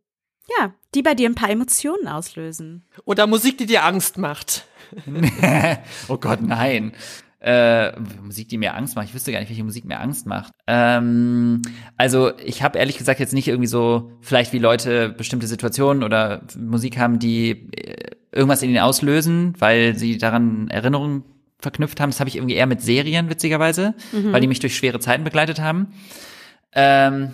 ja, 0.59 0.75
die 0.95 1.03
bei 1.03 1.15
dir 1.15 1.29
ein 1.29 1.37
paar 1.37 1.51
Emotionen 1.51 2.09
auslösen. 2.09 2.85
Oder 3.05 3.27
Musik, 3.27 3.59
die 3.59 3.67
dir 3.67 3.85
Angst 3.85 4.19
macht. 4.19 4.67
oh 6.09 6.17
Gott, 6.17 6.43
nein. 6.43 6.93
Äh, 7.41 7.99
Musik, 8.23 8.49
die 8.49 8.59
mir 8.59 8.75
Angst 8.75 8.97
macht. 8.97 9.09
Ich 9.09 9.15
wüsste 9.15 9.33
gar 9.33 9.41
nicht, 9.41 9.49
welche 9.49 9.65
Musik 9.65 9.87
mir 9.87 9.99
Angst 9.99 10.27
macht. 10.27 10.53
Ähm, 10.67 11.63
also 11.97 12.33
ich 12.37 12.63
habe 12.63 12.79
ehrlich 12.79 12.99
gesagt 12.99 13.19
jetzt 13.19 13.33
nicht 13.33 13.49
irgendwie 13.49 13.67
so, 13.67 14.13
vielleicht 14.21 14.53
wie 14.53 14.59
Leute 14.59 15.09
bestimmte 15.09 15.47
Situationen 15.47 16.03
oder 16.03 16.43
Musik 16.59 16.99
haben, 16.99 17.19
die 17.19 17.71
äh, 17.73 18.11
irgendwas 18.31 18.63
in 18.63 18.69
ihnen 18.69 18.81
auslösen, 18.81 19.55
weil 19.59 19.97
sie 19.97 20.19
daran 20.19 20.69
Erinnerungen 20.69 21.25
verknüpft 21.59 22.01
haben. 22.01 22.11
Das 22.11 22.21
habe 22.21 22.29
ich 22.29 22.37
irgendwie 22.37 22.57
eher 22.57 22.67
mit 22.67 22.83
Serien, 22.83 23.31
witzigerweise, 23.31 23.95
weil 24.13 24.41
die 24.41 24.47
mich 24.47 24.61
durch 24.61 24.77
schwere 24.77 25.01
Zeiten 25.01 25.25
begleitet 25.25 25.61
haben. 25.61 25.89
Ähm, 26.73 27.33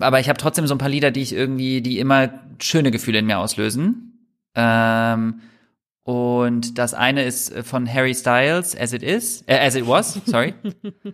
aber 0.00 0.20
ich 0.20 0.28
habe 0.28 0.38
trotzdem 0.38 0.66
so 0.66 0.74
ein 0.74 0.78
paar 0.78 0.88
Lieder, 0.88 1.10
die 1.10 1.22
ich 1.22 1.32
irgendwie, 1.32 1.80
die 1.80 1.98
immer 1.98 2.30
schöne 2.60 2.90
Gefühle 2.90 3.18
in 3.18 3.26
mir 3.26 3.38
auslösen. 3.38 4.28
Ähm, 4.54 5.40
und 6.04 6.78
das 6.78 6.94
eine 6.94 7.24
ist 7.24 7.52
äh, 7.52 7.62
von 7.62 7.92
Harry 7.92 8.14
Styles, 8.14 8.76
As 8.78 8.92
It 8.92 9.02
Is, 9.02 9.42
äh, 9.46 9.58
As 9.58 9.74
It 9.74 9.86
Was, 9.86 10.20
sorry. 10.26 10.54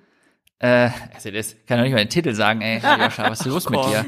äh, 0.59 0.91
As 1.15 1.27
It 1.27 1.35
Is. 1.35 1.57
Kann 1.67 1.79
doch 1.79 1.85
nicht 1.85 1.93
mal 1.93 1.99
den 1.99 2.09
Titel 2.09 2.33
sagen, 2.35 2.63
ey, 2.63 2.77
Joscha, 2.77 3.31
was 3.31 3.41
ist 3.41 3.47
los 3.47 3.69
mit 3.69 3.81
dir? 3.81 4.07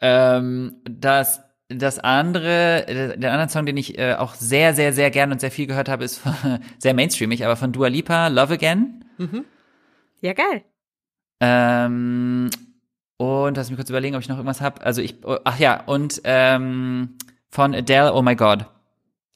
Ähm, 0.00 0.76
das, 0.84 1.42
das 1.68 1.98
andere, 1.98 3.14
der 3.16 3.32
andere 3.32 3.48
Song, 3.48 3.66
den 3.66 3.76
ich 3.76 3.98
äh, 3.98 4.14
auch 4.14 4.34
sehr, 4.34 4.74
sehr, 4.74 4.92
sehr 4.92 5.10
gern 5.10 5.30
und 5.30 5.40
sehr 5.40 5.50
viel 5.50 5.66
gehört 5.66 5.88
habe, 5.88 6.04
ist 6.04 6.18
von, 6.18 6.34
sehr 6.78 6.94
mainstreamig, 6.94 7.44
aber 7.44 7.56
von 7.56 7.72
Dua 7.72 7.88
Lipa, 7.88 8.28
Love 8.28 8.54
Again. 8.54 9.04
Ja, 10.20 10.32
geil. 10.32 10.64
Ähm, 11.40 12.50
und 13.16 13.56
lass 13.56 13.68
mich 13.70 13.76
kurz 13.76 13.90
überlegen, 13.90 14.16
ob 14.16 14.22
ich 14.22 14.28
noch 14.28 14.36
irgendwas 14.36 14.60
habe. 14.60 14.80
Also 14.82 15.02
ich, 15.02 15.24
oh, 15.24 15.38
ach 15.44 15.58
ja, 15.58 15.82
und 15.84 16.20
ähm, 16.24 17.16
von 17.48 17.74
Adele, 17.74 18.14
Oh 18.14 18.22
My 18.22 18.34
God. 18.34 18.66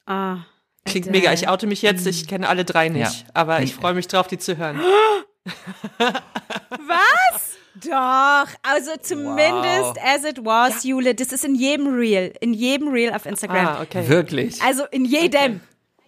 Ah, 0.07 0.37
Klingt 0.85 1.07
Adele. 1.07 1.19
mega. 1.21 1.33
Ich 1.33 1.47
oute 1.49 1.67
mich 1.67 1.81
jetzt. 1.81 2.07
Ich 2.07 2.27
kenne 2.27 2.47
alle 2.49 2.63
drei 2.65 2.89
nicht. 2.89 3.01
Ja. 3.21 3.27
Aber 3.33 3.61
ich 3.61 3.75
freue 3.75 3.93
mich 3.93 4.07
drauf, 4.07 4.27
die 4.27 4.37
zu 4.37 4.57
hören. 4.57 4.79
Was? 5.97 7.57
Doch, 7.75 8.47
also 8.63 8.91
zumindest 9.01 9.95
Wow. 9.95 9.97
as 10.03 10.23
it 10.25 10.43
was, 10.43 10.83
Jule, 10.83 11.13
das 11.13 11.31
ist 11.31 11.45
in 11.45 11.53
jedem 11.53 11.87
Reel, 11.93 12.33
in 12.41 12.53
jedem 12.55 12.87
Reel 12.87 13.13
auf 13.13 13.25
Instagram. 13.27 13.67
Ah, 13.67 13.81
okay. 13.83 14.07
Wirklich. 14.07 14.61
Also 14.63 14.85
in 14.85 15.05
jedem. 15.05 15.61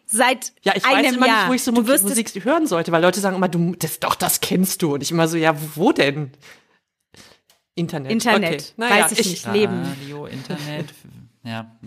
Seit 0.07 0.53
Ja, 0.63 0.73
ich 0.75 0.83
einem 0.83 1.05
weiß 1.05 1.13
immer 1.17 1.27
Jahr. 1.27 1.37
nicht, 1.41 1.49
wo 1.49 1.53
ich 1.53 1.63
so 1.63 1.71
du 1.71 1.81
Mu- 1.81 1.87
wirst 1.87 2.03
es, 2.05 2.09
Musik 2.17 2.43
hören 2.43 2.65
sollte, 2.65 2.91
weil 2.91 3.03
Leute 3.03 3.19
sagen 3.19 3.35
immer, 3.35 3.47
du, 3.47 3.75
das, 3.77 3.99
doch, 3.99 4.15
das 4.15 4.41
kennst 4.41 4.81
du. 4.81 4.95
Und 4.95 5.03
ich 5.03 5.11
immer 5.11 5.27
so, 5.27 5.37
ja, 5.37 5.55
wo 5.75 5.91
denn? 5.91 6.31
Internet. 7.75 8.11
Internet. 8.11 8.53
Okay. 8.61 8.63
Naja, 8.77 9.03
Weiß 9.05 9.11
ich 9.11 9.29
nicht. 9.29 9.47
Ah. 9.47 9.51
Leben. 9.53 9.83
Radio, 10.01 10.25
Internet, 10.25 10.87
ja. 11.43 11.77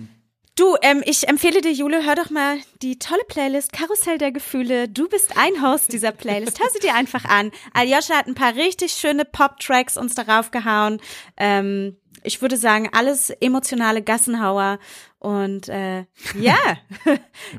Du, 0.54 0.76
ähm, 0.82 1.02
ich 1.06 1.28
empfehle 1.28 1.62
dir, 1.62 1.72
Jule, 1.72 2.04
hör 2.04 2.14
doch 2.14 2.28
mal 2.28 2.58
die 2.82 2.98
tolle 2.98 3.24
Playlist 3.26 3.72
Karussell 3.72 4.18
der 4.18 4.32
Gefühle. 4.32 4.86
Du 4.86 5.08
bist 5.08 5.38
ein 5.38 5.62
Host 5.62 5.92
dieser 5.94 6.12
Playlist. 6.12 6.60
Hör 6.60 6.68
sie 6.68 6.80
dir 6.80 6.94
einfach 6.94 7.24
an. 7.24 7.50
Aljoscha 7.72 8.16
hat 8.16 8.26
ein 8.26 8.34
paar 8.34 8.54
richtig 8.54 8.92
schöne 8.92 9.24
Pop-Tracks 9.24 9.96
uns 9.96 10.14
darauf 10.14 10.50
gehauen. 10.50 11.00
Ähm, 11.38 11.96
ich 12.22 12.42
würde 12.42 12.58
sagen, 12.58 12.90
alles 12.92 13.30
emotionale 13.30 14.02
Gassenhauer. 14.02 14.78
Und 15.18 15.70
äh, 15.70 16.04
ja, 16.38 16.58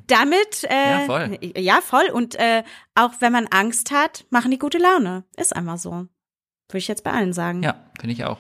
damit 0.07 0.63
äh, 0.69 0.91
Ja, 0.91 0.99
voll. 1.05 1.39
Ja, 1.57 1.81
voll. 1.81 2.09
Und 2.13 2.35
äh, 2.35 2.63
auch 2.93 3.13
wenn 3.21 3.31
man 3.31 3.47
Angst 3.47 3.89
hat, 3.89 4.25
machen 4.29 4.51
die 4.51 4.59
gute 4.59 4.77
Laune. 4.77 5.23
Ist 5.35 5.55
einfach 5.55 5.79
so. 5.79 5.89
Würde 5.89 6.77
ich 6.77 6.87
jetzt 6.87 7.03
bei 7.03 7.11
allen 7.11 7.33
sagen. 7.33 7.63
Ja, 7.63 7.75
finde 7.99 8.13
ich 8.13 8.23
auch. 8.23 8.37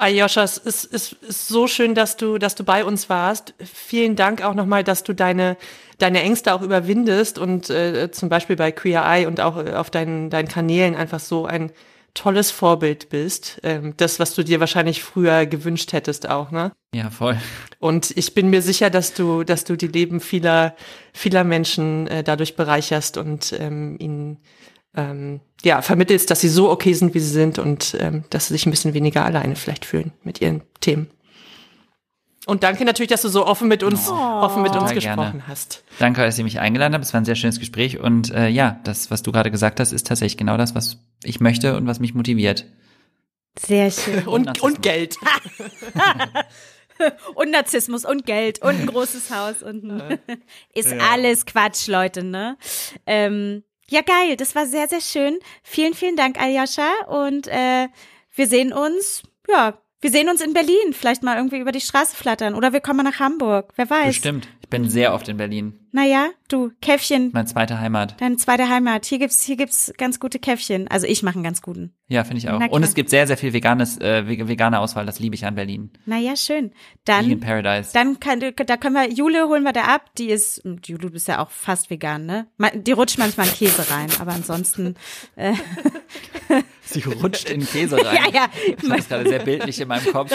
Ayosha, 0.00 0.42
es 0.42 0.56
ist, 0.56 0.84
ist, 0.86 1.12
ist 1.12 1.48
so 1.48 1.66
schön, 1.66 1.94
dass 1.94 2.16
du, 2.16 2.38
dass 2.38 2.54
du 2.54 2.64
bei 2.64 2.84
uns 2.84 3.10
warst. 3.10 3.54
Vielen 3.62 4.16
Dank 4.16 4.42
auch 4.42 4.54
nochmal, 4.54 4.82
dass 4.82 5.02
du 5.02 5.12
deine, 5.12 5.58
deine 5.98 6.22
Ängste 6.22 6.54
auch 6.54 6.62
überwindest 6.62 7.38
und 7.38 7.68
äh, 7.68 8.10
zum 8.10 8.30
Beispiel 8.30 8.56
bei 8.56 8.72
Queer 8.72 9.04
Eye 9.04 9.26
und 9.26 9.40
auch 9.40 9.58
äh, 9.58 9.74
auf 9.74 9.90
deinen, 9.90 10.30
deinen 10.30 10.48
Kanälen 10.48 10.96
einfach 10.96 11.20
so 11.20 11.44
ein 11.44 11.70
tolles 12.14 12.50
Vorbild 12.50 13.10
bist. 13.10 13.60
Ähm, 13.62 13.94
das, 13.98 14.18
was 14.18 14.34
du 14.34 14.42
dir 14.42 14.58
wahrscheinlich 14.58 15.02
früher 15.02 15.44
gewünscht 15.44 15.92
hättest 15.92 16.28
auch, 16.28 16.50
ne? 16.50 16.72
Ja, 16.94 17.10
voll. 17.10 17.36
Und 17.78 18.10
ich 18.16 18.34
bin 18.34 18.50
mir 18.50 18.62
sicher, 18.62 18.90
dass 18.90 19.12
du, 19.12 19.44
dass 19.44 19.64
du 19.64 19.76
die 19.76 19.86
Leben 19.86 20.20
vieler, 20.20 20.74
vieler 21.12 21.44
Menschen 21.44 22.06
äh, 22.06 22.24
dadurch 22.24 22.56
bereicherst 22.56 23.16
und 23.18 23.54
ähm, 23.58 23.96
ihnen 24.00 24.38
ähm, 24.96 25.40
ja, 25.64 25.82
vermittelst, 25.82 26.30
dass 26.30 26.40
sie 26.40 26.48
so 26.48 26.70
okay 26.70 26.92
sind, 26.92 27.14
wie 27.14 27.20
sie 27.20 27.30
sind 27.30 27.58
und 27.58 27.96
ähm, 28.00 28.24
dass 28.30 28.48
sie 28.48 28.54
sich 28.54 28.66
ein 28.66 28.70
bisschen 28.70 28.94
weniger 28.94 29.24
alleine 29.24 29.56
vielleicht 29.56 29.84
fühlen 29.84 30.12
mit 30.22 30.40
ihren 30.40 30.62
Themen. 30.80 31.10
Und 32.46 32.62
danke 32.62 32.84
natürlich, 32.84 33.10
dass 33.10 33.22
du 33.22 33.28
so 33.28 33.46
offen 33.46 33.68
mit 33.68 33.82
uns, 33.82 34.08
offen 34.08 34.62
mit 34.62 34.74
uns 34.74 34.92
gesprochen 34.92 35.16
gerne. 35.16 35.46
hast. 35.46 35.84
Danke, 35.98 36.22
dass 36.22 36.38
ihr 36.38 36.44
mich 36.44 36.58
eingeladen 36.58 36.94
habt. 36.94 37.04
Es 37.04 37.12
war 37.12 37.20
ein 37.20 37.26
sehr 37.26 37.34
schönes 37.34 37.60
Gespräch. 37.60 38.00
Und 38.00 38.32
äh, 38.32 38.48
ja, 38.48 38.80
das, 38.84 39.10
was 39.10 39.22
du 39.22 39.30
gerade 39.30 39.50
gesagt 39.50 39.78
hast, 39.78 39.92
ist 39.92 40.06
tatsächlich 40.06 40.38
genau 40.38 40.56
das, 40.56 40.74
was 40.74 40.98
ich 41.22 41.40
möchte 41.40 41.76
und 41.76 41.86
was 41.86 42.00
mich 42.00 42.14
motiviert. 42.14 42.64
Sehr 43.58 43.90
schön. 43.90 44.18
Und, 44.26 44.46
Narzissmus. 44.46 44.72
und 44.72 44.82
Geld. 44.82 45.16
Und 47.34 47.50
Narzissmus 47.50 48.04
und 48.04 48.26
Geld 48.26 48.60
und 48.60 48.78
ein 48.78 48.86
großes 48.86 49.34
Haus 49.34 49.62
und 49.62 49.84
ein 49.84 50.18
ist 50.74 50.92
alles 50.92 51.46
Quatsch, 51.46 51.86
Leute, 51.86 52.22
ne? 52.22 52.58
Ähm, 53.06 53.62
ja, 53.90 54.02
geil, 54.02 54.36
das 54.36 54.54
war 54.54 54.66
sehr, 54.66 54.86
sehr 54.88 55.00
schön. 55.00 55.38
Vielen, 55.62 55.94
vielen 55.94 56.16
Dank, 56.16 56.40
Aljoscha. 56.40 57.06
Und 57.08 57.48
äh, 57.48 57.88
wir 58.34 58.46
sehen 58.46 58.72
uns, 58.72 59.22
ja, 59.48 59.74
wir 60.00 60.10
sehen 60.10 60.28
uns 60.28 60.40
in 60.40 60.52
Berlin. 60.52 60.92
Vielleicht 60.92 61.24
mal 61.24 61.36
irgendwie 61.36 61.58
über 61.58 61.72
die 61.72 61.80
Straße 61.80 62.14
flattern. 62.14 62.54
Oder 62.54 62.72
wir 62.72 62.80
kommen 62.80 63.04
nach 63.04 63.18
Hamburg. 63.18 63.72
Wer 63.74 63.90
weiß. 63.90 64.06
Bestimmt. 64.06 64.48
Ich 64.72 64.78
bin 64.78 64.88
sehr 64.88 65.12
oft 65.14 65.26
in 65.28 65.36
Berlin. 65.36 65.72
Naja, 65.90 66.28
du, 66.48 66.70
Käffchen, 66.80 67.30
Meine 67.32 67.46
zweite 67.46 67.80
Heimat. 67.80 68.14
deine 68.20 68.36
zweite 68.36 68.68
Heimat. 68.68 69.04
Hier 69.04 69.18
gibt's, 69.18 69.42
hier 69.42 69.56
gibt's 69.56 69.92
ganz 69.98 70.20
gute 70.20 70.38
Käffchen. 70.38 70.86
Also 70.86 71.08
ich 71.08 71.24
mache 71.24 71.34
einen 71.34 71.42
ganz 71.42 71.60
guten. 71.60 71.92
Ja, 72.06 72.22
finde 72.22 72.38
ich 72.38 72.48
auch. 72.48 72.60
Und 72.70 72.84
es 72.84 72.94
gibt 72.94 73.10
sehr, 73.10 73.26
sehr 73.26 73.36
viel 73.36 73.52
veganes, 73.52 73.98
äh, 73.98 74.22
veg- 74.28 74.46
vegane 74.46 74.78
Auswahl. 74.78 75.06
Das 75.06 75.18
liebe 75.18 75.34
ich 75.34 75.44
an 75.44 75.56
Berlin. 75.56 75.90
Naja, 76.06 76.36
schön. 76.36 76.70
Vegan 77.04 77.30
Dann, 77.30 77.40
Paradise. 77.40 77.90
dann 77.92 78.20
kann, 78.20 78.38
da 78.38 78.76
können 78.76 78.94
wir, 78.94 79.10
Jule 79.12 79.48
holen 79.48 79.64
wir 79.64 79.72
da 79.72 79.86
ab. 79.86 80.14
Die 80.18 80.28
ist, 80.30 80.62
Jule, 80.86 81.00
du 81.00 81.10
bist 81.10 81.26
ja 81.26 81.42
auch 81.42 81.50
fast 81.50 81.90
vegan, 81.90 82.24
ne? 82.26 82.46
Die 82.76 82.92
rutscht 82.92 83.18
manchmal 83.18 83.48
in 83.48 83.54
Käse 83.54 83.90
rein, 83.90 84.10
aber 84.20 84.30
ansonsten, 84.34 84.94
Sie 86.82 87.02
rutscht 87.02 87.50
in 87.50 87.66
Käse 87.66 87.96
rein. 88.04 88.18
ja, 88.32 88.32
ja, 88.32 88.48
das 88.88 89.08
gerade 89.08 89.28
sehr 89.28 89.40
bildlich 89.40 89.80
in 89.80 89.88
meinem 89.88 90.06
Kopf. 90.12 90.30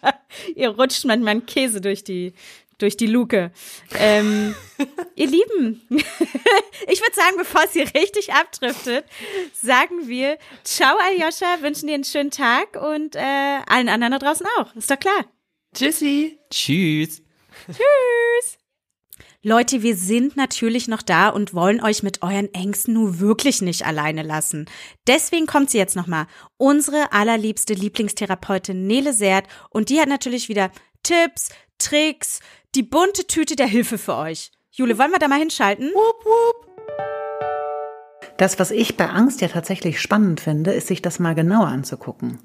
ihr 0.54 0.68
rutscht 0.68 1.06
manchmal 1.06 1.40
Käse 1.40 1.80
durch 1.80 2.04
die, 2.04 2.34
durch 2.82 2.96
die 2.96 3.06
Luke. 3.06 3.52
Ähm, 3.98 4.54
ihr 5.14 5.26
Lieben, 5.26 5.82
ich 5.90 7.00
würde 7.00 7.14
sagen, 7.14 7.36
bevor 7.36 7.62
es 7.64 7.72
hier 7.72 7.86
richtig 7.94 8.32
abdriftet, 8.32 9.04
sagen 9.52 10.08
wir 10.08 10.38
Ciao, 10.64 10.96
Aljoscha, 10.98 11.62
wünschen 11.62 11.86
dir 11.86 11.94
einen 11.94 12.04
schönen 12.04 12.30
Tag 12.30 12.76
und 12.76 13.16
äh, 13.16 13.60
allen 13.66 13.88
anderen 13.88 14.12
da 14.12 14.18
draußen 14.18 14.46
auch. 14.58 14.74
Ist 14.74 14.90
doch 14.90 14.98
klar. 14.98 15.24
Tschüssi. 15.74 16.38
Tschüss. 16.50 17.22
Tschüss. 17.66 18.60
Leute, 19.42 19.82
wir 19.82 19.96
sind 19.96 20.36
natürlich 20.36 20.86
noch 20.86 21.00
da 21.00 21.30
und 21.30 21.54
wollen 21.54 21.82
euch 21.82 22.02
mit 22.02 22.20
euren 22.20 22.52
Ängsten 22.52 22.92
nur 22.92 23.20
wirklich 23.20 23.62
nicht 23.62 23.86
alleine 23.86 24.22
lassen. 24.22 24.66
Deswegen 25.06 25.46
kommt 25.46 25.70
sie 25.70 25.78
jetzt 25.78 25.96
nochmal. 25.96 26.26
Unsere 26.58 27.12
allerliebste 27.12 27.72
Lieblingstherapeutin 27.72 28.86
Nele 28.86 29.14
Sert 29.14 29.46
und 29.70 29.88
die 29.88 29.98
hat 29.98 30.10
natürlich 30.10 30.50
wieder 30.50 30.70
Tipps, 31.02 31.48
Tricks, 31.78 32.40
die 32.74 32.82
bunte 32.84 33.26
Tüte 33.26 33.56
der 33.56 33.66
Hilfe 33.66 33.98
für 33.98 34.14
euch. 34.14 34.52
Jule, 34.70 34.96
wollen 34.98 35.10
wir 35.10 35.18
da 35.18 35.26
mal 35.26 35.40
hinschalten? 35.40 35.86
Wupp, 35.86 36.24
wupp. 36.24 36.66
Das, 38.36 38.58
was 38.58 38.70
ich 38.70 38.96
bei 38.96 39.08
Angst 39.08 39.40
ja 39.40 39.48
tatsächlich 39.48 40.00
spannend 40.00 40.40
finde, 40.40 40.72
ist 40.72 40.86
sich 40.86 41.02
das 41.02 41.18
mal 41.18 41.34
genauer 41.34 41.66
anzugucken. 41.66 42.38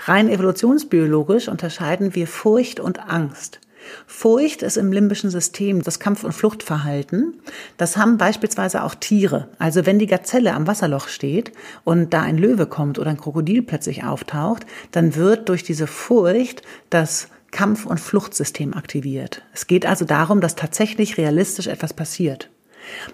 Rein 0.00 0.28
evolutionsbiologisch 0.28 1.48
unterscheiden 1.48 2.14
wir 2.14 2.26
Furcht 2.26 2.80
und 2.80 3.08
Angst. 3.08 3.60
Furcht 4.06 4.62
ist 4.62 4.76
im 4.76 4.92
limbischen 4.92 5.30
System 5.30 5.82
das 5.82 6.00
Kampf- 6.00 6.24
und 6.24 6.32
Fluchtverhalten. 6.32 7.40
Das 7.76 7.96
haben 7.96 8.18
beispielsweise 8.18 8.82
auch 8.82 8.94
Tiere. 8.96 9.48
Also 9.58 9.86
wenn 9.86 9.98
die 9.98 10.08
Gazelle 10.08 10.52
am 10.54 10.66
Wasserloch 10.66 11.08
steht 11.08 11.52
und 11.84 12.12
da 12.12 12.22
ein 12.22 12.36
Löwe 12.36 12.66
kommt 12.66 12.98
oder 12.98 13.10
ein 13.10 13.16
Krokodil 13.16 13.62
plötzlich 13.62 14.04
auftaucht, 14.04 14.66
dann 14.90 15.14
wird 15.14 15.48
durch 15.48 15.62
diese 15.62 15.86
Furcht 15.86 16.62
das 16.90 17.28
Kampf- 17.50 17.86
und 17.86 17.98
Fluchtsystem 17.98 18.74
aktiviert. 18.74 19.42
Es 19.52 19.66
geht 19.66 19.86
also 19.86 20.04
darum, 20.04 20.40
dass 20.40 20.54
tatsächlich 20.54 21.16
realistisch 21.18 21.66
etwas 21.66 21.94
passiert. 21.94 22.50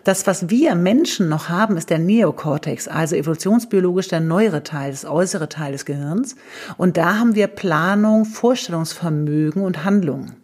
Das, 0.05 0.26
was 0.26 0.51
wir 0.51 0.74
Menschen 0.74 1.28
noch 1.28 1.49
haben, 1.49 1.76
ist 1.76 1.91
der 1.91 1.99
Neokortex, 1.99 2.89
also 2.89 3.16
evolutionsbiologisch 3.16 4.09
der 4.09 4.20
neuere 4.20 4.62
Teil, 4.62 4.91
das 4.91 5.05
äußere 5.05 5.49
Teil 5.49 5.72
des 5.72 5.85
Gehirns. 5.85 6.37
Und 6.76 6.97
da 6.97 7.18
haben 7.18 7.35
wir 7.35 7.49
Planung, 7.49 8.24
Vorstellungsvermögen 8.24 9.62
und 9.62 9.85
Handlungen. 9.85 10.37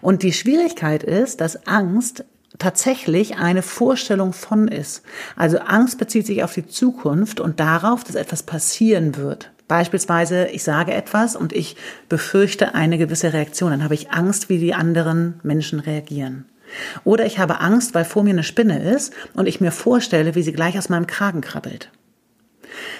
Und 0.00 0.22
die 0.22 0.32
Schwierigkeit 0.32 1.02
ist, 1.02 1.40
dass 1.40 1.66
Angst 1.66 2.24
tatsächlich 2.58 3.36
eine 3.36 3.62
Vorstellung 3.62 4.32
von 4.32 4.68
ist. 4.68 5.02
Also 5.36 5.58
Angst 5.58 5.98
bezieht 5.98 6.26
sich 6.26 6.44
auf 6.44 6.54
die 6.54 6.66
Zukunft 6.66 7.40
und 7.40 7.60
darauf, 7.60 8.04
dass 8.04 8.14
etwas 8.14 8.44
passieren 8.44 9.16
wird. 9.16 9.50
Beispielsweise, 9.68 10.46
ich 10.48 10.62
sage 10.62 10.92
etwas 10.92 11.36
und 11.36 11.52
ich 11.52 11.76
befürchte 12.08 12.74
eine 12.74 12.98
gewisse 12.98 13.32
Reaktion. 13.32 13.70
Dann 13.70 13.84
habe 13.84 13.94
ich 13.94 14.10
Angst, 14.10 14.48
wie 14.48 14.58
die 14.58 14.74
anderen 14.74 15.40
Menschen 15.42 15.80
reagieren. 15.80 16.44
Oder 17.04 17.24
ich 17.24 17.38
habe 17.38 17.60
Angst, 17.60 17.94
weil 17.94 18.04
vor 18.04 18.24
mir 18.24 18.30
eine 18.30 18.42
Spinne 18.42 18.82
ist 18.82 19.12
und 19.34 19.46
ich 19.46 19.60
mir 19.60 19.70
vorstelle, 19.70 20.34
wie 20.34 20.42
sie 20.42 20.52
gleich 20.52 20.76
aus 20.76 20.88
meinem 20.88 21.06
Kragen 21.06 21.40
krabbelt. 21.40 21.90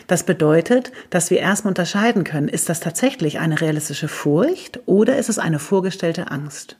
Das 0.07 0.23
bedeutet, 0.23 0.93
dass 1.11 1.31
wir 1.31 1.39
erstmal 1.39 1.73
unterscheiden 1.73 2.25
können, 2.25 2.49
ist 2.49 2.69
das 2.69 2.81
tatsächlich 2.81 3.41
eine 3.41 3.61
realistische 3.61 4.09
Furcht 4.09 4.81
oder 4.87 5.17
ist 5.17 5.29
es 5.29 5.39
eine 5.39 5.59
vorgestellte 5.59 6.31
Angst? 6.31 6.77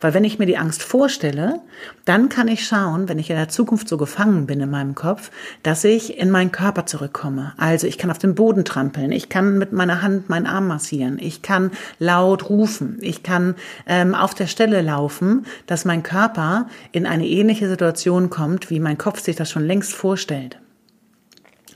Weil 0.00 0.14
wenn 0.14 0.24
ich 0.24 0.38
mir 0.38 0.46
die 0.46 0.58
Angst 0.58 0.82
vorstelle, 0.82 1.60
dann 2.04 2.28
kann 2.28 2.48
ich 2.48 2.66
schauen, 2.66 3.08
wenn 3.08 3.18
ich 3.18 3.30
in 3.30 3.36
der 3.36 3.48
Zukunft 3.48 3.88
so 3.88 3.96
gefangen 3.96 4.46
bin 4.46 4.60
in 4.60 4.70
meinem 4.70 4.94
Kopf, 4.94 5.30
dass 5.62 5.84
ich 5.84 6.18
in 6.18 6.30
meinen 6.30 6.52
Körper 6.52 6.86
zurückkomme. 6.86 7.52
Also 7.56 7.86
ich 7.86 7.98
kann 7.98 8.10
auf 8.10 8.18
den 8.18 8.34
Boden 8.34 8.64
trampeln, 8.64 9.12
ich 9.12 9.28
kann 9.28 9.58
mit 9.58 9.72
meiner 9.72 10.02
Hand 10.02 10.28
meinen 10.28 10.46
Arm 10.46 10.66
massieren, 10.66 11.18
ich 11.20 11.42
kann 11.42 11.70
laut 11.98 12.48
rufen, 12.48 12.98
ich 13.00 13.22
kann 13.22 13.54
ähm, 13.86 14.14
auf 14.14 14.34
der 14.34 14.46
Stelle 14.46 14.82
laufen, 14.82 15.46
dass 15.66 15.84
mein 15.84 16.02
Körper 16.02 16.68
in 16.92 17.06
eine 17.06 17.26
ähnliche 17.26 17.68
Situation 17.68 18.30
kommt, 18.30 18.70
wie 18.70 18.80
mein 18.80 18.98
Kopf 18.98 19.20
sich 19.20 19.36
das 19.36 19.50
schon 19.50 19.66
längst 19.66 19.92
vorstellt. 19.92 20.58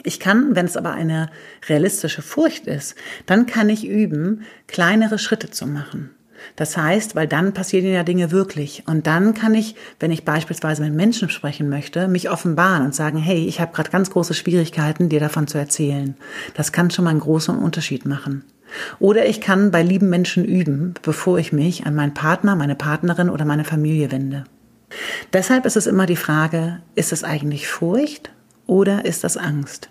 Ich 0.04 0.20
kann, 0.20 0.54
wenn 0.54 0.66
es 0.66 0.76
aber 0.76 0.92
eine 0.92 1.30
realistische 1.68 2.22
Furcht 2.22 2.66
ist, 2.66 2.94
dann 3.26 3.46
kann 3.46 3.68
ich 3.68 3.86
üben, 3.86 4.44
kleinere 4.66 5.18
Schritte 5.18 5.50
zu 5.50 5.66
machen. 5.66 6.10
Das 6.56 6.76
heißt, 6.76 7.14
weil 7.14 7.26
dann 7.26 7.52
passieren 7.52 7.92
ja 7.92 8.02
Dinge 8.02 8.30
wirklich. 8.30 8.84
Und 8.86 9.06
dann 9.06 9.34
kann 9.34 9.54
ich, 9.54 9.74
wenn 10.00 10.10
ich 10.10 10.24
beispielsweise 10.24 10.82
mit 10.82 10.94
Menschen 10.94 11.30
sprechen 11.30 11.68
möchte, 11.68 12.08
mich 12.08 12.30
offenbaren 12.30 12.84
und 12.84 12.94
sagen, 12.94 13.18
hey, 13.18 13.46
ich 13.46 13.60
habe 13.60 13.72
gerade 13.72 13.90
ganz 13.90 14.10
große 14.10 14.34
Schwierigkeiten, 14.34 15.08
dir 15.08 15.20
davon 15.20 15.46
zu 15.46 15.58
erzählen. 15.58 16.16
Das 16.54 16.72
kann 16.72 16.90
schon 16.90 17.04
mal 17.04 17.10
einen 17.10 17.20
großen 17.20 17.56
Unterschied 17.56 18.06
machen. 18.06 18.44
Oder 18.98 19.26
ich 19.26 19.40
kann 19.40 19.70
bei 19.70 19.82
lieben 19.82 20.10
Menschen 20.10 20.44
üben, 20.44 20.94
bevor 21.02 21.38
ich 21.38 21.52
mich 21.52 21.86
an 21.86 21.94
meinen 21.94 22.14
Partner, 22.14 22.56
meine 22.56 22.74
Partnerin 22.74 23.30
oder 23.30 23.44
meine 23.44 23.64
Familie 23.64 24.10
wende. 24.10 24.44
Deshalb 25.32 25.66
ist 25.66 25.76
es 25.76 25.86
immer 25.86 26.06
die 26.06 26.16
Frage, 26.16 26.80
ist 26.94 27.12
es 27.12 27.24
eigentlich 27.24 27.68
Furcht 27.68 28.30
oder 28.66 29.04
ist 29.04 29.24
das 29.24 29.36
Angst? 29.36 29.90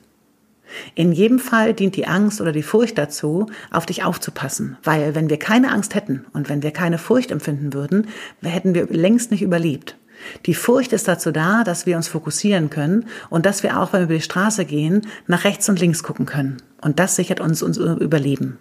In 0.95 1.11
jedem 1.11 1.39
Fall 1.39 1.73
dient 1.73 1.95
die 1.95 2.07
Angst 2.07 2.41
oder 2.41 2.51
die 2.51 2.63
Furcht 2.63 2.97
dazu, 2.97 3.47
auf 3.71 3.85
dich 3.85 4.03
aufzupassen, 4.03 4.77
weil 4.83 5.15
wenn 5.15 5.29
wir 5.29 5.37
keine 5.37 5.71
Angst 5.71 5.95
hätten 5.95 6.25
und 6.33 6.49
wenn 6.49 6.63
wir 6.63 6.71
keine 6.71 6.97
Furcht 6.97 7.31
empfinden 7.31 7.73
würden, 7.73 8.07
hätten 8.41 8.73
wir 8.73 8.87
längst 8.87 9.31
nicht 9.31 9.41
überlebt. 9.41 9.97
Die 10.45 10.55
Furcht 10.55 10.93
ist 10.93 11.07
dazu 11.07 11.31
da, 11.31 11.63
dass 11.63 11.85
wir 11.85 11.95
uns 11.95 12.07
fokussieren 12.07 12.69
können 12.69 13.05
und 13.29 13.45
dass 13.45 13.63
wir 13.63 13.79
auch, 13.79 13.93
wenn 13.93 14.01
wir 14.01 14.05
über 14.05 14.13
die 14.15 14.21
Straße 14.21 14.65
gehen, 14.65 15.07
nach 15.27 15.43
rechts 15.43 15.69
und 15.69 15.79
links 15.79 16.03
gucken 16.03 16.25
können. 16.25 16.57
Und 16.81 16.99
das 16.99 17.15
sichert 17.15 17.39
uns 17.39 17.61
unser 17.61 17.99
Überleben. 17.99 18.57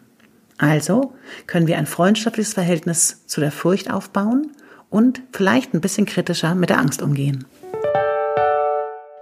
Also 0.59 1.15
können 1.47 1.67
wir 1.67 1.79
ein 1.79 1.87
freundschaftliches 1.87 2.55
Verhältnis 2.55 3.23
zu 3.27 3.41
der 3.41 3.53
Furcht 3.53 3.91
aufbauen 3.91 4.53
und 4.89 5.23
vielleicht 5.33 5.75
ein 5.75 5.81
bisschen 5.81 6.07
kritischer 6.07 6.55
mit 6.55 6.71
der 6.71 6.79
Angst 6.79 7.03
umgehen. 7.03 7.45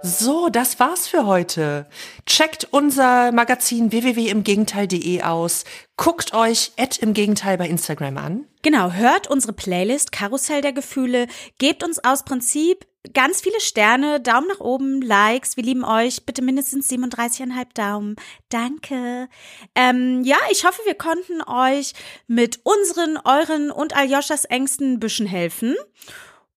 So, 0.07 0.49
das 0.49 0.79
war's 0.79 1.07
für 1.07 1.25
heute. 1.25 1.87
Checkt 2.27 2.67
unser 2.69 3.31
Magazin 3.31 3.91
www.imgegenteil.de 3.91 5.23
aus. 5.23 5.63
Guckt 5.97 6.31
euch 6.35 6.73
im 6.99 7.15
Gegenteil 7.15 7.57
bei 7.57 7.67
Instagram 7.67 8.17
an. 8.17 8.45
Genau, 8.61 8.91
hört 8.91 9.27
unsere 9.27 9.53
Playlist 9.53 10.11
Karussell 10.11 10.61
der 10.61 10.73
Gefühle, 10.73 11.25
gebt 11.57 11.83
uns 11.83 12.03
aus 12.03 12.23
Prinzip 12.23 12.85
ganz 13.15 13.41
viele 13.41 13.59
Sterne, 13.59 14.21
Daumen 14.21 14.47
nach 14.47 14.59
oben, 14.59 15.01
Likes, 15.01 15.57
wir 15.57 15.63
lieben 15.63 15.83
euch, 15.83 16.23
bitte 16.23 16.43
mindestens 16.43 16.87
37,5 16.87 17.73
Daumen. 17.73 18.15
Danke. 18.49 19.27
Ähm, 19.73 20.23
ja, 20.23 20.37
ich 20.51 20.65
hoffe, 20.65 20.83
wir 20.85 20.95
konnten 20.95 21.41
euch 21.41 21.93
mit 22.27 22.59
unseren, 22.63 23.17
euren 23.25 23.71
und 23.71 23.95
Aljoschas 23.95 24.45
Ängsten 24.45 24.93
ein 24.93 24.99
bisschen 24.99 25.25
helfen 25.25 25.75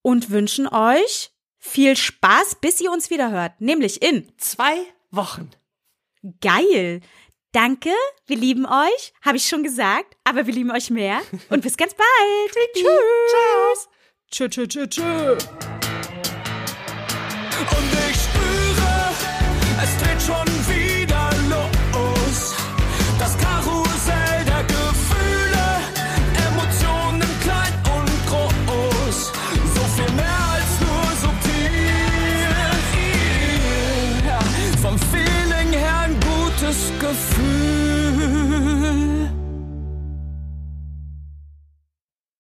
und 0.03 0.29
wünschen 0.29 0.69
euch 0.69 1.31
viel 1.59 1.97
Spaß, 1.97 2.57
bis 2.61 2.81
ihr 2.81 2.91
uns 2.91 3.11
wieder 3.11 3.31
hört, 3.31 3.61
nämlich 3.61 4.03
in 4.03 4.27
Zwei 4.39 4.79
Wochen. 5.11 5.51
Geil. 6.41 7.01
Danke, 7.53 7.91
wir 8.27 8.37
lieben 8.37 8.67
euch, 8.67 9.13
habe 9.23 9.37
ich 9.39 9.47
schon 9.47 9.63
gesagt, 9.63 10.17
aber 10.25 10.47
wir 10.47 10.53
lieben 10.55 10.71
euch 10.71 10.91
mehr 10.91 11.21
und 11.51 11.63
bis 11.63 11.77
ganz 11.77 11.95
bald. 11.95 12.55
Tschüss. 12.75 13.89
Tschö, 14.31 14.49
tschö, 14.49 14.67
tschö, 14.67 14.87
tschö. 14.87 15.33
Und 15.33 15.39
ich 18.11 18.17
spüre, 18.17 19.11
es 19.83 19.97
dreht 20.03 20.23
schon 20.23 20.47